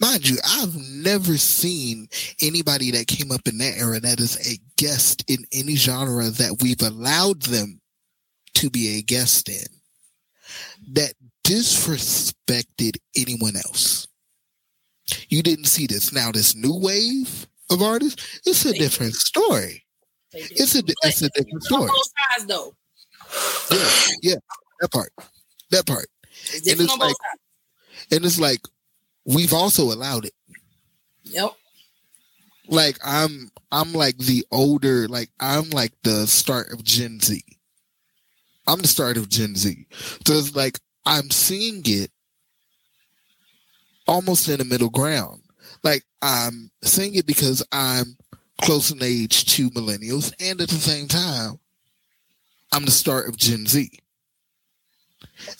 Mind 0.00 0.28
you, 0.28 0.38
I've 0.46 0.76
never 0.76 1.36
seen 1.36 2.08
anybody 2.40 2.90
that 2.92 3.06
came 3.06 3.30
up 3.30 3.46
in 3.46 3.58
that 3.58 3.76
era 3.76 4.00
that 4.00 4.18
is 4.18 4.36
a 4.50 4.58
guest 4.76 5.24
in 5.28 5.44
any 5.52 5.76
genre 5.76 6.30
that 6.30 6.62
we've 6.62 6.82
allowed 6.82 7.42
them 7.42 7.79
to 8.54 8.70
be 8.70 8.98
a 8.98 9.02
guest 9.02 9.48
in 9.48 9.66
that 10.92 11.14
disrespected 11.44 12.96
anyone 13.16 13.56
else. 13.56 14.06
You 15.28 15.42
didn't 15.42 15.64
see 15.64 15.86
this. 15.86 16.12
Now, 16.12 16.30
this 16.30 16.54
new 16.54 16.76
wave 16.76 17.46
of 17.70 17.82
artists, 17.82 18.40
it's 18.46 18.64
a 18.64 18.72
different 18.72 19.14
story. 19.14 19.84
It's 20.32 20.76
a 20.76 20.82
it's 21.02 21.22
a 21.22 21.28
different 21.30 21.64
story. 21.64 21.88
both 21.88 22.12
sides 22.30 22.46
though. 22.46 22.74
Yeah, 23.70 24.12
yeah, 24.22 24.36
that 24.80 24.92
part, 24.92 25.12
that 25.70 25.86
part, 25.86 26.06
It's 26.52 26.68
and 26.68 26.80
it's 26.80 26.96
like, 26.98 27.16
and 28.12 28.24
it's 28.24 28.40
like 28.40 28.60
we've 29.24 29.52
also 29.52 29.84
allowed 29.84 30.24
it. 30.24 30.34
Yep. 31.24 31.52
Like 32.68 32.98
I'm, 33.04 33.50
I'm 33.72 33.92
like 33.92 34.18
the 34.18 34.44
older, 34.52 35.08
like 35.08 35.30
I'm 35.40 35.70
like 35.70 35.92
the 36.02 36.26
start 36.26 36.72
of 36.72 36.84
Gen 36.84 37.20
Z. 37.20 37.42
I'm 38.70 38.78
the 38.78 38.86
start 38.86 39.16
of 39.16 39.28
Gen 39.28 39.56
Z. 39.56 39.86
So 40.24 40.34
it's 40.34 40.54
like 40.54 40.78
I'm 41.04 41.28
seeing 41.30 41.82
it 41.86 42.12
almost 44.06 44.48
in 44.48 44.58
the 44.58 44.64
middle 44.64 44.90
ground. 44.90 45.42
Like 45.82 46.04
I'm 46.22 46.70
seeing 46.84 47.16
it 47.16 47.26
because 47.26 47.66
I'm 47.72 48.16
close 48.62 48.92
in 48.92 49.02
age 49.02 49.44
to 49.56 49.70
millennials, 49.70 50.32
and 50.38 50.60
at 50.60 50.68
the 50.68 50.76
same 50.76 51.08
time, 51.08 51.58
I'm 52.70 52.84
the 52.84 52.92
start 52.92 53.28
of 53.28 53.36
Gen 53.36 53.66
Z. 53.66 53.90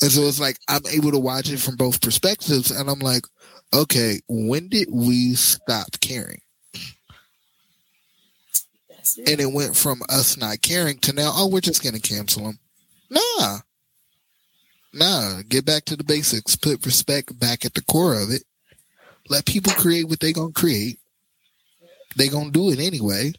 And 0.01 0.13
so 0.13 0.23
it's 0.23 0.39
like 0.39 0.59
I'm 0.69 0.87
able 0.93 1.11
to 1.11 1.19
watch 1.19 1.51
it 1.51 1.59
from 1.59 1.75
both 1.75 2.01
perspectives, 2.01 2.71
and 2.71 2.89
I'm 2.89 3.01
like, 3.01 3.25
okay, 3.75 4.21
when 4.29 4.69
did 4.69 4.89
we 4.93 5.35
stop 5.35 5.99
caring? 6.01 6.43
It. 9.17 9.31
And 9.31 9.41
it 9.41 9.53
went 9.53 9.75
from 9.75 10.03
us 10.09 10.37
not 10.37 10.63
caring 10.63 10.99
to 10.99 11.13
now, 11.13 11.33
oh, 11.35 11.49
we're 11.49 11.61
just 11.61 11.83
gonna 11.83 11.99
cancel 11.99 12.45
them. 12.45 12.61
Nah, 13.11 13.59
nah. 14.93 15.43
Get 15.49 15.65
back 15.65 15.85
to 15.87 15.97
the 15.97 16.05
basics. 16.05 16.57
Put 16.57 16.85
respect 16.87 17.39
back 17.39 17.65
at 17.65 17.75
the 17.75 17.83
core 17.83 18.21
of 18.21 18.31
it. 18.31 18.43
Let 19.29 19.47
people 19.47 19.73
create 19.73 20.09
what 20.09 20.21
they 20.21 20.33
gonna 20.33 20.53
create. 20.53 20.99
They 22.17 22.29
gonna 22.29 22.51
do 22.51 22.71
it 22.71 22.81
anyway, 22.81 23.33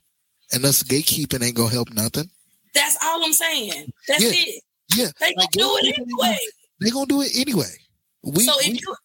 and 0.53 0.63
us 0.65 0.83
gatekeeping 0.83 1.43
ain't 1.43 1.55
gonna 1.55 1.69
help 1.69 1.91
nothing. 1.93 2.29
That's 2.73 2.97
all 3.03 3.23
I'm 3.23 3.33
saying. 3.33 3.91
That's 4.07 4.23
Yeah. 4.23 4.31
it. 4.33 4.63
Yeah, 4.95 5.07
They 5.19 5.33
gonna 5.33 5.41
like, 5.41 5.51
do 5.51 5.77
it 5.81 5.97
anyway. 5.99 6.37
They 6.81 6.89
gonna 6.89 7.05
do 7.05 7.21
it 7.21 7.31
anyway. 7.35 7.73
We, 8.23 8.43
so 8.43 8.53
if 8.59 8.67
we- 8.67 8.79
you 8.79 8.95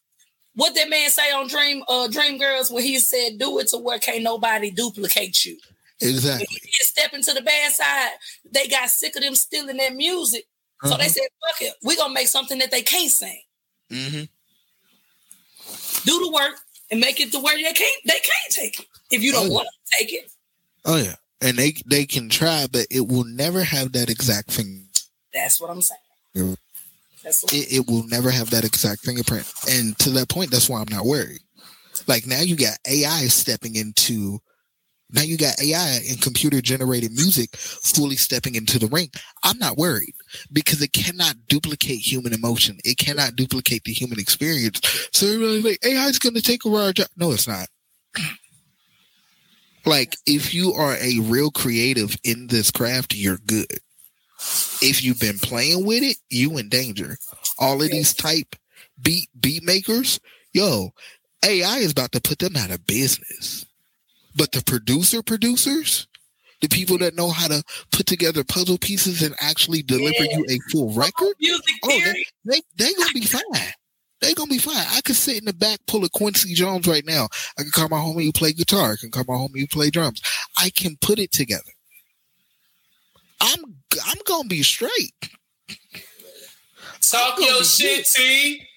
what 0.55 0.73
that 0.75 0.89
man 0.89 1.09
say 1.11 1.31
on 1.31 1.47
Dream 1.47 1.83
uh 1.87 2.07
Dream 2.07 2.37
Girls 2.37 2.71
when 2.71 2.83
he 2.83 2.99
said 2.99 3.37
do 3.37 3.59
it 3.59 3.67
to 3.69 3.77
where 3.77 3.99
can't 3.99 4.23
nobody 4.23 4.71
duplicate 4.71 5.45
you. 5.45 5.57
If 5.99 6.09
exactly. 6.09 6.47
he 6.49 6.59
did 6.59 6.87
step 6.87 7.13
into 7.13 7.33
the 7.33 7.41
bad 7.41 7.71
side, 7.73 8.11
they 8.51 8.67
got 8.67 8.89
sick 8.89 9.15
of 9.15 9.21
them 9.21 9.35
stealing 9.35 9.77
that 9.77 9.95
music. 9.95 10.45
So 10.83 10.89
they 10.89 10.93
Uh-huh. 11.05 11.09
said, 11.09 11.23
fuck 11.45 11.61
it, 11.61 11.73
we 11.83 11.95
gonna 11.95 12.13
make 12.13 12.27
something 12.27 12.59
that 12.59 12.71
they 12.71 12.81
can't 12.81 13.11
sing. 13.11 13.41
hmm 13.89 14.23
Do 16.05 16.19
the 16.19 16.31
work 16.33 16.59
and 16.91 16.99
make 16.99 17.19
it 17.19 17.31
to 17.31 17.39
where 17.39 17.55
they 17.55 17.73
can't 17.73 18.01
they 18.05 18.13
can't 18.19 18.51
take 18.51 18.79
it. 18.79 18.85
If 19.11 19.23
you 19.23 19.31
don't 19.31 19.45
Oh, 19.45 19.47
yeah. 19.47 19.53
want 19.53 19.67
to 19.67 19.97
take 19.97 20.13
it, 20.13 20.31
Oh 20.85 20.97
yeah, 20.97 21.15
and 21.41 21.57
they 21.57 21.73
they 21.85 22.05
can 22.05 22.29
try, 22.29 22.67
but 22.71 22.85
it 22.91 23.07
will 23.07 23.25
never 23.25 23.63
have 23.63 23.91
that 23.93 24.09
exact 24.09 24.51
thing. 24.51 24.87
that's 25.33 25.59
what 25.59 25.69
I'm 25.69 25.81
saying. 25.81 25.99
Yeah. 26.33 26.55
That's 27.23 27.43
what 27.43 27.53
It, 27.53 27.73
it 27.73 27.87
will 27.87 28.03
never 28.07 28.29
have 28.29 28.51
that 28.51 28.63
exact 28.63 29.01
fingerprint, 29.03 29.51
and 29.69 29.97
to 29.99 30.11
that 30.11 30.29
point, 30.29 30.51
that's 30.51 30.69
why 30.69 30.79
I'm 30.79 30.89
not 30.91 31.05
worried. 31.05 31.41
Like 32.05 32.27
now, 32.27 32.41
you 32.41 32.55
got 32.55 32.77
AI 32.87 33.27
stepping 33.27 33.75
into. 33.75 34.39
Now 35.11 35.21
you 35.21 35.37
got 35.37 35.61
AI 35.61 36.01
and 36.09 36.21
computer 36.21 36.61
generated 36.61 37.11
music 37.13 37.55
fully 37.55 38.17
stepping 38.17 38.55
into 38.55 38.77
the 38.77 38.87
ring. 38.87 39.09
I'm 39.43 39.57
not 39.57 39.77
worried 39.77 40.15
because 40.51 40.81
it 40.81 40.91
cannot 40.91 41.35
duplicate 41.47 41.99
human 41.99 42.33
emotion. 42.33 42.77
It 42.83 42.97
cannot 42.97 43.35
duplicate 43.35 43.85
the 43.85 43.93
human 43.93 44.19
experience. 44.19 44.81
So 45.13 45.27
everybody's 45.27 45.63
like, 45.63 45.85
AI 45.85 46.07
is 46.07 46.19
going 46.19 46.35
to 46.35 46.41
take 46.41 46.65
over 46.65 46.77
our 46.79 46.93
job. 46.93 47.07
No, 47.15 47.31
it's 47.31 47.47
not. 47.47 47.67
Like, 49.85 50.17
if 50.25 50.53
you 50.53 50.73
are 50.73 50.97
a 50.97 51.19
real 51.21 51.49
creative 51.49 52.17
in 52.25 52.47
this 52.47 52.71
craft, 52.71 53.15
you're 53.15 53.37
good. 53.37 53.79
If 54.81 55.01
you've 55.01 55.19
been 55.19 55.39
playing 55.39 55.85
with 55.85 56.03
it, 56.03 56.17
you 56.29 56.57
in 56.57 56.67
danger. 56.67 57.17
All 57.57 57.81
of 57.81 57.89
these 57.89 58.13
type 58.13 58.55
beat 59.01 59.29
beat 59.39 59.63
makers, 59.63 60.19
yo, 60.51 60.91
AI 61.45 61.77
is 61.77 61.91
about 61.91 62.11
to 62.11 62.21
put 62.21 62.39
them 62.39 62.57
out 62.57 62.71
of 62.71 62.85
business. 62.85 63.65
But 64.37 64.51
the 64.51 64.63
producer 64.63 65.23
producers, 65.23 66.07
the 66.61 66.67
people 66.67 66.97
that 66.99 67.15
know 67.15 67.31
how 67.31 67.47
to 67.47 67.63
put 67.91 68.05
together 68.05 68.43
puzzle 68.43 68.77
pieces 68.77 69.21
and 69.23 69.35
actually 69.39 69.81
deliver 69.81 70.23
you 70.23 70.45
a 70.49 70.59
full 70.71 70.93
record, 70.93 71.35
oh, 71.83 71.89
they, 71.89 72.25
they 72.45 72.61
they 72.77 72.93
gonna 72.93 73.13
be 73.13 73.21
fine. 73.25 73.43
They 74.21 74.33
gonna 74.33 74.49
be 74.49 74.57
fine. 74.57 74.85
I 74.89 75.01
could 75.01 75.15
sit 75.15 75.37
in 75.39 75.45
the 75.45 75.53
back, 75.53 75.79
pull 75.87 76.03
a 76.05 76.09
Quincy 76.09 76.53
Jones 76.53 76.87
right 76.87 77.05
now. 77.05 77.27
I 77.57 77.63
can 77.63 77.71
call 77.71 77.89
my 77.89 77.97
homie 77.97 78.25
who 78.25 78.31
play 78.31 78.53
guitar. 78.53 78.93
I 78.93 78.95
can 78.95 79.11
call 79.11 79.25
my 79.27 79.35
homie 79.35 79.59
who 79.59 79.67
play 79.67 79.89
drums. 79.89 80.21
I 80.57 80.69
can 80.69 80.97
put 81.01 81.19
it 81.19 81.31
together. 81.31 81.71
I'm 83.41 83.75
I'm 84.05 84.17
gonna 84.25 84.47
be 84.47 84.63
straight. 84.63 85.13
Talk 87.01 87.39
your 87.39 87.63
shit, 87.63 88.05
T. 88.05 88.67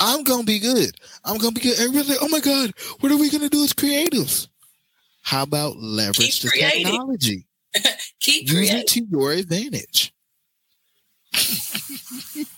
I'm 0.00 0.22
gonna 0.24 0.44
be 0.44 0.58
good. 0.58 0.96
I'm 1.24 1.38
gonna 1.38 1.52
be 1.52 1.60
good. 1.60 1.78
Everybody's 1.78 2.10
like, 2.10 2.18
oh 2.22 2.28
my 2.28 2.40
god, 2.40 2.72
what 3.00 3.12
are 3.12 3.16
we 3.18 3.30
gonna 3.30 3.48
do 3.48 3.64
as 3.64 3.72
creatives? 3.72 4.48
How 5.28 5.42
about 5.42 5.76
leverage 5.76 6.40
Keep 6.40 6.42
the 6.42 6.48
creating. 6.48 6.84
technology? 6.86 7.46
Keep 8.20 8.44
Use 8.50 8.52
creating. 8.54 8.76
it 8.78 8.86
to 8.86 9.04
your 9.10 9.32
advantage. 9.32 10.14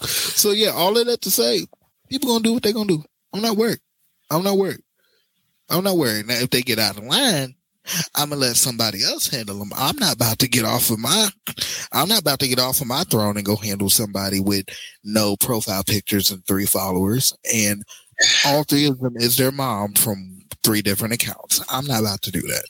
so 0.07 0.53
yeah, 0.53 0.69
all 0.69 0.97
of 0.97 1.05
that 1.07 1.21
to 1.23 1.33
say, 1.33 1.67
people 2.09 2.29
gonna 2.29 2.45
do 2.45 2.53
what 2.53 2.63
they 2.63 2.73
gonna 2.73 2.87
do. 2.87 3.03
I'm 3.33 3.43
not 3.43 3.57
worried. 3.57 3.81
I'm 4.31 4.45
not 4.45 4.57
worried. 4.57 4.83
I'm 5.69 5.83
not 5.83 5.97
worried. 5.97 6.29
Now 6.29 6.35
if 6.35 6.51
they 6.51 6.63
get 6.63 6.79
out 6.79 6.97
of 6.97 7.03
line, 7.03 7.57
I'm 8.15 8.29
gonna 8.29 8.41
let 8.41 8.55
somebody 8.55 9.03
else 9.03 9.27
handle 9.27 9.59
them. 9.59 9.73
I'm 9.75 9.97
not 9.97 10.15
about 10.15 10.39
to 10.39 10.49
get 10.49 10.65
off 10.65 10.91
of 10.91 11.01
my 11.01 11.29
I'm 11.91 12.09
not 12.09 12.21
about 12.21 12.39
to 12.39 12.47
get 12.49 12.61
off 12.61 12.81
of 12.81 12.87
my 12.87 13.03
throne 13.03 13.37
and 13.37 13.45
go 13.45 13.57
handle 13.57 13.91
somebody 13.91 14.39
with 14.39 14.67
no 15.03 15.37
profile 15.37 15.83
pictures 15.83 16.31
and 16.31 16.47
three 16.47 16.67
followers 16.67 17.37
and 17.53 17.83
all 18.47 18.63
three 18.63 18.87
of 18.87 19.01
them 19.01 19.15
is 19.17 19.37
their 19.37 19.51
mom 19.51 19.95
from 19.95 20.40
three 20.63 20.83
different 20.83 21.15
accounts. 21.15 21.65
I'm 21.71 21.87
not 21.87 22.01
about 22.01 22.23
to 22.23 22.31
do 22.31 22.41
that. 22.43 22.65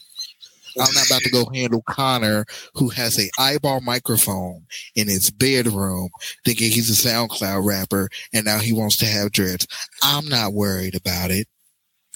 I'm 0.78 0.94
not 0.94 1.06
about 1.06 1.22
to 1.22 1.30
go 1.30 1.50
handle 1.54 1.82
Connor, 1.88 2.46
who 2.74 2.88
has 2.90 3.18
a 3.18 3.28
eyeball 3.38 3.80
microphone 3.80 4.64
in 4.94 5.08
his 5.08 5.30
bedroom, 5.30 6.10
thinking 6.44 6.70
he's 6.70 6.90
a 6.90 7.08
SoundCloud 7.08 7.66
rapper, 7.66 8.08
and 8.32 8.44
now 8.44 8.58
he 8.58 8.72
wants 8.72 8.96
to 8.98 9.06
have 9.06 9.32
dreads. 9.32 9.66
I'm 10.02 10.28
not 10.28 10.52
worried 10.52 10.94
about 10.94 11.30
it. 11.30 11.48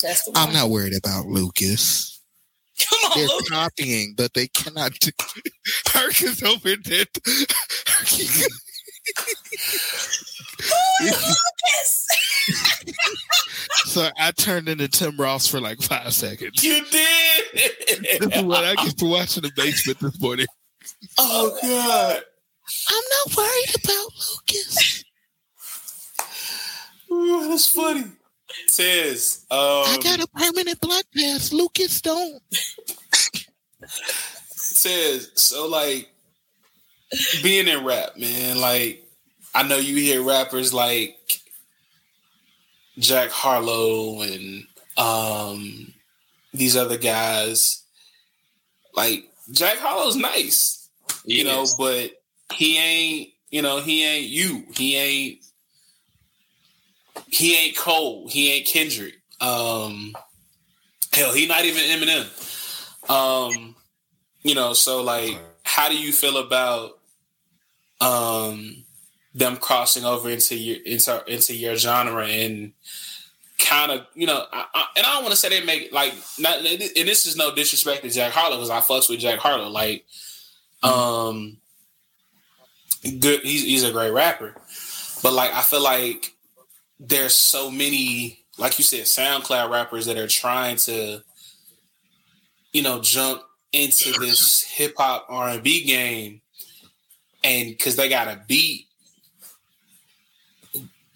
That's 0.01 0.25
the 0.25 0.33
I'm 0.37 0.53
not 0.53 0.71
worried 0.71 0.97
about 0.97 1.27
Lucas. 1.27 2.21
Come 2.79 2.99
on, 3.11 3.19
They're 3.19 3.29
Lucas. 3.29 3.49
copying, 3.49 4.15
but 4.17 4.35
they 4.35 4.47
cannot 4.49 4.93
do. 5.01 5.11
Herc 5.93 6.23
is 6.23 6.43
over 6.43 6.75
there. 6.85 7.05
Lucas. 11.01 12.07
So 13.95 14.09
I 14.19 14.33
turned 14.33 14.69
into 14.69 14.89
Tim 14.89 15.17
Ross 15.17 15.47
for 15.47 15.61
like 15.61 15.81
five 15.81 16.13
seconds. 16.13 16.65
You 16.65 16.85
did. 16.91 17.45
This 18.21 18.37
is 18.39 18.43
what 18.43 18.65
I 18.65 18.75
get 18.75 18.99
for 18.99 19.09
watching 19.09 19.45
the 19.45 19.53
basement 19.55 20.01
this 20.01 20.21
morning. 20.21 20.47
oh 21.17 21.57
God. 21.63 22.21
I'm 22.89 23.05
not 23.29 23.37
worried 23.37 23.77
about 23.85 24.09
Lucas. 24.33 25.05
Ooh, 27.13 27.49
that's 27.49 27.69
funny. 27.69 28.07
Tez, 28.67 29.47
um, 29.53 29.59
I 29.61 29.99
got 30.03 30.19
a 30.19 30.27
permanent 30.27 30.81
blood 30.81 31.05
pass. 31.17 31.53
Lucas 31.53 32.01
don't. 32.01 32.43
says 34.57 35.31
so 35.37 35.69
like 35.69 36.11
being 37.45 37.69
in 37.69 37.85
rap, 37.85 38.17
man. 38.17 38.61
Like 38.61 39.07
I 39.55 39.63
know 39.63 39.77
you 39.77 39.95
hear 39.95 40.21
rappers 40.21 40.75
like 40.75 41.44
Jack 42.99 43.31
Harlow 43.31 44.23
and 44.23 44.65
um 44.97 45.93
these 46.53 46.77
other 46.77 46.99
guys. 46.99 47.83
Like 48.95 49.25
Jack 49.51 49.79
Harlow's 49.79 50.17
nice, 50.17 50.89
you 51.25 51.39
He 51.39 51.45
know, 51.45 51.63
is. 51.63 51.75
but 51.75 52.11
he 52.53 52.79
ain't, 52.79 53.31
you 53.51 53.63
know, 53.63 53.81
he 53.81 54.05
ain't 54.05 54.27
you. 54.27 54.65
He 54.77 54.97
ain't 54.97 55.39
he 57.29 57.57
ain't 57.57 57.77
Cole. 57.77 58.29
He 58.29 58.53
ain't 58.53 58.67
Kendrick. 58.67 59.15
Um 59.41 60.15
hell, 61.13 61.33
he 61.33 61.47
not 61.47 61.65
even 61.65 61.83
Eminem. 61.83 63.11
Um, 63.11 63.75
you 64.43 64.55
know, 64.55 64.73
so 64.73 65.03
like 65.03 65.39
how 65.65 65.89
do 65.89 65.97
you 65.99 66.13
feel 66.13 66.37
about 66.39 66.99
um 68.01 68.84
them 69.35 69.57
crossing 69.57 70.05
over 70.05 70.31
into 70.31 70.57
your 70.57 70.79
into 70.85 71.25
into 71.27 71.55
your 71.55 71.77
genre 71.77 72.27
and 72.27 72.73
kind 73.59 73.91
of 73.91 74.07
you 74.15 74.27
know 74.27 74.45
I, 74.53 74.67
I, 74.75 74.87
and 74.97 75.07
I 75.07 75.15
don't 75.15 75.23
want 75.23 75.33
to 75.33 75.37
say 75.37 75.49
they 75.49 75.65
make 75.65 75.93
like 75.93 76.15
not 76.39 76.59
and 76.59 76.67
this 76.67 77.27
is 77.27 77.37
no 77.37 77.55
disrespect 77.55 78.03
to 78.03 78.11
Jack 78.11 78.33
Harlow 78.33 78.57
because 78.57 78.71
I 78.71 78.81
fucks 78.81 79.09
with 79.09 79.21
Jack 79.21 79.39
Harlow 79.41 79.69
like 79.69 80.05
um 80.83 81.57
good 83.03 83.41
he's 83.41 83.65
he's 83.65 83.85
a 83.85 83.93
great 83.93 84.13
rapper. 84.13 84.55
But 85.23 85.33
like 85.33 85.53
I 85.53 85.63
feel 85.63 85.83
like 85.83 86.35
there's 87.01 87.35
so 87.35 87.71
many 87.71 88.45
like 88.57 88.79
you 88.79 88.85
said 88.85 89.01
SoundCloud 89.01 89.71
rappers 89.71 90.07
that 90.07 90.19
are 90.19 90.29
trying 90.29 90.77
to 90.77 91.23
you 92.73 92.83
know 92.83 93.01
jump 93.01 93.43
into 93.73 94.13
this 94.21 94.63
hip 94.63 94.95
hop 94.97 95.27
R 95.29 95.49
and 95.49 95.63
B 95.63 95.85
game 95.85 96.41
and 97.43 97.69
because 97.71 97.97
they 97.97 98.09
got 98.09 98.29
a 98.29 98.41
beat 98.47 98.87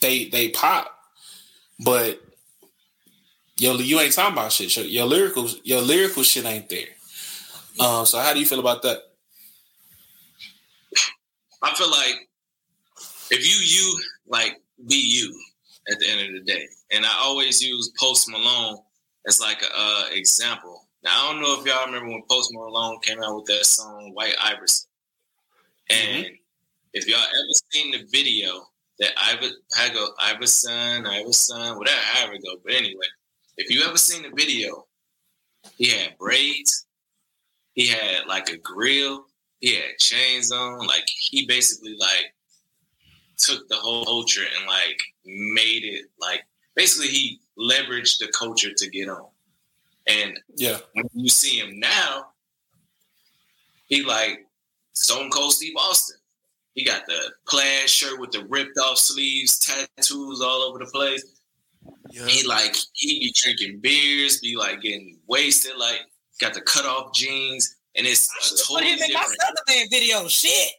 they 0.00 0.26
they 0.26 0.48
pop. 0.50 0.94
But 1.84 2.20
yo 3.56 3.74
you 3.76 4.00
ain't 4.00 4.12
talking 4.12 4.32
about 4.32 4.52
shit. 4.52 4.76
Your 4.76 5.06
lyrical 5.06 5.48
your 5.64 5.80
lyrical 5.80 6.22
shit 6.22 6.44
ain't 6.44 6.68
there. 6.68 6.88
Um 7.80 8.06
so 8.06 8.18
how 8.18 8.32
do 8.32 8.40
you 8.40 8.46
feel 8.46 8.60
about 8.60 8.82
that? 8.82 8.98
I 11.62 11.74
feel 11.74 11.90
like 11.90 12.28
if 13.30 13.46
you 13.46 13.56
you 13.64 14.00
like 14.26 14.60
be 14.86 14.96
you 14.96 15.34
at 15.90 15.98
the 15.98 16.06
end 16.06 16.28
of 16.28 16.44
the 16.44 16.52
day, 16.52 16.66
and 16.92 17.04
I 17.04 17.12
always 17.20 17.62
use 17.62 17.92
Post 17.98 18.30
Malone 18.30 18.78
as 19.26 19.40
like 19.40 19.62
a 19.62 19.70
uh, 19.74 20.04
example. 20.12 20.86
Now 21.02 21.10
I 21.12 21.32
don't 21.32 21.42
know 21.42 21.60
if 21.60 21.66
y'all 21.66 21.86
remember 21.86 22.10
when 22.10 22.22
Post 22.30 22.52
Malone 22.52 22.98
came 23.00 23.22
out 23.22 23.36
with 23.36 23.46
that 23.46 23.64
song 23.66 24.12
White 24.14 24.36
Iverson, 24.42 24.88
and 25.90 26.26
if 26.92 27.06
y'all 27.06 27.18
ever 27.18 27.54
seen 27.72 27.92
the 27.92 28.06
video 28.10 28.66
that 29.00 29.10
Iver 29.16 29.46
I 29.78 29.88
go 29.90 30.08
Iverson, 30.18 31.06
Iverson, 31.06 31.76
whatever, 31.76 32.00
however 32.00 32.34
it 32.34 32.42
go. 32.44 32.56
But 32.64 32.74
anyway, 32.74 33.06
if 33.56 33.70
you 33.70 33.82
ever 33.84 33.96
seen 33.96 34.22
the 34.22 34.30
video, 34.30 34.86
he 35.76 35.90
had 35.90 36.16
braids, 36.18 36.86
he 37.74 37.86
had 37.86 38.26
like 38.26 38.48
a 38.48 38.56
grill, 38.58 39.26
he 39.60 39.74
had 39.74 39.98
chains 39.98 40.52
on. 40.52 40.86
Like 40.86 41.04
he 41.06 41.46
basically 41.46 41.96
like 41.98 42.34
took 43.36 43.68
the 43.68 43.76
whole 43.76 44.04
culture 44.04 44.44
and 44.56 44.66
like 44.66 45.00
made 45.24 45.84
it 45.84 46.06
like 46.20 46.42
basically 46.74 47.08
he 47.08 47.40
leveraged 47.58 48.18
the 48.18 48.32
culture 48.36 48.72
to 48.74 48.90
get 48.90 49.08
on. 49.08 49.26
And 50.06 50.38
yeah 50.56 50.78
when 50.94 51.06
you 51.14 51.28
see 51.28 51.58
him 51.58 51.78
now, 51.78 52.26
he 53.86 54.02
like 54.02 54.46
Stone 54.92 55.30
Cold 55.30 55.52
Steve 55.52 55.74
Austin. 55.76 56.17
He 56.78 56.84
got 56.84 57.06
the 57.06 57.32
plaid 57.48 57.90
shirt 57.90 58.20
with 58.20 58.30
the 58.30 58.44
ripped 58.44 58.78
off 58.78 58.98
sleeves, 58.98 59.58
tattoos 59.58 60.40
all 60.40 60.62
over 60.62 60.78
the 60.78 60.88
place. 60.92 61.24
He 62.08 62.46
like 62.46 62.76
he 62.92 63.18
be 63.18 63.34
drinking 63.34 63.80
beers, 63.80 64.38
be 64.38 64.54
like 64.56 64.82
getting 64.82 65.18
wasted, 65.26 65.72
like 65.76 66.02
got 66.40 66.54
the 66.54 66.60
cut 66.60 66.86
off 66.86 67.12
jeans, 67.12 67.74
and 67.96 68.06
it's 68.06 68.28
a 68.28 68.54
Put 68.72 68.78
totally 68.78 68.92
him 68.92 69.02
in 69.02 69.12
my 69.12 69.20
different. 69.22 69.40
Sutherland 69.66 69.90
video. 69.90 70.28
Shit. 70.28 70.72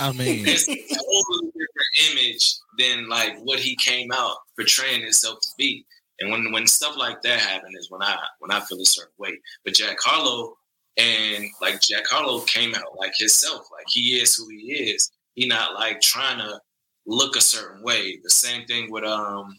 I 0.00 0.10
mean, 0.10 0.44
it's 0.48 0.68
a 0.68 0.74
totally 0.74 1.52
different 1.52 2.10
image 2.10 2.56
than 2.80 3.08
like 3.08 3.38
what 3.44 3.60
he 3.60 3.76
came 3.76 4.10
out 4.10 4.38
portraying 4.56 5.02
himself 5.02 5.38
to 5.42 5.50
be. 5.56 5.86
And 6.18 6.32
when 6.32 6.50
when 6.50 6.66
stuff 6.66 6.96
like 6.96 7.22
that 7.22 7.38
happens, 7.38 7.78
is 7.78 7.88
when 7.88 8.02
I 8.02 8.16
when 8.40 8.50
I 8.50 8.58
feel 8.62 8.80
a 8.80 8.84
certain 8.84 9.14
way. 9.18 9.38
But 9.64 9.74
Jack 9.74 9.98
Harlow 10.00 10.56
and 10.96 11.44
like 11.60 11.80
Jack 11.80 12.06
Harlow 12.06 12.40
came 12.40 12.74
out 12.74 12.96
like 12.96 13.12
himself, 13.16 13.66
like 13.72 13.86
he 13.88 14.20
is 14.20 14.36
who 14.36 14.48
he 14.48 14.72
is. 14.72 15.10
He 15.34 15.46
not 15.46 15.74
like 15.74 16.00
trying 16.00 16.38
to 16.38 16.60
look 17.06 17.36
a 17.36 17.40
certain 17.40 17.82
way. 17.82 18.20
The 18.22 18.30
same 18.30 18.66
thing 18.66 18.90
with 18.90 19.04
um 19.04 19.56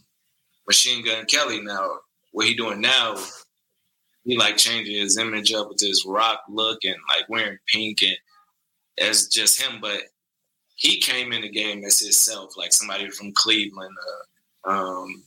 Machine 0.67 1.03
Gun 1.03 1.25
Kelly 1.25 1.61
now. 1.61 1.99
What 2.31 2.47
he 2.47 2.55
doing 2.55 2.81
now? 2.81 3.15
He 4.23 4.37
like 4.37 4.57
changing 4.57 4.95
his 4.95 5.17
image 5.17 5.53
up 5.53 5.69
with 5.69 5.77
this 5.77 6.05
rock 6.05 6.41
look 6.49 6.79
and 6.83 6.95
like 7.07 7.29
wearing 7.29 7.59
pink 7.67 8.01
and 8.01 8.17
that's 8.97 9.27
just 9.27 9.61
him. 9.61 9.79
But 9.81 10.01
he 10.75 10.99
came 10.99 11.31
in 11.31 11.41
the 11.41 11.49
game 11.49 11.83
as 11.85 11.99
himself, 11.99 12.57
like 12.57 12.73
somebody 12.73 13.09
from 13.09 13.33
Cleveland, 13.33 13.95
uh, 14.65 14.69
um, 14.69 15.23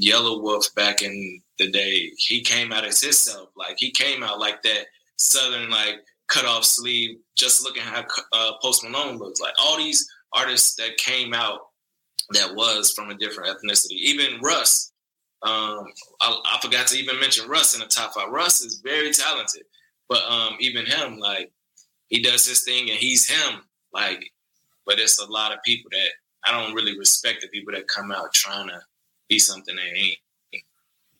Yelawolf 0.00 0.74
back 0.74 1.02
in 1.02 1.40
the 1.58 1.70
day. 1.70 2.10
He 2.16 2.42
came 2.42 2.72
out 2.72 2.84
as 2.84 3.00
himself, 3.00 3.50
like 3.56 3.76
he 3.78 3.90
came 3.90 4.22
out 4.22 4.40
like 4.40 4.62
that 4.62 4.86
Southern 5.20 5.70
like 5.70 5.96
cut 6.28 6.46
off 6.46 6.64
sleeve, 6.64 7.18
just 7.36 7.62
looking 7.62 7.82
how 7.82 8.04
uh, 8.32 8.52
Post 8.62 8.84
Malone 8.84 9.18
looks 9.18 9.40
like. 9.40 9.52
All 9.58 9.76
these 9.76 10.08
artists 10.32 10.76
that 10.76 10.96
came 10.96 11.34
out 11.34 11.60
that 12.30 12.54
was 12.54 12.92
from 12.92 13.10
a 13.10 13.16
different 13.16 13.50
ethnicity. 13.50 13.96
Even 13.96 14.40
Russ, 14.40 14.92
um, 15.42 15.86
I, 16.20 16.40
I, 16.46 16.58
forgot 16.62 16.86
to 16.88 16.98
even 16.98 17.18
mention 17.18 17.48
Russ 17.48 17.74
in 17.74 17.80
the 17.80 17.86
top 17.86 18.14
five. 18.14 18.30
Russ 18.30 18.60
is 18.62 18.80
very 18.84 19.10
talented, 19.10 19.64
but 20.08 20.22
um, 20.22 20.56
even 20.60 20.86
him, 20.86 21.18
like 21.18 21.50
he 22.08 22.22
does 22.22 22.46
his 22.46 22.62
thing 22.62 22.88
and 22.90 22.98
he's 22.98 23.28
him. 23.28 23.60
Like, 23.92 24.24
but 24.86 24.98
it's 24.98 25.18
a 25.18 25.30
lot 25.30 25.52
of 25.52 25.62
people 25.64 25.90
that 25.92 26.08
I 26.44 26.52
don't 26.52 26.74
really 26.74 26.98
respect 26.98 27.42
the 27.42 27.48
people 27.48 27.74
that 27.74 27.88
come 27.88 28.12
out 28.12 28.32
trying 28.32 28.68
to 28.68 28.80
be 29.28 29.38
something 29.38 29.74
they 29.76 29.98
ain't. 29.98 30.18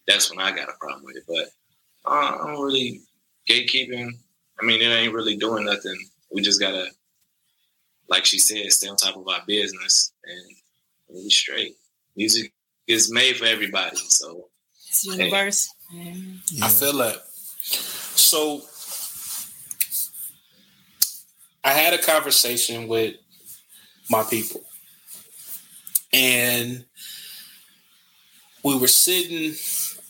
That's 0.07 0.31
when 0.31 0.41
I 0.41 0.57
got 0.57 0.69
a 0.69 0.79
problem 0.81 1.05
with 1.05 1.17
it. 1.17 1.25
But 1.27 2.11
uh, 2.11 2.39
I 2.41 2.47
don't 2.47 2.65
really 2.65 3.01
gatekeeping. 3.49 4.13
I 4.61 4.67
mean, 4.67 4.83
it 4.83 4.93
ain't 4.93 5.15
really 5.15 5.37
doing 5.37 5.65
nothing. 5.65 5.97
We 6.33 6.43
just 6.43 6.61
gotta, 6.61 6.87
like 8.09 8.25
she 8.25 8.39
said, 8.39 8.71
stay 8.73 8.89
on 8.89 8.97
top 8.97 9.17
of 9.17 9.27
our 9.27 9.43
business 9.47 10.13
and 10.25 10.45
be 11.15 11.31
straight. 11.31 11.75
Music 12.17 12.53
is 12.87 13.13
made 13.13 13.37
for 13.37 13.47
everybody, 13.47 13.97
so 13.97 14.49
it's 14.89 15.05
universe. 15.05 15.69
Hey. 15.91 16.15
I 16.63 16.69
feel 16.69 16.97
that. 16.99 17.23
So 17.63 18.63
I 21.65 21.73
had 21.73 21.95
a 21.95 21.99
conversation 21.99 22.89
with 22.89 23.17
my 24.11 24.23
people, 24.25 24.63
and 26.13 26.85
we 28.63 28.79
were 28.79 28.89
sitting 28.89 29.55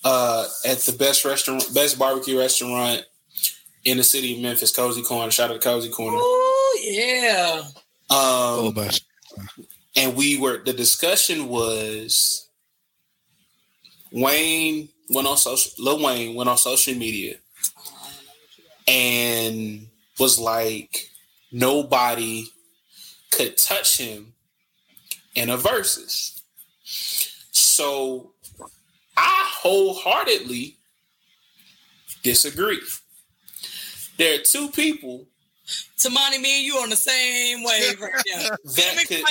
uh, 0.05 0.47
at 0.67 0.79
the 0.79 0.93
best 0.93 1.25
restaurant, 1.25 1.73
best 1.75 1.99
barbecue 1.99 2.39
restaurant 2.39 3.05
in 3.85 3.97
the 3.97 4.05
city 4.05 4.35
of 4.35 4.41
Memphis, 4.41 4.75
Cozy 4.75 5.03
Corner. 5.03 5.31
Shout 5.31 5.51
out 5.51 5.55
to 5.55 5.61
Cozy 5.61 5.91
Corner. 5.91 6.17
Oh 6.19 6.79
yeah. 6.83 7.63
Um, 8.11 8.75
oh, 8.77 8.89
and 9.97 10.17
we 10.17 10.39
were 10.39 10.63
the 10.65 10.73
discussion 10.73 11.49
was 11.49 12.49
Wayne 14.13 14.89
went 15.09 15.27
on 15.27 15.37
social 15.37 15.73
Lil 15.83 16.05
Wayne 16.05 16.35
went 16.35 16.49
on 16.49 16.59
social 16.59 16.95
media 16.95 17.37
and 18.87 19.87
was 20.19 20.39
like 20.39 21.09
nobody 21.53 22.47
could 23.31 23.57
touch 23.57 23.99
him 23.99 24.33
in 25.35 25.51
a 25.51 25.57
versus. 25.57 26.43
So 27.53 28.33
I 29.17 29.49
wholeheartedly 29.61 30.77
disagree. 32.23 32.81
There 34.21 34.39
are 34.39 34.43
two 34.43 34.69
people. 34.69 35.25
Temani, 35.97 36.43
me 36.43 36.59
and 36.59 36.67
you 36.67 36.77
on 36.77 36.91
the 36.91 36.97
same 36.97 37.65
wave 37.65 37.99
right 37.99 38.13
now. 38.35 38.49
that 38.65 39.05
could, 39.09 39.25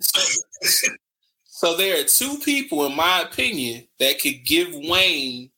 so, 0.00 0.92
so 1.44 1.76
there 1.76 2.00
are 2.00 2.04
two 2.04 2.38
people, 2.38 2.86
in 2.86 2.94
my 2.94 3.22
opinion, 3.22 3.88
that 3.98 4.20
could 4.20 4.44
give 4.44 4.68
Wayne 4.72 5.50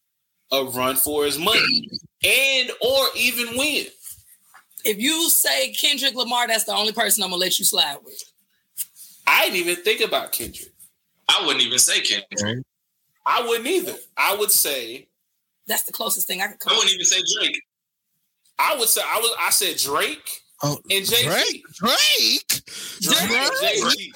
a 0.51 0.65
run 0.65 0.97
for 0.97 1.27
his 1.27 1.39
money 1.39 1.91
and 2.25 2.71
or 2.81 3.05
even 3.15 3.49
win. 3.59 3.85
If 4.87 4.99
you 4.99 5.29
say 5.29 5.75
Kendrick 5.75 6.15
Lamar, 6.15 6.47
that's 6.47 6.65
the 6.65 6.73
only 6.73 6.93
person 6.93 7.23
I'm 7.23 7.29
gonna 7.29 7.41
let 7.41 7.59
you 7.59 7.67
slide 7.67 7.99
with. 8.03 8.33
I 9.27 9.51
didn't 9.51 9.57
even 9.57 9.85
think 9.85 10.01
about 10.01 10.33
Kendrick. 10.33 10.73
I 11.29 11.45
wouldn't 11.45 11.63
even 11.63 11.81
say 11.81 12.01
Kendrick. 12.01 12.65
I 13.27 13.47
wouldn't 13.47 13.67
either. 13.67 13.97
I 14.17 14.35
would 14.37 14.51
say 14.51 15.09
that's 15.67 15.85
the 15.85 15.93
closest 15.93 16.27
thing 16.27 16.41
I 16.43 16.49
could. 16.49 16.61
Come 16.61 16.73
I 16.73 16.77
wouldn't 16.77 16.95
even 16.95 17.07
say 17.07 17.21
Drake. 17.39 17.63
I 18.59 18.77
would 18.77 18.89
say 18.89 19.03
I 19.05 19.19
was. 19.19 19.31
I 19.39 19.51
said 19.51 19.77
Drake 19.77 20.41
oh, 20.63 20.79
and 20.91 21.05
Jay 21.05 21.05
Z. 21.05 21.25
Drake. 21.25 21.63
Drake. 21.75 22.63
Drake. 23.01 24.15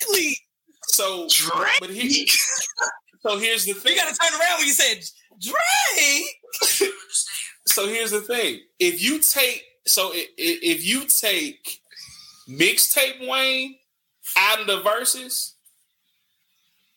Drake. 0.00 0.38
So, 0.84 1.28
Drake. 1.28 1.80
But 1.80 1.90
he, 1.90 2.28
so 3.20 3.38
here's 3.38 3.64
the 3.64 3.74
thing. 3.74 3.92
You 3.92 3.98
got 3.98 4.12
to 4.12 4.18
turn 4.20 4.40
around 4.40 4.58
when 4.58 4.66
you 4.66 4.72
said 4.72 5.04
Drake. 5.40 6.92
so 7.66 7.86
here's 7.88 8.10
the 8.10 8.20
thing. 8.20 8.60
If 8.78 9.02
you 9.02 9.18
take 9.20 9.64
so 9.86 10.12
if 10.14 10.86
you 10.86 11.04
take 11.04 11.80
mixtape 12.48 13.28
Wayne 13.28 13.76
out 14.36 14.60
of 14.60 14.66
the 14.66 14.80
verses, 14.80 15.54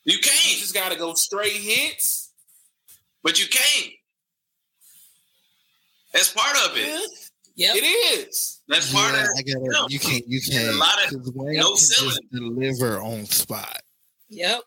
you 0.03 0.19
can't. 0.19 0.51
You 0.51 0.59
just 0.59 0.73
got 0.73 0.91
to 0.91 0.97
go 0.97 1.13
straight 1.13 1.53
hits. 1.53 2.22
But 3.23 3.39
you 3.39 3.47
can't. 3.47 3.93
That's 6.13 6.31
part 6.31 6.55
of 6.67 6.77
it. 6.77 7.09
Yeah, 7.55 7.73
it 7.73 7.83
is. 7.83 8.61
That's 8.67 8.93
yeah, 8.93 8.99
part 8.99 9.15
of 9.15 9.29
I 9.37 9.41
get 9.41 9.57
it. 9.57 9.91
You 9.91 9.99
can't. 9.99 10.27
You 10.27 10.41
can't. 10.41 10.75
A 10.75 10.77
lot 10.77 10.97
of 11.05 11.35
no 11.35 11.75
ceiling. 11.75 12.17
deliver 12.31 12.99
on 12.99 13.25
spot. 13.25 13.81
Yep. 14.29 14.61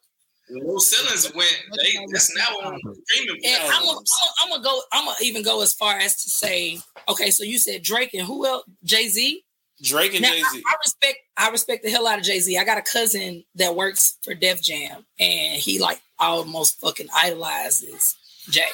No 0.49 0.79
ceilings 0.79 1.33
went. 1.35 1.57
They, 1.83 2.07
that's 2.13 2.37
now 2.37 2.69
on 2.69 2.79
streaming. 3.05 3.41
I'm 3.45 3.85
gonna, 3.85 4.01
I'm 4.43 4.51
gonna 4.51 4.63
go. 4.63 4.81
I'm 4.93 5.05
gonna 5.05 5.17
even 5.21 5.43
go 5.43 5.63
as 5.63 5.73
far 5.75 5.97
as 5.97 6.23
to 6.23 6.31
say, 6.31 6.79
okay, 7.09 7.31
so 7.31 7.43
you 7.43 7.59
said 7.59 7.83
Drake 7.83 8.15
and 8.15 8.27
who 8.27 8.47
else? 8.47 8.65
Jay 8.85 9.09
Z. 9.09 9.43
Drake 9.83 10.15
and 10.15 10.25
Jay 10.25 10.41
Z. 10.41 10.63
I, 10.67 10.73
I, 10.73 10.77
respect. 10.85 11.19
I 11.37 11.51
respect 11.51 11.83
the 11.83 11.91
hell 11.91 12.07
out 12.07 12.19
of 12.19 12.25
Jay 12.25 12.39
Z. 12.39 12.57
I 12.57 12.65
got 12.65 12.79
a 12.79 12.83
cousin 12.83 13.45
that 13.57 13.75
works 13.75 14.17
for 14.23 14.35
Def 14.35 14.63
Jam, 14.63 15.05
and 15.19 15.61
he 15.61 15.81
like 15.81 16.01
almost 16.21 16.81
fucking 16.81 17.09
idolizes 17.15 18.17
Jay. 18.51 18.69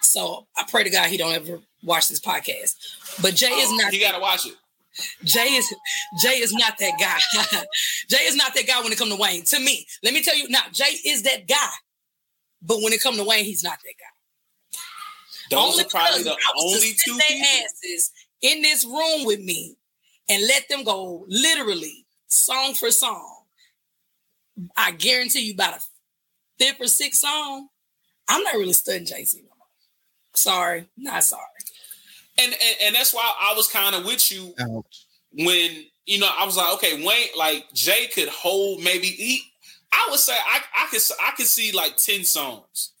So 0.00 0.46
I 0.56 0.64
pray 0.68 0.84
to 0.84 0.90
God 0.90 1.08
he 1.08 1.16
don't 1.16 1.32
ever 1.32 1.60
watch 1.82 2.08
this 2.08 2.20
podcast. 2.20 2.76
But 3.22 3.34
Jay 3.34 3.48
is 3.48 3.72
not. 3.72 3.92
You 3.92 4.00
gotta 4.00 4.20
watch 4.20 4.46
it. 4.46 4.54
Jay 5.24 5.48
is 5.48 5.74
Jay 6.22 6.38
is 6.38 6.52
not 6.54 6.78
that 6.78 6.92
guy. 6.98 7.18
Jay 8.08 8.24
is 8.24 8.36
not 8.36 8.54
that 8.54 8.66
guy 8.66 8.80
when 8.82 8.92
it 8.92 8.98
come 8.98 9.10
to 9.10 9.16
Wayne. 9.16 9.44
To 9.44 9.60
me, 9.60 9.86
let 10.02 10.14
me 10.14 10.22
tell 10.22 10.36
you 10.36 10.48
now, 10.48 10.62
Jay 10.72 10.96
is 11.04 11.22
that 11.22 11.46
guy. 11.46 11.70
But 12.62 12.78
when 12.82 12.92
it 12.92 13.02
come 13.02 13.16
to 13.16 13.24
Wayne, 13.24 13.44
he's 13.44 13.62
not 13.62 13.78
that 13.84 13.94
guy. 13.98 14.16
Those 15.50 15.72
only 15.72 15.84
are 15.84 15.88
probably 15.88 16.22
the 16.24 16.36
only 16.58 16.92
two 17.04 17.16
people. 17.16 17.46
asses 17.64 18.10
in 18.42 18.62
this 18.62 18.84
room 18.84 19.24
with 19.24 19.40
me 19.40 19.76
and 20.28 20.42
let 20.46 20.68
them 20.68 20.82
go 20.82 21.24
literally 21.28 22.06
song 22.26 22.74
for 22.74 22.90
song. 22.90 23.42
I 24.76 24.92
guarantee 24.92 25.40
you 25.40 25.54
about 25.54 25.76
a 25.76 25.80
fifth 26.58 26.80
or 26.80 26.88
sixth 26.88 27.20
song, 27.20 27.68
I'm 28.28 28.42
not 28.42 28.54
really 28.54 28.72
studying 28.72 29.06
Jay 29.06 29.24
Z 29.24 29.38
no 29.38 29.48
more. 29.48 29.66
Sorry, 30.34 30.88
not 30.96 31.24
sorry. 31.24 31.42
And, 32.38 32.52
and 32.52 32.76
and 32.84 32.94
that's 32.94 33.14
why 33.14 33.32
I 33.40 33.54
was 33.54 33.66
kind 33.68 33.94
of 33.94 34.04
with 34.04 34.30
you 34.30 34.54
when 35.32 35.84
you 36.04 36.18
know 36.18 36.28
I 36.36 36.44
was 36.44 36.56
like, 36.56 36.72
okay, 36.74 37.04
Wayne, 37.04 37.28
like 37.36 37.64
Jay 37.72 38.08
could 38.12 38.28
hold 38.28 38.82
maybe 38.82 39.06
he. 39.06 39.42
I 39.92 40.08
would 40.10 40.20
say 40.20 40.34
I 40.34 40.60
I 40.76 40.86
could 40.90 41.00
I 41.26 41.30
could 41.36 41.46
see 41.46 41.72
like 41.72 41.96
ten 41.96 42.24
songs, 42.24 42.92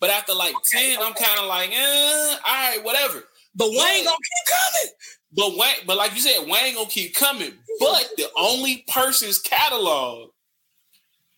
but 0.00 0.10
after 0.10 0.34
like 0.34 0.54
ten, 0.64 0.98
okay. 0.98 1.02
I'm 1.02 1.14
kind 1.14 1.40
of 1.40 1.46
like, 1.46 1.70
eh, 1.70 2.36
all 2.46 2.54
right, 2.54 2.80
whatever. 2.82 3.24
But 3.54 3.70
Wayne 3.70 4.04
gonna 4.04 4.16
keep 4.16 4.52
coming. 4.52 4.92
But 5.36 5.58
Wayne, 5.58 5.86
but 5.86 5.96
like 5.96 6.14
you 6.14 6.20
said, 6.20 6.46
Wayne 6.48 6.74
gonna 6.74 6.88
keep 6.88 7.14
coming. 7.14 7.52
But 7.80 8.08
the 8.16 8.26
only 8.36 8.84
person's 8.88 9.38
catalog 9.38 10.30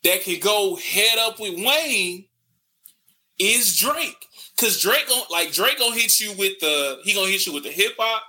that 0.02 0.22
can 0.22 0.40
go 0.40 0.76
head 0.76 1.18
up 1.18 1.40
with 1.40 1.54
Wayne 1.54 2.25
is 3.38 3.76
Drake. 3.78 4.26
Cause 4.58 4.80
Drake 4.80 5.06
gonna 5.08 5.22
like 5.30 5.52
Drake 5.52 5.78
gonna 5.78 5.94
hit 5.94 6.18
you 6.18 6.32
with 6.32 6.58
the 6.60 7.00
he 7.04 7.12
gonna 7.12 7.28
hit 7.28 7.46
you 7.46 7.52
with 7.52 7.64
the 7.64 7.70
hip 7.70 7.92
hop. 7.98 8.22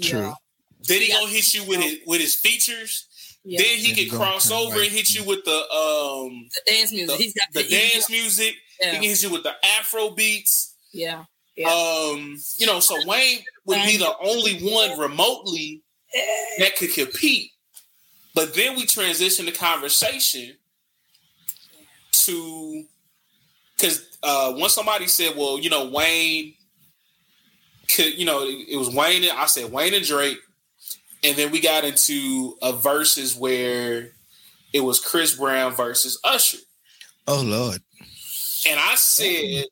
True. 0.00 0.32
Then 0.86 1.00
he 1.00 1.08
yeah. 1.08 1.16
gonna 1.16 1.30
hit 1.30 1.54
you 1.54 1.64
with 1.64 1.80
his 1.80 1.98
with 2.06 2.20
his 2.20 2.34
features. 2.34 3.06
Yeah. 3.44 3.60
Then 3.62 3.78
he 3.78 3.94
can 3.94 4.16
cross 4.16 4.50
over 4.50 4.76
right. 4.76 4.82
and 4.84 4.92
hit 4.92 5.14
you 5.14 5.24
with 5.24 5.44
the 5.44 5.50
um 5.50 6.48
the 6.54 6.72
dance 6.72 6.92
music. 6.92 7.08
The, 7.08 7.22
He's 7.22 7.34
got 7.34 7.46
the, 7.52 7.62
the 7.62 7.68
dance 7.68 8.10
music. 8.10 8.54
Yeah. 8.80 8.92
He 8.92 8.96
can 8.96 9.04
hit 9.04 9.22
you 9.22 9.30
with 9.30 9.42
the 9.42 9.52
Afro 9.78 10.10
beats. 10.10 10.74
Yeah. 10.92 11.24
yeah. 11.56 11.68
Um, 11.68 12.38
you 12.56 12.66
know, 12.66 12.80
so 12.80 12.96
Wayne 13.06 13.40
would 13.66 13.82
be 13.84 13.96
the 13.96 14.12
only 14.22 14.58
one 14.60 14.98
remotely 14.98 15.82
that 16.58 16.76
could 16.76 16.94
compete. 16.94 17.50
But 18.34 18.54
then 18.54 18.76
we 18.76 18.86
transition 18.86 19.46
the 19.46 19.52
conversation 19.52 20.54
to 22.12 22.84
because 23.76 24.07
uh, 24.22 24.52
once 24.56 24.74
somebody 24.74 25.06
said, 25.06 25.36
"Well, 25.36 25.58
you 25.58 25.70
know, 25.70 25.88
Wayne 25.88 26.54
could," 27.94 28.18
you 28.18 28.24
know, 28.24 28.42
it, 28.44 28.76
was 28.76 28.94
Wayne. 28.94 29.24
And, 29.24 29.32
I 29.32 29.46
said 29.46 29.70
Wayne 29.72 29.94
and 29.94 30.04
Drake, 30.04 30.38
and 31.24 31.36
then 31.36 31.50
we 31.50 31.60
got 31.60 31.84
into 31.84 32.56
a 32.62 32.72
verses 32.72 33.36
where 33.36 34.10
it 34.72 34.80
was 34.80 35.00
Chris 35.00 35.36
Brown 35.36 35.74
versus 35.74 36.20
Usher. 36.24 36.58
Oh 37.26 37.42
Lord! 37.42 37.80
And 38.68 38.80
I 38.80 38.94
said, 38.96 39.66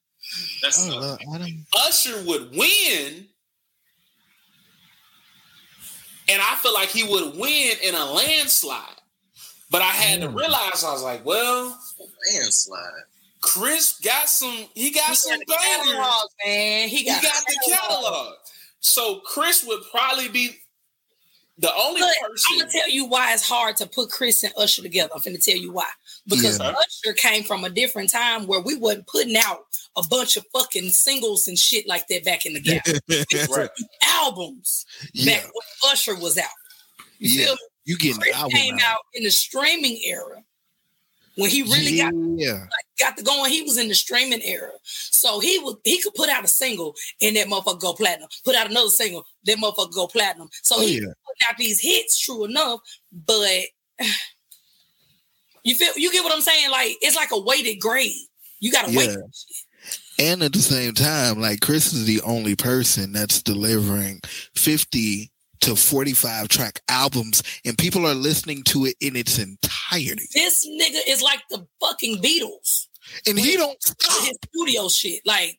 "That's 0.63 0.89
oh, 0.89 1.19
Lord, 1.31 1.51
Usher 1.87 2.23
would 2.25 2.57
win." 2.57 3.29
and 6.29 6.43
I 6.43 6.57
feel 6.57 6.75
like 6.75 6.89
he 6.89 7.05
would 7.05 7.37
win 7.37 7.73
in 7.83 7.95
a 7.95 8.05
landslide. 8.05 8.83
But 9.71 9.83
I 9.83 9.91
had 9.91 10.21
to 10.21 10.29
realize 10.29 10.85
I 10.85 10.93
was 10.93 11.03
like, 11.03 11.25
well, 11.25 11.79
landslide. 12.33 13.03
Chris 13.47 13.99
got 14.03 14.29
some. 14.29 14.67
He 14.75 14.91
got 14.91 15.11
He 15.11 15.15
some 15.17 15.39
got 15.39 15.47
the 15.47 15.57
bangers. 15.57 15.95
catalog, 15.95 16.31
man. 16.45 16.89
He 16.89 16.97
He 16.99 17.05
got, 17.05 17.23
got, 17.23 17.45
the 17.47 17.73
catalog. 17.73 18.35
So 18.81 19.21
Chris 19.25 19.65
would 19.67 19.81
probably 19.91 20.29
be 20.29 20.57
the 21.59 21.73
only 21.75 22.01
But 22.01 22.29
person. 22.29 22.45
I'm 22.53 22.59
gonna 22.61 22.71
tell 22.71 22.91
you 22.91 23.07
why 23.07 23.33
it's 23.33 23.49
hard 23.49 23.77
to 23.79 23.87
put 23.87 24.11
Chris 24.11 24.43
and 24.43 24.53
Usher 24.57 24.83
together. 24.83 25.11
I'm 25.15 25.23
gonna 25.23 25.39
tell 25.39 25.57
you 25.57 25.73
why. 25.73 25.89
Because 26.27 26.59
Yeah. 26.61 26.75
Usher 26.79 27.15
came 27.15 27.45
from 27.45 27.65
a 27.65 27.71
different 27.71 28.11
time 28.11 28.47
where 28.47 28.61
we 28.61 28.75
wasn't 28.77 29.07
putting 29.07 29.37
out 29.37 29.61
a 29.97 30.03
bunch 30.11 30.37
of 30.37 30.45
fucking 30.53 30.91
singles 30.91 31.49
and 31.49 31.59
shit 31.59 31.89
like 31.89 32.07
that 32.09 32.25
back 32.25 32.45
in 32.47 32.53
the 32.53 32.61
day. 32.61 32.81
Right. 33.51 33.71
Albums 34.05 34.85
yeah, 35.15 35.37
back 35.37 35.45
when 35.45 35.93
Usher 35.93 36.15
was 36.17 36.37
out. 36.37 36.45
You 37.19 37.31
yeah. 37.31 37.45
feel 37.47 37.55
me? 37.55 37.61
You 37.87 37.97
getting 37.99 38.21
Chris 38.21 38.35
album 38.37 38.51
came 38.51 38.75
out. 38.75 38.83
out 38.83 39.01
in 39.15 39.23
the 39.25 39.31
streaming 39.31 39.99
era 40.05 40.43
when 41.37 41.51
he 41.51 41.63
really 41.63 41.99
got 41.99 42.13
yeah. 42.37 42.65
got 42.99 43.17
the 43.17 43.23
going. 43.23 43.53
He 43.53 43.63
was 43.63 43.79
in 43.79 43.89
the 43.89 43.95
streaming 43.95 44.43
era, 44.43 44.73
so 44.83 45.39
he 45.39 45.59
would 45.59 45.77
he 45.85 46.01
could 46.01 46.15
put 46.15 46.29
out 46.29 46.45
a 46.45 46.49
single 46.49 46.95
and 47.21 47.37
that 47.37 47.47
motherfucker 47.47 47.81
go 47.81 47.93
platinum. 47.93 48.29
Put 48.45 48.57
out 48.57 48.71
another 48.71 48.89
single, 48.89 49.25
that 49.45 49.59
motherfucker 49.59 49.95
go 49.95 50.07
platinum. 50.07 50.49
So 50.63 50.77
Oh, 50.79 50.81
he 50.81 51.01
yeah. 51.01 51.49
out 51.49 51.57
these 51.59 51.81
hits, 51.81 52.19
true 52.19 52.45
enough, 52.45 52.81
but 53.13 53.61
you 55.63 55.75
feel 55.75 55.93
you 55.97 56.11
get 56.11 56.25
what 56.25 56.33
I'm 56.33 56.41
saying? 56.41 56.71
Like 56.71 56.97
it's 57.03 57.17
like 57.17 57.31
a 57.33 57.41
weighted 57.41 57.81
grade. 57.81 58.13
You 58.61 58.73
gotta 58.73 58.97
wait. 58.97 59.17
And 60.19 60.43
at 60.43 60.55
the 60.55 60.61
same 60.61 60.95
time, 60.95 61.41
like 61.41 61.61
Chris 61.61 61.93
is 61.93 62.07
the 62.07 62.23
only 62.23 62.57
person 62.57 63.13
that's 63.13 63.43
delivering 63.43 64.21
50 64.55 65.31
to 65.61 65.77
45 65.77 66.49
track 66.49 66.81
albums 66.89 67.43
and 67.65 67.77
people 67.79 68.07
are 68.07 68.15
listening 68.15 68.63
to 68.65 68.85
it 68.87 68.97
in 69.01 69.17
its 69.17 69.39
entirety. 69.39 70.27
This 70.35 70.67
nigga 70.67 71.01
is 71.09 71.23
like 71.23 71.41
the 71.51 71.67
fucking 71.81 72.23
Beatles. 72.23 72.87
And 73.27 73.39
he 73.39 73.57
don't 73.57 73.81
stop. 73.83 74.25
his 74.25 74.37
studio 74.55 74.89
shit. 74.89 75.23
Like 75.25 75.59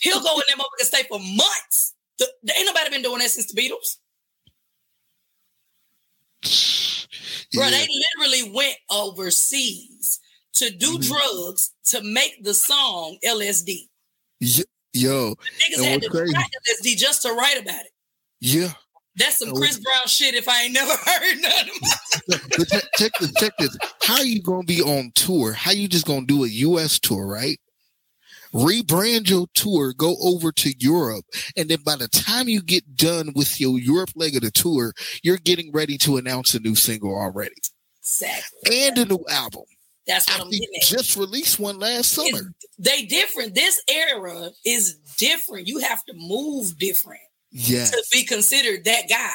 he'll 0.00 0.20
go 0.20 0.34
in 0.36 0.42
that 0.48 0.56
motherfucker 0.58 0.84
stay 0.86 1.02
for 1.08 1.18
months. 1.18 1.94
The, 2.18 2.28
there 2.42 2.56
ain't 2.56 2.66
nobody 2.66 2.90
been 2.90 3.02
doing 3.02 3.18
that 3.18 3.30
since 3.30 3.52
the 3.52 3.60
Beatles. 3.60 3.98
Bro, 7.52 7.70
they 7.70 7.86
literally 8.20 8.52
went 8.52 8.76
overseas 8.90 10.20
to 10.54 10.70
do 10.70 10.98
Mhm. 10.98 11.06
drugs 11.08 11.72
to 11.86 12.02
make 12.02 12.42
the 12.44 12.54
song 12.54 13.18
LSD. 13.24 13.88
Y- 14.40 14.64
Yo, 14.94 15.34
Niggas 15.34 15.84
had 15.84 16.02
to 16.02 16.08
crazy- 16.08 16.34
LSD 16.34 16.96
just 16.96 17.22
to 17.22 17.32
write 17.32 17.58
about 17.58 17.84
it. 17.84 17.92
yeah. 18.40 18.72
That's 19.18 19.38
some 19.38 19.52
Chris 19.54 19.78
Brown 19.78 20.06
shit 20.06 20.34
if 20.34 20.48
I 20.48 20.64
ain't 20.64 20.72
never 20.74 20.92
heard 20.96 21.40
nothing. 21.40 22.66
Check, 22.66 22.82
check 22.96 23.12
this, 23.20 23.32
check 23.34 23.52
this. 23.58 23.76
How 24.02 24.14
are 24.18 24.24
you 24.24 24.40
gonna 24.42 24.64
be 24.64 24.80
on 24.82 25.12
tour? 25.14 25.52
How 25.52 25.72
you 25.72 25.88
just 25.88 26.06
gonna 26.06 26.26
do 26.26 26.44
a 26.44 26.48
US 26.48 26.98
tour, 26.98 27.26
right? 27.26 27.58
Rebrand 28.54 29.28
your 29.28 29.46
tour, 29.54 29.92
go 29.92 30.16
over 30.22 30.50
to 30.52 30.72
Europe, 30.78 31.26
and 31.56 31.68
then 31.68 31.80
by 31.84 31.96
the 31.96 32.08
time 32.08 32.48
you 32.48 32.62
get 32.62 32.96
done 32.96 33.32
with 33.34 33.60
your 33.60 33.78
Europe 33.78 34.10
leg 34.14 34.36
of 34.36 34.42
the 34.42 34.50
tour, 34.50 34.94
you're 35.22 35.36
getting 35.36 35.70
ready 35.70 35.98
to 35.98 36.16
announce 36.16 36.54
a 36.54 36.60
new 36.60 36.74
single 36.74 37.14
already 37.14 37.56
Exactly. 38.00 38.86
and 38.88 38.96
a 38.98 39.04
new 39.04 39.22
album. 39.28 39.64
That's 40.06 40.26
what 40.26 40.36
I'm 40.40 40.46
After 40.46 40.50
getting 40.52 40.68
at. 40.80 40.86
just 40.88 41.16
released 41.16 41.58
one 41.58 41.78
last 41.78 42.16
It's- 42.16 42.30
summer. 42.30 42.54
they 42.78 43.02
different. 43.04 43.54
This 43.54 43.82
era 43.86 44.50
is 44.64 44.94
different. 45.18 45.68
You 45.68 45.80
have 45.80 46.02
to 46.06 46.14
move 46.14 46.78
different 46.78 47.20
Yeah, 47.50 47.86
to 47.86 48.04
be 48.12 48.24
considered 48.24 48.84
that 48.84 49.08
guy 49.08 49.30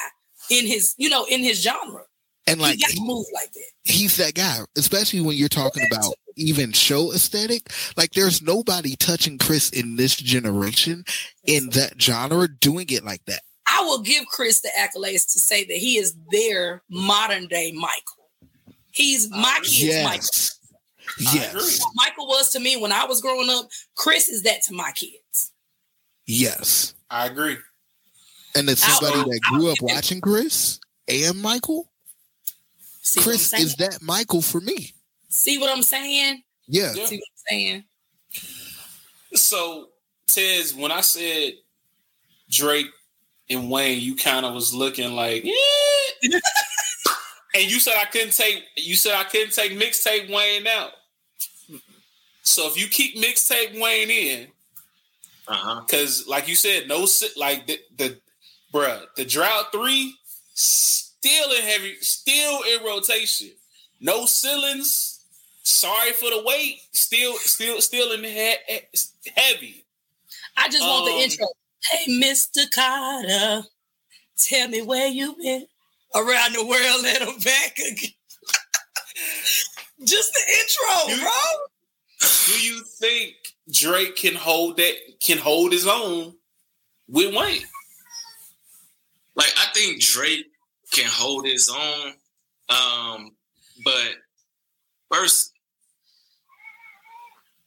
in 0.49 0.67
his, 0.67 0.93
you 0.97 1.09
know, 1.09 1.25
in 1.25 1.41
his 1.41 1.61
genre. 1.61 2.03
and 2.47 2.59
like 2.61 2.75
you 2.75 2.81
got 2.81 2.89
to 2.91 2.95
he- 2.95 3.07
move 3.07 3.25
like 3.33 3.51
that. 3.53 3.71
he's 3.83 4.17
that 4.17 4.33
guy, 4.35 4.59
especially 4.77 5.21
when 5.21 5.35
you're 5.35 5.49
talking 5.49 5.85
about 5.91 6.13
even 6.35 6.71
show 6.71 7.11
aesthetic. 7.13 7.71
Like 7.97 8.11
there's 8.11 8.41
nobody 8.41 8.95
touching 8.95 9.37
Chris 9.37 9.69
in 9.69 9.95
this 9.95 10.15
generation 10.15 11.05
in 11.45 11.69
that 11.71 12.01
genre 12.01 12.47
doing 12.47 12.87
it 12.89 13.03
like 13.03 13.23
that. 13.25 13.41
I 13.67 13.81
will 13.81 14.01
give 14.01 14.25
Chris 14.27 14.61
the 14.61 14.69
accolades 14.77 15.31
to 15.33 15.39
say 15.39 15.63
that 15.63 15.77
he 15.77 15.97
is 15.97 16.15
their 16.31 16.83
modern 16.89 17.47
day 17.47 17.71
Michael. 17.71 18.29
He's 18.91 19.29
my 19.29 19.59
kid's 19.63 20.03
Michael. 20.03 20.27
Yes. 20.35 20.59
Yes. 21.33 21.79
What 21.79 21.91
Michael 21.95 22.27
was 22.27 22.51
to 22.51 22.59
me 22.59 22.77
when 22.77 22.91
I 22.91 23.05
was 23.05 23.21
growing 23.21 23.49
up. 23.49 23.65
Chris 23.95 24.27
is 24.29 24.43
that 24.43 24.61
to 24.67 24.73
my 24.73 24.91
kids. 24.91 25.51
Yes. 26.25 26.93
I 27.09 27.27
agree. 27.27 27.57
And 28.55 28.69
it's 28.69 28.81
somebody 28.83 29.19
I'll- 29.19 29.29
that 29.29 29.39
I'll 29.45 29.59
grew 29.59 29.71
up 29.71 29.81
watching 29.81 30.21
Chris 30.21 30.79
and 31.07 31.41
Michael, 31.41 31.89
See 33.01 33.21
Chris 33.21 33.51
is 33.53 33.75
that 33.77 34.01
Michael 34.01 34.41
for 34.41 34.61
me. 34.61 34.93
See 35.29 35.57
what 35.57 35.69
I'm 35.75 35.83
saying? 35.83 36.43
Yeah. 36.67 36.93
See 36.93 36.99
what 37.01 37.11
I'm 37.11 37.19
saying? 37.49 37.83
So, 39.33 39.89
Tez, 40.27 40.73
when 40.73 40.91
I 40.91 41.01
said 41.01 41.53
Drake 42.49 42.87
and 43.49 43.69
Wayne, 43.69 43.99
you 43.99 44.15
kind 44.15 44.45
of 44.45 44.53
was 44.53 44.73
looking 44.73 45.13
like, 45.13 45.43
yeah. 45.43 45.53
and 47.55 47.63
you 47.71 47.79
said 47.79 47.95
I 47.99 48.05
couldn't 48.05 48.33
take. 48.33 48.63
You 48.77 48.95
said 48.95 49.13
I 49.15 49.23
couldn't 49.25 49.53
take 49.53 49.73
mixtape 49.73 50.33
Wayne 50.33 50.67
out. 50.67 50.91
So 52.43 52.67
if 52.67 52.77
you 52.79 52.87
keep 52.87 53.17
mixtape 53.17 53.79
Wayne 53.81 54.09
in, 54.11 54.47
Uh-huh. 55.47 55.81
because 55.81 56.27
like 56.27 56.47
you 56.47 56.55
said, 56.55 56.87
no, 56.87 57.07
like 57.35 57.67
the 57.67 57.79
the 57.97 58.17
bruh, 58.73 59.01
the 59.15 59.25
drought 59.25 59.71
three 59.71 60.15
still 60.53 61.51
in 61.51 61.61
heavy, 61.63 61.95
still 62.01 62.61
in 62.63 62.83
rotation. 62.83 63.49
No 64.01 64.25
ceilings. 64.25 65.21
Sorry 65.63 66.11
for 66.11 66.29
the 66.29 66.43
wait. 66.45 66.79
Still, 66.91 67.35
still, 67.37 67.79
still 67.81 68.11
in 68.11 68.23
he- 68.23 68.55
he- 68.67 69.31
heavy. 69.35 69.85
I 70.57 70.67
just 70.69 70.83
want 70.83 71.07
Um, 71.09 71.15
the 71.17 71.23
intro. 71.23 71.47
Hey, 71.89 72.05
Mr. 72.11 72.69
Carter, 72.71 73.63
tell 74.37 74.67
me 74.67 74.81
where 74.81 75.07
you 75.07 75.35
been 75.35 75.65
around 76.15 76.53
the 76.53 76.65
world 76.65 77.05
and 77.05 77.23
I'm 77.23 77.39
back 77.39 77.77
again. 77.79 78.11
just 80.03 80.33
the 80.33 80.41
intro, 80.59 81.15
You- 81.15 81.21
bro. 81.21 81.31
Do 82.47 82.61
you 82.61 82.83
think 82.99 83.35
Drake 83.71 84.15
can 84.15 84.35
hold 84.35 84.77
that? 84.77 84.95
Can 85.21 85.37
hold 85.37 85.71
his 85.73 85.87
own 85.87 86.35
with 87.07 87.33
Wayne? 87.35 87.63
Like 89.73 89.83
I 89.83 89.85
think 89.85 90.01
Drake 90.01 90.45
can 90.91 91.05
hold 91.07 91.45
his 91.45 91.69
own. 91.69 92.13
Um, 92.69 93.31
but 93.83 94.15
first 95.11 95.51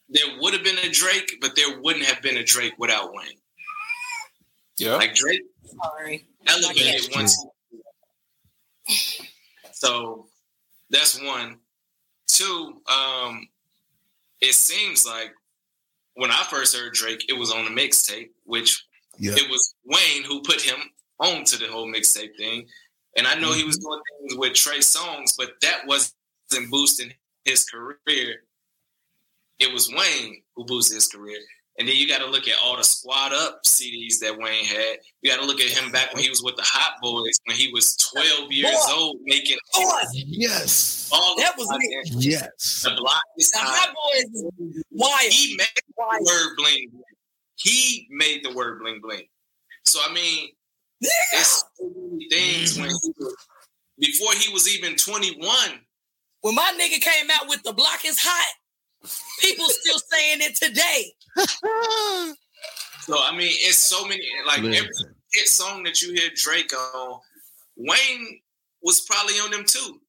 there 0.08 0.26
would 0.40 0.54
have 0.54 0.62
been 0.64 0.78
a 0.78 0.90
Drake, 0.90 1.38
but 1.40 1.56
there 1.56 1.80
wouldn't 1.80 2.04
have 2.04 2.22
been 2.22 2.36
a 2.36 2.44
Drake 2.44 2.74
without 2.78 3.12
Wayne. 3.12 3.38
Yeah. 4.78 4.96
Like 4.96 5.14
Drake 5.14 5.42
Sorry. 5.82 6.28
elevated 6.46 7.10
once. 7.14 7.44
So 9.72 10.28
that's 10.90 11.20
one. 11.22 11.58
Two, 12.28 12.80
um, 12.86 13.48
it 14.40 14.54
seems 14.54 15.06
like 15.06 15.32
when 16.14 16.30
I 16.30 16.44
first 16.50 16.76
heard 16.76 16.92
Drake, 16.92 17.24
it 17.28 17.32
was 17.32 17.50
on 17.52 17.66
a 17.66 17.70
mixtape, 17.70 18.30
which 18.44 18.84
Yeah. 19.18 19.34
it 19.36 19.50
was 19.50 19.74
Wayne 19.84 20.24
who 20.24 20.42
put 20.42 20.60
him 20.60 20.76
on 21.20 21.44
to 21.44 21.58
the 21.58 21.66
whole 21.66 21.86
mixtape 21.86 22.36
thing. 22.36 22.66
And 23.16 23.26
I 23.26 23.34
know 23.34 23.52
he 23.52 23.64
was 23.64 23.78
mm-hmm. 23.78 23.88
doing 23.88 24.00
things 24.20 24.38
with 24.38 24.54
Trey 24.54 24.78
Songz, 24.78 25.34
but 25.36 25.52
that 25.62 25.86
wasn't 25.86 26.12
boosting 26.70 27.12
his 27.44 27.64
career. 27.64 28.42
It 29.58 29.72
was 29.72 29.90
Wayne 29.90 30.42
who 30.54 30.64
boosted 30.66 30.96
his 30.96 31.08
career. 31.08 31.38
And 31.78 31.86
then 31.86 31.96
you 31.96 32.08
got 32.08 32.20
to 32.20 32.26
look 32.26 32.48
at 32.48 32.56
all 32.64 32.76
the 32.76 32.84
squad 32.84 33.32
up 33.34 33.60
CDs 33.66 34.18
that 34.20 34.36
Wayne 34.36 34.64
had. 34.64 34.96
You 35.20 35.30
got 35.30 35.40
to 35.40 35.46
look 35.46 35.60
at 35.60 35.68
him 35.68 35.92
back 35.92 36.12
when 36.14 36.22
he 36.22 36.30
was 36.30 36.42
with 36.42 36.56
the 36.56 36.62
Hot 36.64 36.94
Boys, 37.02 37.34
when 37.44 37.56
he 37.56 37.70
was 37.70 37.96
12 38.14 38.50
years 38.50 38.72
Boy. 38.72 38.94
old, 38.94 39.16
making 39.24 39.58
Boy. 39.74 39.90
Yes. 40.14 41.10
all 41.12 41.36
That 41.36 41.52
was 41.56 41.66
content. 41.68 42.22
Yes. 42.22 42.82
The 42.82 42.94
block 42.96 43.22
is 43.36 43.50
The 43.50 43.58
hot. 43.58 43.94
boys 43.94 44.82
wild. 44.90 45.20
He 45.30 45.56
made 45.56 45.66
the 45.86 46.04
word 46.24 46.56
bling. 46.56 46.88
bling. 46.90 47.02
He 47.56 48.06
made 48.10 48.42
the 48.42 48.54
word 48.54 48.80
bling 48.80 49.00
bling. 49.02 49.24
So 49.84 50.00
I 50.02 50.12
mean, 50.12 50.48
it's 51.00 51.64
so 51.76 51.90
many 51.94 52.28
things 52.28 52.78
when 52.78 52.88
mm-hmm. 52.88 52.96
he 53.02 53.12
was, 53.18 53.36
before 53.98 54.32
he 54.34 54.52
was 54.52 54.74
even 54.74 54.96
21. 54.96 55.46
When 56.42 56.54
my 56.54 56.72
nigga 56.80 57.00
came 57.00 57.30
out 57.32 57.48
with 57.48 57.62
the 57.62 57.72
block 57.72 58.04
is 58.04 58.18
hot, 58.20 58.54
people 59.40 59.66
still 59.68 59.98
saying 59.98 60.38
it 60.40 60.56
today. 60.56 61.12
So 63.06 63.14
I 63.22 63.30
mean, 63.30 63.52
it's 63.52 63.78
so 63.78 64.04
many 64.04 64.26
like 64.48 64.58
every 64.58 64.90
hit 65.32 65.48
song 65.48 65.84
that 65.84 66.02
you 66.02 66.12
hear 66.12 66.28
Drake 66.34 66.72
on, 66.74 67.20
Wayne 67.76 68.40
was 68.82 69.02
probably 69.02 69.34
on 69.34 69.52
them 69.52 69.64
too. 69.64 70.00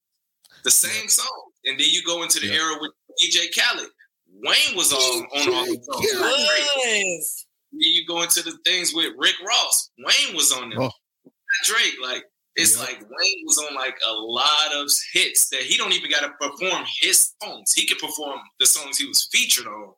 The 0.63 0.71
same 0.71 1.07
song. 1.07 1.51
And 1.65 1.79
then 1.79 1.87
you 1.89 2.01
go 2.03 2.23
into 2.23 2.39
the 2.39 2.47
Yeah. 2.47 2.55
era 2.55 2.77
with 2.81 2.91
DJ 3.21 3.55
Khaled. 3.55 3.89
Wayne 4.43 4.75
was 4.75 4.91
on 4.93 5.25
on 5.25 5.53
all 5.53 5.65
the 5.65 5.79
songs. 5.83 6.07
Yeah. 6.11 6.19
not 6.19 6.37
Drake. 6.37 6.69
Yes. 6.77 7.45
Then 7.71 7.81
you 7.81 8.05
go 8.05 8.21
into 8.21 8.41
the 8.41 8.57
things 8.65 8.93
with 8.93 9.13
Rick 9.17 9.35
Ross. 9.45 9.89
Wayne 9.99 10.35
was 10.35 10.51
on 10.51 10.69
them. 10.69 10.79
Oh. 10.81 10.91
Drake. 11.65 11.95
Like 12.01 12.23
It's 12.55 12.79
like 12.79 12.99
Wayne 13.01 13.43
was 13.45 13.57
on 13.69 13.75
like 13.75 13.95
a 14.07 14.11
lot 14.13 14.73
of 14.75 14.89
hits 15.13 15.49
that 15.49 15.61
he 15.61 15.77
don't 15.77 15.93
even 15.93 16.09
got 16.09 16.21
to 16.21 16.29
perform 16.39 16.85
his 17.01 17.33
songs. 17.41 17.73
He 17.73 17.85
could 17.87 17.99
perform 17.99 18.39
the 18.59 18.65
songs 18.65 18.97
he 18.97 19.05
was 19.07 19.27
featured 19.31 19.67
on, 19.67 19.93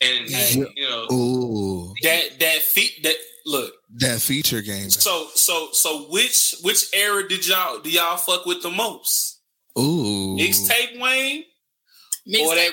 and 0.00 0.28
Yeah. 0.30 0.64
you 0.76 0.88
know, 0.88 1.06
Ooh, 1.12 1.94
That 2.02 2.38
that 2.40 2.58
feat 2.62 3.02
that 3.02 3.16
look. 3.46 3.72
that 3.98 4.20
feature 4.20 4.62
game. 4.62 4.90
So 4.90 5.28
so 5.34 5.68
so 5.72 6.04
which 6.10 6.54
which 6.62 6.86
era 6.94 7.26
did 7.28 7.46
y'all 7.46 7.78
do 7.80 7.90
y'all 7.90 8.16
fuck 8.16 8.46
with 8.46 8.62
the 8.62 8.70
most? 8.70 9.40
Ooh, 9.78 10.36
Mixtape 10.38 11.00
Wayne 11.00 11.44
or 12.40 12.54
that 12.54 12.70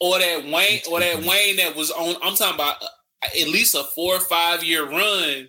or 0.00 0.18
that 0.18 0.44
Wayne 0.44 0.80
or 0.90 1.00
that 1.00 1.22
Wayne 1.24 1.56
that 1.56 1.74
was 1.76 1.90
on. 1.90 2.16
I'm 2.22 2.34
talking 2.36 2.54
about 2.54 2.82
uh, 2.82 2.86
at 3.22 3.48
least 3.48 3.74
a 3.74 3.84
four 3.84 4.16
or 4.16 4.20
five 4.20 4.64
year 4.64 4.88
run 4.88 5.48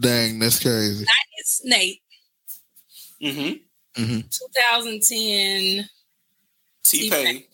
Dang, 0.00 0.38
that's 0.38 0.60
crazy. 0.60 1.06
It's 1.38 1.62
Nate. 1.64 2.02
Mm-hmm. 3.22 4.02
mm-hmm. 4.02 4.20
2010. 4.28 5.88
T 6.82 7.10
Pain 7.10 7.44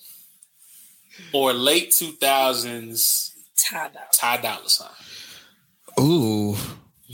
or 1.32 1.52
late 1.52 1.90
2000s 1.90 3.32
Ty 3.56 3.88
Dolla. 3.88 4.06
Ty 4.12 4.36
Dolla 4.38 4.68
Sign. 4.68 4.88
Ooh, 5.98 6.35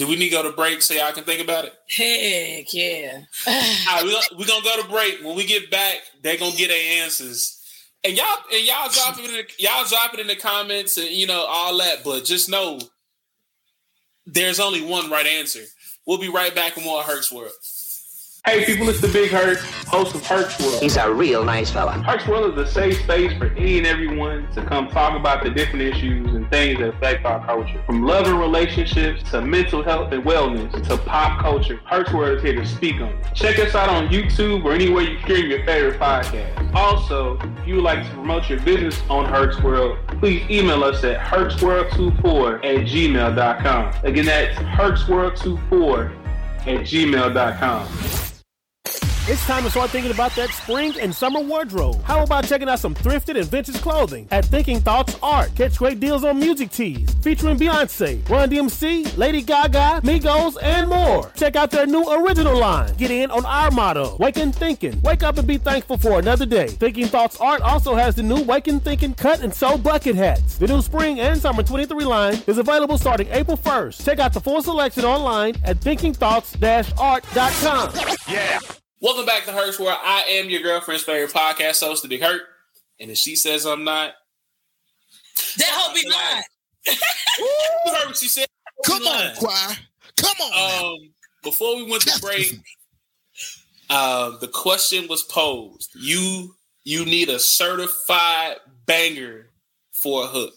Do 0.03 0.09
we 0.09 0.17
need 0.17 0.31
to 0.31 0.37
go 0.37 0.43
to 0.43 0.51
break 0.51 0.83
so 0.83 0.95
y'all 0.95 1.13
can 1.13 1.23
think 1.23 1.41
about 1.41 1.65
it? 1.65 1.75
Heck 1.89 2.75
yeah. 2.75 3.21
All 3.47 3.55
right, 3.55 4.03
we're 4.05 4.37
we 4.37 4.45
gonna 4.45 4.65
go 4.65 4.83
to 4.83 4.89
break. 4.89 5.21
When 5.23 5.37
we 5.37 5.47
get 5.47 5.71
back, 5.71 5.99
they're 6.21 6.37
gonna 6.37 6.57
get 6.57 6.71
their 6.71 7.05
answers. 7.05 7.63
And 8.03 8.17
y'all 8.17 8.27
and 8.53 8.67
y'all 8.67 8.89
drop 8.89 9.17
it 9.21 9.27
in 9.27 9.31
the, 9.31 9.45
y'all 9.61 9.85
drop 9.85 10.13
it 10.13 10.19
in 10.19 10.27
the 10.27 10.35
comments 10.35 10.99
and 10.99 11.07
you 11.07 11.29
know 11.29 11.47
all 11.49 11.79
that, 11.79 12.03
but 12.03 12.25
just 12.25 12.51
know 12.51 12.81
there's 14.27 14.59
only 14.59 14.85
one 14.85 15.09
right 15.09 15.25
answer. 15.25 15.63
We'll 16.05 16.19
be 16.19 16.31
right 16.31 16.53
back 16.53 16.77
in 16.77 16.83
more 16.83 17.05
Herc's 17.05 17.31
World. 17.31 17.53
Hey 18.45 18.65
people, 18.65 18.89
it's 18.89 19.01
the 19.01 19.07
Big 19.07 19.31
Hurt, 19.31 19.59
host 19.87 20.17
of 20.17 20.27
Herc's 20.27 20.59
World. 20.59 20.83
He's 20.83 20.97
a 20.97 21.09
real 21.09 21.45
nice 21.45 21.71
fella. 21.71 21.93
Herc's 21.93 22.27
World 22.27 22.59
is 22.59 22.69
a 22.69 22.73
safe 22.73 23.01
space 23.01 23.33
for 23.39 23.47
any 23.55 23.79
and 23.79 23.87
everyone 23.87 24.51
to 24.51 24.65
come 24.65 24.89
talk 24.89 25.17
about 25.17 25.45
the 25.45 25.51
different 25.51 25.83
issues 25.83 26.35
and 26.35 26.51
things 26.51 26.81
that 26.81 26.89
affect 26.89 27.25
our 27.25 27.47
culture. 27.47 27.81
From 27.87 28.03
love 28.03 28.27
and 28.27 28.41
relationships 28.41 29.23
to 29.31 29.41
mental 29.43 29.85
health 29.85 30.13
and 30.13 30.25
wellness 30.25 30.73
to 30.89 30.97
pop 30.97 31.41
culture, 31.41 31.81
Herc's 31.89 32.13
World 32.13 32.39
is 32.39 32.43
here 32.43 32.57
to 32.57 32.67
speak 32.67 32.97
on 32.97 33.13
it. 33.13 33.33
Check 33.33 33.61
us 33.61 33.77
out 33.77 33.89
on 33.89 34.09
YouTube 34.09 34.65
or 34.65 34.73
anywhere 34.73 35.05
you 35.05 35.21
stream 35.21 35.49
your 35.49 35.65
favorite 35.65 36.01
podcast. 36.01 36.75
Also, 36.75 37.39
if 37.39 37.67
you 37.69 37.77
would 37.77 37.85
like 37.85 38.05
to 38.05 38.11
promote 38.11 38.51
your 38.51 38.61
business 38.63 39.01
on 39.09 39.25
Herc's 39.25 39.63
World, 39.63 39.99
please 40.19 40.43
email 40.51 40.83
us 40.83 41.05
at 41.05 41.21
hercsworld24 41.21 42.57
at 42.57 42.87
gmail.com. 42.89 43.95
Again, 44.03 44.27
that's 44.27 44.59
hercsworld24 44.59 46.13
at 46.67 46.81
gmail.com. 46.81 48.32
It's 49.29 49.47
time 49.47 49.63
to 49.63 49.71
start 49.71 49.91
thinking 49.91 50.11
about 50.11 50.35
that 50.35 50.51
spring 50.51 50.99
and 50.99 51.15
summer 51.15 51.39
wardrobe. 51.39 52.03
How 52.03 52.25
about 52.25 52.45
checking 52.45 52.69
out 52.69 52.81
some 52.81 52.93
thrifted 52.93 53.39
and 53.39 53.47
vintage 53.47 53.81
clothing 53.81 54.27
at 54.33 54.45
Thinking 54.45 54.81
Thoughts 54.81 55.17
Art? 55.23 55.55
Catch 55.55 55.79
great 55.79 56.01
deals 56.01 56.25
on 56.25 56.41
music 56.41 56.73
tees 56.73 57.09
featuring 57.23 57.57
Beyonce, 57.57 58.29
Run 58.29 58.51
DMC, 58.51 59.17
Lady 59.17 59.41
Gaga, 59.41 60.01
Migos, 60.03 60.57
and 60.61 60.89
more. 60.89 61.31
Check 61.37 61.55
out 61.55 61.71
their 61.71 61.87
new 61.87 62.03
original 62.13 62.59
line. 62.59 62.93
Get 62.97 63.13
in 63.13 63.31
on 63.31 63.47
our 63.47 63.71
motto, 63.71 64.17
Wake 64.19 64.39
and 64.39 64.53
Thinking. 64.53 65.01
Wake 65.03 65.23
up 65.23 65.39
and 65.39 65.47
be 65.47 65.57
thankful 65.57 65.99
for 65.99 66.19
another 66.19 66.45
day. 66.45 66.67
Thinking 66.67 67.07
Thoughts 67.07 67.41
Art 67.41 67.63
also 67.63 67.95
has 67.95 68.17
the 68.17 68.25
new 68.25 68.43
Wake 68.43 68.67
and 68.67 68.83
Thinking 68.83 69.15
cut 69.15 69.41
and 69.41 69.55
sew 69.55 69.79
bucket 69.79 70.17
hats. 70.17 70.59
The 70.59 70.67
new 70.67 70.83
spring 70.83 71.21
and 71.21 71.41
summer 71.41 71.63
23 71.63 72.05
line 72.05 72.43
is 72.49 72.59
available 72.59 72.99
starting 72.99 73.29
April 73.31 73.57
1st. 73.57 74.05
Check 74.05 74.19
out 74.19 74.33
the 74.33 74.41
full 74.41 74.63
selection 74.63 75.05
online 75.05 75.55
at 75.63 75.79
thinkingthoughts-art.com. 75.79 77.93
Yeah. 78.29 78.59
Welcome 79.03 79.27
back 79.27 79.45
to 79.47 79.51
Herc's 79.51 79.81
World 79.81 79.99
I 80.01 80.23
am 80.29 80.49
your 80.49 80.63
girlfriend's 80.63 81.03
favorite 81.03 81.33
podcast 81.33 81.85
host, 81.85 82.05
The 82.05 82.09
Big 82.09 82.23
Hurt. 82.23 82.43
And 83.01 83.11
if 83.11 83.17
she 83.19 83.35
says 83.35 83.67
I'm 83.67 83.83
not, 83.83 84.13
That 85.59 85.69
hope 85.71 85.93
be 85.93 86.09
lying. 86.09 86.43
you 86.87 87.93
heard 87.93 88.07
what 88.07 88.17
she 88.17 88.29
said. 88.29 88.47
Come 88.87 89.03
on, 89.03 89.35
choir. 89.35 89.77
Come 90.17 90.37
on. 90.41 90.85
Um, 90.85 90.99
before 91.43 91.75
we 91.79 91.91
went 91.91 92.03
to 92.03 92.21
break, 92.21 92.55
uh, 93.91 94.39
the 94.39 94.47
question 94.47 95.09
was 95.09 95.23
posed. 95.25 95.91
You 95.97 96.55
you 96.85 97.05
need 97.05 97.29
a 97.29 97.41
certified 97.41 98.59
banger 98.87 99.49
for 99.91 100.23
a 100.23 100.27
hook. 100.29 100.55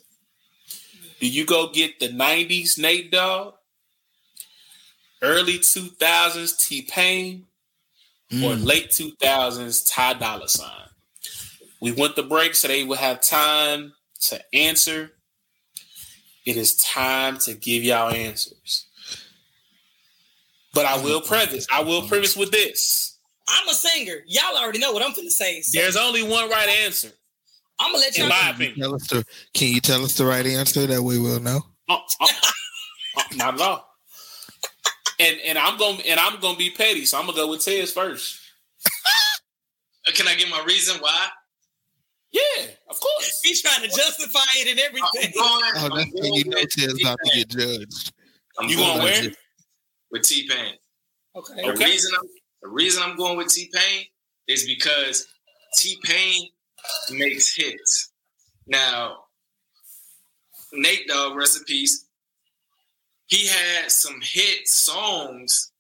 Do 1.20 1.28
you 1.28 1.48
go 1.48 1.68
get 1.72 2.00
the 2.00 2.10
90s 2.10 2.78
Nate 2.78 3.12
Dogg, 3.12 3.56
early 5.24 5.58
2000s 5.58 6.64
T 6.64 6.84
Pain, 6.84 7.46
or 8.32 8.56
Mm. 8.56 8.66
late 8.66 8.90
2000s 8.92 9.84
Ty 9.90 10.14
Dolla 10.16 10.50
Sign? 10.50 10.90
We 11.82 11.92
went 11.92 12.16
to 12.16 12.24
break 12.24 12.56
so 12.56 12.68
they 12.68 12.84
would 12.84 12.98
have 13.00 13.22
time 13.22 13.94
to 14.22 14.42
answer. 14.54 15.12
It 16.46 16.58
is 16.58 16.76
time 16.76 17.38
to 17.40 17.54
give 17.54 17.84
y'all 17.84 18.12
answers. 18.12 18.86
But 20.74 20.86
I 20.86 20.98
will 21.02 21.22
preface, 21.22 21.66
I 21.72 21.82
will 21.84 22.08
preface 22.08 22.36
with 22.36 22.52
this. 22.52 23.18
I'm 23.48 23.68
a 23.70 23.74
singer. 23.74 24.18
Y'all 24.26 24.58
already 24.58 24.80
know 24.80 24.92
what 24.92 25.04
I'm 25.04 25.14
going 25.14 25.28
to 25.28 25.32
say. 25.32 25.62
So 25.62 25.80
There's 25.80 25.96
only 25.96 26.24
one 26.24 26.50
right 26.50 26.68
answer, 26.84 27.12
I'm 27.80 27.92
gonna 27.92 28.00
let 28.00 28.18
y'all 28.18 28.26
in 28.26 28.30
my 28.30 28.50
opinion. 28.52 28.80
Tell 28.80 28.96
us 28.96 29.08
the, 29.08 29.26
can 29.54 29.68
you 29.74 29.82
tell 29.82 30.04
us 30.04 30.18
the 30.18 30.26
right 30.26 30.46
answer? 30.46 30.88
That 30.88 31.02
we'll 31.04 31.40
know. 31.40 31.62
Uh, 31.90 31.98
uh, 32.22 32.28
uh, 33.18 33.24
not 33.36 33.56
at 33.56 33.62
all. 33.62 33.95
And 35.20 35.40
and 35.46 35.58
I'm 35.58 35.78
gonna 35.78 36.00
and 36.06 36.20
I'm 36.20 36.40
gonna 36.40 36.58
be 36.58 36.70
petty, 36.72 37.06
so 37.06 37.18
I'm 37.18 37.26
gonna 37.26 37.38
go 37.38 37.50
with 37.50 37.64
Tez 37.64 37.92
first. 37.94 38.40
Uh, 38.86 40.12
Can 40.14 40.28
I 40.28 40.36
give 40.36 40.50
my 40.50 40.64
reason 40.66 40.98
why? 41.02 41.28
Yeah, 42.32 42.66
of 42.90 43.00
course. 43.00 43.40
He's 43.44 43.62
trying 43.62 43.82
to 43.82 43.88
justify 43.96 44.40
it 44.58 44.68
and 44.72 44.80
everything. 44.80 45.32
going, 45.34 45.64
Oh, 45.78 45.90
that's 45.96 46.12
when 46.14 46.34
you 46.34 46.46
know 46.46 46.58
with 46.60 46.70
Tez 46.70 47.00
about 47.02 47.18
to 47.24 47.32
get 47.34 47.48
judged. 47.50 48.14
I'm 48.60 48.68
You 48.70 48.76
going 48.78 48.90
going 48.98 49.04
where? 49.04 49.24
with- 49.24 49.38
with 50.12 50.24
T 50.24 50.48
Pain. 50.50 50.76
Okay. 51.36 51.54
The 51.56 51.72
Okay. 51.72 51.86
reason 51.86 52.12
I'm 52.20 52.28
the 52.62 52.68
reason 52.70 53.04
I'm 53.04 53.16
going 53.16 53.38
with 53.38 53.48
T 53.54 53.70
Pain 53.74 54.06
is 54.48 54.66
because 54.66 55.28
T 55.78 55.98
Pain 56.04 56.50
makes 57.12 57.56
hits. 57.56 58.12
Now, 58.68 59.26
Nate 60.74 61.08
Dogg, 61.08 61.36
rest 61.36 61.58
in 61.58 61.64
peace. 61.64 62.05
He 63.28 63.48
had 63.48 63.92
some 63.92 64.20
hit 64.22 64.68
songs, 64.68 65.72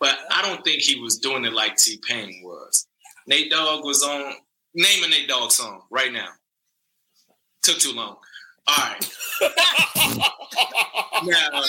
but 0.00 0.16
I 0.30 0.42
don't 0.42 0.64
think 0.64 0.82
he 0.82 1.00
was 1.00 1.18
doing 1.18 1.44
it 1.44 1.52
like 1.52 1.76
T 1.76 1.98
Pain 2.06 2.40
was. 2.44 2.86
Nate 3.26 3.50
Dogg 3.50 3.84
was 3.84 4.02
on. 4.02 4.34
Name 4.74 5.04
a 5.04 5.08
Nate 5.08 5.28
Dogg 5.28 5.50
song 5.50 5.82
right 5.90 6.12
now. 6.12 6.28
Took 7.62 7.78
too 7.78 7.92
long. 7.92 8.16
All 8.66 8.76
right. 8.76 9.10
now 11.24 11.62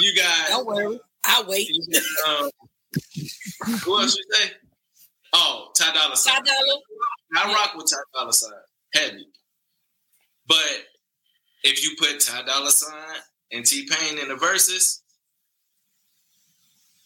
you 0.00 0.16
got. 0.16 0.48
Don't 0.48 0.66
worry, 0.66 1.00
I'll 1.24 1.46
wait. 1.46 1.68
Um, 2.28 2.50
who 3.84 4.00
else 4.00 4.16
you 4.16 4.24
say? 4.30 4.52
Oh, 5.32 5.70
Ty 5.76 5.92
Dolla 5.92 6.16
Sign. 6.16 6.34
Ty 6.34 6.40
Dolla. 6.42 6.80
I 7.36 7.52
rock 7.52 7.74
with 7.76 7.90
Ty 7.90 7.96
Dolla 8.14 8.32
Sign 8.32 8.52
heavy, 8.94 9.26
but 10.46 10.84
if 11.64 11.82
you 11.82 11.96
put 11.98 12.20
Ty 12.20 12.42
Dolla 12.42 12.70
Sign 12.70 13.16
and 13.54 13.64
T 13.64 13.88
Pain 13.90 14.18
in 14.18 14.28
the 14.28 14.36
verses, 14.36 15.02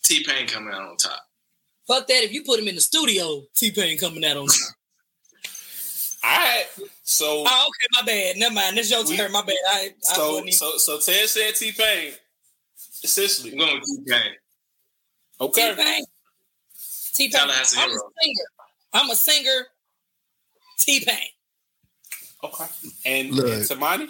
T 0.04 0.24
Pain 0.24 0.46
coming 0.46 0.72
out 0.72 0.82
on 0.82 0.96
top. 0.96 1.20
Fuck 1.86 2.06
that. 2.08 2.24
If 2.24 2.32
you 2.32 2.42
put 2.44 2.60
him 2.60 2.68
in 2.68 2.74
the 2.74 2.80
studio, 2.80 3.42
T 3.54 3.70
Pain 3.70 3.98
coming 3.98 4.24
out 4.24 4.36
on 4.36 4.46
top. 4.46 4.56
All 6.24 6.30
right. 6.30 6.64
So 7.04 7.44
Oh, 7.46 7.68
okay, 7.68 7.88
my 7.92 8.02
bad. 8.06 8.36
Never 8.36 8.54
mind. 8.54 8.76
This 8.76 8.90
your 8.90 9.04
turn. 9.04 9.32
My 9.32 9.42
bad. 9.42 9.54
I, 9.68 9.90
I 10.10 10.14
so 10.14 10.34
wasn't 10.34 10.54
so 10.54 10.76
so 10.76 10.98
Tez 10.98 11.30
said 11.30 11.54
T 11.54 11.72
Pain. 11.72 12.12
Essentially, 13.04 13.52
I'm 13.52 13.58
going 13.58 13.74
with 13.74 13.84
T 13.84 14.12
Pain. 14.12 14.32
Okay. 15.40 15.74
T-Pain. 15.74 16.04
T-Pain. 17.14 17.40
I'm 17.42 17.50
a 17.50 17.52
hero. 17.52 18.00
singer. 18.20 18.44
I'm 18.92 19.10
a 19.10 19.14
singer. 19.14 19.66
T-Pain. 20.78 21.16
Okay. 22.42 22.64
And, 23.06 23.30
Look. 23.32 23.46
and 23.46 23.62
Temani? 23.62 24.08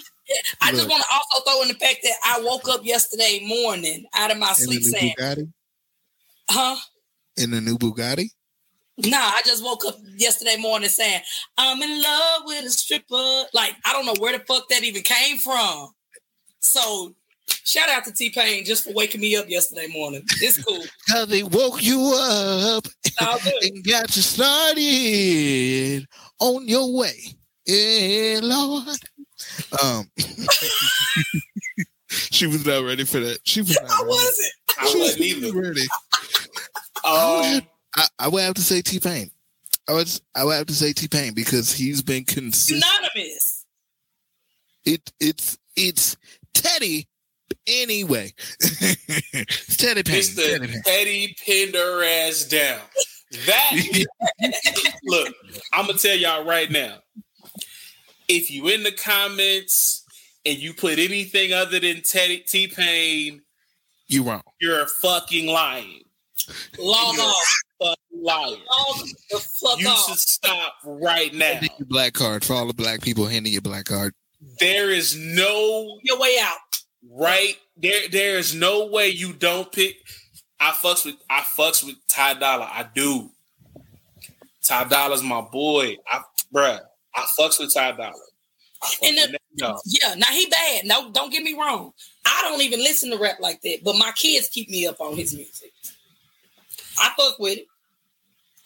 I 0.60 0.72
just 0.72 0.88
want 0.88 1.02
to 1.02 1.08
also 1.12 1.44
throw 1.44 1.62
in 1.62 1.68
the 1.68 1.74
fact 1.74 2.00
that 2.02 2.14
I 2.24 2.40
woke 2.42 2.68
up 2.68 2.84
yesterday 2.84 3.44
morning 3.46 4.04
out 4.14 4.30
of 4.30 4.38
my 4.38 4.52
sleep 4.52 4.82
saying, 4.82 5.14
Bugatti. 5.18 5.52
huh? 6.50 6.76
In 7.36 7.50
the 7.50 7.60
new 7.60 7.78
Bugatti. 7.78 8.30
Nah, 8.98 9.16
I 9.16 9.42
just 9.46 9.64
woke 9.64 9.84
up 9.86 9.96
yesterday 10.16 10.56
morning 10.58 10.88
saying, 10.88 11.20
I'm 11.56 11.80
in 11.80 12.02
love 12.02 12.42
with 12.44 12.64
a 12.64 12.70
stripper. 12.70 13.44
Like, 13.54 13.76
I 13.84 13.92
don't 13.92 14.06
know 14.06 14.16
where 14.18 14.36
the 14.36 14.44
fuck 14.44 14.68
that 14.70 14.82
even 14.82 15.02
came 15.02 15.38
from. 15.38 15.90
So, 16.58 17.14
shout 17.46 17.88
out 17.88 18.04
to 18.06 18.12
T 18.12 18.30
Pain 18.30 18.64
just 18.64 18.84
for 18.84 18.92
waking 18.92 19.20
me 19.20 19.36
up 19.36 19.48
yesterday 19.48 19.86
morning. 19.86 20.22
It's 20.40 20.62
cool. 20.64 20.84
Cause 21.08 21.28
they 21.28 21.44
woke 21.44 21.82
you 21.82 22.12
up 22.18 22.86
and 23.20 23.84
got 23.84 24.14
you 24.16 24.22
started 24.22 26.06
on 26.40 26.66
your 26.66 26.92
way. 26.96 27.18
Yeah, 27.66 28.40
Lord. 28.42 28.88
Um, 29.82 30.10
she 32.08 32.46
was 32.46 32.64
not 32.66 32.84
ready 32.84 33.04
for 33.04 33.20
that. 33.20 33.38
She 33.44 33.60
was 33.60 33.78
not 33.82 33.90
I 33.90 33.94
ready. 33.96 34.06
wasn't. 34.08 34.52
I 34.78 34.86
She 34.88 34.98
wasn't 34.98 35.18
was 35.18 35.26
either. 35.26 35.60
ready. 35.62 35.82
Um, 37.04 37.62
I, 37.96 38.06
I 38.18 38.28
would 38.28 38.42
have 38.42 38.54
to 38.54 38.62
say 38.62 38.80
T 38.82 38.98
Pain. 39.00 39.30
I 39.88 39.94
would 39.94 40.08
I 40.34 40.44
would 40.44 40.56
have 40.56 40.66
to 40.66 40.74
say 40.74 40.92
T 40.92 41.08
Pain 41.08 41.32
because 41.34 41.72
he's 41.72 42.02
been 42.02 42.24
consistent. 42.24 42.84
Unanimous. 43.16 43.64
It 44.84 45.12
it's 45.20 45.58
it's 45.76 46.16
Teddy 46.54 47.08
anyway. 47.66 48.32
it's 48.60 49.76
Teddy 49.76 50.02
Pain. 50.02 50.22
Teddy 50.22 50.58
Mr. 50.58 50.72
Pain. 50.72 50.82
Petty 50.84 51.36
pinned 51.44 51.74
her 51.74 52.04
ass 52.04 52.44
down. 52.44 52.80
That 53.46 54.06
look, 55.04 55.34
I'm 55.72 55.86
gonna 55.86 55.98
tell 55.98 56.16
y'all 56.16 56.44
right 56.46 56.70
now. 56.70 56.98
If 58.28 58.50
you 58.50 58.68
in 58.68 58.82
the 58.82 58.92
comments 58.92 60.04
and 60.44 60.58
you 60.58 60.72
put 60.74 60.98
anything 60.98 61.52
other 61.52 61.80
than 61.80 62.02
Teddy 62.02 62.38
T 62.40 62.66
Pain, 62.68 63.42
You 64.06 64.22
wrong. 64.22 64.42
you're 64.60 64.86
fucking 64.86 65.46
lying. 65.46 66.02
Log 66.78 67.16
You're 67.16 67.24
off. 67.24 67.60
fucking 67.82 68.22
lying. 68.22 68.60
Log 68.70 69.06
the 69.30 69.38
fuck 69.38 69.80
You 69.80 69.88
off. 69.88 70.08
should 70.08 70.18
stop 70.18 70.74
right 70.84 71.32
now. 71.34 71.54
Hand 71.54 71.70
your 71.78 71.86
black 71.86 72.14
card 72.14 72.44
for 72.44 72.54
all 72.54 72.66
the 72.66 72.72
black 72.74 73.00
people. 73.02 73.26
Handing 73.26 73.52
your 73.52 73.62
black 73.62 73.84
card. 73.86 74.14
There 74.60 74.90
is 74.90 75.16
no 75.16 75.98
Your 76.02 76.18
way 76.18 76.36
out. 76.40 76.58
right 77.10 77.56
there. 77.76 78.08
There 78.10 78.36
is 78.38 78.54
no 78.54 78.86
way 78.86 79.08
you 79.08 79.32
don't 79.32 79.70
pick. 79.72 79.96
I 80.60 80.70
fucks 80.70 81.04
with 81.04 81.16
I 81.30 81.40
fucks 81.40 81.84
with 81.84 81.96
Ty 82.08 82.34
Dolla. 82.34 82.64
I 82.70 82.86
do. 82.94 83.30
Ty 84.64 84.84
Dolla's 84.84 85.22
my 85.22 85.40
boy. 85.40 85.96
I 86.10 86.22
bruh. 86.54 86.80
I 87.22 87.26
fucks 87.38 87.58
with 87.60 87.72
Ty 87.74 87.92
Dolla. 87.92 88.12
And 89.02 89.16
the, 89.18 89.38
No. 89.60 89.78
yeah, 89.86 90.14
now 90.14 90.28
he 90.28 90.46
bad. 90.46 90.86
No, 90.86 91.10
don't 91.10 91.32
get 91.32 91.42
me 91.42 91.54
wrong. 91.54 91.92
I 92.24 92.40
don't 92.48 92.60
even 92.62 92.78
listen 92.80 93.10
to 93.10 93.18
rap 93.18 93.38
like 93.40 93.60
that, 93.62 93.78
but 93.84 93.96
my 93.96 94.12
kids 94.16 94.48
keep 94.48 94.68
me 94.70 94.86
up 94.86 95.00
on 95.00 95.16
his 95.16 95.34
music. 95.34 95.72
I 97.00 97.10
fuck 97.16 97.38
with 97.38 97.58
it. 97.58 97.66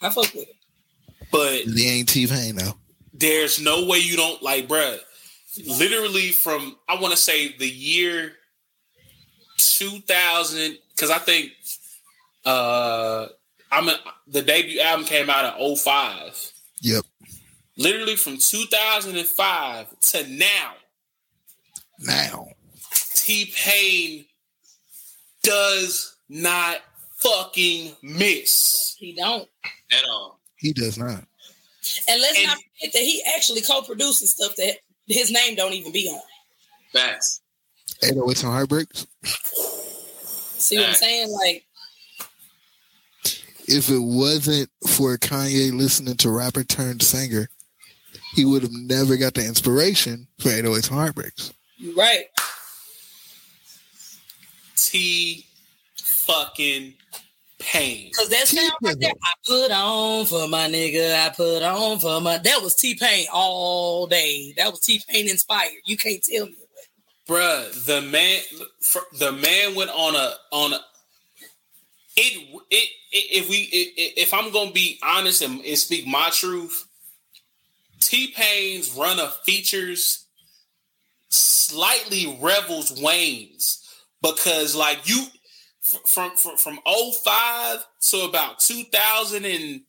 I 0.01 0.09
fuck 0.09 0.31
with 0.33 0.47
it. 0.49 0.55
But 1.31 1.61
They 1.65 1.83
ain't 1.87 2.09
T 2.09 2.27
Pain 2.27 2.55
though. 2.55 2.73
there's 3.13 3.59
no 3.59 3.85
way 3.87 3.97
you 3.99 4.15
don't 4.15 4.41
like, 4.43 4.67
bruh. 4.67 4.99
Literally 5.79 6.29
from 6.31 6.75
I 6.87 6.99
want 6.99 7.11
to 7.13 7.17
say 7.17 7.55
the 7.57 7.67
year 7.69 8.33
2000, 9.57 10.77
because 10.95 11.09
I 11.09 11.17
think 11.19 11.51
uh 12.45 13.27
I'm 13.71 13.89
a, 13.89 13.95
the 14.27 14.41
debut 14.43 14.79
album 14.81 15.05
came 15.05 15.29
out 15.29 15.59
in 15.59 15.75
05. 15.75 16.51
Yep. 16.81 17.03
Literally 17.77 18.15
from 18.15 18.37
2005 18.37 19.99
to 19.99 20.27
now, 20.27 20.73
Now. 21.99 22.47
T 23.15 23.51
Pain 23.55 24.25
does 25.41 26.15
not 26.29 26.77
fucking 27.17 27.95
miss. 28.03 28.95
He 28.99 29.13
don't. 29.13 29.47
At 29.91 30.03
all. 30.05 30.39
He 30.57 30.73
does 30.73 30.97
not. 30.97 31.23
And 32.07 32.21
let's 32.21 32.37
And- 32.37 32.47
not 32.47 32.57
forget 32.57 32.93
that 32.93 33.01
he 33.01 33.23
actually 33.35 33.61
co-produces 33.61 34.31
stuff 34.31 34.55
that 34.57 34.79
his 35.07 35.31
name 35.31 35.55
don't 35.55 35.73
even 35.73 35.91
be 35.91 36.09
on. 36.09 36.21
Facts. 36.91 37.41
808s 38.01 38.43
and 38.43 38.51
heartbreaks. 38.51 39.07
See 40.57 40.77
what 40.77 40.89
I'm 40.89 40.95
saying? 40.95 41.29
Like, 41.31 41.65
If 43.65 43.89
it 43.89 43.99
wasn't 43.99 44.69
for 44.87 45.17
Kanye 45.17 45.71
listening 45.73 46.17
to 46.17 46.29
rapper 46.29 46.65
turned 46.65 47.01
singer, 47.01 47.47
he 48.33 48.45
would 48.45 48.63
have 48.63 48.71
never 48.71 49.15
got 49.15 49.35
the 49.35 49.45
inspiration 49.45 50.27
for 50.39 50.49
808s 50.49 50.89
and 50.89 50.97
heartbreaks. 50.99 51.53
You're 51.77 51.95
right. 51.95 52.25
T 54.75 55.45
fucking 55.97 56.93
Pain. 57.59 58.11
Cause 58.13 58.27
that 58.29 58.47
sound 58.47 58.73
right 58.81 58.99
there, 58.99 59.13
I 59.23 59.33
put 59.47 59.71
on 59.71 60.25
for 60.25 60.47
my 60.49 60.67
nigga, 60.67 61.15
I 61.25 61.29
put 61.29 61.63
on 61.63 61.99
for 61.99 62.19
my 62.19 62.37
that 62.39 62.61
was 62.61 62.75
T 62.75 62.95
Pain 62.95 63.25
all 63.31 64.05
day. 64.05 64.53
That 64.57 64.69
was 64.69 64.81
T 64.81 65.01
Pain 65.07 65.29
inspired. 65.29 65.71
You 65.85 65.95
can't 65.95 66.21
tell 66.21 66.47
me. 66.47 66.57
Bruh, 67.27 67.85
the 67.85 68.01
man, 68.01 68.41
the 69.17 69.31
man 69.31 69.75
went 69.75 69.91
on 69.91 70.15
a 70.15 70.33
on 70.51 70.73
a. 70.73 70.79
It, 72.17 72.61
it, 72.69 72.89
it 73.11 73.43
if 73.43 73.49
we 73.49 73.55
it, 73.55 74.13
if 74.17 74.33
I'm 74.33 74.51
gonna 74.51 74.71
be 74.71 74.99
honest 75.01 75.41
and, 75.41 75.63
and 75.63 75.77
speak 75.77 76.05
my 76.05 76.29
truth, 76.31 76.85
T 78.07 78.33
Pain's 78.35 78.91
run 78.91 79.19
of 79.19 79.35
features 79.45 80.27
slightly 81.29 82.37
revels 82.41 82.91
Wayne's 83.01 83.79
because 84.21 84.75
like 84.75 85.07
you 85.07 85.25
from 85.81 86.35
from 86.37 86.57
from 86.57 86.79
05 86.85 87.85
to 88.09 88.21
about 88.21 88.59
2000 88.59 89.45
and 89.45 89.81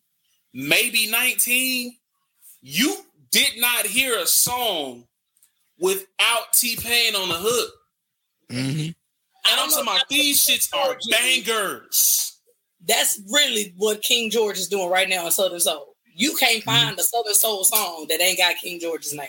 maybe 0.54 1.10
19 1.10 1.96
you 2.62 2.96
did 3.30 3.60
not 3.60 3.84
hear 3.84 4.18
a 4.18 4.26
song 4.26 5.04
without 5.78 6.52
T-Pain 6.52 7.14
on 7.14 7.28
the 7.28 7.34
hook. 7.34 7.72
Mm-hmm. 8.50 8.80
And 8.80 8.94
I'm 9.46 9.68
talking 9.68 9.82
about 9.82 10.08
these 10.08 10.46
shits 10.46 10.74
are 10.74 10.96
bangers. 11.10 12.40
That's 12.86 13.20
really 13.30 13.74
what 13.76 14.02
King 14.02 14.30
George 14.30 14.58
is 14.58 14.68
doing 14.68 14.88
right 14.88 15.08
now 15.08 15.26
in 15.26 15.32
Southern 15.32 15.60
Soul. 15.60 15.93
You 16.14 16.34
can't 16.36 16.62
mm-hmm. 16.64 16.70
find 16.70 16.98
a 16.98 17.02
Southern 17.02 17.34
Soul 17.34 17.64
song 17.64 18.06
that 18.08 18.20
ain't 18.20 18.38
got 18.38 18.56
King 18.56 18.80
George's 18.80 19.14
name. 19.14 19.28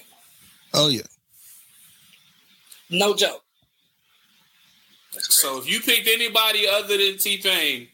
Oh 0.73 0.89
yeah. 0.89 1.01
No 2.89 3.15
joke. 3.15 3.41
So 5.11 5.57
if 5.59 5.69
you 5.69 5.79
picked 5.79 6.07
anybody 6.07 6.67
other 6.67 6.97
than 6.97 7.17
T-Pain, 7.17 7.87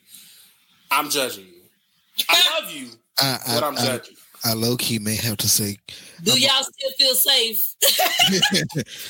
I'm 0.89 1.09
judging 1.09 1.45
you. 1.45 2.25
I 2.29 2.59
love 2.61 2.71
you, 2.71 2.89
I, 3.19 3.39
I, 3.47 3.55
but 3.55 3.63
I'm 3.63 3.77
I, 3.77 3.85
judging. 3.85 4.15
I 4.43 4.53
low 4.53 4.75
key 4.75 4.97
may 4.97 5.15
have 5.15 5.37
to 5.37 5.47
say, 5.47 5.77
Do 6.23 6.39
y'all 6.39 6.63
still 6.63 6.91
feel 6.97 7.13
safe? 7.13 7.59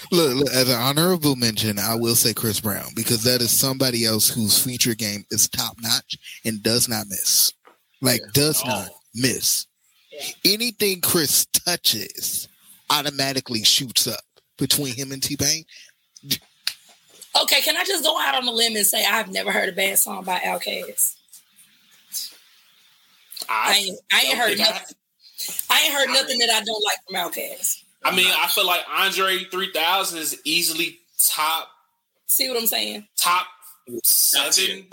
look, 0.11 0.35
look, 0.35 0.49
as 0.51 0.69
an 0.69 0.75
honorable 0.75 1.37
mention, 1.37 1.79
I 1.79 1.95
will 1.95 2.15
say 2.15 2.33
Chris 2.33 2.59
Brown 2.59 2.89
because 2.95 3.23
that 3.23 3.41
is 3.41 3.57
somebody 3.57 4.05
else 4.05 4.27
whose 4.29 4.61
feature 4.61 4.93
game 4.93 5.23
is 5.31 5.47
top 5.47 5.77
notch 5.81 6.17
and 6.43 6.61
does 6.61 6.89
not 6.89 7.07
miss. 7.07 7.53
Like, 8.01 8.21
does 8.33 8.63
not 8.65 8.89
miss. 9.15 9.67
Anything 10.45 11.02
Chris 11.02 11.45
touches 11.45 12.48
automatically 12.89 13.64
shoots 13.64 14.07
up 14.07 14.22
between 14.57 14.93
him 14.95 15.11
and 15.11 15.22
T 15.22 15.38
Pain. 15.38 15.65
Okay, 17.41 17.61
can 17.61 17.77
I 17.77 17.84
just 17.85 18.03
go 18.03 18.19
out 18.19 18.35
on 18.35 18.48
a 18.48 18.52
limb 18.52 18.76
and 18.76 18.85
say 18.85 19.06
I've 19.06 19.31
never 19.31 19.52
heard 19.52 19.69
a 19.69 19.72
bad 19.72 19.98
song 19.98 20.23
by 20.23 20.39
Outkast? 20.39 21.15
I, 23.49 23.73
ain't, 23.73 23.99
I 24.11 24.22
ain't 24.22 24.38
heard 24.38 24.57
nothing. 24.57 24.95
I 25.69 25.81
ain't 25.81 25.93
heard 25.93 26.14
nothing 26.14 26.39
that 26.39 26.49
I 26.49 26.64
don't 26.64 26.84
like 26.84 26.98
from 27.07 27.15
Outkast. 27.15 27.84
I 28.03 28.15
mean, 28.15 28.27
I 28.30 28.48
feel 28.48 28.65
like 28.65 28.81
Andre 28.93 29.43
3000 29.45 30.19
is 30.19 30.41
easily 30.43 30.99
top. 31.19 31.69
See 32.27 32.49
what 32.49 32.57
I'm 32.60 32.68
saying? 32.68 33.07
Top 33.18 33.48
seven. 34.03 34.88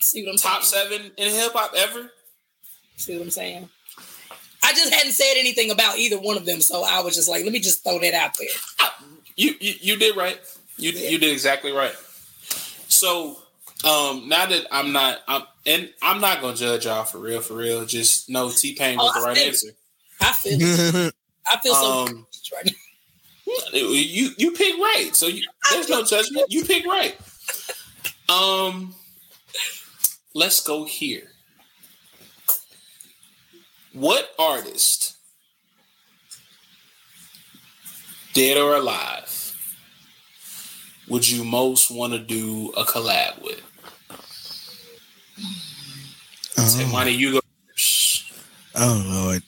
See 0.00 0.24
what 0.24 0.32
I'm 0.32 0.36
top 0.36 0.62
saying? 0.62 0.90
seven 0.90 1.12
in 1.16 1.32
hip 1.32 1.52
hop 1.52 1.72
ever. 1.76 2.10
See 2.96 3.16
what 3.16 3.22
I'm 3.22 3.30
saying? 3.30 3.68
I 4.70 4.74
just 4.74 4.94
hadn't 4.94 5.12
said 5.12 5.34
anything 5.36 5.70
about 5.70 5.98
either 5.98 6.18
one 6.18 6.36
of 6.36 6.44
them, 6.46 6.60
so 6.60 6.84
I 6.84 7.00
was 7.00 7.14
just 7.16 7.28
like, 7.28 7.42
let 7.42 7.52
me 7.52 7.58
just 7.58 7.82
throw 7.82 7.98
that 7.98 8.14
out 8.14 8.36
there. 8.38 8.48
You 9.36 9.54
you, 9.60 9.74
you 9.80 9.96
did 9.96 10.16
right. 10.16 10.38
You 10.76 10.92
you 10.92 11.18
did 11.18 11.32
exactly 11.32 11.72
right. 11.72 11.94
So 12.88 13.38
um 13.84 14.28
now 14.28 14.46
that 14.46 14.66
I'm 14.70 14.92
not 14.92 15.18
I'm 15.26 15.42
and 15.66 15.90
I'm 16.02 16.20
not 16.20 16.40
gonna 16.40 16.56
judge 16.56 16.84
y'all 16.84 17.04
for 17.04 17.18
real 17.18 17.40
for 17.40 17.54
real. 17.54 17.84
Just 17.84 18.28
know 18.28 18.50
T 18.50 18.74
Pain 18.74 18.98
was 18.98 19.12
Oh, 19.16 19.20
the 19.20 19.26
right 19.26 19.36
feel- 19.36 19.46
answer. 19.48 19.68
I 20.20 20.32
feel 20.32 21.10
I 21.50 21.56
feel 21.62 21.74
so 21.74 22.06
Um, 22.06 22.26
you 23.72 24.30
you 24.36 24.52
pick 24.52 24.74
right. 24.78 25.10
So 25.12 25.26
you, 25.26 25.42
there's 25.72 25.88
no 25.88 26.04
judgment. 26.04 26.46
You 26.50 26.64
pick 26.64 26.86
right. 26.86 27.16
Um, 28.28 28.94
let's 30.34 30.60
go 30.62 30.84
here. 30.84 31.29
What 34.00 34.30
artist, 34.38 35.14
dead 38.32 38.56
or 38.56 38.76
alive, 38.76 39.76
would 41.06 41.28
you 41.28 41.44
most 41.44 41.90
want 41.90 42.14
to 42.14 42.18
do 42.18 42.72
a 42.78 42.84
collab 42.84 43.42
with? 43.42 43.60
Oh. 46.56 46.62
Say, 46.62 46.90
money, 46.90 47.10
you 47.10 47.32
go. 47.34 47.40
Oh 48.76 49.04
Lord. 49.06 49.42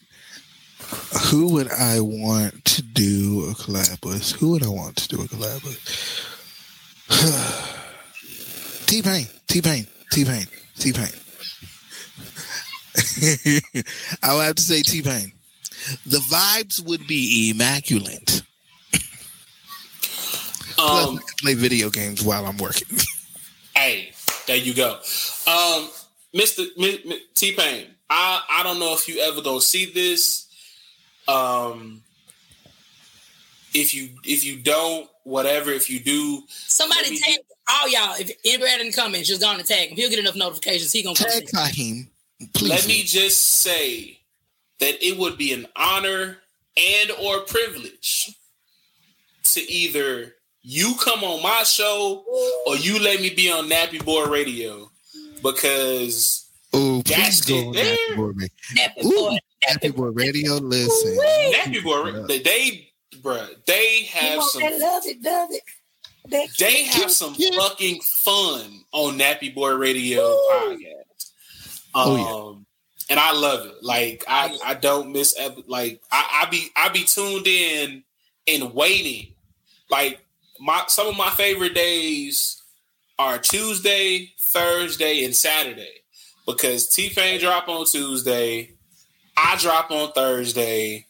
Who 1.31 1.55
would 1.55 1.71
I 1.73 2.01
want 2.01 2.63
to 2.67 2.83
do 2.83 3.47
a 3.49 3.55
collab 3.55 4.05
with? 4.05 4.33
Who 4.33 4.51
would 4.51 4.63
I 4.63 4.69
want 4.69 4.97
to 4.97 5.09
do 5.09 5.23
a 5.23 5.25
collab 5.25 5.65
with? 5.65 5.81
T 8.87 9.01
Pain, 9.01 9.27
T 9.47 9.63
Pain, 9.63 9.87
T 10.11 10.27
Pain, 10.27 10.47
T 10.79 10.93
Pain. 10.93 11.22
I 14.23 14.35
would 14.35 14.45
have 14.45 14.55
to 14.57 14.63
say 14.63 14.83
T 14.83 15.03
Pain. 15.03 15.33
The 16.07 16.19
vibes 16.19 16.85
would 16.85 17.07
be 17.07 17.51
immaculate. 17.51 18.43
Plus, 20.77 21.07
Um, 21.07 21.19
I 21.19 21.33
play 21.41 21.55
video 21.55 21.91
games 21.91 22.23
while 22.23 22.47
I'm 22.47 22.57
working. 22.59 22.89
Hey, 23.75 24.13
there 24.47 24.57
you 24.57 24.75
go. 24.75 24.93
Um, 25.47 25.89
Mr. 26.35 26.67
T 27.35 27.53
Pain, 27.53 27.87
I 28.11 28.43
I 28.51 28.63
don't 28.63 28.79
know 28.79 28.93
if 28.93 29.09
you 29.09 29.19
ever 29.21 29.41
gonna 29.41 29.63
see 29.63 29.87
this. 29.87 30.47
Um, 31.27 32.03
if 33.73 33.95
you 33.95 34.11
if 34.25 34.45
you 34.45 34.59
don't, 34.59 35.09
whatever. 35.25 35.71
If 35.71 35.89
you 35.89 36.01
do, 36.01 36.43
Somebody 36.49 37.19
tag 37.19 37.39
all 37.67 37.89
y'all. 37.89 38.15
If 38.21 38.31
anybody 38.45 38.81
in 38.83 38.87
the 38.89 38.93
comments, 38.93 39.27
just 39.29 39.41
go 39.41 39.49
on 39.49 39.57
and 39.59 39.67
tag 39.67 39.89
him. 39.89 39.97
He'll 39.97 40.11
get 40.11 40.19
enough 40.19 40.37
notifications. 40.37 40.93
He 40.93 41.03
gonna 41.03 41.17
come. 41.17 41.31
Tag 41.31 41.49
Fahim, 41.49 42.09
please. 42.55 42.71
let 42.71 42.87
me 42.87 43.03
just 43.03 43.43
say 43.61 44.19
that 44.81 45.05
it 45.07 45.19
would 45.19 45.37
be 45.39 45.53
an 45.53 45.67
honor 45.77 46.39
and 46.77 47.11
or 47.23 47.41
privilege 47.41 48.35
to 49.45 49.61
either 49.73 50.35
you 50.63 50.95
come 51.01 51.23
on 51.25 51.43
my 51.43 51.63
show 51.65 52.25
or 52.67 52.77
you 52.77 52.99
let 53.01 53.21
me 53.21 53.31
be 53.31 53.51
on 53.51 53.69
Nappy 53.69 54.05
Boy 54.05 54.25
Radio 54.27 54.91
because 55.43 56.39
Oh, 56.75 57.03
that 57.03 57.05
please 57.15 57.41
go 57.43 57.55
shit 57.55 57.67
on 57.67 57.73
there. 57.75 57.97
Nappy 57.97 58.17
Boy 58.17 58.25
Radio. 58.25 58.49
Nappy 58.77 59.05
Ooh, 59.05 59.39
Nappy 59.69 59.95
Boy 59.97 60.07
Radio. 60.09 60.55
Listen, 60.55 61.19
Nappy 61.53 61.83
Boy, 61.85 62.13
they, 62.29 62.39
they 62.39 62.89
bruh, 63.19 63.49
they 63.67 64.05
have 64.05 64.43
some 64.43 64.63
love 64.63 65.03
it, 65.05 65.23
does 65.23 65.51
it? 65.55 65.63
That 66.31 66.49
they 66.59 66.85
have 66.85 67.11
some 67.11 67.35
fucking 67.35 68.01
fun 68.25 68.85
on 68.93 69.19
Nappy 69.19 69.55
Boy 69.55 69.73
Radio 69.73 70.23
podcast. 70.53 70.92
Um, 71.95 72.07
Oh, 72.09 72.59
and 73.11 73.21
I 73.21 73.33
love 73.33 73.67
it. 73.67 73.75
Like 73.83 74.25
I, 74.27 74.57
I 74.65 74.75
don't 74.75 75.13
miss 75.13 75.37
like 75.67 76.01
I, 76.11 76.43
I 76.45 76.51
be 76.51 76.69
I 76.77 76.89
be 76.89 77.05
tuned 77.05 77.47
in 77.47 78.05
and 78.49 78.75
waiting. 78.75 79.35
Like 79.91 80.21
my 80.61 80.85
some 80.89 81.09
of 81.09 81.17
my 81.17 81.31
favorite 81.31 81.75
days 81.75 82.63
are 83.19 83.39
Tuesday, 83.39 84.33
Thursday, 84.39 85.25
and 85.25 85.35
Saturday 85.35 86.03
because 86.47 86.89
T 86.89 87.11
Pain 87.11 87.41
drop 87.41 87.69
on 87.69 87.87
Tuesday, 87.87 88.73
I 89.37 89.57
drop 89.57 89.91
on 89.91 90.13
Thursday. 90.13 91.07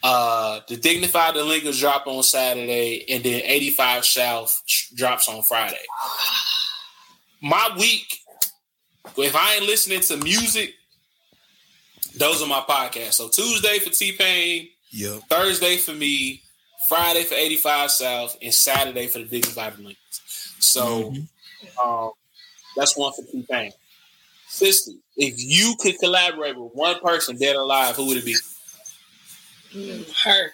Uh, 0.00 0.60
the 0.68 0.76
Dignified 0.76 1.34
Delinquents 1.34 1.80
drop 1.80 2.06
on 2.06 2.22
Saturday, 2.22 3.04
and 3.08 3.24
then 3.24 3.42
85 3.44 4.04
South 4.04 4.62
drops 4.94 5.28
on 5.28 5.42
Friday. 5.42 5.80
My 7.42 7.70
week, 7.76 8.20
if 9.16 9.34
I 9.34 9.54
ain't 9.56 9.66
listening 9.66 10.00
to 10.00 10.16
music, 10.18 10.74
those 12.16 12.42
are 12.42 12.48
my 12.48 12.60
podcasts. 12.68 13.14
So 13.14 13.28
Tuesday 13.28 13.78
for 13.78 13.90
T 13.90 14.12
Pain, 14.12 14.68
Yep. 14.90 15.22
Thursday 15.28 15.76
for 15.76 15.92
me, 15.92 16.42
Friday 16.88 17.22
for 17.22 17.34
85 17.34 17.90
South, 17.90 18.36
and 18.40 18.54
Saturday 18.54 19.06
for 19.06 19.18
the 19.18 19.26
Dignified 19.26 19.76
Delinquents. 19.76 20.54
So 20.60 21.12
um, 21.82 22.10
that's 22.76 22.96
one 22.96 23.12
for 23.12 23.22
T 23.30 23.44
Pain. 23.48 23.72
Sister, 24.48 24.92
if 25.16 25.34
you 25.36 25.74
could 25.78 25.98
collaborate 25.98 26.58
with 26.58 26.72
one 26.72 26.98
person, 27.00 27.36
dead 27.38 27.54
or 27.56 27.62
alive, 27.62 27.96
who 27.96 28.06
would 28.06 28.16
it 28.16 28.24
be? 28.24 28.36
Mm, 29.74 30.24
her. 30.24 30.50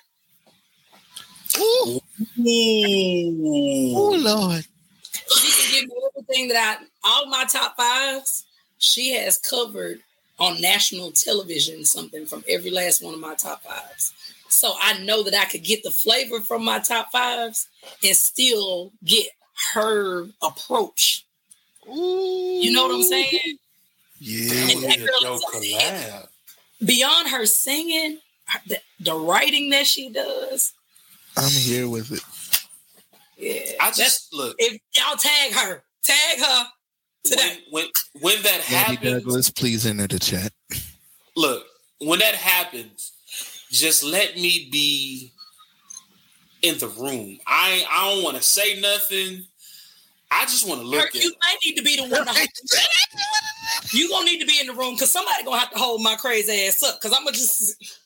Ooh, 1.57 2.01
oh 3.97 4.17
Lord. 4.21 4.67
She 5.29 5.63
can 5.63 5.73
give 5.73 5.89
me 5.89 5.95
everything 6.11 6.49
that 6.49 6.81
I 6.81 6.85
all 7.05 7.27
my 7.27 7.45
top 7.45 7.77
fives. 7.77 8.45
She 8.79 9.13
has 9.15 9.39
covered 9.39 10.01
on 10.39 10.61
national 10.61 11.13
television 11.13 11.85
something 11.85 12.27
from 12.27 12.45
every 12.49 12.71
last 12.71 13.03
one 13.03 13.15
of 13.15 13.21
my 13.21 13.35
top 13.35 13.63
fives. 13.63 14.13
So 14.49 14.75
I 14.81 14.99
know 14.99 15.23
that 15.23 15.35
I 15.35 15.47
could 15.47 15.65
get 15.65 15.83
the 15.83 15.91
flavor 15.91 16.41
from 16.41 16.65
my 16.65 16.79
top 16.79 17.11
fives 17.11 17.69
and 18.05 18.17
still 18.17 18.93
get 19.05 19.29
her 19.73 20.27
approach. 20.43 21.25
You 21.87 22.73
know 22.73 22.87
what 22.87 22.95
I'm 22.95 23.03
saying? 23.03 23.59
Yeah. 24.19 24.71
And 24.71 24.83
that 24.85 24.99
girl 24.99 25.35
is 25.35 26.29
beyond 26.85 27.29
her 27.29 27.47
singing, 27.47 28.19
the, 28.67 28.79
the 29.01 29.15
writing 29.15 29.71
that 29.71 29.87
she 29.87 30.11
does. 30.11 30.73
I'm 31.37 31.51
here 31.51 31.89
with 31.89 32.13
it. 32.13 32.23
Yeah. 33.37 33.61
I 33.81 33.91
just 33.91 34.33
look 34.33 34.57
If 34.59 34.81
y'all 34.95 35.17
tag 35.17 35.53
her, 35.53 35.83
tag 36.03 36.39
her 36.39 36.65
today. 37.25 37.59
when 37.71 37.87
when 38.21 38.43
that 38.43 38.65
Gabby 38.69 38.97
happens. 38.97 39.25
Douglas, 39.25 39.51
please 39.51 39.87
enter 39.87 40.07
the 40.07 40.19
chat. 40.19 40.53
Look, 41.37 41.65
when 42.01 42.21
that 42.21 42.35
happens, 42.35 43.13
just 43.71 44.05
let 44.05 44.37
me 44.37 44.69
be 44.71 45.33
in 46.63 46.79
the 46.79 46.89
room. 46.89 47.39
I 47.47 47.85
I 47.91 48.15
don't 48.15 48.25
want 48.25 48.37
to 48.37 48.43
say 48.43 48.81
nothing. 48.81 49.45
I 50.31 50.43
just 50.45 50.69
want 50.69 50.81
to 50.81 50.87
look 50.87 51.01
Kurt, 51.01 51.17
at. 51.17 51.23
you 51.23 51.33
might 51.41 51.57
need 51.65 51.77
to 51.77 51.83
be 51.83 51.97
the 51.97 52.03
one. 52.03 52.27
To, 52.27 52.49
you 53.93 54.09
gonna 54.09 54.25
need 54.25 54.41
to 54.41 54.47
be 54.47 54.59
in 54.61 54.67
the 54.67 54.73
room 54.75 54.95
because 54.95 55.13
somebody 55.13 55.45
gonna 55.45 55.59
have 55.59 55.71
to 55.71 55.79
hold 55.79 56.03
my 56.03 56.17
crazy 56.17 56.67
ass 56.67 56.83
up. 56.83 57.01
Because 57.01 57.17
I'm 57.17 57.25
gonna 57.25 57.37
just. 57.37 58.01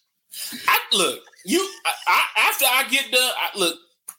I 0.66 0.78
look 0.92 1.20
you. 1.44 1.60
I, 1.84 1.92
I, 2.06 2.48
after 2.48 2.64
I 2.66 2.84
get 2.90 3.10
done, 3.10 3.20
I, 3.22 3.58
look. 3.58 3.78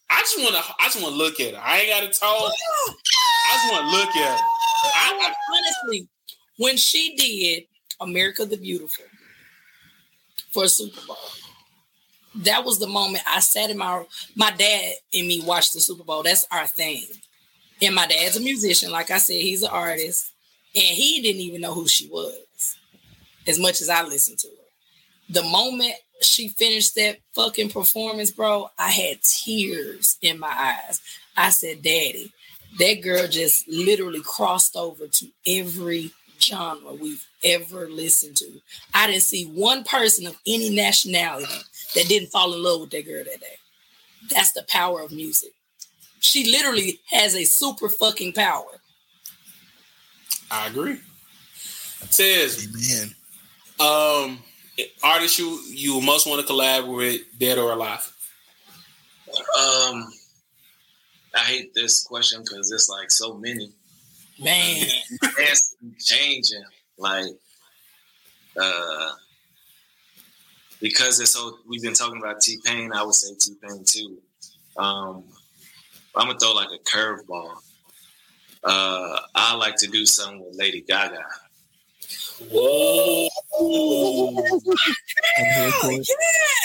I 0.09 0.19
just 0.21 0.39
want 0.39 0.55
to. 0.55 0.73
I 0.79 0.85
just 0.85 1.01
want 1.01 1.13
to 1.13 1.17
look 1.17 1.39
at 1.39 1.53
her. 1.53 1.61
I 1.63 1.79
ain't 1.79 1.89
got 1.89 2.11
to 2.11 2.19
talk. 2.19 2.51
Oh, 2.51 2.93
I 3.51 3.53
just 3.53 3.71
want 3.71 3.89
to 3.89 3.97
look 3.97 4.15
at 4.15 4.39
her. 4.39 4.45
I, 4.95 5.33
honestly, 5.53 6.07
when 6.57 6.77
she 6.77 7.15
did 7.15 7.63
America 8.01 8.45
the 8.45 8.57
Beautiful 8.57 9.05
for 10.51 10.67
Super 10.67 11.05
Bowl, 11.05 11.17
that 12.35 12.63
was 12.63 12.79
the 12.79 12.87
moment 12.87 13.23
I 13.27 13.39
sat 13.39 13.69
in 13.69 13.77
my 13.77 14.03
my 14.35 14.51
dad 14.51 14.93
and 15.13 15.27
me 15.27 15.41
watched 15.41 15.73
the 15.73 15.79
Super 15.79 16.03
Bowl. 16.03 16.23
That's 16.23 16.45
our 16.51 16.67
thing. 16.67 17.05
And 17.81 17.95
my 17.95 18.07
dad's 18.07 18.35
a 18.35 18.41
musician, 18.41 18.91
like 18.91 19.09
I 19.09 19.19
said, 19.19 19.41
he's 19.41 19.63
an 19.63 19.69
artist, 19.71 20.33
and 20.75 20.83
he 20.83 21.21
didn't 21.21 21.41
even 21.41 21.61
know 21.61 21.73
who 21.73 21.87
she 21.87 22.07
was, 22.09 22.77
as 23.47 23.57
much 23.57 23.79
as 23.79 23.87
I 23.89 24.03
listened 24.03 24.37
to 24.39 24.47
her. 24.47 24.53
The 25.29 25.43
moment 25.43 25.93
she 26.21 26.49
finished 26.49 26.95
that 26.95 27.19
fucking 27.33 27.69
performance, 27.69 28.31
bro, 28.31 28.69
I 28.77 28.89
had 28.89 29.21
tears 29.21 30.17
in 30.21 30.39
my 30.39 30.51
eyes. 30.87 31.01
I 31.37 31.49
said, 31.49 31.81
Daddy, 31.81 32.31
that 32.77 33.01
girl 33.01 33.27
just 33.27 33.67
literally 33.67 34.21
crossed 34.21 34.75
over 34.75 35.07
to 35.07 35.27
every 35.47 36.11
genre 36.41 36.93
we've 36.93 37.25
ever 37.43 37.89
listened 37.89 38.37
to. 38.37 38.61
I 38.93 39.07
didn't 39.07 39.23
see 39.23 39.45
one 39.45 39.83
person 39.83 40.27
of 40.27 40.37
any 40.47 40.69
nationality 40.69 41.53
that 41.95 42.07
didn't 42.07 42.29
fall 42.29 42.53
in 42.53 42.63
love 42.63 42.81
with 42.81 42.91
that 42.91 43.05
girl 43.05 43.23
that 43.23 43.39
day. 43.39 43.57
That's 44.29 44.51
the 44.51 44.63
power 44.67 45.01
of 45.01 45.11
music. 45.11 45.51
She 46.19 46.51
literally 46.51 46.99
has 47.11 47.35
a 47.35 47.45
super 47.45 47.89
fucking 47.89 48.33
power. 48.33 48.79
I 50.51 50.67
agree. 50.67 50.99
Says, 52.09 52.67
Man, 52.73 53.15
um, 53.79 54.39
artist 55.03 55.39
you 55.39 55.59
you 55.67 56.01
most 56.01 56.27
want 56.27 56.45
to 56.45 56.51
collab 56.51 56.93
with, 56.95 57.21
dead 57.37 57.57
or 57.57 57.71
alive? 57.71 58.13
Um, 59.29 60.11
I 61.35 61.39
hate 61.39 61.73
this 61.73 62.03
question 62.03 62.41
because 62.41 62.71
it's 62.71 62.89
like 62.89 63.11
so 63.11 63.35
many. 63.35 63.71
Man, 64.39 64.85
It's 65.21 65.75
changing. 65.99 66.63
Like, 66.97 67.31
uh, 68.59 69.11
because 70.81 71.19
it's 71.19 71.31
so. 71.31 71.59
We've 71.67 71.81
been 71.81 71.93
talking 71.93 72.21
about 72.21 72.41
T 72.41 72.57
Pain. 72.63 72.91
I 72.93 73.03
would 73.03 73.15
say 73.15 73.33
T 73.39 73.55
Pain 73.61 73.83
too. 73.85 74.17
Um, 74.77 75.23
I'm 76.15 76.27
gonna 76.27 76.39
throw 76.39 76.53
like 76.53 76.69
a 76.73 76.83
curveball. 76.83 77.51
Uh, 78.63 79.19
I 79.35 79.55
like 79.55 79.75
to 79.77 79.87
do 79.87 80.05
something 80.05 80.45
with 80.45 80.57
Lady 80.57 80.81
Gaga. 80.81 81.23
Whoa. 82.51 83.27
I'm 85.37 85.45
here 85.45 85.71
for 85.81 85.91
it. 85.91 86.07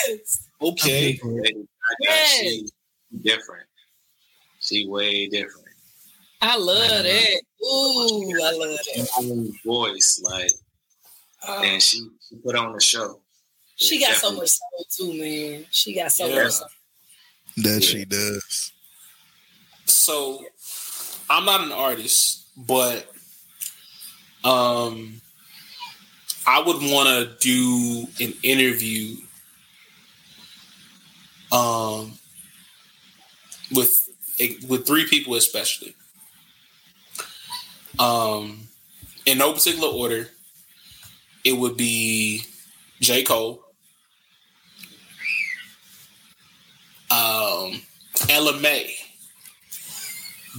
yes. 0.07 0.47
Okay. 0.61 1.19
Lady 1.23 1.53
Gaga, 1.53 1.65
Yes. 2.01 2.31
she 2.31 2.65
different. 3.21 3.67
She 4.59 4.87
way 4.87 5.27
different. 5.27 5.67
I 6.41 6.57
love 6.57 7.03
that. 7.03 7.41
Ooh, 7.63 8.41
I 8.43 8.51
love 8.51 8.77
that. 8.95 9.53
Voice, 9.65 10.19
like, 10.23 10.51
Oh, 11.47 11.61
and 11.63 11.81
she, 11.81 12.07
she 12.27 12.35
put 12.37 12.55
on 12.55 12.73
the 12.73 12.79
show. 12.81 13.21
she 13.75 13.99
got 13.99 14.15
so 14.15 14.31
much 14.31 14.49
soul 14.49 14.85
too, 14.89 15.13
man. 15.21 15.65
She 15.69 15.93
got 15.93 16.11
so 16.11 16.27
Yeah. 16.27 16.43
much 16.43 16.53
soul. 16.53 16.67
That 17.57 17.83
she 17.83 18.03
does. 18.05 18.71
So 19.85 20.43
I'm 21.29 21.45
not 21.45 21.61
an 21.61 21.71
artist, 21.71 22.47
but 22.57 23.11
um 24.43 25.21
I 26.47 26.59
would 26.61 26.77
want 26.77 27.09
to 27.09 27.35
do 27.39 28.07
an 28.23 28.33
interview 28.43 29.15
um 31.51 32.13
with 33.73 34.09
with 34.67 34.85
three 34.85 35.07
people 35.07 35.35
especially. 35.35 35.95
Um 37.99 38.67
in 39.25 39.37
no 39.39 39.53
particular 39.53 39.89
order, 39.89 40.29
it 41.43 41.53
would 41.53 41.77
be 41.77 42.43
J. 43.01 43.23
Cole, 43.23 43.61
um, 47.11 47.81
Ella 48.29 48.59
Mai, 48.61 48.89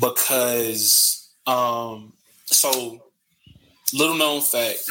because 0.00 1.28
um, 1.46 2.12
so 2.46 3.00
little 3.92 4.16
known 4.16 4.40
fact. 4.40 4.90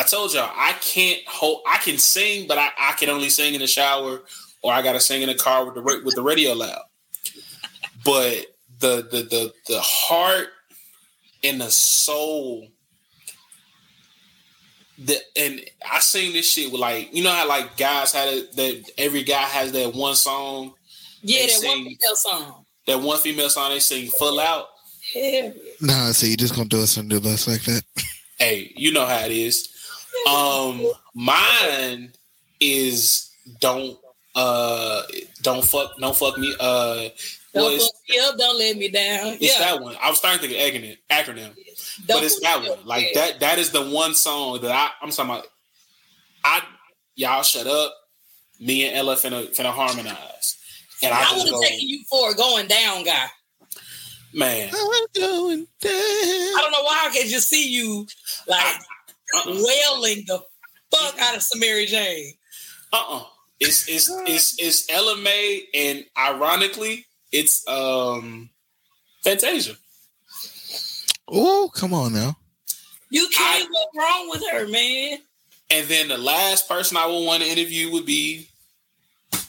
I 0.00 0.02
told 0.04 0.32
y'all 0.32 0.50
I 0.54 0.72
can't 0.80 1.20
hold. 1.28 1.60
I 1.68 1.76
can 1.78 1.98
sing, 1.98 2.46
but 2.48 2.56
I, 2.58 2.70
I 2.78 2.92
can 2.92 3.10
only 3.10 3.28
sing 3.28 3.52
in 3.54 3.60
the 3.60 3.66
shower, 3.66 4.22
or 4.62 4.72
I 4.72 4.80
gotta 4.82 5.00
sing 5.00 5.20
in 5.22 5.28
the 5.28 5.34
car 5.34 5.64
with 5.64 5.74
the 5.74 5.82
with 6.04 6.14
the 6.14 6.22
radio 6.22 6.54
loud. 6.54 6.80
But 8.04 8.46
the 8.78 9.06
the 9.10 9.22
the 9.22 9.52
the 9.68 9.80
heart 9.80 10.48
and 11.44 11.60
the 11.60 11.70
soul 11.70 12.66
the 14.98 15.16
and 15.36 15.60
I 15.90 16.00
sing 16.00 16.32
this 16.32 16.50
shit 16.50 16.70
with 16.70 16.80
like 16.80 17.14
you 17.14 17.22
know 17.22 17.30
how 17.30 17.48
like 17.48 17.76
guys 17.76 18.12
had 18.12 18.28
it 18.28 18.56
that 18.56 18.90
every 18.98 19.22
guy 19.22 19.42
has 19.42 19.72
that 19.72 19.94
one 19.94 20.14
song 20.14 20.74
Yeah, 21.22 21.42
that 21.42 21.50
sing- 21.50 21.68
one 21.70 21.84
female 21.84 22.16
song. 22.16 22.64
that 22.86 23.00
one 23.00 23.18
female 23.18 23.50
song 23.50 23.70
they 23.70 23.80
sing 23.80 24.08
full 24.10 24.38
out. 24.40 24.66
Hell 25.14 25.52
Nah, 25.80 26.12
so 26.12 26.26
you 26.26 26.36
just 26.36 26.54
gonna 26.54 26.68
do 26.68 26.82
us 26.82 26.98
under 26.98 27.16
the 27.18 27.20
bus 27.22 27.48
like 27.48 27.62
that? 27.64 27.82
Hey, 28.38 28.72
you 28.76 28.92
know 28.92 29.04
how 29.06 29.24
it 29.24 29.32
is. 29.32 29.68
Um, 30.28 30.92
mine 31.14 32.12
is 32.60 33.30
don't 33.60 33.98
uh 34.34 35.02
don't 35.42 35.64
fuck 35.64 35.98
don't 35.98 36.16
fuck 36.16 36.38
me 36.38 36.54
uh 36.60 37.08
Don't 37.54 37.72
was 37.72 37.84
fuck 37.86 37.94
me 38.08 38.18
up, 38.20 38.38
don't 38.38 38.58
let 38.58 38.76
me 38.76 38.88
down. 38.88 39.26
it's 39.40 39.58
yeah. 39.58 39.58
that 39.72 39.82
one. 39.82 39.96
I 40.02 40.08
was 40.10 40.18
starting 40.18 40.40
to 40.40 40.48
think 40.48 40.76
of 40.76 40.82
acronym 40.82 40.98
acronym. 41.10 41.54
Don't 42.06 42.18
but 42.18 42.24
it's 42.24 42.38
that 42.40 42.60
one. 42.62 42.78
Like 42.86 43.08
Yeah. 43.14 43.20
that. 43.28 43.40
That 43.40 43.58
is 43.58 43.70
the 43.70 43.82
one 43.90 44.14
song 44.14 44.60
that 44.60 44.70
I. 44.70 44.90
I'm 45.02 45.10
talking 45.10 45.30
about. 45.32 45.46
I 46.44 46.62
y'all 47.16 47.42
shut 47.42 47.66
up. 47.66 47.94
Me 48.60 48.86
and 48.86 48.96
Ella 48.96 49.16
finna 49.16 49.48
finna 49.56 49.72
harmonize, 49.72 50.58
and 51.02 51.12
I, 51.14 51.20
I 51.20 51.24
just 51.32 51.44
would 51.46 51.52
have 51.54 51.62
taken 51.70 51.88
you 51.88 52.04
for 52.10 52.30
a 52.30 52.34
going 52.34 52.66
down 52.68 53.04
guy. 53.04 53.26
man. 54.34 54.70
I'm 54.72 55.06
going 55.14 55.66
down. 55.82 55.90
I 55.90 56.58
don't 56.60 56.72
know 56.72 56.82
why 56.82 57.06
I 57.08 57.10
can 57.16 57.26
just 57.26 57.48
see 57.48 57.72
you 57.72 58.06
like 58.46 58.64
Uh-uh. 58.64 58.78
Wailing 59.46 60.24
the 60.26 60.40
fuck 60.90 61.18
out 61.20 61.36
of 61.36 61.42
Samari 61.42 61.86
Jane. 61.86 62.34
Uh-uh. 62.92 63.24
It's 63.60 63.88
it's 63.88 64.10
it's 64.26 64.56
it's 64.58 64.90
Ella 64.90 65.16
Mai, 65.16 65.62
and 65.74 66.04
ironically, 66.16 67.04
it's 67.30 67.66
um 67.68 68.50
Fantasia. 69.22 69.74
Oh, 71.28 71.70
come 71.74 71.92
on 71.94 72.12
now. 72.14 72.36
You 73.10 73.28
can't 73.28 73.68
go 73.68 74.00
wrong 74.00 74.30
with 74.30 74.42
her, 74.50 74.66
man. 74.68 75.18
And 75.70 75.86
then 75.86 76.08
the 76.08 76.18
last 76.18 76.68
person 76.68 76.96
I 76.96 77.06
would 77.06 77.24
want 77.24 77.42
to 77.42 77.48
interview 77.48 77.92
would 77.92 78.06
be 78.06 78.48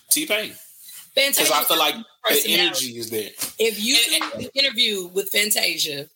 T 0.10 0.26
Pain 0.26 0.54
Fantasia. 1.16 1.44
because 1.44 1.52
I 1.52 1.64
feel 1.64 1.80
like 1.80 1.96
the 1.96 2.54
energy 2.54 2.98
is 2.98 3.10
there. 3.10 3.30
If 3.58 3.82
you 3.82 3.96
do 4.20 4.40
an 4.44 4.50
interview 4.54 5.08
with 5.08 5.30
Fantasia, 5.30 6.08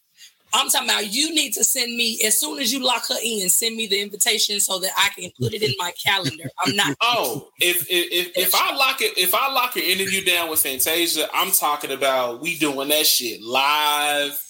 I'm 0.53 0.69
talking 0.69 0.89
about 0.89 1.11
you 1.13 1.33
need 1.33 1.51
to 1.53 1.63
send 1.63 1.95
me 1.97 2.21
as 2.25 2.39
soon 2.39 2.59
as 2.59 2.71
you 2.71 2.83
lock 2.83 3.07
her 3.09 3.17
in, 3.21 3.49
send 3.49 3.75
me 3.75 3.87
the 3.87 3.99
invitation 4.01 4.59
so 4.59 4.79
that 4.79 4.91
I 4.97 5.09
can 5.19 5.31
put 5.39 5.53
it 5.53 5.61
in 5.61 5.73
my 5.77 5.91
calendar. 6.03 6.49
I'm 6.59 6.75
not 6.75 6.95
Oh, 7.01 7.49
if 7.59 7.85
if 7.89 8.27
if, 8.37 8.37
if 8.37 8.55
I 8.55 8.73
lock 8.75 9.01
it, 9.01 9.17
if 9.17 9.33
I 9.33 9.51
lock 9.51 9.75
an 9.75 9.83
interview 9.83 10.23
down 10.23 10.49
with 10.49 10.61
Fantasia, 10.61 11.27
I'm 11.33 11.51
talking 11.51 11.91
about 11.91 12.41
we 12.41 12.57
doing 12.57 12.87
that 12.89 13.05
shit 13.05 13.41
live. 13.41 14.41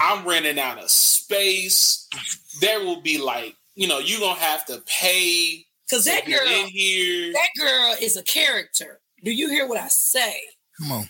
I'm 0.00 0.26
renting 0.26 0.58
out 0.58 0.82
a 0.82 0.88
space. 0.88 2.08
There 2.60 2.80
will 2.80 3.02
be 3.02 3.18
like, 3.18 3.54
you 3.74 3.88
know, 3.88 3.98
you're 3.98 4.20
gonna 4.20 4.40
have 4.40 4.64
to 4.66 4.82
pay 4.86 5.66
because 5.88 6.06
that 6.06 6.24
girl, 6.24 6.38
in 6.46 6.68
here. 6.68 7.32
that 7.34 7.48
girl 7.58 7.94
is 8.00 8.16
a 8.16 8.22
character. 8.22 9.00
Do 9.22 9.30
you 9.30 9.50
hear 9.50 9.68
what 9.68 9.78
I 9.78 9.88
say? 9.88 10.34
Come 10.80 10.92
on. 10.92 11.08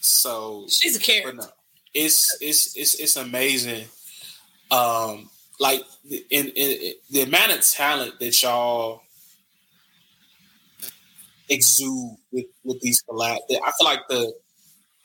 So 0.00 0.66
She's 0.68 0.96
a 0.96 0.98
but 0.98 1.04
character. 1.06 1.32
no, 1.34 1.46
it's 1.94 2.36
it's 2.40 2.76
it's 2.76 2.94
it's 3.00 3.16
amazing. 3.16 3.86
Um, 4.70 5.30
like 5.58 5.82
in, 6.08 6.20
in, 6.30 6.48
in 6.56 6.92
the 7.10 7.22
amount 7.22 7.52
of 7.52 7.60
talent 7.62 8.18
that 8.20 8.42
y'all 8.42 9.02
exude 11.48 12.16
with 12.32 12.46
with 12.64 12.80
these 12.80 13.02
collab. 13.02 13.38
I 13.50 13.72
feel 13.78 13.84
like 13.84 14.00
the 14.08 14.32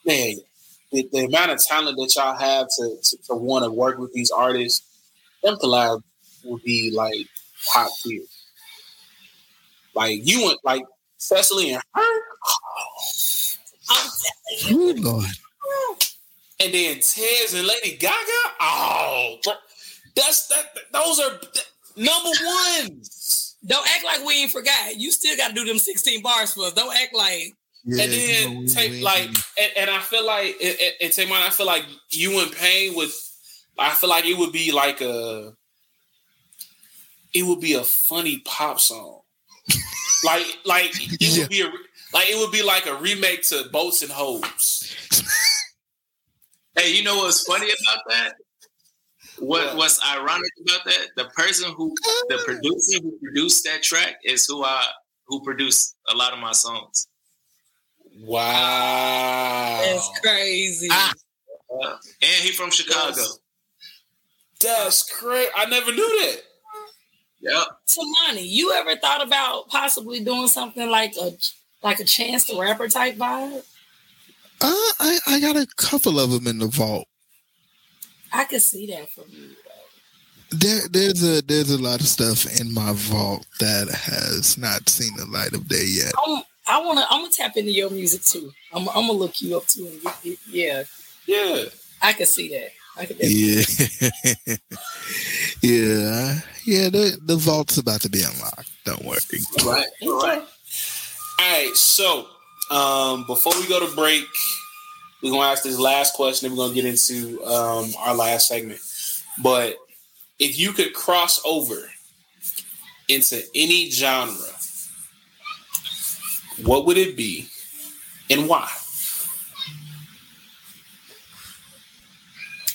man, 0.06 0.36
the, 0.92 1.10
the 1.12 1.26
amount 1.26 1.52
of 1.52 1.64
talent 1.64 1.98
that 1.98 2.16
y'all 2.16 2.38
have 2.38 2.68
to 2.78 2.98
to, 3.02 3.18
to 3.28 3.36
want 3.36 3.66
to 3.66 3.72
work 3.72 3.98
with 3.98 4.14
these 4.14 4.32
artists, 4.32 4.86
them 5.44 5.56
collab 5.56 6.02
would 6.44 6.64
be 6.64 6.92
like 6.96 7.28
top 7.74 7.92
tier. 8.04 8.22
Like 9.96 10.20
you 10.24 10.46
went 10.46 10.60
like 10.64 10.84
Cecily 11.18 11.72
and 11.72 11.82
her, 11.96 12.02
I'm 13.90 14.10
telling 14.10 14.80
you. 14.80 14.94
Good 14.94 15.04
Lord. 15.04 15.26
And 16.66 16.74
then 16.74 16.96
Tez 16.96 17.54
and 17.54 17.68
Lady 17.68 17.96
Gaga. 17.98 18.16
Oh, 18.60 19.38
that's 20.16 20.48
that. 20.48 20.66
Those 20.92 21.20
are 21.20 21.40
number 21.98 22.30
ones. 22.84 23.56
Don't 23.66 23.88
act 23.96 24.04
like 24.06 24.24
we 24.26 24.42
ain't 24.42 24.52
forgot. 24.52 24.96
You 24.96 25.12
still 25.12 25.36
got 25.38 25.50
to 25.50 25.54
do 25.56 25.66
them 25.66 25.78
16 25.80 26.22
bars 26.22 26.54
for 26.54 26.66
us. 26.66 26.74
Don't 26.74 26.96
act 26.96 27.16
like 27.16 27.54
Yeah, 27.84 28.04
and 28.04 28.14
you 28.14 28.28
then 28.28 28.62
know, 28.62 28.68
take 28.68 28.92
we- 28.92 29.02
like, 29.02 29.28
and, 29.28 29.72
and 29.78 29.90
I 29.90 30.00
feel 30.00 30.26
like, 30.26 30.56
and, 30.62 30.78
and- 30.80 30.94
and 31.02 31.14
take 31.14 31.30
mine. 31.30 31.42
I 31.44 31.50
feel 31.50 31.66
like 31.66 31.84
you 32.12 32.40
and 32.42 32.52
Pain 32.52 32.96
would. 32.96 33.10
I 33.78 33.90
feel 33.94 34.10
like 34.10 34.26
it 34.26 34.38
would 34.38 34.52
be 34.52 34.72
like 34.72 35.02
a. 35.02 35.54
It 37.34 37.44
would 37.44 37.60
be 37.60 37.74
a 37.74 37.84
funny 37.84 38.38
pop 38.46 38.80
song, 38.80 39.20
like 40.24 40.46
like 40.66 40.92
it 40.94 41.18
Yeah. 41.20 41.42
would 41.44 41.50
be 41.50 41.62
a 41.62 41.66
like 42.14 42.30
it 42.30 42.38
would 42.40 42.52
be 42.52 42.64
like 42.64 42.86
a 42.86 42.96
remake 42.96 43.42
to 43.50 43.66
Boats 43.74 44.02
and 44.04 44.12
Hoes. 44.12 44.96
Hey, 46.78 46.94
you 46.94 47.04
know 47.04 47.18
what's 47.18 47.44
funny 47.44 47.68
about 47.68 48.04
that? 48.10 48.34
What 49.40 49.68
What? 49.68 49.78
what's 49.78 50.00
ironic 50.06 50.52
about 50.62 50.86
that? 50.86 51.08
The 51.16 51.26
person 51.36 51.72
who 51.74 51.94
the 52.30 52.42
producer 52.46 53.02
who 53.02 53.18
produced 53.20 53.64
that 53.66 53.82
track 53.84 54.18
is 54.24 54.46
who 54.46 54.64
I 54.64 54.86
who 55.28 55.42
produced 55.42 55.96
a 56.08 56.16
lot 56.16 56.34
of 56.34 56.40
my 56.40 56.52
songs. 56.52 57.08
Wow, 58.22 59.82
that's 59.84 60.20
crazy. 60.22 60.88
Ah. 60.92 61.14
Uh, 61.84 61.98
and 62.22 62.44
he 62.44 62.52
from 62.52 62.72
Chicago. 62.72 63.22
that's 64.62 65.12
crazy. 65.12 65.52
I 65.56 65.66
never 65.66 65.92
knew 65.92 66.22
that. 66.22 66.42
Yep. 67.42 67.68
Temani, 67.88 68.48
you 68.50 68.72
ever 68.74 68.96
thought 68.96 69.26
about 69.26 69.68
possibly 69.68 70.24
doing 70.24 70.48
something 70.48 70.90
like 70.90 71.16
a 71.22 71.32
like 71.84 72.00
a 72.00 72.06
chance 72.06 72.48
the 72.48 72.58
rapper 72.60 72.88
type 72.88 73.16
vibe? 73.16 73.64
Uh, 74.62 74.72
I 75.00 75.20
I 75.28 75.40
got 75.40 75.56
a 75.56 75.68
couple 75.78 76.20
of 76.20 76.32
them 76.32 76.48
in 76.48 76.60
the 76.60 76.68
vault. 76.68 77.08
I 78.34 78.46
could 78.46 78.62
see 78.62 78.88
that 78.88 79.12
from 79.14 79.26
you. 79.30 79.50
There, 80.52 80.82
there's 80.90 81.24
a 81.24 81.42
there's 81.42 81.72
a 81.72 81.78
lot 81.82 82.00
of 82.00 82.08
stuff 82.08 82.46
in 82.60 82.74
my 82.74 82.94
vault 82.94 83.46
that 83.60 83.90
has 83.90 84.58
not 84.58 84.88
seen 84.90 85.16
the 85.18 85.26
light 85.26 85.54
of 85.54 85.68
day 85.68 85.86
yet. 85.86 86.14
I'm, 86.26 86.44
I 86.68 86.80
want 86.86 87.00
to. 87.00 87.06
I'm 87.10 87.22
gonna 87.22 87.32
tap 87.32 87.58
into 87.58 87.72
your 87.72 87.90
music 87.90 88.24
too. 88.24 88.52
I'm, 88.74 88.88
I'm 88.90 89.08
gonna 89.08 89.14
look 89.14 89.42
you 89.42 89.58
up 89.58 89.66
too. 89.68 89.88
And 89.88 90.02
get, 90.02 90.24
get, 90.24 90.38
yeah, 90.48 90.84
Yeah. 91.28 91.64
I 92.02 92.14
could 92.14 92.28
see 92.28 92.50
that. 92.50 92.70
I 92.98 93.06
could. 93.06 93.18
definitely- 93.18 94.56
Yeah, 94.56 94.56
yeah, 95.62 96.40
yeah. 96.66 96.90
The 96.90 97.18
the 97.26 97.36
vault's 97.36 97.78
about 97.78 98.02
to 98.02 98.10
be 98.10 98.22
unlocked. 98.24 98.70
Don't 98.86 99.04
worry. 99.04 99.20
Right. 99.66 99.86
Right. 100.04 100.44
All 101.40 101.40
right. 101.40 101.72
So, 101.76 102.28
um, 102.72 103.26
before 103.28 103.54
we 103.60 103.68
go 103.68 103.86
to 103.86 103.96
break, 103.96 104.26
we're 105.22 105.32
gonna 105.32 105.48
ask 105.48 105.64
this 105.64 105.80
last 105.80 106.14
question, 106.14 106.48
and 106.48 106.58
we're 106.58 106.66
gonna 106.66 106.76
get 106.76 106.86
into 106.86 107.44
um, 107.46 107.92
our 108.00 108.16
last 108.16 108.48
segment. 108.48 108.80
But 109.42 109.78
if 110.40 110.58
you 110.58 110.72
could 110.72 110.94
cross 110.94 111.42
over 111.46 111.90
into 113.08 113.42
any 113.54 113.90
genre, 113.92 114.50
what 116.64 116.86
would 116.86 116.98
it 116.98 117.16
be, 117.16 117.48
and 118.30 118.48
why? 118.48 118.70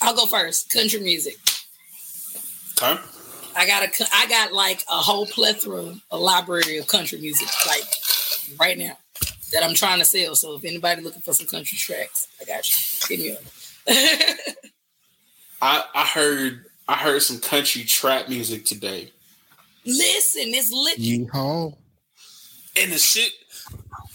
I'll 0.03 0.15
go 0.15 0.27
first. 0.27 0.71
Country 0.71 1.01
music. 1.01 1.37
Okay. 2.83 3.01
I 3.57 3.67
got 3.67 3.83
a 3.83 4.07
I 4.15 4.27
got 4.29 4.53
like 4.53 4.83
a 4.89 4.95
whole 4.95 5.27
plethora, 5.27 5.95
a 6.11 6.17
library 6.17 6.79
of 6.79 6.87
country 6.87 7.21
music, 7.21 7.49
like 7.67 7.85
right 8.59 8.79
now 8.79 8.97
that 9.53 9.63
I'm 9.63 9.75
trying 9.75 9.99
to 9.99 10.05
sell. 10.05 10.35
So 10.35 10.57
if 10.57 10.65
anybody 10.65 11.03
looking 11.03 11.23
for 11.23 11.35
some 11.35 11.47
country 11.47 11.77
tracks, 11.79 12.29
I 12.41 12.45
got 12.45 12.69
you. 12.69 12.77
Hit 13.09 13.21
me 13.21 13.33
up. 13.33 13.43
I 15.63 15.85
I 15.95 16.07
heard 16.07 16.65
I 16.89 16.95
heard 16.95 17.23
some 17.23 17.39
country 17.39 17.85
trap 17.85 18.29
music 18.29 18.65
today, 18.65 19.13
Listen, 19.87 20.43
it's 20.47 20.73
lit. 20.73 20.99
Yeehaw! 20.99 21.75
and 22.81 22.93
the 22.93 22.99
shit, 22.99 23.33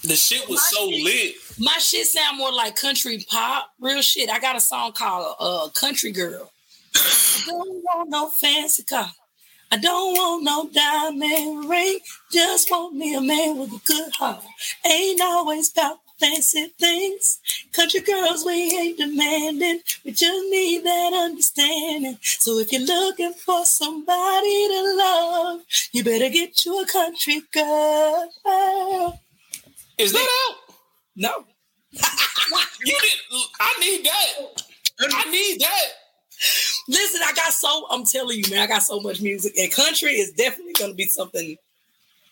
the 0.03 0.15
shit 0.15 0.47
was 0.47 0.65
so 0.69 0.85
lit. 0.85 1.35
My 1.59 1.77
shit 1.79 2.05
sound 2.07 2.37
more 2.37 2.51
like 2.51 2.75
country 2.75 3.25
pop, 3.29 3.71
real 3.79 4.01
shit. 4.01 4.29
I 4.29 4.39
got 4.39 4.55
a 4.55 4.61
song 4.61 4.91
called 4.93 5.35
uh, 5.39 5.69
"Country 5.69 6.11
Girl." 6.11 6.51
Don't 7.45 7.83
want 7.83 8.09
no 8.09 8.29
fancy 8.29 8.83
car. 8.83 9.09
I 9.75 9.77
don't 9.77 10.13
want 10.13 10.43
no 10.45 10.69
diamond 10.73 11.69
ring. 11.69 11.99
Just 12.31 12.71
want 12.71 12.95
me 12.95 13.13
a 13.13 13.19
man 13.19 13.57
with 13.57 13.73
a 13.73 13.81
good 13.83 14.09
heart. 14.13 14.41
Ain't 14.85 15.19
always 15.21 15.69
about 15.73 15.97
fancy 16.17 16.67
things. 16.79 17.41
Country 17.73 17.99
girls, 17.99 18.45
we 18.45 18.71
ain't 18.71 18.97
demanding. 18.97 19.81
We 20.05 20.11
just 20.11 20.49
need 20.49 20.85
that 20.85 21.11
understanding. 21.13 22.17
So 22.21 22.57
if 22.59 22.71
you're 22.71 22.83
looking 22.83 23.33
for 23.33 23.65
somebody 23.65 24.67
to 24.69 24.95
love, 24.95 25.61
you 25.91 26.05
better 26.05 26.29
get 26.29 26.63
you 26.63 26.81
a 26.81 26.87
country 26.87 27.41
girl. 27.51 29.19
Is 29.97 30.13
that 30.13 30.47
out? 30.47 30.55
No. 31.17 31.45
You 32.85 32.95
did. 33.01 33.41
I 33.59 33.79
need 33.79 34.05
that. 34.05 34.63
I 35.01 35.31
need 35.31 35.59
that. 35.59 36.04
Listen, 36.87 37.21
I 37.25 37.33
got 37.33 37.51
so 37.53 37.87
I'm 37.89 38.05
telling 38.05 38.37
you, 38.37 38.43
man, 38.49 38.61
I 38.61 38.67
got 38.67 38.83
so 38.83 38.99
much 38.99 39.21
music, 39.21 39.53
and 39.57 39.71
country 39.71 40.11
is 40.11 40.31
definitely 40.33 40.73
going 40.73 40.91
to 40.91 40.95
be 40.95 41.05
something. 41.05 41.57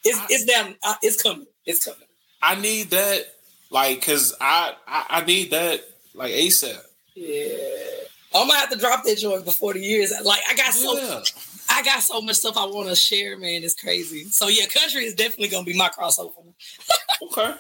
It's 0.04 0.20
it's 0.30 0.46
down. 0.46 0.76
Uh, 0.84 0.96
it's 1.02 1.22
coming. 1.22 1.48
It's 1.66 1.84
coming. 1.84 2.08
I 2.42 2.56
need 2.56 2.90
that. 2.92 3.26
Like, 3.72 4.06
cause 4.06 4.36
I 4.40 4.74
I, 4.88 5.06
I 5.10 5.26
need 5.26 5.52
that 5.52 5.82
like 6.14 6.32
ASAP. 6.32 6.78
Yeah, 7.16 7.48
I'm 8.36 8.48
gonna 8.48 8.60
have 8.60 8.70
to 8.70 8.78
drop 8.78 9.04
that 9.06 9.18
joint 9.18 9.46
before 9.46 9.74
the 9.74 9.80
years. 9.80 10.14
Like, 10.24 10.42
I 10.50 10.56
got 10.56 10.74
so 10.74 10.98
Yeah. 10.98 11.22
I 11.70 11.82
got 11.82 12.04
so 12.04 12.22
much 12.22 12.36
stuff 12.36 12.58
I 12.58 12.66
want 12.66 12.90
to 12.90 12.96
share, 12.96 13.38
man. 13.38 13.64
It's 13.64 13.74
crazy. 13.74 14.26
So 14.26 14.48
yeah, 14.48 14.66
country 14.68 15.06
is 15.06 15.16
definitely 15.16 15.48
going 15.48 15.66
to 15.66 15.72
be 15.72 15.78
my 15.78 15.90
crossover. 15.90 16.34
Okay. 17.22 17.54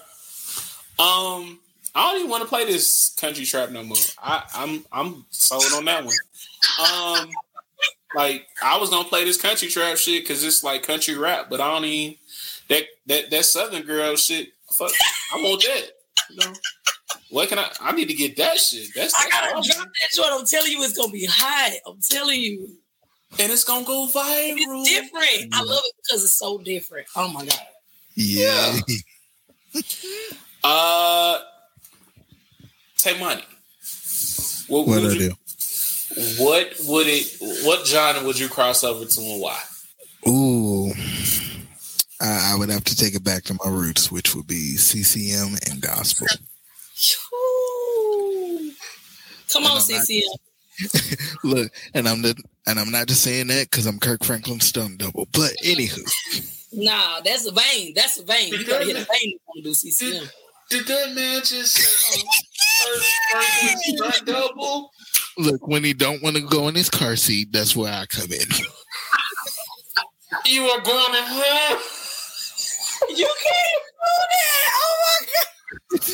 Um, 1.00 1.60
I 1.96 2.10
don't 2.10 2.20
even 2.20 2.32
want 2.32 2.44
to 2.44 2.50
play 2.50 2.66
this 2.66 3.14
country 3.20 3.46
trap 3.46 3.70
no 3.70 3.84
more. 3.84 3.98
I, 4.22 4.44
I'm 4.56 4.86
I'm 4.92 5.26
sold 5.30 5.64
on 5.76 5.86
that 5.86 6.04
one. 6.04 6.14
Um, 6.80 7.30
like 8.16 8.48
I 8.64 8.78
was 8.78 8.90
gonna 8.90 9.08
play 9.08 9.24
this 9.26 9.40
country 9.40 9.68
trap 9.68 9.98
shit 9.98 10.24
because 10.24 10.44
it's 10.44 10.64
like 10.64 10.84
country 10.84 11.18
rap, 11.18 11.48
but 11.50 11.62
I 11.62 11.72
don't 11.72 11.86
even 11.86 12.18
that 12.70 12.84
that 13.08 13.30
that 13.30 13.46
southern 13.46 13.84
girl 13.84 14.16
shit. 14.16 14.54
Fuck, 14.72 14.92
I 15.34 15.38
want 15.38 15.62
that. 15.64 15.92
You 16.30 16.38
know, 16.38 16.54
what 17.30 17.50
can 17.50 17.60
I? 17.60 17.70
I 17.80 17.92
need 17.92 18.08
to 18.08 18.14
get 18.16 18.38
that 18.38 18.58
shit. 18.58 18.90
That's, 18.96 19.14
I 19.16 19.30
gotta 19.30 19.56
all 19.56 19.60
I 19.60 19.68
drop 19.68 19.88
that 19.88 20.16
joint. 20.16 20.30
I'm 20.32 20.46
telling 20.46 20.72
you, 20.72 20.84
it's 20.84 20.98
gonna 20.98 21.12
be 21.12 21.28
hot. 21.30 21.74
I'm 21.86 22.00
telling 22.02 22.40
you, 22.40 22.70
and 23.40 23.52
it's 23.52 23.64
gonna 23.64 23.86
go 23.86 24.08
viral. 24.14 24.56
It's 24.58 24.90
different. 24.90 25.54
I 25.54 25.62
love 25.64 25.82
it 25.86 25.94
because 26.04 26.24
it's 26.24 26.34
so 26.34 26.58
different. 26.58 27.08
Oh 27.16 27.32
my 27.32 27.46
god. 27.46 27.60
Yeah. 28.16 28.80
Uh, 30.66 31.40
take 33.04 33.20
money. 33.20 33.44
What, 34.68 34.88
What 34.88 35.02
would 35.02 35.12
I 35.12 35.14
you, 35.14 35.30
do? 35.30 35.36
What 36.38 36.74
would 36.86 37.08
it? 37.08 37.28
What 37.66 37.86
genre 37.88 38.24
would 38.24 38.40
you 38.40 38.48
cross 38.48 38.84
over 38.84 39.06
to 39.06 39.22
and 39.22 39.42
why? 39.42 39.60
Ooh. 40.28 40.92
I, 42.22 42.54
I 42.54 42.56
would 42.58 42.70
have 42.70 42.84
to 42.86 42.96
take 42.96 43.16
it 43.16 43.24
back 43.24 43.44
to 43.46 43.58
my 43.64 43.70
roots, 43.70 44.12
which 44.12 44.36
would 44.36 44.48
be 44.48 44.78
CCM 44.78 45.56
and 45.70 45.82
gospel. 45.82 46.28
Ooh. 47.34 48.72
Come 49.52 49.64
on, 49.66 49.72
I'm 49.72 49.76
not- 49.78 49.84
CCM. 49.84 50.24
Look, 51.44 51.72
and 51.94 52.08
I'm 52.08 52.22
the, 52.24 52.36
and 52.66 52.80
I'm 52.80 52.90
not 52.90 53.08
just 53.08 53.22
saying 53.22 53.48
that 53.48 53.70
because 53.70 53.86
I'm 53.86 54.00
Kirk 54.00 54.24
Franklin 54.24 54.60
stun 54.60 54.98
double. 54.98 55.28
But 55.32 55.52
anywho, 55.64 56.02
Nah, 56.72 57.22
that's 57.22 57.46
a 57.46 57.52
vein. 57.52 57.94
That's 57.96 58.20
a 58.20 58.24
vein. 58.26 58.52
You 58.54 58.66
gotta 58.66 58.86
hit 58.86 58.96
a 58.96 59.06
vein 59.06 59.38
if 59.38 59.42
to 59.56 59.62
do 59.62 59.74
CCM. 59.74 60.28
Did 60.70 60.88
that 60.88 61.14
man 61.14 61.42
just 61.44 61.74
say, 61.76 62.22
um, 62.22 62.28
first 63.98 64.26
double? 64.26 64.92
look, 65.38 65.68
when 65.68 65.84
he 65.84 65.94
don't 65.94 66.22
want 66.22 66.36
to 66.36 66.42
go 66.42 66.68
in 66.68 66.76
his 66.76 66.90
car 66.90 67.16
seat, 67.16 67.52
that's 67.52 67.76
where 67.76 67.94
I 67.94 68.06
come 68.06 68.32
in. 68.32 68.48
You 70.48 70.64
are 70.64 70.82
going 70.82 71.14
to 71.14 71.22
hell. 71.22 71.80
You 73.10 73.30
can't 73.44 73.84
do 74.00 74.14
that. 74.32 74.70
Oh 74.76 74.96
my 75.06 75.98
god. 76.00 76.10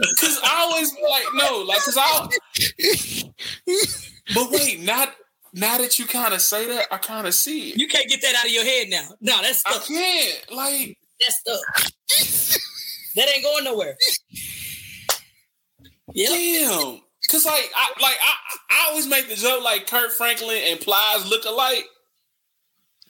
Cause 0.18 0.40
I 0.42 0.60
always 0.60 0.92
be 0.94 1.02
like, 1.02 1.24
no, 1.34 1.58
like, 1.68 1.80
cause 1.80 1.98
I. 1.98 2.28
But 4.34 4.50
wait, 4.50 4.80
not 4.80 5.14
now 5.52 5.78
that 5.78 5.98
you 5.98 6.06
kind 6.06 6.32
of 6.32 6.40
say 6.40 6.66
that, 6.68 6.86
I 6.90 6.98
kind 6.98 7.26
of 7.26 7.34
see 7.34 7.70
it. 7.70 7.76
You 7.76 7.88
can't 7.88 8.08
get 8.08 8.22
that 8.22 8.34
out 8.36 8.46
of 8.46 8.50
your 8.50 8.64
head 8.64 8.88
now. 8.88 9.08
No, 9.20 9.36
that's 9.42 9.62
I 9.66 9.78
can't. 9.78 10.52
Like, 10.56 10.96
That's 11.20 11.40
stuck. 11.40 11.92
That 13.16 13.28
ain't 13.34 13.42
going 13.42 13.64
nowhere. 13.64 13.96
Yep. 16.12 16.28
damn. 16.28 17.00
Cause 17.30 17.44
like, 17.44 17.70
I 17.76 17.90
like 18.00 18.16
I, 18.22 18.34
I 18.70 18.88
always 18.90 19.06
make 19.06 19.28
the 19.28 19.36
joke 19.36 19.62
like 19.62 19.86
Kirk 19.86 20.10
Franklin 20.12 20.60
and 20.66 20.80
Plies 20.80 21.28
look 21.28 21.44
alike. 21.44 21.84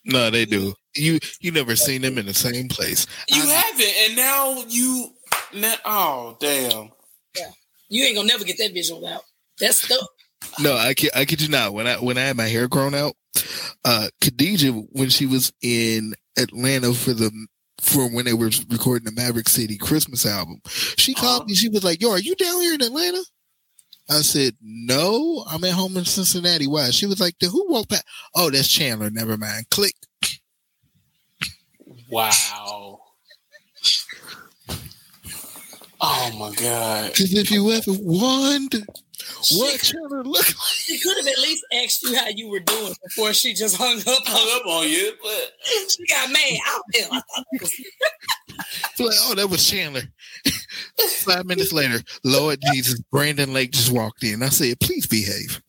No, 0.04 0.30
they 0.30 0.44
do. 0.44 0.74
You 0.94 1.18
you 1.40 1.52
never 1.52 1.76
seen 1.76 2.02
them 2.02 2.18
in 2.18 2.26
the 2.26 2.34
same 2.34 2.68
place. 2.68 3.06
You 3.28 3.42
I- 3.42 3.46
haven't, 3.46 3.94
and 4.06 4.16
now 4.16 4.64
you. 4.68 5.12
Now, 5.54 5.74
oh 5.84 6.36
damn. 6.40 6.90
You 7.88 8.04
ain't 8.04 8.16
gonna 8.16 8.28
never 8.28 8.44
get 8.44 8.58
that 8.58 8.72
visual 8.72 9.04
out. 9.06 9.22
That's 9.58 9.82
stuck. 9.84 10.08
No, 10.60 10.76
I 10.76 10.94
kid, 10.94 11.10
I 11.14 11.24
kid 11.24 11.42
you 11.42 11.48
not. 11.48 11.72
When 11.74 11.86
I 11.86 11.96
when 11.96 12.18
I 12.18 12.22
had 12.22 12.36
my 12.36 12.46
hair 12.46 12.68
grown 12.68 12.94
out, 12.94 13.14
uh 13.84 14.08
Khadijah, 14.20 14.72
when 14.72 15.08
she 15.08 15.26
was 15.26 15.52
in 15.62 16.14
Atlanta 16.38 16.94
for 16.94 17.12
the 17.12 17.30
for 17.80 18.08
when 18.08 18.24
they 18.24 18.34
were 18.34 18.50
recording 18.68 19.04
the 19.04 19.20
Maverick 19.20 19.48
City 19.48 19.76
Christmas 19.76 20.26
album, 20.26 20.60
she 20.66 21.14
called 21.14 21.42
uh-huh. 21.42 21.48
me. 21.48 21.54
She 21.54 21.68
was 21.68 21.84
like, 21.84 22.00
"Yo, 22.00 22.10
are 22.10 22.18
you 22.18 22.34
down 22.36 22.60
here 22.60 22.74
in 22.74 22.82
Atlanta?" 22.82 23.24
I 24.08 24.22
said, 24.22 24.54
"No, 24.60 25.44
I'm 25.48 25.64
at 25.64 25.72
home 25.72 25.96
in 25.96 26.04
Cincinnati." 26.04 26.66
Why? 26.66 26.90
She 26.90 27.06
was 27.06 27.20
like, 27.20 27.34
"Then 27.40 27.50
who 27.50 27.70
walked 27.70 27.90
past?" 27.90 28.04
Oh, 28.34 28.50
that's 28.50 28.68
Chandler. 28.68 29.10
Never 29.10 29.36
mind. 29.36 29.70
Click. 29.70 29.94
Wow. 32.10 33.00
Oh 36.00 36.30
my 36.38 36.54
god. 36.54 37.10
Because 37.10 37.34
if 37.34 37.50
you 37.50 37.70
ever 37.72 37.92
wondered 38.00 38.86
what 39.52 39.80
Chandler 39.80 40.22
looked 40.24 40.48
like, 40.48 40.66
She 40.68 40.98
could 40.98 41.16
have 41.16 41.26
at 41.26 41.38
least 41.38 41.64
asked 41.72 42.02
you 42.02 42.16
how 42.16 42.28
you 42.28 42.48
were 42.48 42.60
doing 42.60 42.94
before 43.02 43.32
she 43.32 43.54
just 43.54 43.76
hung 43.76 43.98
up. 43.98 44.22
Hung 44.26 44.60
up 44.60 44.66
on 44.66 44.88
you, 44.88 45.12
but 45.22 45.52
She 45.90 46.06
got 46.06 46.30
mad. 46.30 46.38
I, 46.42 46.80
hell, 46.94 47.08
I 47.12 47.20
thought 47.20 47.46
it 47.52 47.62
was 47.62 47.80
like, 48.98 49.16
oh, 49.22 49.34
that 49.36 49.48
was 49.48 49.68
Chandler. 49.68 50.02
Five 51.20 51.46
minutes 51.46 51.72
later, 51.72 52.00
Lord 52.24 52.58
Jesus, 52.72 53.00
Brandon 53.10 53.52
Lake 53.52 53.72
just 53.72 53.90
walked 53.92 54.22
in. 54.22 54.42
I 54.42 54.48
said, 54.50 54.78
please 54.80 55.06
behave. 55.06 55.60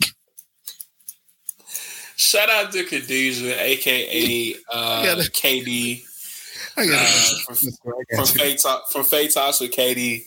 shout 2.18 2.50
out 2.50 2.72
to 2.72 2.84
Khadijah, 2.84 3.62
aka 3.64 4.56
uh, 4.72 5.04
gotta- 5.06 5.32
KD. 5.32 6.04
I 6.78 6.86
got 6.86 7.02
Uh, 7.02 7.54
from, 7.54 7.56
from 8.16 8.26
Fake 8.28 8.60
from 8.92 9.04
Fake 9.04 9.34
Talks 9.34 9.60
with 9.60 9.72
Katie. 9.72 10.26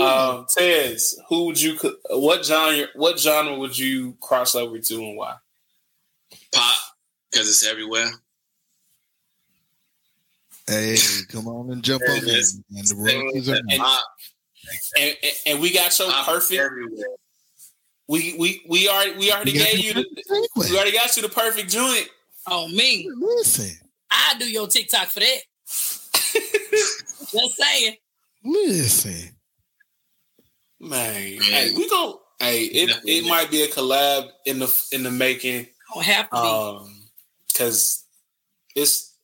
Um, 0.00 0.46
Tez, 0.56 1.18
who 1.28 1.46
would 1.46 1.60
you? 1.60 1.76
co- 1.78 1.96
What 2.10 2.44
genre? 2.44 2.86
What 2.94 3.18
genre 3.18 3.56
would 3.58 3.76
you 3.78 4.16
cross 4.20 4.54
over 4.54 4.78
to, 4.78 4.94
and 4.94 5.16
why? 5.16 5.36
Pop, 6.52 6.78
because 7.30 7.48
it's 7.48 7.66
everywhere. 7.66 8.10
Hey, 10.66 10.96
come 11.28 11.48
on 11.48 11.70
and 11.70 11.82
jump 11.82 12.02
on 12.08 12.16
it 12.16 12.24
in. 12.24 12.64
And 12.76 12.86
the 12.86 12.94
royalties 12.96 13.48
are 13.48 13.56
And. 13.56 13.70
Pop, 13.78 14.04
and, 14.98 15.16
and- 15.22 15.32
and 15.46 15.60
we 15.60 15.72
got 15.72 15.98
your 15.98 16.10
pop 16.10 16.26
perfect. 16.26 16.60
everywhere. 16.60 17.06
We 18.08 18.34
we 18.38 18.62
we 18.68 18.88
already 18.88 19.16
we 19.18 19.32
already 19.32 19.52
You 19.52 19.58
got 19.58 19.68
gave 19.72 19.84
you 19.84 19.94
the. 19.94 20.48
We 20.56 20.76
already 20.76 20.92
got 20.92 21.16
you 21.16 21.22
the 21.22 21.28
perfect 21.28 21.70
joint. 21.70 22.08
Oh 22.46 22.68
me, 22.68 23.08
Listen, 23.14 23.70
I 24.10 24.34
do 24.38 24.50
your 24.50 24.66
TikTok 24.66 25.08
for 25.08 25.20
that. 25.20 25.38
Just 27.32 27.56
saying. 27.56 27.96
listen. 28.44 29.36
Man, 30.82 31.40
hey, 31.40 31.72
we 31.76 31.88
go. 31.88 32.20
Hey, 32.40 32.64
it, 32.64 32.90
it 33.04 33.24
might 33.28 33.52
be 33.52 33.62
a 33.62 33.68
collab 33.68 34.30
in 34.44 34.58
the 34.58 34.86
in 34.90 35.04
the 35.04 35.12
making. 35.12 35.68
Don't 35.94 36.04
have 36.04 36.28
to. 36.30 36.36
Um, 36.36 37.02
because 37.46 38.04
it's 38.74 39.14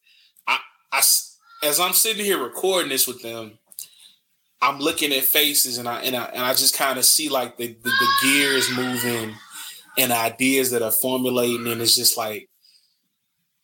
I, 0.46 0.58
I 0.92 0.98
as 0.98 1.80
I'm 1.80 1.94
sitting 1.94 2.24
here 2.24 2.40
recording 2.40 2.90
this 2.90 3.08
with 3.08 3.22
them, 3.22 3.58
I'm 4.62 4.78
looking 4.78 5.12
at 5.12 5.24
faces 5.24 5.78
and 5.78 5.88
I 5.88 6.00
and 6.02 6.14
I 6.14 6.26
and 6.26 6.42
I 6.42 6.50
just 6.52 6.76
kind 6.76 6.96
of 6.96 7.04
see 7.04 7.28
like 7.28 7.56
the, 7.56 7.68
the 7.68 7.90
the 7.90 8.08
gears 8.22 8.70
moving 8.76 9.34
and 9.98 10.12
ideas 10.12 10.70
that 10.70 10.82
are 10.82 10.92
formulating, 10.92 11.66
and 11.66 11.82
it's 11.82 11.96
just 11.96 12.16
like 12.16 12.48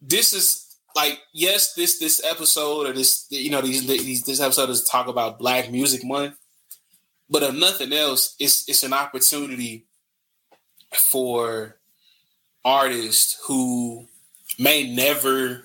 this 0.02 0.32
is 0.32 0.76
like 0.96 1.20
yes, 1.32 1.74
this 1.74 2.00
this 2.00 2.20
episode 2.28 2.88
or 2.88 2.92
this 2.92 3.26
you 3.30 3.50
know 3.50 3.60
these, 3.60 3.86
these 3.86 4.24
this 4.24 4.40
episode 4.40 4.70
is 4.70 4.82
talk 4.82 5.06
about 5.06 5.38
Black 5.38 5.70
Music 5.70 6.04
Month, 6.04 6.34
but 7.35 7.43
if 7.43 7.52
nothing 7.52 7.93
else, 7.93 8.36
it's 8.39 8.69
it's 8.69 8.85
an 8.85 8.93
opportunity 8.93 9.86
for 10.97 11.78
artists 12.65 13.40
who 13.48 14.06
may 14.56 14.94
never 14.94 15.65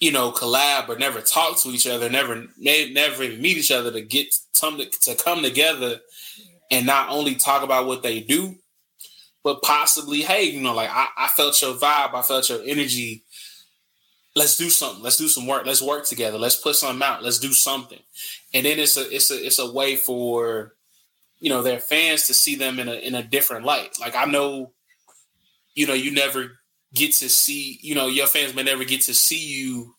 you 0.00 0.10
know 0.10 0.32
collab 0.32 0.88
or 0.88 0.98
never 0.98 1.20
talk 1.20 1.56
to 1.60 1.68
each 1.68 1.86
other 1.86 2.10
never 2.10 2.46
may 2.58 2.90
never 2.92 3.22
meet 3.22 3.56
each 3.56 3.70
other 3.70 3.92
to 3.92 4.00
get 4.00 4.34
some 4.52 4.78
to, 4.78 4.86
to 4.86 5.14
come 5.14 5.44
together 5.44 6.00
and 6.72 6.86
not 6.86 7.08
only 7.08 7.36
talk 7.36 7.62
about 7.62 7.86
what 7.86 8.02
they 8.02 8.18
do 8.18 8.56
but 9.44 9.62
possibly 9.62 10.22
hey 10.22 10.42
you 10.42 10.60
know 10.60 10.74
like 10.74 10.90
I, 10.90 11.06
I 11.16 11.28
felt 11.28 11.62
your 11.62 11.74
vibe 11.74 12.14
i 12.14 12.22
felt 12.22 12.50
your 12.50 12.62
energy 12.66 13.22
let's 14.34 14.56
do 14.56 14.70
something 14.70 15.02
let's 15.02 15.16
do 15.16 15.28
some 15.28 15.46
work 15.46 15.66
let's 15.66 15.82
work 15.82 16.04
together 16.06 16.38
let's 16.38 16.56
put 16.56 16.74
something 16.74 17.02
out 17.02 17.22
let's 17.22 17.38
do 17.38 17.52
something 17.52 18.00
and 18.54 18.66
then 18.66 18.78
it's 18.78 18.96
a 18.96 19.14
it's 19.14 19.30
a 19.30 19.46
it's 19.46 19.58
a 19.58 19.72
way 19.72 19.96
for 19.96 20.74
you 21.38 21.50
know 21.50 21.62
their 21.62 21.80
fans 21.80 22.26
to 22.26 22.34
see 22.34 22.54
them 22.54 22.78
in 22.78 22.88
a 22.88 22.94
in 22.94 23.14
a 23.14 23.22
different 23.22 23.64
light 23.64 23.90
like 24.00 24.16
i 24.16 24.24
know 24.24 24.72
you 25.74 25.86
know, 25.86 25.94
you 25.94 26.12
never 26.12 26.58
get 26.94 27.12
to 27.14 27.28
see, 27.28 27.78
you 27.82 27.94
know, 27.94 28.06
your 28.06 28.26
fans 28.26 28.54
may 28.54 28.62
never 28.62 28.84
get 28.84 29.02
to 29.02 29.14
see 29.14 29.38
you 29.38 29.94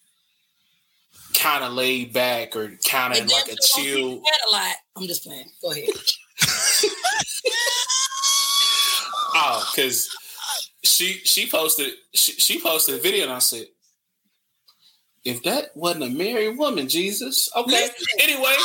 kind 1.34 1.64
of 1.64 1.74
laid 1.74 2.14
back 2.14 2.56
or 2.56 2.72
kind 2.88 3.14
of 3.14 3.20
in 3.20 3.28
like 3.28 3.52
a 3.52 3.56
chill. 3.56 4.22
a 4.22 4.52
lot. 4.52 4.76
I'm 4.96 5.08
just 5.08 5.26
playing. 5.26 5.50
Go 5.62 5.72
ahead. 5.72 5.90
Oh, 9.36 9.68
because 9.74 10.16
she 10.84 11.14
she 11.24 11.50
posted 11.50 11.94
she, 12.14 12.34
she 12.34 12.62
posted 12.62 12.94
a 12.94 13.02
video 13.02 13.24
and 13.24 13.34
I 13.34 13.40
said, 13.40 13.66
if 15.26 15.42
that 15.44 15.76
wasn't 15.76 16.04
a 16.04 16.10
married 16.10 16.58
woman, 16.58 16.88
Jesus. 16.90 17.50
Okay. 17.56 17.72
Listen. 17.72 17.96
Anyway, 18.20 18.56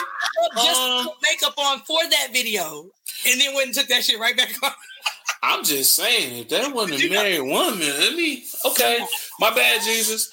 Just 0.56 0.80
Um, 0.80 1.04
put 1.06 1.16
makeup 1.22 1.54
on 1.58 1.80
for 1.80 2.00
that 2.10 2.28
video, 2.32 2.90
and 3.26 3.40
then 3.40 3.54
went 3.54 3.66
and 3.68 3.74
took 3.76 3.88
that 3.88 4.04
shit 4.04 4.18
right 4.18 4.36
back 4.36 4.50
on. 4.62 4.72
I'm 5.42 5.64
just 5.64 5.94
saying, 5.94 6.36
if 6.36 6.48
that 6.48 6.74
wasn't 6.74 7.02
a 7.04 7.08
married 7.10 7.42
woman, 7.42 7.78
let 7.80 8.14
me 8.14 8.44
okay. 8.64 8.98
My 9.38 9.54
bad, 9.54 9.82
Jesus. 9.82 10.30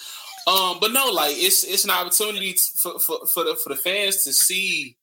Um, 0.48 0.78
but 0.80 0.92
no, 0.92 1.10
like 1.12 1.36
it's 1.38 1.64
it's 1.64 1.84
an 1.84 1.92
opportunity 1.92 2.56
for 2.76 3.00
for 3.00 3.26
for 3.28 3.44
the 3.44 3.56
for 3.56 3.70
the 3.70 3.76
fans 3.76 4.24
to 4.24 4.34
see 4.34 4.98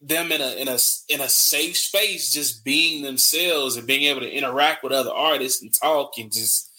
them 0.00 0.32
in 0.32 0.40
a 0.40 0.54
in 0.54 0.68
a 0.68 0.78
in 1.08 1.20
a 1.20 1.28
safe 1.28 1.76
space, 1.76 2.32
just 2.32 2.64
being 2.64 3.02
themselves 3.02 3.76
and 3.76 3.86
being 3.86 4.04
able 4.04 4.20
to 4.20 4.30
interact 4.30 4.82
with 4.82 4.92
other 4.92 5.12
artists 5.12 5.62
and 5.62 5.72
talk 5.74 6.12
and 6.18 6.32
just 6.32 6.70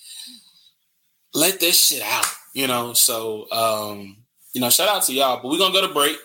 let 1.33 1.59
this 1.59 1.87
shit 1.87 2.01
out, 2.01 2.25
you 2.53 2.67
know. 2.67 2.93
So 2.93 3.51
um, 3.51 4.17
you 4.53 4.61
know, 4.61 4.69
shout 4.69 4.89
out 4.89 5.03
to 5.03 5.13
y'all. 5.13 5.41
But 5.41 5.49
we're 5.49 5.57
gonna 5.57 5.73
go 5.73 5.85
to 5.87 5.93
break, 5.93 6.17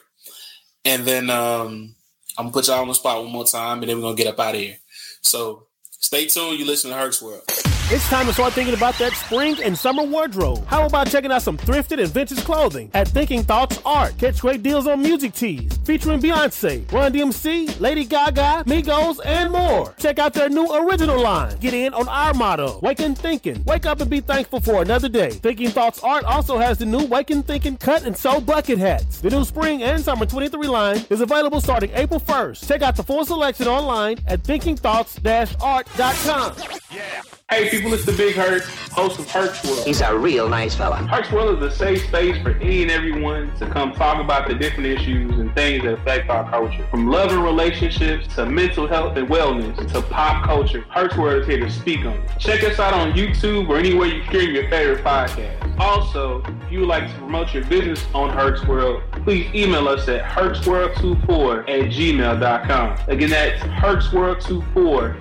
and 0.84 1.04
then 1.04 1.30
um, 1.30 1.94
I'm 2.36 2.46
gonna 2.46 2.52
put 2.52 2.68
y'all 2.68 2.80
on 2.80 2.88
the 2.88 2.94
spot 2.94 3.22
one 3.22 3.32
more 3.32 3.44
time, 3.44 3.80
and 3.80 3.88
then 3.88 3.96
we're 3.96 4.02
gonna 4.02 4.16
get 4.16 4.26
up 4.28 4.40
out 4.40 4.54
of 4.54 4.60
here. 4.60 4.76
So 5.22 5.66
stay 5.90 6.26
tuned. 6.26 6.58
You 6.58 6.66
listen 6.66 6.90
to 6.90 6.96
Herc's 6.96 7.22
World. 7.22 7.42
It's 7.90 8.06
time 8.10 8.26
to 8.26 8.34
start 8.34 8.52
thinking 8.52 8.74
about 8.74 8.98
that 8.98 9.14
spring 9.14 9.56
and 9.62 9.76
summer 9.76 10.02
wardrobe. 10.02 10.62
How 10.66 10.84
about 10.84 11.08
checking 11.08 11.32
out 11.32 11.40
some 11.40 11.56
thrifted 11.56 12.02
and 12.02 12.10
vintage 12.10 12.44
clothing 12.44 12.90
at 12.92 13.08
Thinking 13.08 13.42
Thoughts 13.42 13.80
Art? 13.82 14.14
Catch 14.18 14.40
great 14.40 14.62
deals 14.62 14.86
on 14.86 15.00
music 15.00 15.32
tees 15.32 15.74
featuring 15.86 16.20
Beyonce, 16.20 16.92
Run 16.92 17.14
DMC, 17.14 17.80
Lady 17.80 18.04
Gaga, 18.04 18.64
Migos, 18.66 19.20
and 19.24 19.50
more. 19.50 19.94
Check 19.98 20.18
out 20.18 20.34
their 20.34 20.50
new 20.50 20.70
original 20.70 21.18
line. 21.18 21.56
Get 21.60 21.72
in 21.72 21.94
on 21.94 22.06
our 22.08 22.34
motto, 22.34 22.78
Wake 22.82 23.00
and 23.00 23.16
Thinking. 23.16 23.64
Wake 23.64 23.86
up 23.86 24.02
and 24.02 24.10
be 24.10 24.20
thankful 24.20 24.60
for 24.60 24.82
another 24.82 25.08
day. 25.08 25.30
Thinking 25.30 25.70
Thoughts 25.70 26.02
Art 26.02 26.24
also 26.24 26.58
has 26.58 26.76
the 26.76 26.84
new 26.84 27.06
Wake 27.06 27.30
and 27.30 27.46
Thinking 27.46 27.78
cut 27.78 28.04
and 28.04 28.14
sew 28.14 28.38
bucket 28.38 28.78
hats. 28.78 29.22
The 29.22 29.30
new 29.30 29.46
spring 29.46 29.82
and 29.82 30.04
summer 30.04 30.26
23 30.26 30.68
line 30.68 31.06
is 31.08 31.22
available 31.22 31.62
starting 31.62 31.90
April 31.94 32.20
1st. 32.20 32.68
Check 32.68 32.82
out 32.82 32.96
the 32.96 33.02
full 33.02 33.24
selection 33.24 33.66
online 33.66 34.18
at 34.26 34.42
thinkingthoughts-art.com. 34.42 37.37
Hey 37.50 37.70
people, 37.70 37.94
it's 37.94 38.04
the 38.04 38.12
Big 38.12 38.34
Hurt, 38.34 38.62
host 38.92 39.18
of 39.18 39.26
Herc's 39.26 39.64
World. 39.64 39.82
He's 39.86 40.02
a 40.02 40.14
real 40.14 40.50
nice 40.50 40.74
fella. 40.74 40.96
Herc's 40.96 41.32
World 41.32 41.62
is 41.62 41.72
a 41.72 41.74
safe 41.74 42.06
space 42.06 42.36
for 42.42 42.50
any 42.50 42.82
and 42.82 42.90
everyone 42.90 43.56
to 43.56 43.66
come 43.70 43.92
talk 43.92 44.22
about 44.22 44.48
the 44.48 44.54
different 44.54 44.84
issues 44.84 45.32
and 45.38 45.54
things 45.54 45.82
that 45.82 45.94
affect 45.94 46.28
our 46.28 46.48
culture. 46.50 46.86
From 46.90 47.06
love 47.08 47.32
and 47.32 47.42
relationships 47.42 48.26
to 48.34 48.44
mental 48.44 48.86
health 48.86 49.16
and 49.16 49.28
wellness 49.28 49.74
to 49.94 50.02
pop 50.02 50.44
culture, 50.44 50.84
Herc's 50.90 51.16
World 51.16 51.40
is 51.40 51.46
here 51.48 51.58
to 51.60 51.70
speak 51.70 52.00
on 52.00 52.18
it. 52.18 52.30
Check 52.38 52.62
us 52.64 52.78
out 52.78 52.92
on 52.92 53.12
YouTube 53.12 53.70
or 53.70 53.78
anywhere 53.78 54.08
you 54.08 54.22
stream 54.26 54.54
your 54.54 54.68
favorite 54.68 55.02
podcast. 55.02 55.80
Also, 55.80 56.42
if 56.42 56.70
you 56.70 56.80
would 56.80 56.88
like 56.88 57.10
to 57.10 57.14
promote 57.16 57.54
your 57.54 57.64
business 57.64 58.04
on 58.12 58.28
Herc's 58.28 58.66
World, 58.66 59.02
please 59.24 59.48
email 59.54 59.88
us 59.88 60.06
at 60.06 60.22
hercsworld24 60.22 61.60
at 61.60 61.90
gmail.com. 61.90 62.98
Again, 63.08 63.30
that's 63.30 63.62
hercsworld24 63.62 65.16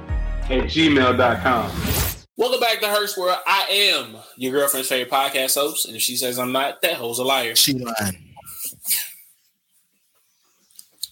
at 0.50 0.64
gmail.com. 0.66 2.17
Welcome 2.38 2.60
back 2.60 2.82
to 2.82 2.88
Herc's 2.88 3.18
World. 3.18 3.40
I 3.48 3.66
am 3.72 4.16
your 4.36 4.52
girlfriend's 4.52 4.88
favorite 4.90 5.12
podcast 5.12 5.56
host, 5.56 5.88
and 5.88 5.96
if 5.96 6.04
she 6.04 6.16
says 6.16 6.38
I'm 6.38 6.52
not, 6.52 6.84
that 6.84 6.94
hoe's 6.94 7.18
a 7.18 7.24
liar. 7.24 7.56
She 7.56 7.74
lying. 7.74 8.36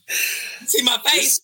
See 0.07 0.83
my 0.83 0.99
face. 1.03 1.41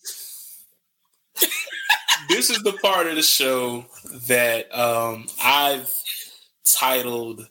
This 2.28 2.48
is 2.50 2.62
the 2.62 2.74
part 2.74 3.08
of 3.08 3.16
the 3.16 3.22
show 3.22 3.84
that 4.28 4.72
um, 4.72 5.26
I've 5.42 5.92
titled, 6.64 7.48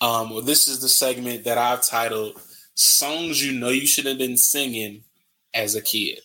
um, 0.00 0.30
or 0.30 0.42
this 0.42 0.68
is 0.68 0.80
the 0.80 0.88
segment 0.88 1.42
that 1.44 1.58
I've 1.58 1.84
titled 1.84 2.40
"Songs 2.74 3.44
You 3.44 3.58
Know 3.58 3.70
You 3.70 3.88
Should 3.88 4.06
Have 4.06 4.18
Been 4.18 4.36
Singing 4.36 5.02
as 5.52 5.74
a 5.74 5.82
Kid." 5.82 6.20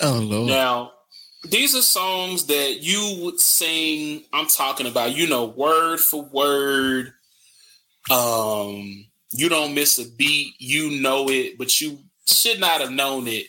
Oh 0.00 0.18
Lord. 0.18 0.48
Now, 0.48 0.92
these 1.50 1.74
are 1.74 1.82
songs 1.82 2.46
that 2.46 2.82
you 2.82 3.20
would 3.22 3.40
sing. 3.40 4.24
I'm 4.32 4.46
talking 4.46 4.86
about, 4.86 5.16
you 5.16 5.26
know, 5.26 5.46
word 5.46 6.00
for 6.00 6.22
word. 6.24 7.12
Um, 8.10 9.06
you 9.32 9.48
don't 9.48 9.74
miss 9.74 9.98
a 9.98 10.10
beat. 10.10 10.54
You 10.58 11.00
know 11.00 11.28
it, 11.28 11.58
but 11.58 11.80
you 11.80 11.98
should 12.26 12.60
not 12.60 12.80
have 12.80 12.90
known 12.90 13.26
it 13.26 13.46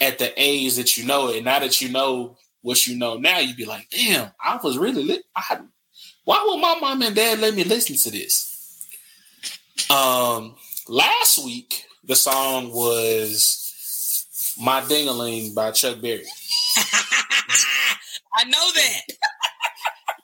at 0.00 0.18
the 0.18 0.32
age 0.36 0.76
that 0.76 0.96
you 0.96 1.04
know 1.06 1.28
it. 1.28 1.44
Now 1.44 1.58
that 1.58 1.80
you 1.80 1.88
know 1.88 2.36
what 2.62 2.86
you 2.86 2.96
know 2.96 3.16
now, 3.18 3.38
you'd 3.38 3.56
be 3.56 3.64
like, 3.64 3.88
"Damn, 3.90 4.30
I 4.42 4.58
was 4.62 4.78
really 4.78 5.04
lit. 5.04 5.24
I, 5.34 5.60
why 6.24 6.44
would 6.46 6.60
my 6.60 6.76
mom 6.80 7.02
and 7.02 7.14
dad 7.14 7.40
let 7.40 7.54
me 7.54 7.64
listen 7.64 7.96
to 7.96 8.10
this?" 8.10 8.86
Um, 9.90 10.56
last 10.88 11.44
week 11.44 11.84
the 12.04 12.16
song 12.16 12.72
was 12.72 14.56
"My 14.60 14.80
Dingaling" 14.80 15.54
by 15.54 15.70
Chuck 15.72 16.00
Berry. 16.00 16.26
I 18.34 18.44
know 18.44 18.70
that. 18.74 19.00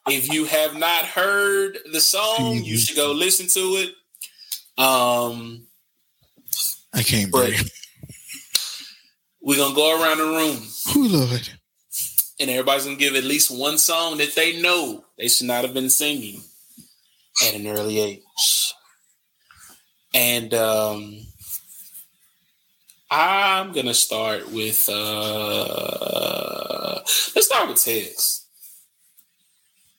if 0.08 0.32
you 0.32 0.44
have 0.44 0.76
not 0.76 1.04
heard 1.04 1.78
the 1.92 2.00
song, 2.00 2.62
you 2.62 2.76
should 2.78 2.96
go 2.96 3.12
listen 3.12 3.46
to 3.48 3.60
it. 3.78 3.94
Um, 4.82 5.66
I 6.92 7.02
can't 7.02 7.30
but 7.30 7.46
breathe. 7.48 7.68
we're 9.40 9.56
gonna 9.58 9.74
go 9.74 10.00
around 10.02 10.18
the 10.18 10.24
room, 10.24 10.58
Oh 10.88 11.08
Lord. 11.10 11.48
and 12.40 12.50
everybody's 12.50 12.84
gonna 12.84 12.96
give 12.96 13.14
at 13.14 13.24
least 13.24 13.50
one 13.50 13.78
song 13.78 14.18
that 14.18 14.34
they 14.34 14.60
know 14.60 15.04
they 15.18 15.28
should 15.28 15.46
not 15.46 15.64
have 15.64 15.74
been 15.74 15.90
singing 15.90 16.40
at 17.46 17.54
an 17.54 17.66
early 17.66 17.98
age. 18.00 18.72
And 20.12 20.54
um, 20.54 21.18
I'm 23.10 23.72
gonna 23.72 23.94
start 23.94 24.50
with 24.50 24.88
uh 24.88 27.00
let's 27.34 27.46
start 27.46 27.68
with 27.68 27.82
Tez. 27.82 28.46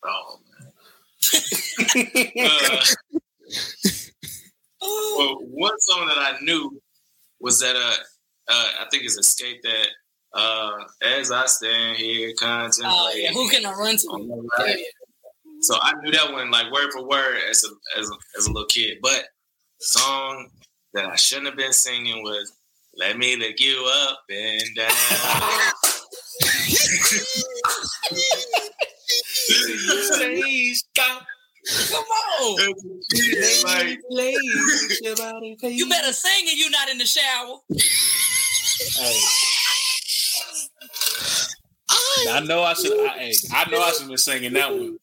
Oh 0.04 0.40
man. 0.52 0.72
uh, 4.82 4.88
well, 5.18 5.38
one 5.42 5.80
song 5.80 6.08
that 6.08 6.18
I 6.18 6.38
knew 6.42 6.82
was 7.40 7.60
that 7.60 7.76
uh, 7.76 7.96
uh 8.50 8.72
I 8.82 8.86
think 8.92 9.04
it's 9.04 9.20
Xscape 9.20 9.62
that 9.64 9.88
uh 10.34 10.72
as 11.04 11.32
I 11.32 11.46
stand 11.46 11.98
here 11.98 12.34
contemplating. 12.40 12.86
Oh, 12.86 13.14
yeah. 13.16 13.32
Who 13.32 13.50
can 13.50 13.66
I 13.66 13.74
run 13.74 13.98
to? 13.98 14.50
Right. 14.60 14.84
So 15.62 15.76
I 15.82 15.94
knew 16.02 16.12
that 16.12 16.32
one 16.32 16.52
like 16.52 16.72
word 16.72 16.92
for 16.92 17.08
word 17.08 17.40
as 17.50 17.64
a 17.64 18.00
as 18.00 18.10
a, 18.10 18.14
as 18.38 18.48
a 18.48 18.52
little 18.52 18.68
kid. 18.68 19.00
But 19.02 19.26
the 19.80 19.86
song 19.86 20.50
that 20.94 21.06
I 21.06 21.16
shouldn't 21.16 21.48
have 21.48 21.58
been 21.58 21.74
singing 21.74 22.24
was 22.24 22.54
"Let 22.98 23.18
Me 23.18 23.36
Lick 23.36 23.60
You 23.60 23.86
Up 23.86 24.20
and 24.30 24.62
Down." 24.76 24.92
Say 29.46 30.74
stop. 30.74 31.26
Come 31.90 32.04
on. 32.04 32.74
like, 33.64 34.00
You 35.64 35.90
better 35.90 36.14
sing 36.14 36.48
and 36.48 36.58
you're 36.58 36.70
not 36.70 36.90
in 36.90 36.98
the 36.98 37.06
shower. 37.06 37.58
Hey. 38.98 39.22
I 42.30 42.40
know 42.42 42.64
I 42.64 42.74
should. 42.74 42.92
I, 42.94 43.18
hey, 43.18 43.34
I 43.52 43.70
know 43.70 43.82
I 43.82 43.92
should 43.92 44.02
have 44.02 44.08
been 44.10 44.18
singing 44.18 44.54
that 44.54 44.72
one. 44.74 44.98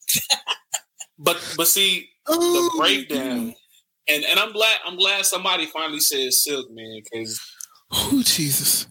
But 1.19 1.37
but 1.57 1.67
see 1.67 2.09
the 2.25 2.33
oh, 2.35 2.77
breakdown, 2.77 3.53
and 4.07 4.23
and 4.25 4.39
I'm 4.39 4.51
glad 4.51 4.79
I'm 4.85 4.97
glad 4.97 5.25
somebody 5.25 5.67
finally 5.67 5.99
said 5.99 6.33
Silk 6.33 6.69
man 6.71 7.01
because 7.03 7.39
Oh 7.93 8.21
Jesus. 8.25 8.87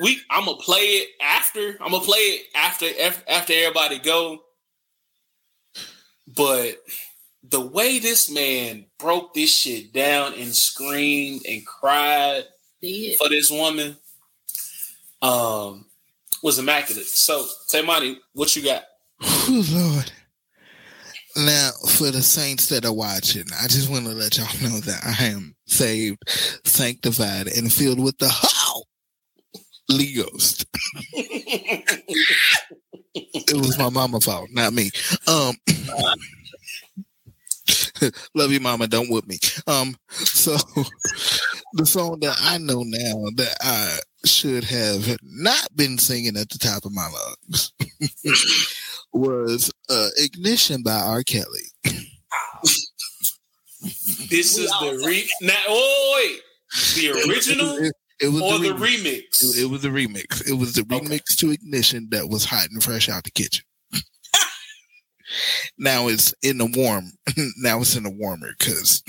we 0.00 0.20
I'm 0.30 0.46
gonna 0.46 0.56
play 0.58 0.80
it 0.80 1.08
after 1.20 1.76
I'm 1.80 1.92
gonna 1.92 2.00
play 2.00 2.18
it 2.18 2.46
after 2.54 2.86
after 3.28 3.52
everybody 3.52 3.98
go. 3.98 4.40
But 6.26 6.76
the 7.42 7.60
way 7.60 7.98
this 7.98 8.30
man 8.30 8.86
broke 8.98 9.34
this 9.34 9.54
shit 9.54 9.92
down 9.92 10.34
and 10.34 10.54
screamed 10.54 11.42
and 11.46 11.66
cried 11.66 12.44
Did. 12.80 13.18
for 13.18 13.28
this 13.28 13.50
woman 13.50 13.96
um 15.20 15.84
was 16.42 16.58
immaculate. 16.58 17.06
So 17.06 17.46
Temani, 17.70 18.16
what 18.32 18.56
you 18.56 18.62
got? 18.62 18.84
Oh 19.22 19.64
Lord. 19.70 20.12
Now, 21.34 21.70
for 21.88 22.10
the 22.10 22.20
saints 22.20 22.66
that 22.66 22.84
are 22.84 22.92
watching, 22.92 23.44
I 23.58 23.66
just 23.66 23.88
want 23.88 24.04
to 24.04 24.12
let 24.12 24.36
y'all 24.36 24.70
know 24.70 24.80
that 24.80 25.00
I 25.02 25.24
am 25.28 25.56
saved, 25.72 26.22
sanctified, 26.64 27.48
and 27.48 27.72
filled 27.72 28.00
with 28.00 28.18
the 28.18 28.28
Holy 28.30 30.12
Ghost. 30.12 30.66
it 33.14 33.56
was 33.56 33.78
my 33.78 33.88
mama 33.90 34.20
fault, 34.20 34.48
not 34.52 34.72
me. 34.72 34.90
Um, 35.26 35.54
love 38.34 38.52
you, 38.52 38.60
mama. 38.60 38.86
Don't 38.86 39.10
whip 39.10 39.26
me. 39.26 39.38
Um, 39.66 39.96
so 40.08 40.56
the 41.74 41.86
song 41.86 42.20
that 42.20 42.36
I 42.40 42.58
know 42.58 42.82
now 42.84 43.30
that 43.36 43.56
I 43.62 43.98
should 44.24 44.64
have 44.64 45.16
not 45.22 45.68
been 45.74 45.98
singing 45.98 46.36
at 46.36 46.48
the 46.50 46.58
top 46.58 46.84
of 46.84 46.92
my 46.92 47.08
lungs 47.08 47.72
was 49.12 49.70
uh, 49.88 50.08
"Ignition" 50.16 50.82
by 50.82 50.98
R. 50.98 51.22
Kelly. 51.22 51.66
This 54.30 54.56
is 54.58 54.70
the 54.80 55.02
re 55.06 55.28
now 55.40 55.54
oh 55.68 56.14
wait. 56.16 56.40
The 56.96 57.10
original 57.28 57.76
It, 57.78 57.92
it 58.20 58.28
was 58.28 58.42
or 58.42 58.58
the 58.58 58.68
remix. 58.70 59.02
remix? 59.40 59.56
It, 59.56 59.62
it 59.62 59.66
was 59.70 59.82
the 59.82 59.88
remix. 59.88 60.48
It 60.48 60.54
was 60.54 60.74
the 60.74 60.82
remix 60.82 61.36
to 61.38 61.50
Ignition 61.50 62.08
that 62.10 62.28
was 62.28 62.44
hot 62.44 62.68
and 62.70 62.82
fresh 62.82 63.08
out 63.08 63.24
the 63.24 63.30
kitchen. 63.30 63.64
now 65.78 66.08
it's 66.08 66.34
in 66.42 66.58
the 66.58 66.66
warm. 66.76 67.12
now 67.58 67.80
it's 67.80 67.96
in 67.96 68.04
the 68.04 68.10
warmer 68.10 68.50
because 68.58 69.02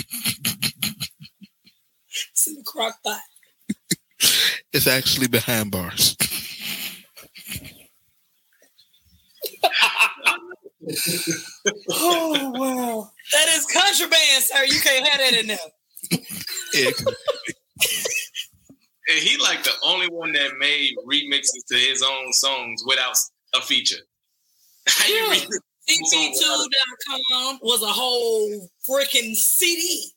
It's 2.31 2.47
in 2.47 2.55
the 2.55 2.63
crock 2.65 2.95
pot. 3.03 3.19
it's 4.73 4.87
actually 4.87 5.27
behind 5.27 5.71
bars. 5.71 6.15
oh 11.91 12.51
wow. 12.55 13.12
That 13.31 13.47
is 13.49 13.65
contraband, 13.65 14.43
sir. 14.43 14.63
You 14.65 14.79
can't 14.81 15.07
have 15.07 15.19
that 15.19 15.33
in 15.39 15.47
there. 15.47 15.57
Yeah, 16.73 16.91
and 19.07 19.19
he 19.19 19.37
like 19.37 19.63
the 19.63 19.71
only 19.83 20.07
one 20.07 20.31
that 20.33 20.57
made 20.59 20.95
remixes 21.07 21.65
to 21.71 21.75
his 21.77 22.01
own 22.03 22.33
songs 22.33 22.83
without 22.85 23.15
a 23.55 23.61
feature. 23.61 24.01
How 24.87 25.07
you 25.07 25.15
Yeah. 25.15 25.33
remix 25.35 25.47
CP2.com 25.89 27.59
was 27.61 27.81
a 27.81 27.87
whole 27.87 28.69
freaking 28.89 29.35
CD, 29.35 30.11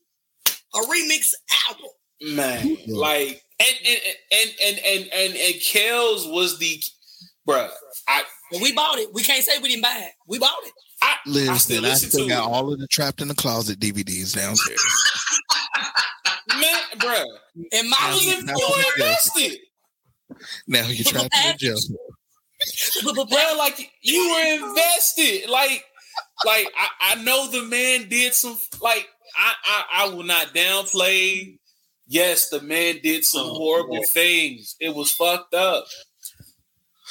a 0.74 0.78
remix 0.78 1.34
album. 1.68 1.86
Man, 2.22 2.76
like 2.86 3.42
and 3.60 3.76
and 3.86 4.00
and 4.32 4.50
and 4.64 4.78
and 4.86 5.12
and, 5.12 5.34
and 5.34 5.54
Kels 5.56 6.32
was 6.32 6.58
the 6.58 6.82
bruh. 7.46 7.68
I 8.08 8.22
we 8.62 8.72
bought 8.72 8.98
it, 8.98 9.12
we 9.12 9.22
can't 9.22 9.44
say 9.44 9.58
we 9.58 9.68
didn't 9.68 9.82
buy 9.82 9.98
it. 10.06 10.12
We 10.26 10.38
bought 10.38 10.58
it. 10.64 10.72
Listen, 11.26 11.56
still 11.58 11.86
I 11.86 11.94
still 11.94 12.24
to 12.24 12.28
got 12.28 12.48
it. 12.48 12.52
all 12.54 12.72
of 12.72 12.78
the 12.78 12.86
Trapped 12.86 13.20
in 13.20 13.28
the 13.28 13.34
Closet 13.34 13.80
DVDs 13.80 14.34
downstairs. 14.34 14.82
Man, 16.48 16.80
bruh. 16.98 17.24
And 17.72 17.88
I 17.88 18.08
my 18.08 18.12
was 18.12 18.26
in, 18.26 18.46
were 18.46 18.82
invested. 18.96 19.58
now 20.68 20.86
you're 20.86 21.04
trapped 21.04 21.34
in 21.46 21.58
jail. 21.58 21.76
Bruh, 23.02 23.58
like 23.58 23.90
you 24.02 24.30
were 24.30 24.66
invested. 24.68 25.48
Like, 25.50 25.84
like 26.44 26.66
I, 26.78 26.88
I 27.12 27.14
know 27.22 27.48
the 27.50 27.62
man 27.64 28.08
did 28.08 28.32
some 28.32 28.56
like 28.80 29.06
I, 29.36 29.52
I 29.64 29.84
I 30.04 30.08
will 30.14 30.22
not 30.22 30.48
downplay. 30.54 31.58
Yes, 32.06 32.48
the 32.48 32.62
man 32.62 33.00
did 33.02 33.24
some 33.24 33.46
Oh, 33.46 33.54
horrible 33.54 34.02
things. 34.14 34.76
It 34.80 34.94
was 34.94 35.10
fucked 35.12 35.54
up. 35.54 35.84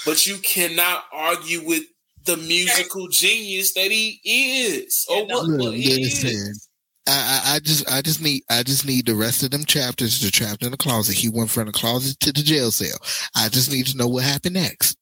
But 0.05 0.25
you 0.25 0.37
cannot 0.37 1.03
argue 1.11 1.65
with 1.65 1.83
the 2.25 2.37
musical 2.37 3.07
genius 3.07 3.73
that 3.73 3.91
he 3.91 4.19
is. 4.23 5.05
Or 5.09 5.25
what, 5.25 5.45
Look, 5.45 5.59
what 5.61 5.73
he 5.75 6.03
listen, 6.03 6.29
is. 6.29 6.67
I, 7.07 7.11
I, 7.45 7.55
I 7.55 7.59
just, 7.59 7.91
I 7.91 8.01
just 8.01 8.21
need, 8.21 8.43
I 8.49 8.63
just 8.63 8.85
need 8.85 9.05
the 9.05 9.15
rest 9.15 9.43
of 9.43 9.51
them 9.51 9.63
chapters 9.65 10.19
to 10.19 10.31
trapped 10.31 10.63
in 10.63 10.71
the 10.71 10.77
closet. 10.77 11.15
He 11.15 11.29
went 11.29 11.51
from 11.51 11.67
the 11.67 11.71
closet 11.71 12.19
to 12.21 12.31
the 12.31 12.41
jail 12.41 12.71
cell. 12.71 12.97
I 13.35 13.49
just 13.49 13.71
need 13.71 13.85
to 13.87 13.97
know 13.97 14.07
what 14.07 14.23
happened 14.23 14.55
next. 14.55 14.97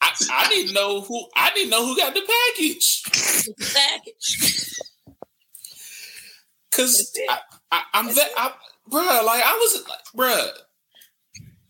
I, 0.00 0.12
I 0.32 0.48
didn't 0.48 0.74
know 0.74 1.00
who 1.02 1.26
I 1.36 1.50
didn't 1.54 1.70
know 1.70 1.84
who 1.84 1.96
got 1.96 2.14
the 2.14 2.22
package. 2.56 3.02
package. 3.74 4.78
Cause 6.70 7.12
I, 7.28 7.38
I, 7.72 7.82
I'm 7.94 8.06
that, 8.14 8.28
I, 8.36 8.52
bruh, 8.90 9.24
like 9.24 9.42
I 9.44 9.52
was, 9.54 9.84
like, 9.88 9.98
bruh, 10.16 10.48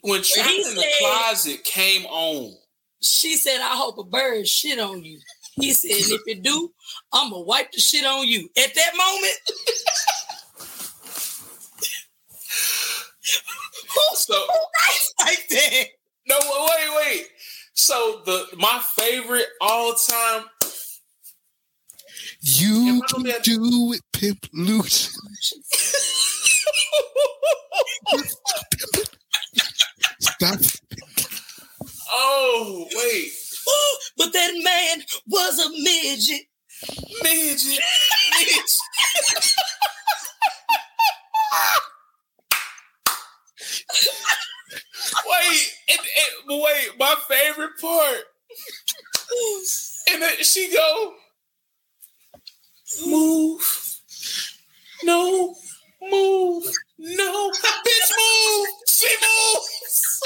when 0.03 0.23
Trapped 0.23 0.51
in 0.51 0.75
the 0.75 0.83
said- 0.83 0.93
Closet 1.01 1.65
came 1.65 2.05
on, 2.07 2.55
She 3.01 3.37
said, 3.37 3.61
I 3.61 3.77
hope 3.77 3.99
a 3.99 4.05
bird 4.05 4.47
shit 4.49 4.79
on 4.79 5.05
you. 5.05 5.21
He 5.55 5.73
said, 5.73 5.91
if 5.93 6.23
it 6.27 6.43
do, 6.43 6.73
I'm 7.13 7.31
gonna 7.31 7.43
wipe 7.43 7.73
the 7.73 7.81
shit 7.81 8.05
on 8.05 8.27
you. 8.27 8.49
At 8.57 8.75
that 8.75 8.93
moment, 8.97 9.35
so 14.15 14.35
writes 14.35 15.15
like 15.21 15.49
that? 15.51 15.85
no, 16.29 16.37
wait, 16.41 17.07
wait. 17.07 17.27
So 17.75 18.23
the 18.25 18.47
my 18.57 18.81
favorite 18.95 19.47
all 19.61 19.95
time, 19.95 20.45
You 22.41 23.01
don't 23.09 23.09
can 23.09 23.23
get- 23.25 23.43
do 23.45 23.93
it, 23.95 24.03
Pimp 24.13 24.47
Lucius. 24.53 25.19
Stop. 30.21 30.61
Oh 32.11 32.87
wait, 32.95 33.31
Ooh, 33.69 33.99
But 34.17 34.33
that 34.33 34.53
man 34.63 35.05
was 35.27 35.59
a 35.59 35.71
midget. 35.71 36.47
midget, 37.23 37.81
midget. 38.39 38.79
wait, 45.27 45.73
and, 45.91 45.99
and, 46.01 46.61
wait, 46.63 46.89
my 46.99 47.15
favorite 47.29 47.79
part. 47.81 48.23
And 50.11 50.23
then 50.23 50.43
she 50.43 50.73
go, 50.75 51.15
move, 53.07 53.99
no, 55.05 55.55
move. 56.03 56.65
No, 56.99 57.51
bitch, 57.51 58.13
move. 58.19 58.69
She 58.87 59.09
moves. 59.17 60.21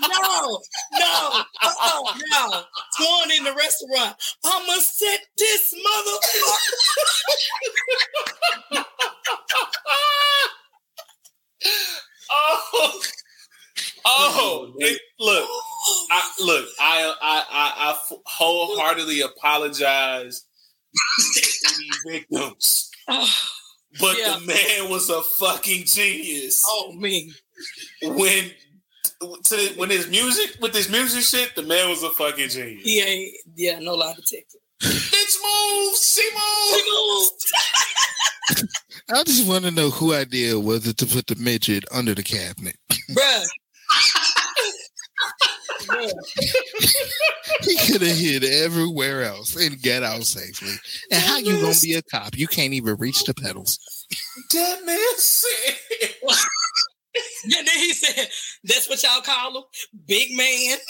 no, 0.00 0.60
no, 0.98 1.44
oh, 1.62 2.14
no. 2.30 2.62
Going 2.98 3.30
in 3.36 3.44
the 3.44 3.54
restaurant. 3.54 4.16
I'ma 4.44 4.74
set 4.80 5.20
this 5.36 5.74
motherfucker. 8.74 8.84
oh. 12.30 13.00
Oh, 14.04 14.72
it, 14.78 15.00
look, 15.18 15.48
I, 16.10 16.32
look, 16.40 16.68
I, 16.80 17.14
I, 17.20 17.44
I, 17.50 18.16
wholeheartedly 18.26 19.20
apologize 19.22 20.44
to 21.34 22.10
victims. 22.10 22.90
Oh. 23.12 23.59
But 23.98 24.18
Yeah. 24.18 24.38
the 24.38 24.46
man 24.46 24.90
was 24.90 25.10
a 25.10 25.22
fucking 25.22 25.84
genius. 25.86 26.62
Oh 26.66 26.92
me. 26.92 27.32
When 28.02 28.50
to 29.44 29.56
when 29.76 29.90
his 29.90 30.08
music 30.08 30.56
with 30.60 30.74
his 30.74 30.88
music 30.88 31.22
shit, 31.24 31.54
the 31.56 31.62
man 31.62 31.88
was 31.90 32.02
a 32.02 32.10
fucking 32.10 32.50
genius. 32.50 32.84
He 32.84 33.00
ain't. 33.00 33.34
Yeah, 33.56 33.78
no 33.80 33.94
lie 33.94 34.14
detector. 34.14 34.58
Bitch 34.82 35.36
moves, 35.42 36.14
she 36.14 36.30
moves. 36.32 37.52
I 39.12 39.24
just 39.24 39.46
want 39.46 39.64
to 39.64 39.70
know 39.70 39.90
who 39.90 40.14
idea 40.14 40.58
was 40.58 40.86
it 40.86 40.96
to 40.98 41.06
put 41.06 41.26
the 41.26 41.34
midget 41.36 41.84
under 41.92 42.14
the 42.14 42.22
cabinet. 42.22 42.76
Bruh. 43.10 43.44
he 47.62 47.76
could 47.86 48.02
have 48.02 48.16
hid 48.16 48.44
everywhere 48.44 49.24
else 49.24 49.56
and 49.56 49.80
get 49.80 50.02
out 50.02 50.24
safely. 50.24 50.72
And 51.10 51.22
how 51.22 51.38
you 51.38 51.58
gonna 51.60 51.74
be 51.82 51.94
a 51.94 52.02
cop? 52.02 52.36
You 52.36 52.46
can't 52.46 52.74
even 52.74 52.96
reach 52.96 53.24
the 53.24 53.32
pedals. 53.34 53.78
That 54.52 54.84
man 54.84 54.98
said. 55.16 55.76
And 57.42 57.52
then 57.52 57.66
he 57.66 57.92
said, 57.92 58.28
"That's 58.62 58.88
what 58.88 59.02
y'all 59.02 59.20
call 59.22 59.56
him, 59.56 59.64
big 60.06 60.30
man." 60.36 60.78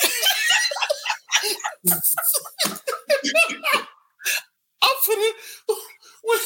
I'm 4.82 4.96
finna. 5.06 5.30
Wait, 6.24 6.40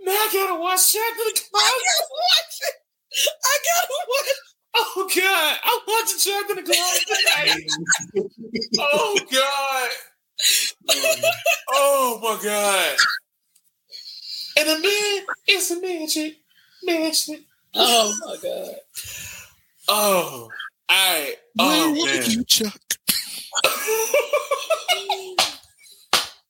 now 0.00 0.12
I 0.12 0.28
gotta 0.32 0.60
watch 0.60 0.92
Jack 0.92 1.12
of 1.12 1.16
the 1.16 1.40
I 1.54 1.80
gotta 1.86 2.08
watch 2.10 2.58
it. 2.60 2.74
I 3.44 3.58
gotta 3.64 3.88
watch. 4.08 4.53
Oh 4.76 5.08
God, 5.14 5.58
I 5.64 5.80
want 5.86 6.08
to 6.08 6.18
Jack 6.18 6.50
in 6.50 6.56
the 6.56 6.62
tonight. 6.62 7.60
oh 8.78 9.18
God. 9.30 9.90
Oh 11.70 12.18
my 12.22 12.42
God. 12.42 12.96
And 14.58 14.68
a 14.68 14.80
man 14.80 15.26
is 15.48 15.70
a 15.70 15.80
magic. 15.80 16.36
Magic. 16.82 17.40
Oh 17.74 18.14
my 18.24 18.36
god. 18.42 18.74
Oh. 19.88 20.48
All 20.88 20.96
right. 20.96 21.34
Oh, 21.58 21.92
Where 21.92 22.04
Oh 22.14 22.18
were 22.18 22.24
you, 22.30 22.44
Chuck? 22.44 22.80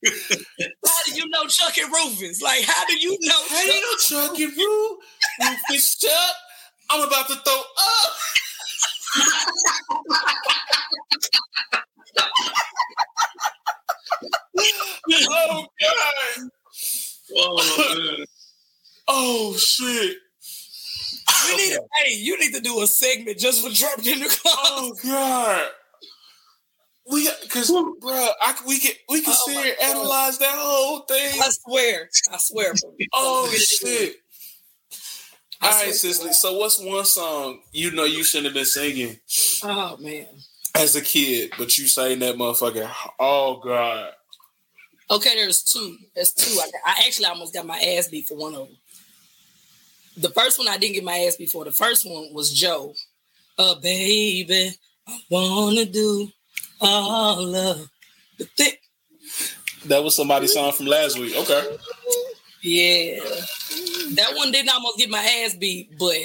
How 0.07 1.01
do 1.07 1.15
you 1.15 1.29
know 1.29 1.47
Chuck 1.47 1.79
and 1.79 1.93
Rufus? 1.93 2.43
Like, 2.43 2.65
how 2.65 2.87
do 2.87 2.99
you 2.99 3.17
know? 3.21 3.41
How 3.49 3.63
do 3.65 3.73
you 3.73 3.81
know 3.81 3.97
Chuck 3.99 4.39
and 4.39 4.57
Roo? 4.57 4.99
Rufus 5.41 5.97
Chuck? 5.97 6.37
I'm 6.91 7.07
about 7.07 7.27
to 7.29 7.35
throw 7.35 7.61
up. 7.79 8.13
oh 15.29 15.67
God. 15.81 16.51
Oh, 17.37 17.95
man. 18.17 18.27
Oh 19.09 19.57
shit. 19.57 20.17
You 21.49 21.57
need 21.57 21.75
to, 21.75 21.83
hey, 21.95 22.15
you 22.15 22.39
need 22.41 22.55
to 22.55 22.61
do 22.61 22.83
a 22.83 22.87
segment 22.87 23.39
just 23.39 23.67
for 23.67 23.73
dropped 23.73 24.07
in 24.07 24.21
the 24.21 24.27
car. 24.27 24.53
Oh 24.55 24.95
God. 25.03 25.69
We 27.11 27.29
because 27.43 27.71
bro, 28.01 28.29
I 28.41 28.55
we 28.67 28.79
can 28.79 28.93
we 29.11 29.21
can 29.21 29.35
Oh, 29.37 29.47
sit 29.47 29.63
here 29.63 29.75
analyze 29.83 30.39
that 30.39 30.55
whole 30.55 31.01
thing. 31.01 31.39
I 31.43 31.51
swear, 31.51 32.09
I 32.33 32.39
swear. 32.39 32.73
Oh 33.13 33.53
shit. 33.53 34.17
All 35.65 35.71
right. 35.85 35.95
Cecily. 35.95 36.33
So 36.33 36.57
what's 36.59 36.79
one 36.81 37.05
song 37.05 37.61
you 37.73 37.91
know 37.93 38.05
you 38.05 38.25
shouldn't 38.25 38.47
have 38.47 38.55
been 38.55 38.65
singing 38.65 39.19
Oh 39.63 39.97
man. 39.99 40.27
as 40.75 40.97
a 40.97 41.01
kid, 41.01 41.53
but 41.59 41.77
you 41.79 41.87
sang 41.87 42.19
that 42.21 42.37
motherfucker? 42.37 42.91
Oh 43.19 43.61
God. 43.65 44.11
Okay, 45.11 45.35
there's 45.37 45.63
two. 45.63 45.97
There's 46.15 46.33
two. 46.33 46.59
I, 46.61 46.93
I 46.93 47.05
actually 47.07 47.27
almost 47.27 47.53
got 47.55 47.67
my 47.67 47.79
ass 47.79 48.09
beat 48.09 48.27
for 48.27 48.37
one 48.37 48.55
of 48.55 48.67
them. 48.69 48.77
The 50.17 50.31
first 50.31 50.59
one 50.59 50.69
I 50.69 50.79
didn't 50.79 50.95
get 50.95 51.05
my 51.05 51.19
ass 51.19 51.37
beat 51.37 51.51
for. 51.51 51.65
The 51.65 51.73
first 51.73 52.09
one 52.09 52.33
was 52.33 52.53
Joe. 52.53 52.95
Uh, 53.59 53.75
baby, 53.77 54.71
I 55.07 55.19
wanna 55.31 55.85
do 55.85 56.29
all 56.81 57.55
of 57.55 57.89
the 58.39 58.45
thing. 58.45 58.73
That 59.87 60.03
was 60.03 60.17
somebody's 60.17 60.55
song 60.55 60.73
from 60.73 60.87
last 60.87 61.19
week. 61.19 61.37
Okay. 61.37 61.77
Yeah, 62.65 63.21
that 64.15 64.33
one 64.35 64.51
didn't 64.51 64.73
almost 64.73 64.97
get 64.97 65.11
my 65.11 65.19
ass 65.45 65.55
beat, 65.55 65.99
but 65.99 66.17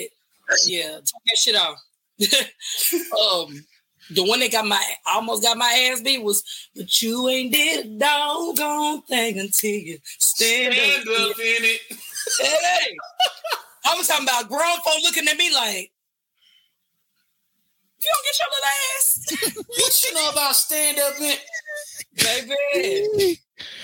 yeah, 0.65 0.95
take 0.95 1.25
that 1.27 1.37
shit 1.37 1.55
off. 1.55 1.77
um, 2.21 3.65
the 4.11 4.23
one 4.23 4.39
that 4.39 4.51
got 4.51 4.65
my 4.65 4.81
almost 5.13 5.43
got 5.43 5.57
my 5.57 5.91
ass 5.91 6.01
beat 6.01 6.23
was, 6.23 6.41
but 6.75 7.01
you 7.01 7.27
ain't 7.27 7.51
did 7.51 7.85
a 7.85 7.89
doggone 7.99 9.01
thing 9.03 9.37
until 9.37 9.69
you 9.69 9.99
stand, 10.03 10.73
Stand 10.73 11.07
up. 11.09 11.31
up 11.31 11.39
in 11.39 11.63
it. 11.65 11.81
Hey, 12.39 12.95
I 13.85 13.95
was 13.97 14.07
talking 14.07 14.25
about 14.25 14.47
grown 14.47 14.77
folk 14.85 15.03
looking 15.03 15.27
at 15.27 15.37
me 15.37 15.53
like, 15.53 15.91
you 18.01 18.11
don't 18.13 18.25
get 18.25 18.39
your 18.39 18.49
little 18.49 18.69
ass, 18.95 19.65
What 19.67 20.03
you 20.03 20.13
know 20.13 20.29
about 20.31 20.55
stand 20.55 20.99
up 20.99 21.19
in 21.19 21.37
baby. 22.15 23.39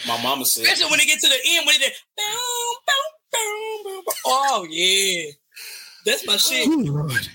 My 0.07 0.21
mama 0.21 0.45
said. 0.45 0.63
Especially 0.63 0.89
when 0.89 0.99
they 0.99 1.05
get 1.05 1.19
to 1.19 1.27
the 1.27 1.39
end, 1.47 1.65
when 1.65 1.79
they 1.79 1.91
boom, 2.17 2.75
boom, 2.85 3.05
boom, 3.31 3.83
boom, 3.83 4.03
boom. 4.05 4.13
Oh 4.25 4.67
yeah, 4.69 5.31
that's 6.05 6.25
my 6.27 6.37
shit. 6.37 6.67
Oh, 6.67 6.75
Lord. 6.77 7.29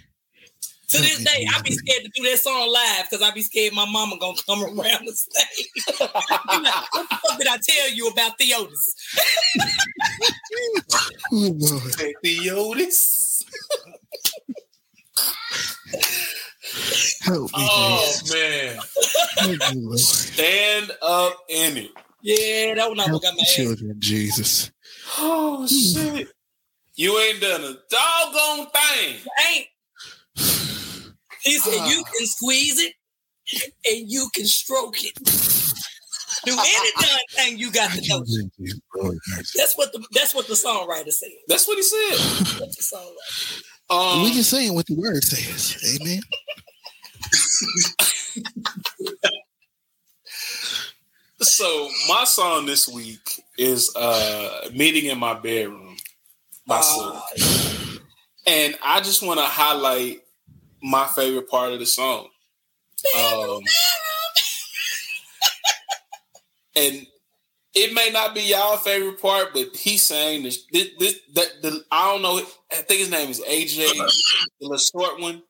To 0.88 1.00
this 1.00 1.22
day, 1.22 1.46
I 1.54 1.62
be 1.62 1.70
scared 1.70 2.02
to 2.02 2.10
do 2.16 2.28
that 2.28 2.38
song 2.38 2.68
live 2.68 3.06
because 3.08 3.24
I 3.24 3.30
be 3.32 3.42
scared 3.42 3.74
my 3.74 3.86
mama 3.88 4.16
gonna 4.18 4.36
come 4.44 4.64
around 4.64 5.06
the 5.06 5.12
stage. 5.12 5.68
Be 5.86 5.94
like, 5.96 6.92
what 6.92 7.08
the 7.08 7.16
fuck 7.16 7.38
did 7.38 7.46
I 7.46 7.58
tell 7.62 7.90
you 7.90 8.08
about 8.08 8.36
Theotis? 8.40 8.96
Oh, 11.32 11.54
Lord. 11.56 11.94
Say 16.76 16.82
Theotis. 16.82 17.22
Help 17.22 17.56
me, 17.56 17.68
Oh 17.72 18.18
Jesus. 18.18 18.32
man. 18.34 18.76
Help 19.38 19.58
me, 19.74 19.80
Lord. 19.82 19.98
Stand 19.98 20.92
up 21.02 21.36
in 21.48 21.76
it. 21.76 21.90
Yeah, 22.22 22.74
that 22.74 22.88
one 22.88 23.00
I 23.00 23.04
Help 23.04 23.22
got 23.22 23.34
my 23.34 23.38
the 23.38 23.42
ass. 23.42 23.54
children, 23.56 23.96
Jesus. 23.98 24.70
Oh 25.18 25.66
shit. 25.66 26.28
You 26.96 27.18
ain't 27.18 27.40
done 27.40 27.62
a 27.62 27.74
doggone 27.90 28.66
thing. 28.70 29.16
Ain't. 29.54 29.66
He 31.42 31.58
said 31.58 31.74
Ah. 31.78 31.90
you 31.90 32.04
can 32.04 32.26
squeeze 32.26 32.78
it 32.80 32.92
and 33.86 34.10
you 34.10 34.28
can 34.34 34.44
stroke 34.46 35.02
it. 35.02 35.18
Do 36.44 36.52
any 36.52 36.90
darn 37.00 37.20
thing 37.36 37.58
you 37.58 37.70
got 37.72 37.90
to 37.92 38.08
know. 38.08 38.24
Lord. 38.96 39.18
That's 39.56 39.74
what 39.76 39.92
the 39.92 40.06
that's 40.12 40.34
what 40.34 40.46
the 40.46 40.54
songwriter 40.54 41.10
said. 41.12 41.30
That's 41.48 41.66
what 41.66 41.76
he 41.76 41.82
said. 41.82 42.18
That's 42.58 42.76
the 42.90 42.96
songwriter. 42.96 44.16
Um, 44.16 44.22
we 44.22 44.32
just 44.32 44.50
saying 44.50 44.74
what 44.74 44.86
the 44.86 44.94
word 44.94 45.22
says. 45.24 45.76
Amen. 46.00 46.20
so 51.40 51.88
my 52.08 52.24
song 52.24 52.66
this 52.66 52.88
week 52.88 53.42
is 53.58 53.94
uh 53.96 54.68
meeting 54.74 55.10
in 55.10 55.18
my 55.18 55.34
bedroom 55.34 55.96
by 56.66 56.80
Silk. 56.80 57.22
and 58.46 58.76
i 58.82 59.00
just 59.00 59.22
want 59.22 59.38
to 59.40 59.46
highlight 59.46 60.22
my 60.82 61.06
favorite 61.06 61.50
part 61.50 61.72
of 61.72 61.78
the 61.78 61.84
song. 61.84 62.26
Um 63.16 63.60
and 66.76 67.06
it 67.74 67.94
may 67.94 68.10
not 68.12 68.34
be 68.34 68.42
y'all 68.42 68.76
favorite 68.76 69.20
part 69.20 69.52
but 69.52 69.74
he 69.76 69.96
sang 69.96 70.42
this, 70.42 70.64
this, 70.72 70.88
this 70.98 71.20
that 71.34 71.62
the 71.62 71.84
i 71.90 72.10
don't 72.10 72.22
know 72.22 72.38
i 72.72 72.76
think 72.76 73.00
his 73.00 73.10
name 73.10 73.30
is 73.30 73.40
aj 73.40 73.76
the 74.60 74.78
short 74.78 75.20
one 75.20 75.42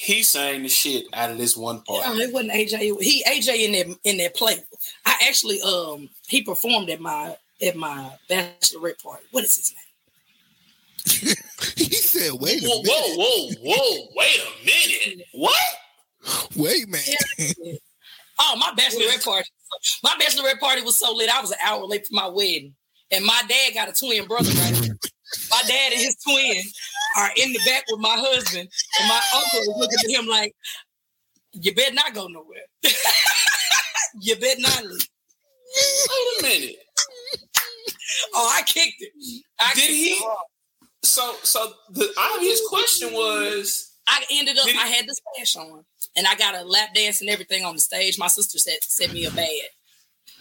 he 0.00 0.22
sang 0.22 0.62
the 0.62 0.68
shit 0.68 1.04
out 1.12 1.30
of 1.30 1.36
this 1.36 1.54
one 1.54 1.82
part 1.82 2.06
No, 2.06 2.14
it 2.14 2.32
wasn't 2.32 2.52
AJ. 2.52 2.78
He 3.02 3.22
AJ 3.24 3.66
in 3.66 3.72
that 3.72 3.98
in 4.04 4.16
that 4.16 4.34
play. 4.34 4.56
I 5.04 5.14
actually 5.28 5.60
um 5.60 6.08
he 6.26 6.40
performed 6.40 6.88
at 6.88 7.00
my 7.00 7.36
at 7.62 7.76
my 7.76 8.10
bachelorette 8.30 9.02
party. 9.02 9.24
What 9.30 9.44
is 9.44 9.56
his 9.56 9.74
name? 9.74 11.34
he 11.76 11.84
said, 11.96 12.32
wait 12.40 12.62
a 12.62 12.66
whoa, 12.66 12.82
minute. 12.82 13.18
whoa, 13.18 13.50
whoa, 13.60 13.76
whoa, 13.76 14.08
wait 14.16 14.40
a 14.40 14.64
minute. 14.64 15.26
What? 15.32 15.60
Wait, 16.56 16.88
man. 16.88 17.02
Oh, 18.42 18.56
my 18.56 18.72
bachelorette 18.74 19.22
party. 19.22 19.50
My 20.02 20.16
bachelorette 20.18 20.60
party 20.60 20.80
was 20.80 20.98
so 20.98 21.12
lit. 21.12 21.28
I 21.28 21.42
was 21.42 21.50
an 21.50 21.58
hour 21.62 21.84
late 21.84 22.06
for 22.06 22.14
my 22.14 22.26
wedding, 22.26 22.74
and 23.10 23.22
my 23.22 23.38
dad 23.46 23.74
got 23.74 23.90
a 23.90 23.92
twin 23.92 24.26
brother. 24.26 24.48
Right, 24.48 24.92
my 25.50 25.62
dad 25.66 25.92
and 25.92 26.00
his 26.00 26.16
twin 26.26 26.62
are 27.18 27.30
in 27.36 27.52
the 27.52 27.60
back 27.66 27.84
with 27.90 28.00
my 28.00 28.16
husband, 28.16 28.68
and 29.00 29.08
my 29.08 29.20
uncle 29.34 29.60
is 29.60 29.72
looking 29.76 29.98
at 30.04 30.20
him 30.20 30.26
like, 30.26 30.54
"You 31.52 31.74
better 31.74 31.94
not 31.94 32.14
go 32.14 32.26
nowhere. 32.26 32.66
you 34.20 34.36
better 34.36 34.60
not 34.60 34.84
leave." 34.84 35.08
Wait 36.10 36.40
a 36.40 36.42
minute. 36.42 36.76
Oh, 38.34 38.52
I 38.56 38.62
kicked 38.62 39.00
it. 39.00 39.12
I 39.60 39.72
Did 39.74 39.82
kicked 39.82 39.92
he? 39.92 40.10
it. 40.10 40.38
So, 41.02 41.34
so 41.42 41.72
the 41.90 42.12
obvious 42.18 42.60
question 42.68 43.12
was, 43.12 43.94
I 44.06 44.24
ended 44.30 44.58
up. 44.58 44.66
I 44.66 44.88
had 44.88 45.06
the 45.06 45.14
stash 45.14 45.56
on, 45.56 45.84
and 46.16 46.26
I 46.26 46.34
got 46.34 46.54
a 46.54 46.64
lap 46.64 46.94
dance 46.94 47.20
and 47.20 47.30
everything 47.30 47.64
on 47.64 47.74
the 47.74 47.80
stage. 47.80 48.18
My 48.18 48.26
sister 48.26 48.58
said 48.58 48.78
sent 48.82 49.12
me 49.12 49.24
a 49.24 49.30
bad. 49.30 49.48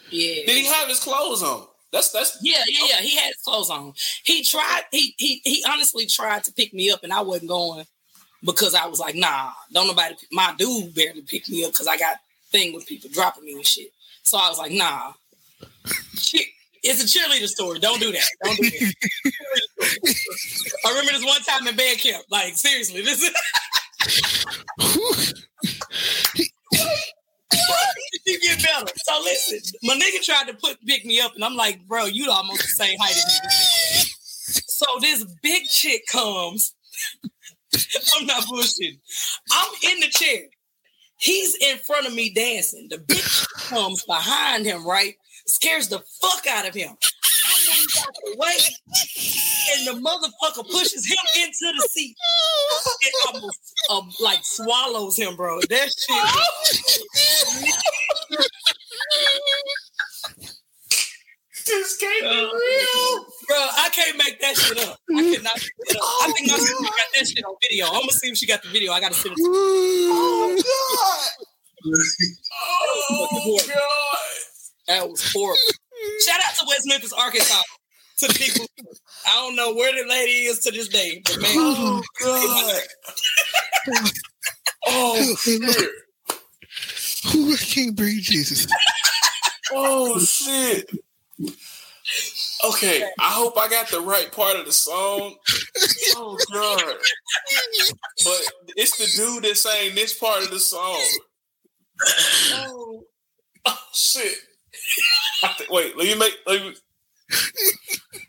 Yeah. 0.10 0.45
Did 0.45 0.49
he 0.49 0.66
have 0.66 0.88
his 0.88 0.99
clothes 0.99 1.44
on? 1.44 1.68
That's 1.91 2.11
that's 2.11 2.38
Yeah, 2.41 2.64
yeah, 2.68 2.86
yeah. 2.90 3.02
He 3.02 3.16
had 3.16 3.28
his 3.28 3.38
clothes 3.44 3.70
on. 3.70 3.94
He 4.24 4.44
tried. 4.44 4.82
He 4.91 5.16
he 5.18 5.41
he 5.44 5.64
honestly 5.68 6.06
tried 6.06 6.44
to 6.45 6.53
pick 6.53 6.74
me 6.74 6.91
up, 6.91 7.03
and 7.03 7.11
I 7.11 7.22
wasn't 7.22 7.49
going 7.49 7.86
because 8.44 8.76
I 8.76 8.86
was 8.88 8.99
like, 8.99 9.16
nah, 9.16 9.52
don't 9.74 9.88
nobody. 9.88 10.16
My 10.32 10.53
dude 10.57 10.94
barely 10.94 11.22
pick 11.22 11.49
me 11.49 11.66
up 11.66 11.72
because 11.72 11.88
I 11.88 11.98
got 11.98 12.18
thing 12.52 12.74
with 12.74 12.86
people 12.86 13.10
dropping 13.11 13.45
me 13.45 13.53
and 13.53 13.66
shit. 13.66 13.91
So 14.24 14.38
I 14.38 14.49
was 14.49 14.57
like, 14.60 14.72
nah. 14.72 15.14
It's 16.82 17.03
a 17.03 17.06
cheerleader 17.06 17.48
story. 17.48 17.80
Don't 17.80 17.99
do 17.99 18.11
that. 18.11 18.30
Don't 18.45 18.56
do 18.56 18.70
that. 18.70 18.94
I 20.86 20.90
remember 20.91 21.11
this 21.11 21.26
one 21.26 21.41
time 21.41 21.68
in 21.68 21.76
band 21.76 21.99
camp. 21.99 22.24
Like 22.30 22.56
seriously, 22.56 23.02
this 23.02 23.22
is. 23.22 23.34
you 28.30 28.39
get 28.39 28.64
better. 28.64 28.91
So 28.97 29.19
listen, 29.23 29.60
my 29.84 29.95
nigga 29.95 30.23
tried 30.23 30.47
to 30.47 30.53
put 30.53 30.77
pick 30.85 31.06
me 31.06 31.19
up, 31.19 31.35
and 31.35 31.43
I'm 31.43 31.56
like, 31.56 31.88
bro, 31.88 32.06
you 32.06 32.30
almost 32.31 32.61
the 32.61 32.85
same 32.85 32.97
height 32.99 33.15
as 33.15 33.41
me. 33.43 34.10
So 34.68 34.85
this 35.01 35.26
big 35.41 35.65
chick 35.65 36.06
comes. 36.07 36.73
I'm 38.15 38.26
not 38.26 38.43
bullshitting. 38.43 38.99
I'm 39.51 39.72
in 39.91 39.99
the 40.01 40.07
chair. 40.10 40.43
He's 41.18 41.56
in 41.61 41.77
front 41.80 42.07
of 42.07 42.14
me 42.14 42.30
dancing. 42.34 42.88
The 42.89 42.97
bitch 42.97 43.45
comes 43.69 44.03
behind 44.03 44.65
him, 44.65 44.88
right? 44.88 45.15
Scares 45.47 45.89
the 45.89 45.99
fuck 46.22 46.47
out 46.47 46.68
of 46.68 46.73
him. 46.73 46.91
I 46.91 47.57
move 47.68 47.88
out 47.99 48.15
the 48.23 48.38
way, 48.38 48.57
and 49.73 49.88
the 49.88 50.10
motherfucker 50.10 50.69
pushes 50.72 51.06
him 51.06 51.18
into 51.43 51.73
the 51.77 51.88
seat. 51.91 52.15
It 53.01 53.14
almost 53.27 53.76
um, 53.89 54.10
like 54.22 54.39
swallows 54.43 55.18
him, 55.18 55.35
bro. 55.35 55.60
That 55.69 55.89
shit. 57.57 57.76
This 61.70 61.98
can't 61.98 62.24
be 62.24 62.28
uh, 62.28 62.34
real. 62.34 63.26
Bro, 63.48 63.58
I 63.58 63.90
can't 63.94 64.18
make 64.18 64.41
that 64.41 64.58
shit 64.58 64.80
up. 64.80 64.98
I 65.16 65.22
cannot 65.22 65.56
make 65.56 65.96
up. 65.96 66.02
I 66.02 66.32
think 66.36 66.48
my 66.48 66.56
oh, 66.56 66.58
sister 66.58 66.84
got 66.84 67.08
that 67.14 67.28
shit 67.28 67.46
on 67.46 67.56
video. 67.62 67.86
I'm 67.86 68.02
gonna 68.02 68.12
see 68.12 68.30
if 68.30 68.38
she 68.38 68.48
got 68.48 68.64
the 68.64 68.70
video. 68.70 68.91
I 68.91 69.00
gotta 69.00 69.14
send 69.14 69.34
it 69.34 69.36
to 69.38 69.41
you. 69.44 69.52
Oh 70.12 70.58
god. 70.58 71.46
Oh, 73.12 73.60
God. 73.68 74.18
That 74.88 75.10
was 75.10 75.32
horrible. 75.32 75.60
Shout 76.26 76.41
out 76.44 76.56
to 76.56 76.66
West 76.68 76.86
Memphis, 76.86 77.14
Arkansas. 77.14 77.62
To 78.20 78.28
the 78.28 78.34
people. 78.34 78.66
I 79.28 79.36
don't 79.36 79.56
know 79.56 79.74
where 79.74 79.94
the 79.94 80.10
lady 80.10 80.46
is 80.46 80.60
to 80.62 80.72
this 80.72 80.88
day, 80.88 81.22
but 81.24 81.40
man. 81.40 81.52
Oh 81.56 82.04
god. 82.20 82.82
Oh, 83.88 84.10
oh 84.88 85.36
shit. 85.36 85.62
Who 87.32 87.54
I 87.54 87.58
can't 87.58 87.96
breathe, 87.96 88.24
Jesus. 88.24 88.68
Oh 89.72 90.20
shit. 90.20 90.90
Okay, 92.66 93.03
I 93.20 93.30
hope 93.32 93.57
I 93.57 93.68
got 93.70 93.90
the 93.90 94.02
right 94.02 94.32
part 94.32 94.56
of 94.57 94.66
the 94.66 94.72
song. 94.72 95.36
Oh 96.16 96.38
god. 96.52 96.82
But 98.24 98.41
it's 98.76 98.98
the 98.98 99.07
dude 99.16 99.44
that 99.44 99.57
sang 99.57 99.95
this 99.95 100.18
part 100.18 100.44
of 100.44 100.49
the 100.49 100.60
song. 100.60 100.99
Oh, 102.53 103.03
oh 103.66 103.80
shit. 103.94 104.38
I 105.44 105.48
thi- 105.57 105.66
wait, 105.70 105.98
let 105.98 106.07
me 106.07 106.16
make 106.16 106.34
let 106.48 106.61
me 106.61 106.74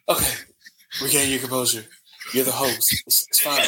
Okay. 0.08 0.34
Regain 1.02 1.30
your 1.30 1.40
composure. 1.40 1.84
You're 2.34 2.44
the 2.44 2.52
host. 2.52 3.02
It's, 3.06 3.26
it's 3.28 3.40
fine. 3.40 3.64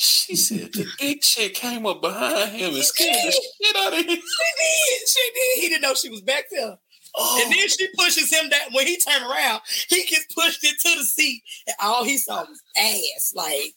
She 0.00 0.36
said 0.36 0.72
the 0.74 0.86
big 1.00 1.24
shit 1.24 1.54
came 1.54 1.84
up 1.84 2.00
behind 2.00 2.52
him 2.52 2.72
and 2.72 2.84
scared 2.84 3.16
the 3.16 3.32
shit 3.32 3.76
out 3.76 3.92
of 3.92 3.98
him. 3.98 4.06
She 4.06 4.14
did. 4.14 5.08
She 5.08 5.30
did. 5.34 5.62
He 5.62 5.68
didn't 5.70 5.82
know 5.82 5.94
she 5.94 6.08
was 6.08 6.20
back 6.20 6.44
there. 6.52 6.78
Oh. 7.16 7.42
And 7.42 7.52
then 7.52 7.68
she 7.68 7.88
pushes 7.98 8.32
him 8.32 8.48
that 8.50 8.68
when 8.70 8.86
he 8.86 8.96
turned 8.96 9.24
around, 9.24 9.60
he 9.88 10.04
gets 10.04 10.32
pushed 10.32 10.62
into 10.62 10.96
the 10.96 11.04
seat, 11.04 11.42
and 11.66 11.74
all 11.82 12.04
he 12.04 12.16
saw 12.16 12.44
was 12.44 12.62
ass. 12.76 13.32
Like 13.34 13.74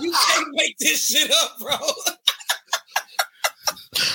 you 0.00 0.10
can't 0.10 0.48
make 0.54 0.76
this 0.78 1.06
shit 1.06 1.30
up, 1.30 1.60
bro. 1.60 1.76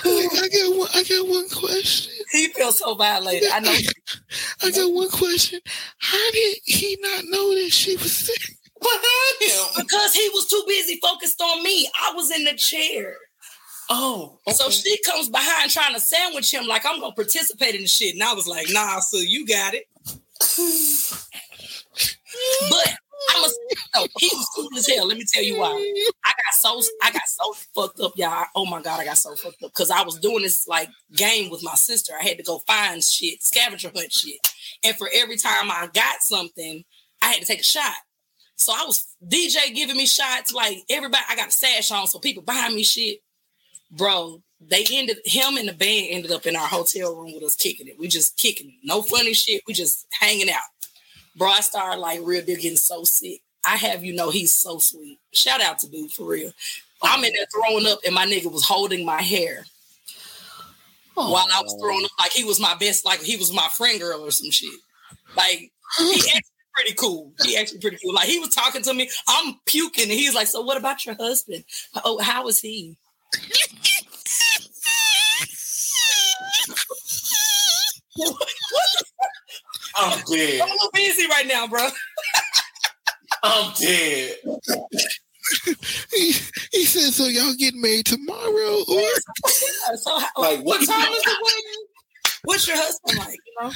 I 0.03 0.49
got 0.51 0.77
one. 0.77 0.89
I 0.95 1.03
got 1.03 1.27
one 1.29 1.47
question. 1.47 2.13
He 2.33 2.49
feels 2.49 2.79
so 2.79 2.95
violated. 2.95 3.49
I 3.53 3.59
know. 3.61 3.71
I 4.63 4.71
got 4.71 4.93
one 4.93 5.09
question. 5.09 5.61
How 5.97 6.31
did 6.31 6.57
he 6.65 6.97
not 6.99 7.23
know 7.29 7.55
that 7.55 7.69
she 7.71 7.95
was 7.95 8.11
sick? 8.11 8.57
Because 9.77 10.13
he 10.13 10.29
was 10.33 10.47
too 10.47 10.63
busy 10.67 10.99
focused 11.01 11.41
on 11.41 11.63
me. 11.63 11.89
I 12.01 12.13
was 12.13 12.31
in 12.31 12.43
the 12.43 12.53
chair. 12.53 13.15
Oh, 13.89 14.39
So 14.51 14.69
she 14.69 14.97
comes 15.03 15.29
behind 15.29 15.69
trying 15.69 15.93
to 15.93 15.99
sandwich 15.99 16.51
him 16.51 16.65
like 16.65 16.85
I'm 16.85 16.99
gonna 16.99 17.13
participate 17.13 17.75
in 17.75 17.81
the 17.81 17.87
shit. 17.87 18.13
And 18.15 18.23
I 18.23 18.33
was 18.33 18.47
like, 18.47 18.67
nah, 18.71 18.99
so 18.99 19.17
you 19.17 19.45
got 19.45 19.73
it. 19.75 19.85
but 22.69 22.95
I'm 23.29 23.43
a 23.43 23.47
no, 23.95 24.07
he 24.19 24.29
was 24.33 24.49
cool 24.55 24.69
as 24.77 24.87
hell. 24.87 25.07
Let 25.07 25.17
me 25.17 25.25
tell 25.31 25.43
you 25.43 25.59
why. 25.59 25.69
I 26.25 26.29
got 26.31 26.53
so 26.53 26.81
I 27.01 27.11
got 27.11 27.27
so 27.27 27.53
fucked 27.75 27.99
up, 27.99 28.13
y'all. 28.15 28.45
Oh 28.55 28.65
my 28.65 28.81
god, 28.81 28.99
I 28.99 29.05
got 29.05 29.17
so 29.17 29.35
fucked 29.35 29.63
up 29.63 29.71
because 29.71 29.91
I 29.91 30.03
was 30.03 30.19
doing 30.19 30.41
this 30.41 30.67
like 30.67 30.89
game 31.15 31.49
with 31.49 31.63
my 31.63 31.75
sister. 31.75 32.13
I 32.19 32.23
had 32.23 32.37
to 32.37 32.43
go 32.43 32.59
find 32.67 33.03
shit, 33.03 33.43
scavenger 33.43 33.91
hunt 33.95 34.11
shit, 34.11 34.39
and 34.83 34.95
for 34.95 35.09
every 35.13 35.37
time 35.37 35.71
I 35.71 35.89
got 35.93 36.21
something, 36.21 36.83
I 37.21 37.27
had 37.27 37.39
to 37.41 37.45
take 37.45 37.61
a 37.61 37.63
shot. 37.63 37.93
So 38.55 38.73
I 38.73 38.85
was 38.85 39.05
DJ 39.25 39.73
giving 39.75 39.97
me 39.97 40.05
shots, 40.05 40.53
like 40.53 40.83
everybody. 40.89 41.23
I 41.29 41.35
got 41.35 41.49
a 41.49 41.51
sash 41.51 41.91
on, 41.91 42.07
so 42.07 42.19
people 42.19 42.43
buying 42.43 42.75
me 42.75 42.83
shit, 42.83 43.19
bro. 43.91 44.41
They 44.61 44.85
ended 44.91 45.17
him 45.25 45.57
and 45.57 45.67
the 45.67 45.73
band 45.73 46.07
ended 46.09 46.31
up 46.31 46.45
in 46.45 46.55
our 46.55 46.67
hotel 46.67 47.15
room 47.15 47.33
with 47.33 47.43
us 47.43 47.55
kicking 47.55 47.87
it. 47.87 47.99
We 47.99 48.07
just 48.07 48.37
kicking 48.37 48.67
it. 48.67 48.75
No 48.83 49.01
funny 49.01 49.33
shit. 49.33 49.61
We 49.67 49.73
just 49.73 50.07
hanging 50.11 50.49
out. 50.49 50.61
Bro, 51.35 51.49
I 51.49 51.59
started 51.59 51.99
like 51.99 52.21
real 52.23 52.43
deal 52.43 52.55
getting 52.55 52.77
so 52.77 53.03
sick. 53.03 53.41
I 53.65 53.75
have 53.75 54.03
you 54.03 54.13
know 54.13 54.29
he's 54.29 54.53
so 54.53 54.79
sweet. 54.79 55.19
Shout 55.33 55.61
out 55.61 55.79
to 55.79 55.89
dude 55.89 56.11
for 56.11 56.25
real. 56.25 56.51
I'm 57.03 57.23
in 57.23 57.33
there 57.33 57.45
throwing 57.53 57.85
up, 57.85 57.99
and 58.05 58.15
my 58.15 58.25
nigga 58.25 58.51
was 58.51 58.63
holding 58.63 59.05
my 59.05 59.21
hair 59.21 59.65
while 61.15 61.47
I 61.53 61.61
was 61.61 61.75
throwing 61.79 62.05
up, 62.05 62.11
like 62.19 62.31
he 62.31 62.43
was 62.43 62.59
my 62.59 62.75
best, 62.75 63.05
like 63.05 63.21
he 63.21 63.37
was 63.37 63.53
my 63.53 63.67
friend 63.69 63.99
girl 63.99 64.21
or 64.21 64.31
some 64.31 64.51
shit. 64.51 64.79
Like 65.35 65.71
he 65.97 66.21
pretty 66.75 66.93
cool. 66.93 67.33
He 67.43 67.57
actually 67.57 67.79
pretty 67.79 67.97
cool. 68.03 68.13
Like 68.13 68.27
he 68.27 68.39
was 68.39 68.49
talking 68.49 68.81
to 68.83 68.93
me. 68.93 69.09
I'm 69.27 69.55
puking, 69.65 70.03
and 70.05 70.13
he's 70.13 70.35
like, 70.35 70.47
"So 70.47 70.61
what 70.61 70.77
about 70.77 71.05
your 71.05 71.15
husband? 71.15 71.63
Oh, 72.03 72.19
how 72.19 72.47
is 72.47 72.59
he?" 72.59 72.97
I'm 79.97 80.19
dead. 80.29 80.61
I'm 80.61 80.67
a 80.69 80.71
little 80.71 80.89
busy 80.93 81.25
right 81.27 81.47
now, 81.47 81.67
bro. 81.67 81.87
I'm 83.43 83.73
dead. 83.79 84.35
He, 86.11 86.31
he 86.71 86.85
said, 86.85 87.13
"So 87.13 87.25
y'all 87.25 87.53
getting 87.57 87.81
married 87.81 88.05
tomorrow?" 88.07 88.83
Or 88.87 89.09
so, 89.97 90.19
how- 90.19 90.27
Like, 90.37 90.61
what 90.61 90.85
time 90.85 91.11
is 91.13 91.23
the 91.23 91.35
wedding? 91.43 91.85
What's 92.43 92.67
your 92.67 92.77
husband 92.77 93.19
like? 93.19 93.39
You 93.45 93.53
know? 93.63 93.71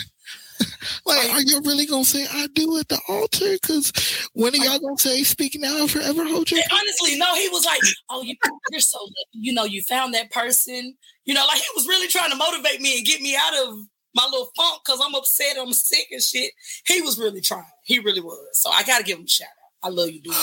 like, 1.05 1.29
are 1.31 1.41
you 1.41 1.61
really 1.61 1.85
gonna 1.85 2.05
say 2.05 2.25
"I 2.31 2.47
do" 2.53 2.77
at 2.77 2.87
the 2.89 2.99
altar? 3.07 3.53
Because 3.53 3.91
when 4.33 4.53
are 4.53 4.57
y'all 4.57 4.79
gonna 4.79 4.97
say 4.97 5.23
"Speaking 5.23 5.61
now, 5.61 5.81
and 5.81 5.91
forever 5.91 6.25
hold 6.25 6.51
your"? 6.51 6.61
Honestly, 6.71 7.17
no, 7.17 7.33
he 7.35 7.49
was 7.49 7.65
like, 7.65 7.81
"Oh, 8.09 8.21
you, 8.21 8.35
you're 8.71 8.79
so, 8.79 8.99
lucky. 8.99 9.13
you 9.33 9.53
know, 9.53 9.65
you 9.65 9.81
found 9.83 10.13
that 10.13 10.31
person." 10.31 10.95
You 11.25 11.33
know, 11.33 11.45
like 11.45 11.57
he 11.59 11.67
was 11.75 11.87
really 11.87 12.07
trying 12.07 12.31
to 12.31 12.35
motivate 12.35 12.81
me 12.81 12.97
and 12.97 13.05
get 13.05 13.21
me 13.21 13.35
out 13.35 13.53
of 13.67 13.79
my 14.15 14.25
little 14.25 14.51
funk 14.55 14.81
because 14.83 15.01
I'm 15.03 15.15
upset, 15.15 15.57
I'm 15.59 15.73
sick 15.73 16.07
and 16.11 16.21
shit. 16.21 16.51
He 16.87 17.01
was 17.01 17.19
really 17.19 17.41
trying. 17.41 17.63
He 17.83 17.99
really 17.99 18.21
was. 18.21 18.47
So 18.53 18.69
I 18.69 18.83
gotta 18.83 19.03
give 19.03 19.19
him 19.19 19.25
a 19.25 19.29
shout 19.29 19.47
out. 19.47 19.89
I 19.89 19.89
love 19.89 20.09
you, 20.09 20.21
dude. 20.21 20.33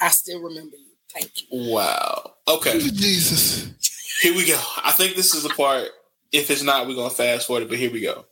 I 0.00 0.08
still 0.08 0.42
remember 0.42 0.76
you. 0.76 0.92
Thank 1.12 1.30
you. 1.36 1.72
Wow. 1.72 2.34
Okay. 2.48 2.78
Jesus. 2.78 3.72
Here 4.20 4.34
we 4.34 4.46
go. 4.46 4.60
I 4.82 4.92
think 4.92 5.16
this 5.16 5.34
is 5.34 5.42
the 5.42 5.50
part. 5.50 5.88
If 6.32 6.50
it's 6.50 6.62
not, 6.62 6.86
we're 6.86 6.96
gonna 6.96 7.10
fast 7.10 7.46
forward 7.46 7.64
it, 7.64 7.68
but 7.68 7.78
here 7.78 7.92
we 7.92 8.00
go. 8.00 8.24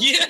Yeah, 0.00 0.29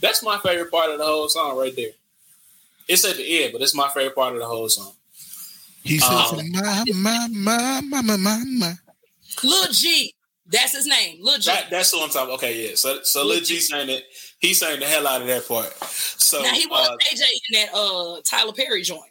That's 0.00 0.22
my 0.22 0.38
favorite 0.38 0.70
part 0.70 0.90
of 0.90 0.98
the 0.98 1.04
whole 1.04 1.28
song 1.28 1.56
right 1.58 1.74
there. 1.74 1.90
It's 2.86 3.04
at 3.04 3.16
the 3.16 3.42
end, 3.44 3.52
but 3.52 3.62
it's 3.62 3.74
my 3.74 3.88
favorite 3.88 4.14
part 4.14 4.34
of 4.34 4.40
the 4.40 4.46
whole 4.46 4.68
song. 4.68 4.92
He 5.82 5.98
says, 5.98 6.10
Um, 6.10 6.40
my, 6.52 6.84
my, 6.94 7.28
my, 7.30 7.80
my, 7.82 8.02
my, 8.02 8.16
my, 8.16 8.44
my. 8.46 8.72
Lil 9.42 9.66
G. 9.72 10.14
That's 10.46 10.74
his 10.74 10.86
name. 10.86 11.18
Lil 11.22 11.38
G. 11.38 11.50
That, 11.50 11.70
that's 11.70 11.92
what 11.92 12.04
I'm 12.04 12.10
talking. 12.10 12.34
Okay, 12.34 12.68
yeah. 12.68 12.74
So 12.74 13.00
so 13.02 13.24
Lil 13.24 13.40
G 13.40 13.58
sang 13.60 13.88
it. 13.88 14.04
He 14.38 14.54
sang 14.54 14.80
the 14.80 14.86
hell 14.86 15.06
out 15.06 15.20
of 15.20 15.26
that 15.26 15.46
part. 15.46 15.72
So 15.82 16.42
now 16.42 16.52
he 16.52 16.66
was 16.66 16.88
uh, 16.88 16.96
AJ 16.96 17.22
in 17.22 17.60
that 17.60 17.74
uh 17.74 18.20
Tyler 18.24 18.52
Perry 18.52 18.82
joint. 18.82 19.02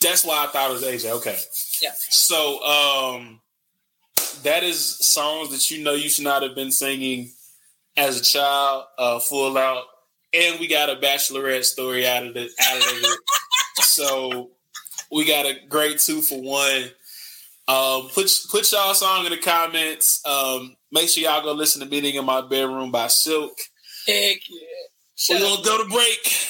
that's 0.00 0.24
why 0.24 0.44
I 0.44 0.46
thought 0.48 0.70
it 0.70 0.74
was 0.74 0.82
AJ. 0.82 1.10
Okay. 1.16 1.38
Yeah. 1.82 1.90
So 1.94 2.62
um 2.64 3.40
that 4.42 4.62
is 4.62 4.80
songs 4.80 5.50
that 5.50 5.70
you 5.70 5.82
know 5.82 5.94
you 5.94 6.08
should 6.08 6.24
not 6.24 6.42
have 6.42 6.54
been 6.54 6.70
singing 6.70 7.30
as 7.96 8.20
a 8.20 8.24
child, 8.24 8.84
uh 8.98 9.18
full 9.18 9.56
out. 9.58 9.84
And 10.34 10.60
we 10.60 10.68
got 10.68 10.90
a 10.90 10.96
bachelorette 10.96 11.64
story 11.64 12.06
out 12.06 12.26
of 12.26 12.36
it 12.36 12.50
out 12.60 12.76
of 12.76 12.98
it. 13.02 13.18
so 13.82 14.50
we 15.10 15.26
got 15.26 15.46
a 15.46 15.54
great 15.68 15.98
two 15.98 16.20
for 16.20 16.40
one. 16.40 16.84
Um 17.68 18.08
put 18.14 18.30
put 18.50 18.70
y'all 18.72 18.94
song 18.94 19.24
in 19.24 19.32
the 19.32 19.38
comments. 19.38 20.24
Um 20.26 20.76
make 20.92 21.08
sure 21.08 21.22
y'all 21.22 21.42
go 21.42 21.52
listen 21.52 21.80
to 21.80 21.88
Meeting 21.88 22.16
in 22.16 22.24
My 22.24 22.42
Bedroom 22.42 22.90
by 22.90 23.06
Silk. 23.06 23.58
Heck 24.06 24.38
yeah. 24.48 24.66
We're 25.30 25.40
gonna 25.40 25.64
go 25.64 25.82
to 25.82 25.88
break. 25.88 26.46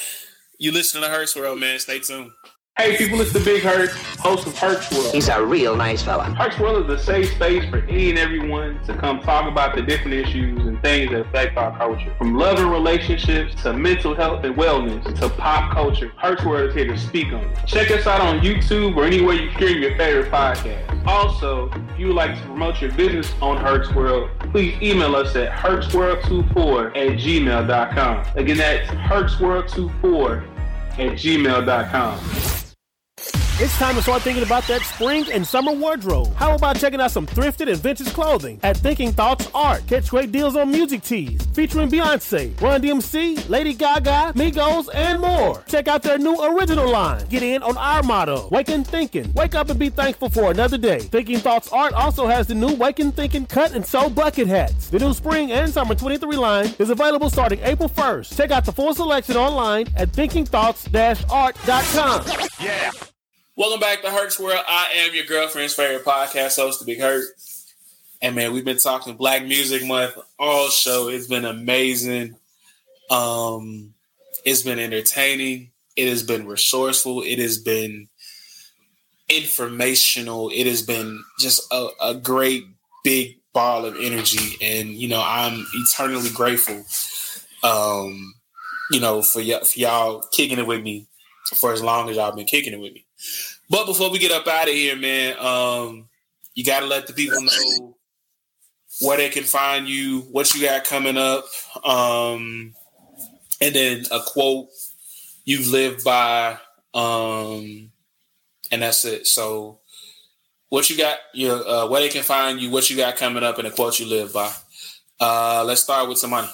You 0.59 0.71
listen 0.71 1.01
to 1.01 1.07
Herc's 1.07 1.35
World, 1.35 1.59
man. 1.59 1.79
Stay 1.79 1.99
tuned. 1.99 2.31
Hey 2.77 2.95
people, 2.95 3.19
it's 3.21 3.33
the 3.33 3.39
Big 3.39 3.63
Hurt, 3.63 3.89
host 4.19 4.45
of 4.45 4.55
Herc's 4.55 4.91
World. 4.91 5.11
He's 5.11 5.29
a 5.29 5.43
real 5.43 5.75
nice 5.75 6.03
fella. 6.03 6.25
Herc's 6.35 6.59
World 6.59 6.87
is 6.87 7.01
a 7.01 7.03
safe 7.03 7.31
space 7.31 7.67
for 7.71 7.79
any 7.79 8.11
and 8.11 8.19
everyone 8.19 8.79
to 8.83 8.95
come 8.95 9.19
talk 9.19 9.51
about 9.51 9.75
the 9.75 9.81
different 9.81 10.13
issues 10.13 10.63
and 10.77 10.83
things 10.83 11.11
that 11.11 11.21
affect 11.21 11.57
our 11.57 11.75
culture. 11.77 12.13
From 12.17 12.35
love 12.35 12.59
and 12.59 12.71
relationships 12.71 13.61
to 13.63 13.73
mental 13.73 14.15
health 14.15 14.43
and 14.43 14.55
wellness 14.55 15.03
to 15.19 15.29
pop 15.29 15.73
culture, 15.73 16.11
Herc's 16.17 16.45
World 16.45 16.69
is 16.69 16.75
here 16.75 16.87
to 16.87 16.97
speak 16.97 17.27
on 17.27 17.43
it. 17.43 17.57
Check 17.65 17.91
us 17.91 18.07
out 18.07 18.21
on 18.21 18.39
YouTube 18.39 18.95
or 18.95 19.03
anywhere 19.03 19.35
you 19.35 19.51
stream 19.53 19.81
your 19.81 19.95
favorite 19.97 20.31
podcast. 20.31 21.07
Also, 21.07 21.69
if 21.71 21.99
you 21.99 22.07
would 22.07 22.15
like 22.15 22.35
to 22.35 22.41
promote 22.43 22.81
your 22.81 22.91
business 22.91 23.33
on 23.41 23.57
Herc's 23.57 23.93
World, 23.93 24.29
please 24.51 24.75
email 24.81 25.15
us 25.15 25.35
at 25.35 25.51
hercsworld24 25.51 26.89
at 26.89 27.17
gmail.com. 27.17 28.25
Again, 28.35 28.57
that's 28.57 28.89
hercsworld24 28.91 30.43
at 30.93 31.11
gmail.com. 31.13 32.66
It's 33.59 33.75
time 33.79 33.95
to 33.95 34.03
start 34.03 34.21
thinking 34.21 34.43
about 34.43 34.67
that 34.67 34.83
spring 34.83 35.25
and 35.31 35.45
summer 35.45 35.71
wardrobe. 35.71 36.31
How 36.35 36.53
about 36.53 36.77
checking 36.77 37.01
out 37.01 37.09
some 37.09 37.25
thrifted 37.25 37.67
and 37.67 37.79
vintage 37.79 38.13
clothing 38.13 38.59
at 38.61 38.77
Thinking 38.77 39.11
Thoughts 39.11 39.49
Art? 39.51 39.81
Catch 39.87 40.09
great 40.09 40.31
deals 40.31 40.55
on 40.55 40.69
music 40.69 41.01
tees 41.01 41.41
featuring 41.55 41.89
Beyonce, 41.89 42.53
Run 42.61 42.83
DMC, 42.83 43.49
Lady 43.49 43.73
Gaga, 43.73 44.33
Migos, 44.35 44.89
and 44.93 45.19
more. 45.19 45.63
Check 45.67 45.87
out 45.87 46.03
their 46.03 46.19
new 46.19 46.39
original 46.39 46.87
line. 46.87 47.25
Get 47.29 47.41
in 47.41 47.63
on 47.63 47.75
our 47.77 48.03
motto, 48.03 48.47
Waken 48.49 48.83
Thinking. 48.83 49.33
Wake 49.33 49.55
up 49.55 49.71
and 49.71 49.79
be 49.79 49.89
thankful 49.89 50.29
for 50.29 50.51
another 50.51 50.77
day. 50.77 50.99
Thinking 50.99 51.39
Thoughts 51.39 51.71
Art 51.71 51.93
also 51.93 52.27
has 52.27 52.45
the 52.45 52.53
new 52.53 52.75
Waken 52.75 53.11
Thinking 53.11 53.47
cut 53.47 53.73
and 53.73 53.83
sew 53.83 54.07
bucket 54.07 54.47
hats. 54.47 54.89
The 54.89 54.99
new 54.99 55.15
spring 55.15 55.51
and 55.51 55.73
summer 55.73 55.95
23 55.95 56.37
line 56.37 56.75
is 56.77 56.91
available 56.91 57.31
starting 57.31 57.59
April 57.63 57.89
1st. 57.89 58.37
Check 58.37 58.51
out 58.51 58.65
the 58.65 58.71
full 58.71 58.93
selection 58.93 59.35
online 59.35 59.87
at 59.95 60.11
thinkingthoughts-art.com. 60.11 62.23
Yeah. 62.61 62.91
Welcome 63.57 63.79
back 63.79 64.03
to 64.03 64.11
Herc's 64.11 64.39
World. 64.39 64.63
I 64.67 64.89
am 64.97 65.15
your 65.15 65.25
girlfriend's 65.25 65.73
favorite 65.73 66.05
podcast 66.05 66.57
host, 66.57 66.79
The 66.79 66.85
Big 66.85 66.99
Hurt. 66.99 67.25
And 68.21 68.35
man, 68.35 68.53
we've 68.53 68.63
been 68.63 68.77
talking 68.77 69.15
Black 69.15 69.43
Music 69.45 69.83
Month 69.83 70.15
all 70.37 70.69
show. 70.69 71.07
It's 71.07 71.25
been 71.25 71.43
amazing. 71.43 72.35
Um, 73.09 73.95
it's 74.45 74.61
been 74.61 74.77
entertaining. 74.77 75.71
It 75.95 76.07
has 76.07 76.21
been 76.21 76.45
resourceful. 76.45 77.23
It 77.23 77.39
has 77.39 77.57
been 77.57 78.09
informational. 79.27 80.51
It 80.53 80.67
has 80.67 80.83
been 80.83 81.23
just 81.39 81.61
a, 81.73 81.87
a 81.99 82.13
great 82.13 82.63
big 83.03 83.39
ball 83.53 83.85
of 83.85 83.95
energy. 83.99 84.55
And 84.61 84.89
you 84.89 85.07
know, 85.07 85.23
I'm 85.25 85.65
eternally 85.73 86.29
grateful. 86.29 86.85
Um, 87.63 88.35
you 88.91 88.99
know, 88.99 89.23
for, 89.23 89.41
y- 89.41 89.61
for 89.63 89.79
y'all 89.79 90.23
kicking 90.31 90.59
it 90.59 90.67
with 90.67 90.83
me 90.83 91.07
for 91.55 91.73
as 91.73 91.81
long 91.81 92.07
as 92.07 92.17
y'all 92.17 92.35
been 92.35 92.45
kicking 92.45 92.73
it 92.73 92.79
with 92.79 92.93
me. 92.93 93.06
But 93.69 93.85
before 93.85 94.11
we 94.11 94.19
get 94.19 94.31
up 94.31 94.47
out 94.47 94.67
of 94.67 94.73
here, 94.73 94.95
man, 94.95 95.37
um, 95.39 96.07
you 96.55 96.63
got 96.63 96.79
to 96.81 96.85
let 96.85 97.07
the 97.07 97.13
people 97.13 97.41
know 97.41 97.95
where 99.01 99.17
they 99.17 99.29
can 99.29 99.43
find 99.43 99.87
you, 99.87 100.21
what 100.31 100.53
you 100.53 100.61
got 100.61 100.83
coming 100.85 101.17
up, 101.17 101.45
um, 101.85 102.73
and 103.61 103.75
then 103.75 104.05
a 104.11 104.19
quote 104.25 104.69
you've 105.45 105.67
lived 105.67 106.03
by, 106.03 106.57
um, 106.93 107.91
and 108.71 108.81
that's 108.81 109.05
it. 109.05 109.27
So, 109.27 109.79
what 110.69 110.89
you 110.89 110.97
got, 110.97 111.17
your 111.33 111.67
uh, 111.67 111.87
where 111.87 112.01
they 112.01 112.09
can 112.09 112.23
find 112.23 112.59
you, 112.59 112.71
what 112.71 112.89
you 112.89 112.97
got 112.97 113.17
coming 113.17 113.43
up, 113.43 113.57
and 113.57 113.67
a 113.67 113.71
quote 113.71 113.99
you 113.99 114.07
live 114.07 114.33
by. 114.33 114.51
Uh, 115.19 115.63
let's 115.65 115.81
start 115.81 116.07
with 116.07 116.17
some 116.17 116.31
money. 116.31 116.49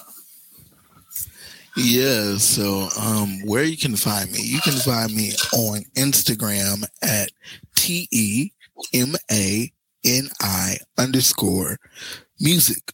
Yeah, 1.76 2.36
so 2.36 2.88
um 3.00 3.40
where 3.44 3.64
you 3.64 3.76
can 3.76 3.96
find 3.96 4.30
me, 4.30 4.38
you 4.42 4.60
can 4.60 4.74
find 4.74 5.12
me 5.14 5.32
on 5.52 5.82
Instagram 5.96 6.84
at 7.02 7.30
T 7.74 8.08
E 8.12 8.50
M 8.92 9.14
A 9.30 9.72
N 10.04 10.28
I 10.40 10.76
underscore 10.98 11.78
music. 12.40 12.92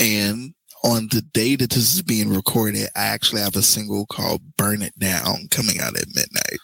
And 0.00 0.54
on 0.82 1.08
the 1.10 1.22
day 1.22 1.56
that 1.56 1.70
this 1.70 1.94
is 1.94 2.02
being 2.02 2.30
recorded, 2.34 2.88
I 2.96 3.06
actually 3.06 3.42
have 3.42 3.56
a 3.56 3.62
single 3.62 4.06
called 4.06 4.56
Burn 4.56 4.82
It 4.82 4.98
Down 4.98 5.46
coming 5.50 5.80
out 5.80 5.96
at 5.96 6.08
midnight. 6.14 6.58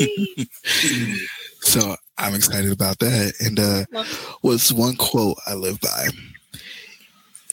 so 1.60 1.96
I'm 2.16 2.34
excited 2.34 2.72
about 2.72 2.98
that. 3.00 3.34
And 3.40 3.60
uh 3.60 3.84
what's 4.40 4.72
one 4.72 4.96
quote 4.96 5.36
I 5.46 5.52
live 5.54 5.80
by? 5.80 6.08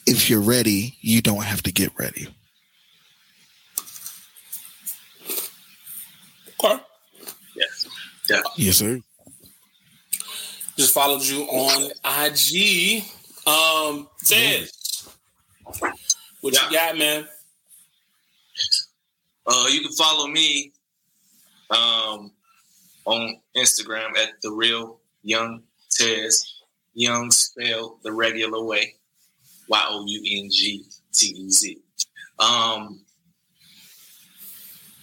If 0.05 0.29
you're 0.29 0.41
ready, 0.41 0.97
you 1.01 1.21
don't 1.21 1.43
have 1.43 1.61
to 1.63 1.71
get 1.71 1.91
ready. 1.97 2.27
Okay. 6.63 6.83
Yes. 7.55 7.87
Yeah. 8.29 8.41
Yes, 8.57 8.77
sir. 8.77 9.01
Just 10.77 10.93
followed 10.93 11.23
you 11.23 11.43
on 11.43 11.91
IG. 12.05 13.03
Um, 13.45 14.07
Tez, 14.23 15.09
what 16.41 16.53
you 16.53 16.71
got, 16.71 16.97
man? 16.97 17.27
Uh, 19.45 19.67
you 19.69 19.81
can 19.81 19.91
follow 19.93 20.27
me 20.27 20.71
um, 21.71 22.31
on 23.05 23.35
Instagram 23.57 24.15
at 24.17 24.29
the 24.41 24.51
real 24.51 24.99
young 25.23 25.63
Tez. 25.89 26.45
Young 26.93 27.31
spelled 27.31 27.99
the 28.03 28.11
regular 28.11 28.63
way. 28.63 28.95
Y 29.71 29.85
O 29.87 30.05
U 30.05 30.43
N 30.43 30.49
G 30.51 30.83
T 31.13 31.27
E 31.27 31.49
Z. 31.49 31.77
Um, 32.39 32.99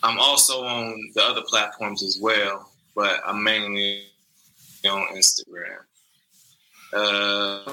I'm 0.02 0.18
also 0.18 0.62
on 0.62 0.94
the 1.14 1.22
other 1.22 1.40
platforms 1.47 2.02
as 2.02 2.18
well, 2.20 2.70
but 2.94 3.20
I'm 3.26 3.42
mainly 3.42 4.02
on 4.86 5.06
Instagram. 5.14 5.78
Uh, 6.92 7.72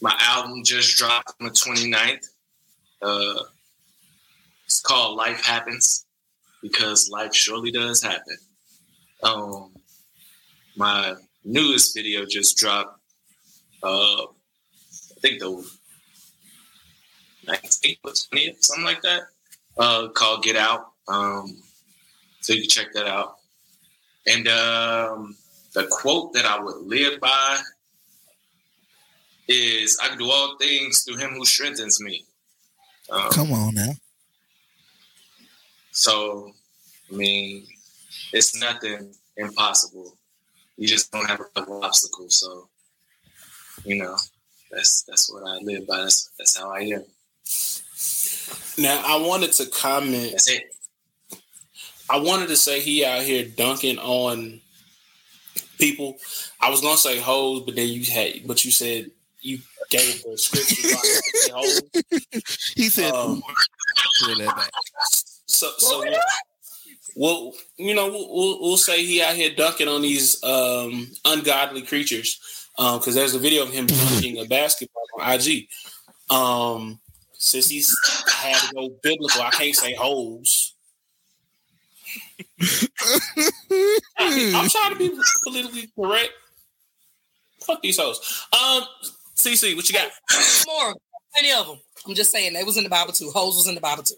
my 0.00 0.16
album 0.20 0.62
just 0.62 0.96
dropped 0.96 1.32
on 1.40 1.48
the 1.48 1.52
29th. 1.52 2.28
Uh, 3.02 3.42
it's 4.64 4.80
called 4.80 5.16
Life 5.16 5.44
Happens 5.44 6.06
because 6.62 7.10
life 7.10 7.34
surely 7.34 7.72
does 7.72 8.02
happen. 8.02 8.36
Um, 9.24 9.72
my 10.76 11.14
newest 11.44 11.94
video 11.94 12.24
just 12.24 12.56
dropped. 12.56 13.00
Uh, 13.82 14.22
I 14.22 15.20
think 15.20 15.40
the 15.40 15.64
19th 17.46 17.98
or 18.04 18.10
20th, 18.12 18.62
something 18.62 18.84
like 18.84 19.02
that. 19.02 19.22
Uh, 19.78 20.08
called 20.08 20.42
Get 20.42 20.56
Out. 20.56 20.92
Um, 21.08 21.62
so 22.40 22.52
you 22.52 22.62
can 22.62 22.70
check 22.70 22.92
that 22.94 23.06
out. 23.06 23.36
And 24.26 24.48
um, 24.48 25.36
the 25.74 25.86
quote 25.90 26.32
that 26.32 26.44
I 26.44 26.58
would 26.58 26.78
live 26.78 27.20
by 27.20 27.58
is 29.48 29.98
I 30.02 30.08
can 30.08 30.18
do 30.18 30.30
all 30.30 30.56
things 30.60 31.02
through 31.02 31.18
him 31.18 31.30
who 31.30 31.44
strengthens 31.44 32.00
me. 32.00 32.24
Um, 33.10 33.30
Come 33.30 33.52
on 33.52 33.74
now. 33.74 33.92
So, 35.92 36.52
I 37.10 37.16
mean, 37.16 37.66
it's 38.32 38.60
nothing 38.60 39.14
impossible. 39.36 40.16
You 40.76 40.88
just 40.88 41.10
don't 41.12 41.28
have 41.28 41.40
a 41.40 41.44
couple 41.44 41.82
obstacles. 41.84 42.40
So, 42.40 42.68
you 43.84 43.96
know, 43.96 44.16
that's 44.70 45.02
that's 45.04 45.32
what 45.32 45.44
I 45.46 45.58
live 45.62 45.86
by. 45.86 45.98
That's 45.98 46.30
that's 46.38 46.58
how 46.58 46.70
I 46.70 46.80
am. 46.80 47.04
Now, 48.78 49.02
I 49.04 49.16
wanted 49.26 49.52
to 49.52 49.66
comment. 49.66 50.32
That's 50.32 50.50
it. 50.50 50.64
I 52.08 52.18
wanted 52.18 52.48
to 52.48 52.56
say 52.56 52.80
he 52.80 53.04
out 53.04 53.22
here 53.22 53.44
dunking 53.44 53.98
on 53.98 54.60
people. 55.78 56.16
I 56.60 56.70
was 56.70 56.80
gonna 56.80 56.96
say 56.96 57.18
hoes, 57.18 57.62
but 57.62 57.74
then 57.74 57.88
you 57.88 58.04
had, 58.04 58.46
but 58.46 58.64
you 58.64 58.70
said 58.70 59.10
you 59.40 59.58
gave 59.90 60.22
the 60.22 60.36
scripture. 60.38 60.96
he 62.76 62.88
said, 62.88 63.12
Um, 63.12 63.42
that 64.38 64.54
back. 64.56 64.70
so 65.46 65.70
so 65.78 66.04
we'll 67.16 67.52
you 67.76 67.94
know 67.94 68.08
we'll, 68.08 68.28
we'll, 68.34 68.60
we'll 68.60 68.76
say 68.76 69.04
he 69.04 69.22
out 69.22 69.34
here 69.34 69.54
dunking 69.54 69.88
on 69.88 70.02
these 70.02 70.42
um, 70.44 71.08
ungodly 71.24 71.82
creatures 71.82 72.68
because 72.76 73.14
there's 73.14 73.34
a 73.34 73.38
video 73.38 73.62
of 73.62 73.72
him 73.72 73.86
dunking 73.86 74.38
a 74.38 74.44
basketball 74.44 75.02
on 75.20 75.34
IG. 75.34 75.68
Um, 76.30 77.00
since 77.38 77.68
he's 77.68 77.96
had 78.28 78.56
to 78.56 78.74
go 78.74 78.90
biblical, 79.02 79.42
I 79.42 79.50
can't 79.50 79.74
say 79.74 79.94
hoes. 79.94 80.74
I'm 84.18 84.68
trying 84.68 84.92
to 84.92 84.96
be 84.98 85.10
politically 85.44 85.90
correct. 85.98 86.30
Fuck 87.62 87.82
these 87.82 87.98
hoes. 87.98 88.46
Um, 88.52 88.84
CC, 89.34 89.74
what 89.74 89.88
you 89.88 89.94
got? 89.94 90.10
More, 90.66 90.94
many 91.34 91.52
of 91.52 91.66
them. 91.66 91.78
I'm 92.06 92.14
just 92.14 92.30
saying 92.30 92.52
they 92.52 92.64
was 92.64 92.76
in 92.76 92.84
the 92.84 92.90
Bible 92.90 93.12
too. 93.12 93.30
Hoes 93.30 93.56
was 93.56 93.68
in 93.68 93.74
the 93.74 93.80
Bible 93.80 94.04
too. 94.04 94.14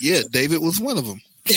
Yeah, 0.00 0.22
David 0.30 0.60
was 0.60 0.80
one 0.80 0.98
of 0.98 1.06
them. 1.06 1.20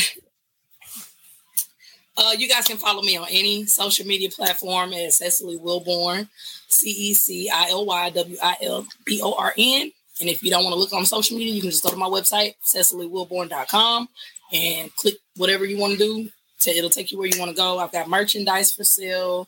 Uh, 2.18 2.32
you 2.38 2.48
guys 2.48 2.66
can 2.66 2.78
follow 2.78 3.02
me 3.02 3.18
on 3.18 3.28
any 3.30 3.66
social 3.66 4.08
media 4.08 4.30
platform 4.30 4.94
as 4.94 5.18
Cecily 5.18 5.58
Wilborn, 5.58 6.30
C 6.70 6.90
E 6.90 7.14
C 7.14 7.50
I 7.50 7.72
L 7.72 7.86
Y 7.86 8.10
W 8.12 8.38
I 8.42 8.56
L 8.62 8.88
B 9.06 9.20
O 9.22 9.34
R 9.34 9.54
N. 9.58 9.92
And 10.20 10.30
if 10.30 10.44
you 10.44 10.50
don't 10.50 10.64
want 10.64 10.74
to 10.74 10.80
look 10.80 10.94
on 10.94 11.06
social 11.06 11.38
media, 11.38 11.54
you 11.54 11.62
can 11.62 11.72
just 11.72 11.84
go 11.84 11.90
to 11.90 11.98
my 11.98 12.08
website, 12.08 12.56
cecilywilborn.com, 12.64 14.08
and 14.54 14.96
click 14.96 15.16
whatever 15.36 15.66
you 15.66 15.78
want 15.78 15.94
to 15.94 16.00
do. 16.00 16.30
It'll 16.68 16.90
take 16.90 17.12
you 17.12 17.18
where 17.20 17.28
you 17.28 17.40
want 17.40 17.52
to 17.52 17.58
go. 17.58 17.78
I've 17.78 17.92
got 17.92 18.10
merchandise 18.10 18.72
for 18.72 18.84
sale. 18.84 19.48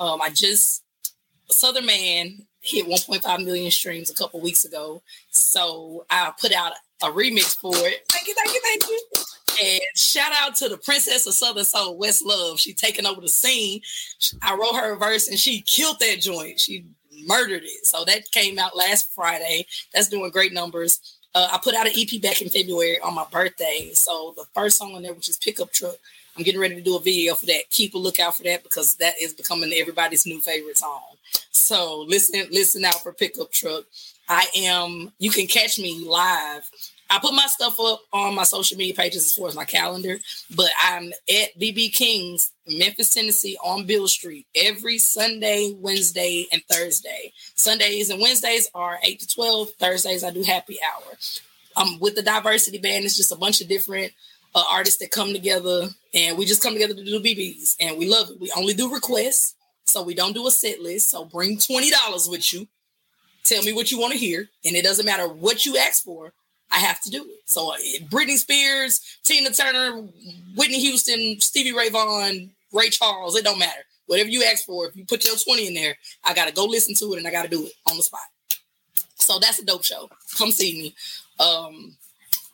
Um, 0.00 0.20
I 0.20 0.30
just 0.30 0.82
Southern 1.48 1.86
Man 1.86 2.46
hit 2.60 2.86
1.5 2.86 3.44
million 3.44 3.70
streams 3.70 4.10
a 4.10 4.14
couple 4.14 4.40
weeks 4.40 4.64
ago, 4.64 5.02
so 5.30 6.04
I 6.10 6.32
put 6.40 6.52
out 6.52 6.72
a 7.02 7.06
remix 7.06 7.56
for 7.58 7.74
it. 7.74 8.04
Thank 8.10 8.26
you, 8.26 8.34
thank 8.34 8.52
you, 8.52 8.60
thank 8.62 8.88
you. 8.88 9.00
And 9.62 9.80
shout 9.94 10.32
out 10.38 10.54
to 10.56 10.68
the 10.68 10.76
Princess 10.76 11.26
of 11.26 11.34
Southern 11.34 11.64
Soul, 11.64 11.96
West 11.96 12.24
Love. 12.24 12.58
She 12.58 12.74
taking 12.74 13.06
over 13.06 13.20
the 13.20 13.28
scene. 13.28 13.80
I 14.42 14.54
wrote 14.54 14.74
her 14.74 14.92
a 14.92 14.98
verse 14.98 15.28
and 15.28 15.38
she 15.38 15.62
killed 15.62 15.98
that 16.00 16.20
joint. 16.20 16.60
She 16.60 16.84
murdered 17.26 17.62
it. 17.64 17.86
So 17.86 18.04
that 18.04 18.30
came 18.30 18.58
out 18.58 18.76
last 18.76 19.12
Friday. 19.14 19.66
That's 19.92 20.08
doing 20.08 20.30
great 20.30 20.52
numbers. 20.52 21.00
Uh, 21.34 21.48
I 21.52 21.58
put 21.62 21.74
out 21.74 21.86
an 21.86 21.92
EP 21.96 22.20
back 22.20 22.40
in 22.40 22.48
February 22.48 22.98
on 23.00 23.14
my 23.14 23.26
birthday. 23.30 23.90
So 23.92 24.32
the 24.36 24.44
first 24.54 24.78
song 24.78 24.94
on 24.94 25.02
there, 25.02 25.12
which 25.12 25.28
is 25.28 25.36
Pickup 25.36 25.72
Truck, 25.72 25.96
I'm 26.36 26.42
getting 26.44 26.60
ready 26.60 26.74
to 26.74 26.82
do 26.82 26.96
a 26.96 27.00
video 27.00 27.34
for 27.34 27.46
that. 27.46 27.70
Keep 27.70 27.94
a 27.94 27.98
lookout 27.98 28.36
for 28.36 28.42
that 28.44 28.62
because 28.62 28.94
that 28.96 29.14
is 29.20 29.32
becoming 29.32 29.72
everybody's 29.72 30.26
new 30.26 30.40
favorite 30.40 30.78
song. 30.78 31.02
So 31.50 32.04
listen, 32.08 32.46
listen 32.50 32.84
out 32.84 33.02
for 33.02 33.12
Pickup 33.12 33.52
Truck. 33.52 33.84
I 34.28 34.46
am. 34.56 35.12
You 35.18 35.30
can 35.30 35.46
catch 35.46 35.78
me 35.78 36.04
live. 36.06 36.68
I 37.08 37.18
put 37.20 37.34
my 37.34 37.46
stuff 37.46 37.78
up 37.78 38.00
on 38.12 38.34
my 38.34 38.42
social 38.42 38.76
media 38.76 38.94
pages 38.94 39.24
as 39.24 39.34
far 39.34 39.48
as 39.48 39.54
my 39.54 39.64
calendar, 39.64 40.18
but 40.54 40.70
I'm 40.82 41.12
at 41.28 41.58
BB 41.58 41.92
King's, 41.92 42.52
Memphis, 42.66 43.10
Tennessee, 43.10 43.56
on 43.62 43.86
Beale 43.86 44.08
Street 44.08 44.46
every 44.56 44.98
Sunday, 44.98 45.72
Wednesday, 45.78 46.46
and 46.52 46.62
Thursday. 46.68 47.32
Sundays 47.54 48.10
and 48.10 48.20
Wednesdays 48.20 48.68
are 48.74 48.98
eight 49.04 49.20
to 49.20 49.28
twelve. 49.28 49.70
Thursdays 49.78 50.24
I 50.24 50.30
do 50.30 50.42
happy 50.42 50.78
hour. 50.82 51.16
Um, 51.76 51.98
with 52.00 52.16
the 52.16 52.22
diversity 52.22 52.78
band, 52.78 53.04
it's 53.04 53.16
just 53.16 53.32
a 53.32 53.36
bunch 53.36 53.60
of 53.60 53.68
different 53.68 54.12
uh, 54.54 54.64
artists 54.70 54.98
that 55.00 55.10
come 55.10 55.32
together, 55.32 55.88
and 56.14 56.36
we 56.36 56.46
just 56.46 56.62
come 56.62 56.72
together 56.72 56.94
to 56.94 57.04
do 57.04 57.20
BBs, 57.20 57.76
and 57.78 57.98
we 57.98 58.08
love 58.08 58.30
it. 58.30 58.40
We 58.40 58.50
only 58.56 58.74
do 58.74 58.92
requests, 58.92 59.54
so 59.84 60.02
we 60.02 60.14
don't 60.14 60.32
do 60.32 60.46
a 60.46 60.50
set 60.50 60.80
list. 60.80 61.10
So 61.10 61.24
bring 61.24 61.58
twenty 61.58 61.90
dollars 61.90 62.28
with 62.28 62.52
you. 62.52 62.66
Tell 63.44 63.62
me 63.62 63.72
what 63.72 63.92
you 63.92 64.00
want 64.00 64.12
to 64.12 64.18
hear, 64.18 64.48
and 64.64 64.74
it 64.74 64.82
doesn't 64.82 65.06
matter 65.06 65.28
what 65.28 65.64
you 65.66 65.76
ask 65.76 66.02
for. 66.02 66.32
I 66.70 66.78
have 66.78 67.00
to 67.02 67.10
do 67.10 67.24
it. 67.24 67.40
So 67.46 67.72
uh, 67.72 67.76
Britney 68.10 68.36
Spears, 68.36 69.00
Tina 69.24 69.50
Turner, 69.50 70.02
Whitney 70.56 70.80
Houston, 70.80 71.40
Stevie 71.40 71.72
Ray 71.76 71.88
Vaughan, 71.90 72.50
Ray 72.72 72.90
Charles, 72.90 73.36
it 73.36 73.44
don't 73.44 73.58
matter. 73.58 73.80
Whatever 74.06 74.28
you 74.28 74.44
ask 74.44 74.64
for, 74.64 74.86
if 74.86 74.96
you 74.96 75.04
put 75.04 75.24
your 75.24 75.36
20 75.36 75.68
in 75.68 75.74
there, 75.74 75.96
I 76.24 76.34
gotta 76.34 76.52
go 76.52 76.64
listen 76.64 76.94
to 76.96 77.14
it 77.14 77.18
and 77.18 77.26
I 77.26 77.30
gotta 77.30 77.48
do 77.48 77.66
it 77.66 77.72
on 77.90 77.96
the 77.96 78.02
spot. 78.02 78.20
So 79.16 79.38
that's 79.38 79.58
a 79.58 79.64
dope 79.64 79.84
show. 79.84 80.08
Come 80.36 80.50
see 80.50 80.72
me. 80.80 80.94
Um, 81.44 81.96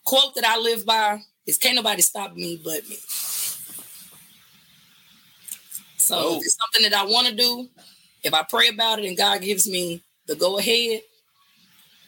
quote 0.05 0.35
that 0.37 0.45
I 0.45 0.59
live 0.59 0.87
by 0.87 1.21
is 1.47 1.59
can't 1.59 1.77
nobody 1.77 2.03
stop 2.03 2.35
me 2.35 2.61
but 2.65 2.89
me. 2.89 2.97
So 5.97 6.17
Oh. 6.19 6.37
if 6.37 6.43
it's 6.45 6.57
something 6.61 6.91
that 6.91 6.99
I 6.99 7.05
want 7.05 7.29
to 7.29 7.35
do, 7.35 7.69
if 8.23 8.35
I 8.35 8.43
pray 8.43 8.69
about 8.69 8.99
it 8.99 9.07
and 9.07 9.17
God 9.17 9.41
gives 9.43 9.69
me 9.69 10.03
the 10.27 10.35
go 10.35 10.59
ahead, 10.59 11.03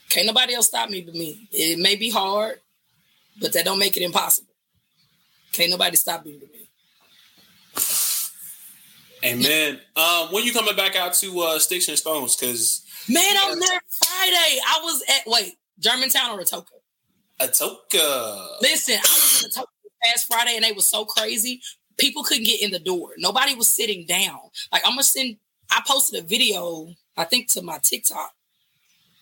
can't 0.08 0.26
nobody 0.26 0.54
else 0.54 0.66
stop 0.66 0.90
me 0.90 1.02
but 1.02 1.14
me. 1.14 1.48
It 1.50 1.78
may 1.78 1.96
be 1.96 2.10
hard, 2.10 2.60
but 3.40 3.52
that 3.52 3.64
don't 3.64 3.78
make 3.78 3.96
it 3.96 4.02
impossible. 4.02 4.52
Can't 5.52 5.70
nobody 5.70 5.96
stop 5.96 6.24
me 6.24 6.38
but 6.40 6.50
me. 6.52 6.60
Amen. 9.24 9.80
Um, 9.96 10.28
when 10.32 10.44
you 10.44 10.52
coming 10.52 10.76
back 10.76 10.96
out 10.96 11.14
to 11.14 11.40
uh, 11.40 11.58
Sticks 11.58 11.88
and 11.88 11.96
Stones? 11.96 12.36
Because 12.36 12.84
Man, 13.08 13.36
I'm 13.42 13.58
there 13.58 13.80
Friday. 13.90 14.60
I 14.66 14.80
was 14.82 15.02
at 15.08 15.22
wait, 15.26 15.56
Germantown 15.78 16.38
or 16.38 16.42
Atoka. 16.42 16.66
Atoka. 17.40 18.60
Listen, 18.62 18.94
I 18.96 18.98
was 18.98 19.44
in 19.44 19.50
Atoka 19.50 19.66
past 20.02 20.26
Friday 20.26 20.56
and 20.56 20.64
they 20.64 20.72
was 20.72 20.88
so 20.88 21.04
crazy. 21.04 21.60
People 21.98 22.24
couldn't 22.24 22.44
get 22.44 22.62
in 22.62 22.70
the 22.70 22.78
door. 22.78 23.10
Nobody 23.18 23.54
was 23.54 23.68
sitting 23.68 24.06
down. 24.06 24.38
Like 24.72 24.82
I'm 24.84 24.92
gonna 24.92 25.02
send. 25.02 25.36
I 25.70 25.82
posted 25.86 26.22
a 26.22 26.26
video, 26.26 26.88
I 27.16 27.24
think, 27.24 27.48
to 27.52 27.62
my 27.62 27.78
TikTok, 27.82 28.32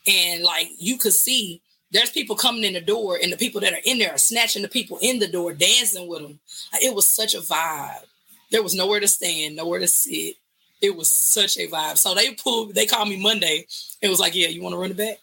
and 0.07 0.43
like 0.43 0.69
you 0.79 0.99
could 0.99 1.13
see. 1.15 1.61
There's 1.91 2.11
people 2.11 2.37
coming 2.37 2.65
in 2.65 2.73
the 2.73 2.81
door, 2.81 3.19
and 3.23 3.31
the 3.31 3.37
people 3.37 3.61
that 3.61 3.75
are 3.75 3.81
in 3.85 3.99
there 3.99 4.13
are 4.13 4.19
snatching 4.19 4.63
the 4.63 4.69
people 4.69 4.99
in 5.03 5.19
the 5.19 5.29
door, 5.29 5.53
dancing 5.53 6.09
with 6.09 6.23
them. 6.23 6.41
It 6.81 6.95
was 6.95 7.07
such 7.07 7.35
a 7.35 7.41
vibe. 7.41 8.05
There 8.51 8.63
was 8.63 8.75
nowhere 8.75 8.99
to 9.01 9.07
stand, 9.09 9.57
nowhere 9.57 9.79
to 9.81 9.87
sit. 9.87 10.37
It 10.81 10.97
was 10.97 11.11
such 11.13 11.59
a 11.59 11.69
vibe. 11.69 11.99
So 11.99 12.15
they 12.15 12.33
pulled, 12.33 12.75
they 12.75 12.87
called 12.87 13.11
me 13.11 13.21
Monday. 13.21 13.67
It 14.01 14.09
was 14.09 14.19
like, 14.21 14.35
yeah, 14.35 14.49
you 14.49 14.63
want 14.63 14.73
to 14.73 14.79
run 14.79 14.91
it 14.91 14.97
back? 14.97 15.19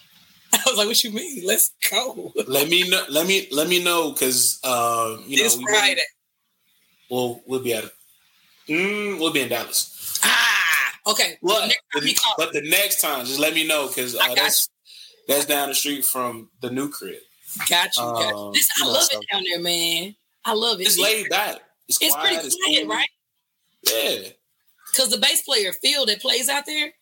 I 0.52 0.60
was 0.66 0.76
like, 0.76 0.86
what 0.86 1.02
you 1.02 1.12
mean? 1.12 1.46
Let's 1.46 1.72
go. 1.90 2.30
Let 2.46 2.68
me 2.68 2.88
know. 2.88 3.02
Let 3.08 3.26
me 3.26 3.48
let 3.50 3.66
me 3.68 3.82
know 3.82 4.12
because 4.12 4.60
uh, 4.64 5.16
you 5.26 5.38
know 5.38 5.42
This 5.44 5.56
we- 5.56 5.64
Friday. 5.64 6.02
We'll 7.10 7.40
we'll 7.46 7.62
be 7.62 7.72
at 7.72 7.84
mm, 8.68 9.18
we'll 9.18 9.32
be 9.32 9.40
in 9.42 9.48
Dallas. 9.48 10.18
Ah, 10.24 10.55
okay. 11.06 11.36
But 11.42 11.72
the, 11.94 12.18
but 12.38 12.52
the 12.52 12.62
next 12.62 13.00
time, 13.00 13.24
just 13.26 13.38
let 13.40 13.54
me 13.54 13.66
know 13.66 13.88
because 13.88 14.14
uh, 14.14 14.34
that's 14.34 14.68
that's 15.28 15.46
down 15.46 15.68
the 15.68 15.74
street 15.74 16.04
from 16.04 16.50
the 16.60 16.70
new 16.70 16.88
crib. 16.88 17.16
Got 17.68 17.96
you. 17.96 18.02
Got 18.02 18.28
you. 18.30 18.36
Um, 18.36 18.52
I 18.54 18.58
you 18.78 18.84
know, 18.84 18.92
love 18.92 19.02
so- 19.04 19.20
it 19.20 19.26
down 19.32 19.42
there, 19.44 19.60
man. 19.60 20.14
I 20.44 20.52
love 20.52 20.80
it. 20.80 20.86
It's 20.86 20.98
laid 20.98 21.28
back. 21.28 21.56
It's, 21.88 21.98
It's 22.00 22.14
quiet, 22.14 22.40
pretty 22.40 22.56
quiet, 22.64 22.80
cool. 22.82 22.94
right? 22.94 23.08
Yeah. 23.82 24.28
Because 24.90 25.10
the 25.10 25.18
bass 25.18 25.42
player 25.42 25.72
Phil 25.72 26.06
that 26.06 26.20
plays 26.22 26.48
out 26.48 26.66
there, 26.66 26.92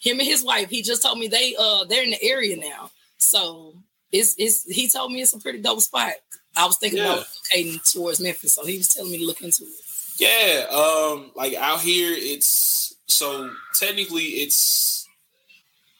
him 0.00 0.18
and 0.18 0.28
his 0.28 0.42
wife, 0.42 0.70
he 0.70 0.82
just 0.82 1.02
told 1.02 1.18
me 1.18 1.28
they 1.28 1.54
uh 1.58 1.84
they're 1.84 2.02
in 2.02 2.10
the 2.10 2.22
area 2.22 2.56
now. 2.56 2.90
So 3.18 3.74
it's 4.10 4.34
it's 4.38 4.64
he 4.64 4.88
told 4.88 5.12
me 5.12 5.20
it's 5.22 5.34
a 5.34 5.38
pretty 5.38 5.60
dope 5.60 5.80
spot. 5.80 6.12
I 6.56 6.66
was 6.66 6.76
thinking 6.78 7.00
about 7.00 7.26
heading 7.50 7.78
towards 7.84 8.20
Memphis, 8.20 8.54
so 8.54 8.64
he 8.64 8.78
was 8.78 8.88
telling 8.88 9.10
me 9.10 9.18
to 9.18 9.26
look 9.26 9.42
into 9.42 9.64
it. 9.64 9.70
Yeah, 10.18 10.66
um, 10.70 11.32
like 11.34 11.54
out 11.54 11.80
here, 11.80 12.14
it's 12.16 12.93
so 13.06 13.50
technically 13.74 14.24
it's 14.24 15.06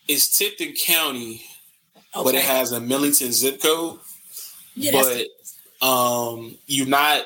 it's 0.08 0.36
Tipton 0.39 0.74
County, 0.74 1.42
but 2.15 2.34
it 2.34 2.42
has 2.44 2.73
a 2.73 2.81
Millington 2.81 3.33
zip 3.33 3.60
code. 3.62 3.99
Yeah, 4.76 4.92
but 4.92 5.86
um, 5.86 6.57
you're 6.66 6.86
not 6.86 7.24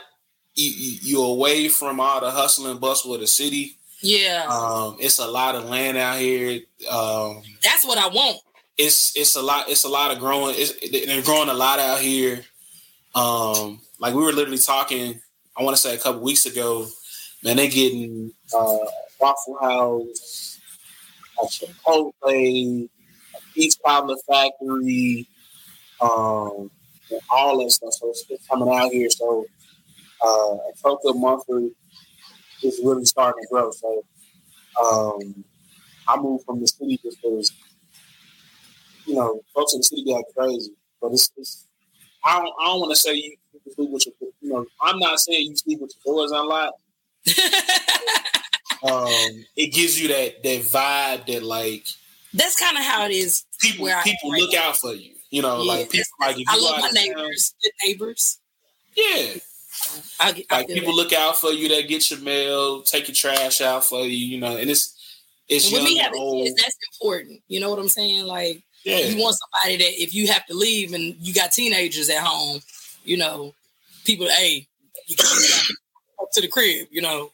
you, 0.54 0.98
you're 1.02 1.26
away 1.30 1.68
from 1.68 2.00
all 2.00 2.20
the 2.20 2.30
hustle 2.30 2.70
and 2.70 2.80
bustle 2.80 3.14
of 3.14 3.20
the 3.20 3.26
city. 3.26 3.76
Yeah, 4.00 4.46
Um, 4.48 4.96
it's 5.00 5.18
a 5.18 5.26
lot 5.26 5.56
of 5.56 5.64
land 5.68 5.96
out 5.98 6.18
here. 6.18 6.60
Um, 6.90 7.42
that's 7.62 7.84
what 7.84 7.98
I 7.98 8.06
want. 8.08 8.38
it's 8.76 9.16
it's 9.16 9.34
a 9.34 9.42
lot 9.42 9.68
it's 9.68 9.82
a 9.84 9.88
lot 9.88 10.12
of 10.12 10.20
growing 10.20 10.54
it's, 10.56 10.72
they're 11.06 11.22
growing 11.22 11.48
a 11.48 11.54
lot 11.54 11.80
out 11.80 11.98
here 11.98 12.44
um 13.16 13.80
like 13.98 14.14
we 14.14 14.22
were 14.22 14.32
literally 14.32 14.58
talking 14.58 15.20
i 15.56 15.62
want 15.64 15.74
to 15.74 15.80
say 15.80 15.94
a 15.94 15.98
couple 15.98 16.20
weeks 16.20 16.46
ago 16.46 16.86
man 17.42 17.56
they're 17.56 17.66
getting 17.68 18.30
uh 18.54 18.76
waffle 19.20 19.58
house 19.60 20.60
a 21.42 21.46
chipotle 21.46 22.12
a 22.28 22.88
East 23.54 23.80
Cobbler 23.84 24.16
factory 24.28 25.26
um 26.00 26.70
and 27.10 27.20
all 27.30 27.62
that 27.62 27.70
stuff 27.70 27.92
so 27.94 28.10
it's, 28.10 28.24
coming 28.48 28.68
out 28.68 28.90
here 28.90 29.10
so 29.10 29.46
uh 30.22 30.56
Atoka 30.72 31.14
Munford 31.14 31.70
is 32.62 32.80
really 32.84 33.04
starting 33.04 33.42
to 33.42 33.48
grow 33.50 33.70
so 33.70 34.04
um 34.82 35.44
i 36.06 36.16
moved 36.16 36.44
from 36.44 36.60
the 36.60 36.66
city 36.66 36.98
just 37.02 37.20
because 37.20 37.52
you 39.08 39.14
know, 39.14 39.40
folks 39.54 39.72
in 39.72 39.80
the 39.80 39.84
city 39.84 40.04
got 40.04 40.22
crazy. 40.36 40.72
But 41.00 41.12
it's, 41.12 41.30
it's 41.36 41.66
I 42.24 42.38
don't, 42.38 42.52
I 42.60 42.66
don't 42.66 42.80
want 42.80 42.92
to 42.92 42.96
say 42.96 43.14
you, 43.14 43.36
you 43.64 43.72
sleep 43.72 43.90
with 43.90 44.06
your, 44.06 44.30
you 44.40 44.52
know, 44.52 44.66
I'm 44.82 44.98
not 44.98 45.18
saying 45.18 45.46
you 45.48 45.56
sleep 45.56 45.80
with 45.80 45.92
your 46.04 46.14
doors 46.14 46.30
unlocked. 46.30 46.78
um, 48.84 49.44
it 49.56 49.72
gives 49.72 50.00
you 50.00 50.08
that 50.08 50.42
that 50.42 50.60
vibe 50.62 51.26
that 51.26 51.42
like 51.42 51.86
That's 52.34 52.58
kind 52.58 52.76
of 52.76 52.84
how 52.84 53.06
it 53.06 53.12
is. 53.12 53.44
People 53.60 53.86
I 53.86 54.02
people 54.02 54.30
right 54.32 54.40
look 54.42 54.52
now. 54.52 54.68
out 54.70 54.76
for 54.76 54.92
you. 54.94 55.14
You 55.30 55.42
know, 55.42 55.62
Yeah, 55.62 55.72
like 55.72 55.90
people 55.90 56.06
like 56.20 56.38
if 56.38 56.48
I 56.48 56.54
you 56.56 56.64
love 56.64 56.80
my 56.80 56.88
of 56.88 56.94
town- 56.94 57.04
neighbors, 57.04 57.54
good 57.62 57.72
neighbors. 57.84 58.38
Yeah. 58.96 59.34
I, 60.20 60.32
get- 60.32 60.46
I 60.50 60.56
like 60.58 60.68
people 60.68 60.96
that. 60.96 61.02
look 61.02 61.12
out 61.12 61.36
for 61.36 61.50
you 61.50 61.68
that 61.68 61.88
get 61.88 62.10
your 62.10 62.18
mail, 62.20 62.82
take 62.82 63.06
your 63.08 63.14
trash 63.14 63.60
out 63.60 63.84
for 63.84 64.00
you, 64.02 64.16
you 64.16 64.38
know, 64.38 64.56
and 64.56 64.68
it's 64.70 64.94
it's 65.48 65.72
And 65.72 65.86
young 65.88 66.06
and 66.06 66.14
old. 66.16 66.46
kids, 66.46 66.60
that's 66.62 66.76
important. 67.00 67.40
You 67.48 67.60
know 67.60 67.70
what 67.70 67.78
I'm 67.78 67.88
saying? 67.88 68.26
Like, 68.26 68.62
Yeah. 68.84 68.98
you 68.98 69.22
want 69.22 69.36
somebody 69.36 69.76
that 69.78 70.02
if 70.02 70.14
you 70.14 70.26
have 70.28 70.44
to 70.46 70.54
leave 70.54 70.92
and 70.94 71.14
you 71.20 71.32
got 71.32 71.52
teenagers 71.52 72.10
at 72.10 72.18
home, 72.22 72.60
you 73.04 73.16
know, 73.16 73.54
people, 74.04 74.28
hey, 74.28 74.66
you 75.06 75.16
can't 75.16 75.30
up 76.20 76.28
to 76.32 76.40
the 76.40 76.48
crib, 76.48 76.88
you 76.90 77.00
know. 77.00 77.32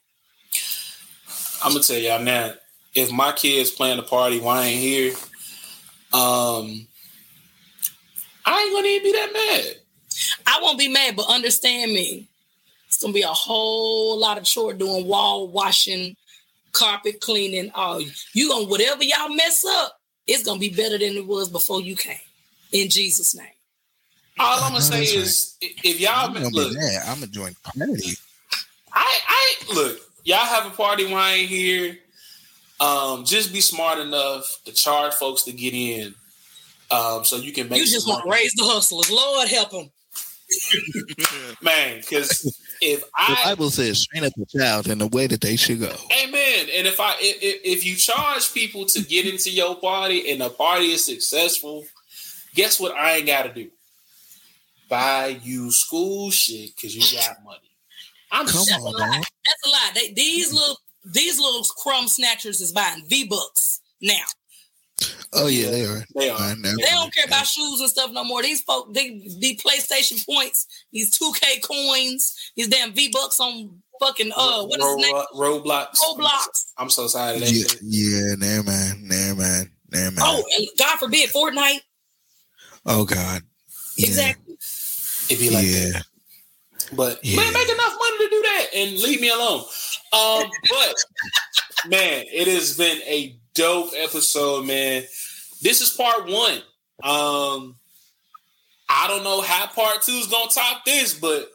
I'm 1.64 1.72
gonna 1.72 1.82
tell 1.82 1.96
y'all 1.96 2.20
now, 2.20 2.52
if 2.94 3.10
my 3.10 3.32
kids 3.32 3.70
playing 3.70 3.98
a 3.98 4.02
party 4.02 4.38
while 4.38 4.58
I 4.58 4.66
ain't 4.66 4.80
here, 4.80 5.12
um, 6.12 6.86
I 8.44 8.60
ain't 8.60 8.74
gonna 8.74 8.86
even 8.86 9.02
be 9.02 9.12
that 9.12 9.32
mad. 9.32 9.76
I 10.46 10.58
won't 10.60 10.78
be 10.78 10.88
mad, 10.88 11.16
but 11.16 11.26
understand 11.28 11.90
me. 11.90 12.28
It's 12.86 12.98
gonna 12.98 13.14
be 13.14 13.22
a 13.22 13.28
whole 13.28 14.18
lot 14.18 14.36
of 14.36 14.44
chore 14.44 14.74
doing 14.74 15.06
wall 15.06 15.48
washing, 15.48 16.16
carpet 16.72 17.22
cleaning. 17.22 17.70
All 17.74 18.00
you 18.34 18.48
gonna 18.50 18.66
whatever 18.66 19.02
y'all 19.02 19.34
mess 19.34 19.64
up, 19.64 19.98
it's 20.26 20.42
gonna 20.42 20.60
be 20.60 20.68
better 20.68 20.98
than 20.98 21.16
it 21.16 21.26
was 21.26 21.48
before 21.48 21.80
you 21.80 21.96
came. 21.96 22.18
In 22.72 22.90
Jesus' 22.90 23.34
name. 23.34 23.48
All 24.38 24.62
I'm 24.62 24.72
gonna 24.72 24.82
say 24.82 24.98
That's 24.98 25.12
is, 25.12 25.56
if 25.62 25.98
y'all 25.98 26.26
I'm 26.26 26.34
gonna 26.34 26.48
look, 26.50 26.72
be. 26.72 26.98
I'm 27.06 27.20
gonna 27.20 27.26
join 27.28 27.54
party. 27.62 28.16
I, 28.92 29.18
I 29.28 29.54
look, 29.74 29.98
y'all 30.24 30.38
have 30.38 30.66
a 30.66 30.74
party 30.74 31.04
when 31.04 31.14
I 31.14 31.32
ain't 31.34 31.48
here. 31.48 31.98
Um, 32.80 33.24
just 33.24 33.52
be 33.52 33.60
smart 33.60 33.98
enough 33.98 34.58
to 34.64 34.72
charge 34.72 35.14
folks 35.14 35.42
to 35.44 35.52
get 35.52 35.74
in, 35.74 36.14
um, 36.90 37.24
so 37.24 37.36
you 37.36 37.52
can 37.52 37.68
make. 37.68 37.78
You 37.78 37.86
just 37.86 38.08
want 38.08 38.24
to 38.24 38.30
raise 38.30 38.52
the 38.54 38.64
hustlers. 38.64 39.10
Lord 39.10 39.48
help 39.48 39.70
them. 39.70 39.90
man. 41.62 42.00
Because 42.00 42.60
if 42.80 43.04
I, 43.16 43.34
The 43.34 43.50
Bible 43.50 43.70
says, 43.70 44.06
"Train 44.06 44.24
up 44.24 44.32
a 44.40 44.58
child 44.58 44.88
in 44.88 44.98
the 44.98 45.06
way 45.06 45.26
that 45.26 45.40
they 45.40 45.56
should 45.56 45.80
go." 45.80 45.94
Amen. 46.22 46.66
And 46.74 46.86
if 46.86 46.98
I 47.00 47.14
if, 47.20 47.42
if 47.42 47.60
if 47.64 47.86
you 47.86 47.96
charge 47.96 48.52
people 48.52 48.86
to 48.86 49.02
get 49.02 49.26
into 49.26 49.50
your 49.50 49.76
party 49.76 50.30
and 50.30 50.40
the 50.40 50.50
party 50.50 50.92
is 50.92 51.04
successful, 51.04 51.84
guess 52.54 52.80
what 52.80 52.94
I 52.96 53.16
ain't 53.16 53.26
gotta 53.26 53.52
do? 53.52 53.70
Buy 54.88 55.40
you 55.42 55.70
school 55.70 56.30
shit 56.30 56.74
because 56.74 56.94
you 56.94 57.18
got 57.18 57.42
money. 57.44 57.73
I'm 58.34 58.46
Come 58.46 58.64
That's 58.68 58.72
a 58.72 58.86
on, 58.86 58.92
lie. 58.94 59.10
man. 59.10 59.22
That's 59.46 59.66
a 59.66 59.70
lie. 59.70 59.90
They, 59.94 60.12
these 60.12 60.52
little 60.52 60.76
these 61.04 61.38
little 61.38 61.64
crumb 61.82 62.08
snatchers 62.08 62.60
is 62.60 62.72
buying 62.72 63.04
V 63.06 63.26
bucks 63.28 63.80
now. 64.02 64.24
Oh 65.32 65.46
yeah, 65.48 65.70
they 65.70 65.84
are. 65.84 66.04
They 66.14 66.30
are. 66.30 66.38
Fine, 66.38 66.62
They 66.62 66.70
don't 66.90 67.12
care 67.14 67.24
about 67.26 67.46
shoes 67.46 67.80
and 67.80 67.88
stuff 67.90 68.10
no 68.12 68.24
more. 68.24 68.42
These 68.42 68.62
folk, 68.62 68.92
they 68.94 69.26
the 69.40 69.56
PlayStation 69.64 70.24
points, 70.26 70.66
these 70.92 71.16
2K 71.18 71.62
coins, 71.62 72.52
these 72.56 72.68
damn 72.68 72.92
V 72.92 73.10
bucks 73.12 73.38
on 73.40 73.80
fucking 74.00 74.32
uh 74.36 74.64
what 74.64 74.80
is 74.80 74.86
his 74.86 74.96
name? 74.96 75.14
Roblo- 75.14 75.62
Roblox. 75.64 75.86
Roblox. 75.98 76.46
I'm 76.78 76.90
so 76.90 77.06
tired 77.08 77.36
of 77.36 77.40
that 77.42 77.50
Yeah, 77.52 77.64
shit. 77.68 77.78
yeah, 77.82 78.34
never 78.38 78.62
mind, 78.64 79.02
never 79.08 79.40
mind, 79.40 79.70
never 79.92 80.10
mind. 80.14 80.18
Oh, 80.20 80.44
and 80.58 80.68
God 80.78 80.98
forbid 80.98 81.30
Fortnite. 81.30 81.80
Oh 82.86 83.04
God. 83.04 83.42
Yeah. 83.96 84.06
Exactly. 84.06 84.56
It'd 85.28 85.38
be 85.38 85.50
like 85.50 85.66
yeah. 85.66 85.92
that. 85.98 86.04
But 86.92 87.24
Yeah. 87.24 87.36
man, 87.36 87.52
make 87.52 87.68
enough 87.68 87.94
money 87.98 88.18
to 88.18 88.30
do 88.30 88.42
that 88.42 88.66
and 88.74 88.98
leave 89.00 89.20
me 89.20 89.28
alone. 89.30 89.64
Um, 90.12 90.50
but 90.70 90.94
man, 91.88 92.24
it 92.32 92.46
has 92.48 92.76
been 92.76 93.00
a 93.02 93.36
dope 93.54 93.90
episode, 93.96 94.66
man. 94.66 95.04
This 95.62 95.80
is 95.80 95.90
part 95.90 96.26
one. 96.26 96.62
Um, 97.02 97.76
I 98.88 99.08
don't 99.08 99.24
know 99.24 99.40
how 99.40 99.66
part 99.66 100.02
two 100.02 100.12
is 100.12 100.26
gonna 100.26 100.50
top 100.50 100.84
this, 100.84 101.14
but 101.18 101.50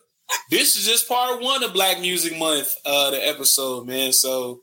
this 0.49 0.75
is 0.75 0.85
just 0.85 1.07
part 1.07 1.41
one 1.41 1.63
of 1.63 1.73
Black 1.73 1.99
Music 2.01 2.37
Month, 2.37 2.75
uh, 2.85 3.11
the 3.11 3.27
episode, 3.27 3.87
man. 3.87 4.11
So 4.11 4.61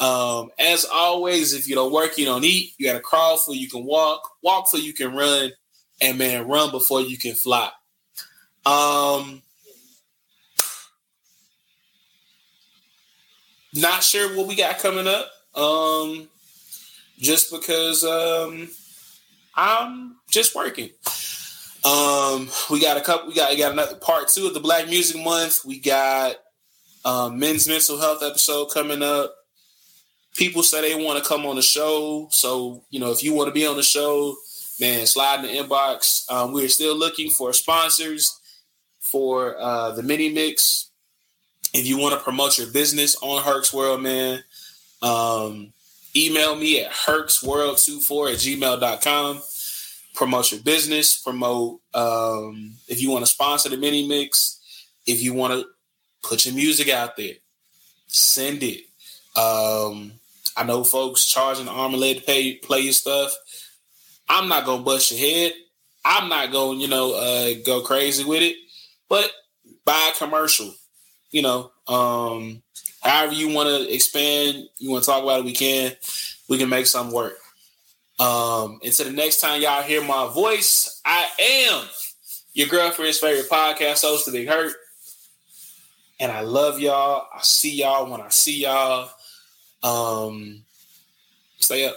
um, 0.00 0.50
as 0.58 0.84
always, 0.92 1.54
if 1.54 1.68
you 1.68 1.74
don't 1.76 1.92
work, 1.92 2.18
you 2.18 2.24
don't 2.24 2.44
eat. 2.44 2.72
You 2.78 2.86
gotta 2.86 3.00
crawl 3.00 3.36
for 3.38 3.54
you 3.54 3.68
can 3.70 3.84
walk, 3.84 4.28
walk 4.42 4.68
for 4.68 4.78
you 4.78 4.92
can 4.92 5.14
run, 5.14 5.52
and 6.00 6.18
man, 6.18 6.48
run 6.48 6.70
before 6.72 7.00
you 7.00 7.16
can 7.16 7.34
fly. 7.34 7.70
Um, 8.66 9.42
not 13.74 14.02
sure 14.02 14.36
what 14.36 14.46
we 14.46 14.54
got 14.54 14.78
coming 14.78 15.06
up. 15.06 15.30
Um, 15.54 16.28
just 17.18 17.50
because 17.50 18.04
um, 18.04 18.68
I'm 19.54 20.16
just 20.30 20.54
working. 20.54 20.90
Um, 21.84 22.48
we 22.70 22.80
got 22.80 22.96
a 22.96 23.00
couple. 23.00 23.28
We 23.28 23.34
got 23.34 23.50
we 23.50 23.58
got 23.58 23.72
another 23.72 23.96
part 23.96 24.28
two 24.28 24.46
of 24.46 24.54
the 24.54 24.60
Black 24.60 24.88
Music 24.88 25.22
Month. 25.22 25.64
We 25.64 25.78
got 25.78 26.36
um, 27.04 27.38
men's 27.38 27.68
mental 27.68 27.98
health 27.98 28.22
episode 28.22 28.66
coming 28.66 29.02
up. 29.02 29.34
People 30.34 30.62
say 30.62 30.80
they 30.80 31.04
want 31.04 31.22
to 31.22 31.28
come 31.28 31.46
on 31.46 31.56
the 31.56 31.62
show, 31.62 32.28
so 32.30 32.82
you 32.90 32.98
know 32.98 33.12
if 33.12 33.22
you 33.22 33.34
want 33.34 33.48
to 33.48 33.54
be 33.54 33.66
on 33.66 33.76
the 33.76 33.82
show, 33.82 34.34
man, 34.80 35.06
slide 35.06 35.44
in 35.44 35.54
the 35.54 35.62
inbox. 35.62 36.30
Um, 36.30 36.52
we're 36.52 36.68
still 36.68 36.96
looking 36.96 37.30
for 37.30 37.52
sponsors 37.52 38.40
for 39.00 39.56
uh, 39.60 39.92
the 39.92 40.02
mini 40.02 40.32
mix. 40.32 40.90
If 41.74 41.88
you 41.88 41.98
want 41.98 42.14
to 42.14 42.20
promote 42.20 42.56
your 42.56 42.68
business 42.68 43.16
on 43.20 43.42
Herc's 43.42 43.72
World, 43.72 44.00
man, 44.00 44.44
um, 45.02 45.72
email 46.14 46.54
me 46.54 46.80
at 46.80 46.92
hercsworld24 46.92 48.32
at 48.32 48.38
gmail.com. 48.38 49.42
Promote 50.14 50.52
your 50.52 50.60
business, 50.60 51.20
promote 51.20 51.80
um, 51.92 52.74
if 52.86 53.02
you 53.02 53.10
want 53.10 53.26
to 53.26 53.30
sponsor 53.30 53.68
the 53.68 53.76
mini 53.76 54.06
mix, 54.06 54.60
if 55.04 55.20
you 55.20 55.34
want 55.34 55.52
to 55.52 55.66
put 56.22 56.46
your 56.46 56.54
music 56.54 56.88
out 56.88 57.16
there, 57.16 57.34
send 58.06 58.62
it. 58.62 58.84
Um, 59.36 60.12
I 60.56 60.62
know 60.62 60.84
folks 60.84 61.26
charging 61.26 61.66
arm 61.66 61.92
and 61.92 62.00
leg 62.00 62.18
to 62.18 62.22
pay 62.22 62.54
play 62.54 62.82
your 62.82 62.92
stuff. 62.92 63.34
I'm 64.28 64.48
not 64.48 64.64
gonna 64.64 64.84
bust 64.84 65.10
your 65.10 65.18
head. 65.18 65.54
I'm 66.04 66.28
not 66.28 66.52
gonna, 66.52 66.78
you 66.78 66.86
know, 66.86 67.14
uh, 67.14 67.54
go 67.66 67.80
crazy 67.80 68.22
with 68.22 68.42
it. 68.42 68.54
But 69.08 69.32
buy 69.84 70.12
a 70.14 70.16
commercial. 70.16 70.72
You 71.34 71.42
know, 71.42 71.72
um, 71.88 72.62
however 73.02 73.32
you 73.32 73.52
want 73.52 73.68
to 73.68 73.92
expand, 73.92 74.68
you 74.78 74.92
want 74.92 75.02
to 75.02 75.10
talk 75.10 75.24
about 75.24 75.40
it, 75.40 75.44
we 75.44 75.52
can. 75.52 75.90
We 76.48 76.58
can 76.58 76.68
make 76.68 76.86
something 76.86 77.12
work. 77.12 77.34
Um, 78.20 78.78
until 78.84 79.06
the 79.06 79.12
next 79.12 79.40
time 79.40 79.60
y'all 79.60 79.82
hear 79.82 80.00
my 80.04 80.30
voice, 80.32 81.00
I 81.04 81.26
am 81.40 81.88
your 82.52 82.68
girlfriend's 82.68 83.18
favorite 83.18 83.50
podcast 83.50 84.02
host, 84.02 84.26
The 84.26 84.32
Big 84.32 84.46
Hurt. 84.46 84.74
And 86.20 86.30
I 86.30 86.42
love 86.42 86.78
y'all. 86.78 87.26
I 87.34 87.42
see 87.42 87.80
y'all 87.80 88.08
when 88.08 88.20
I 88.20 88.28
see 88.28 88.62
y'all. 88.62 89.10
Um, 89.82 90.62
stay 91.58 91.88
up. 91.88 91.96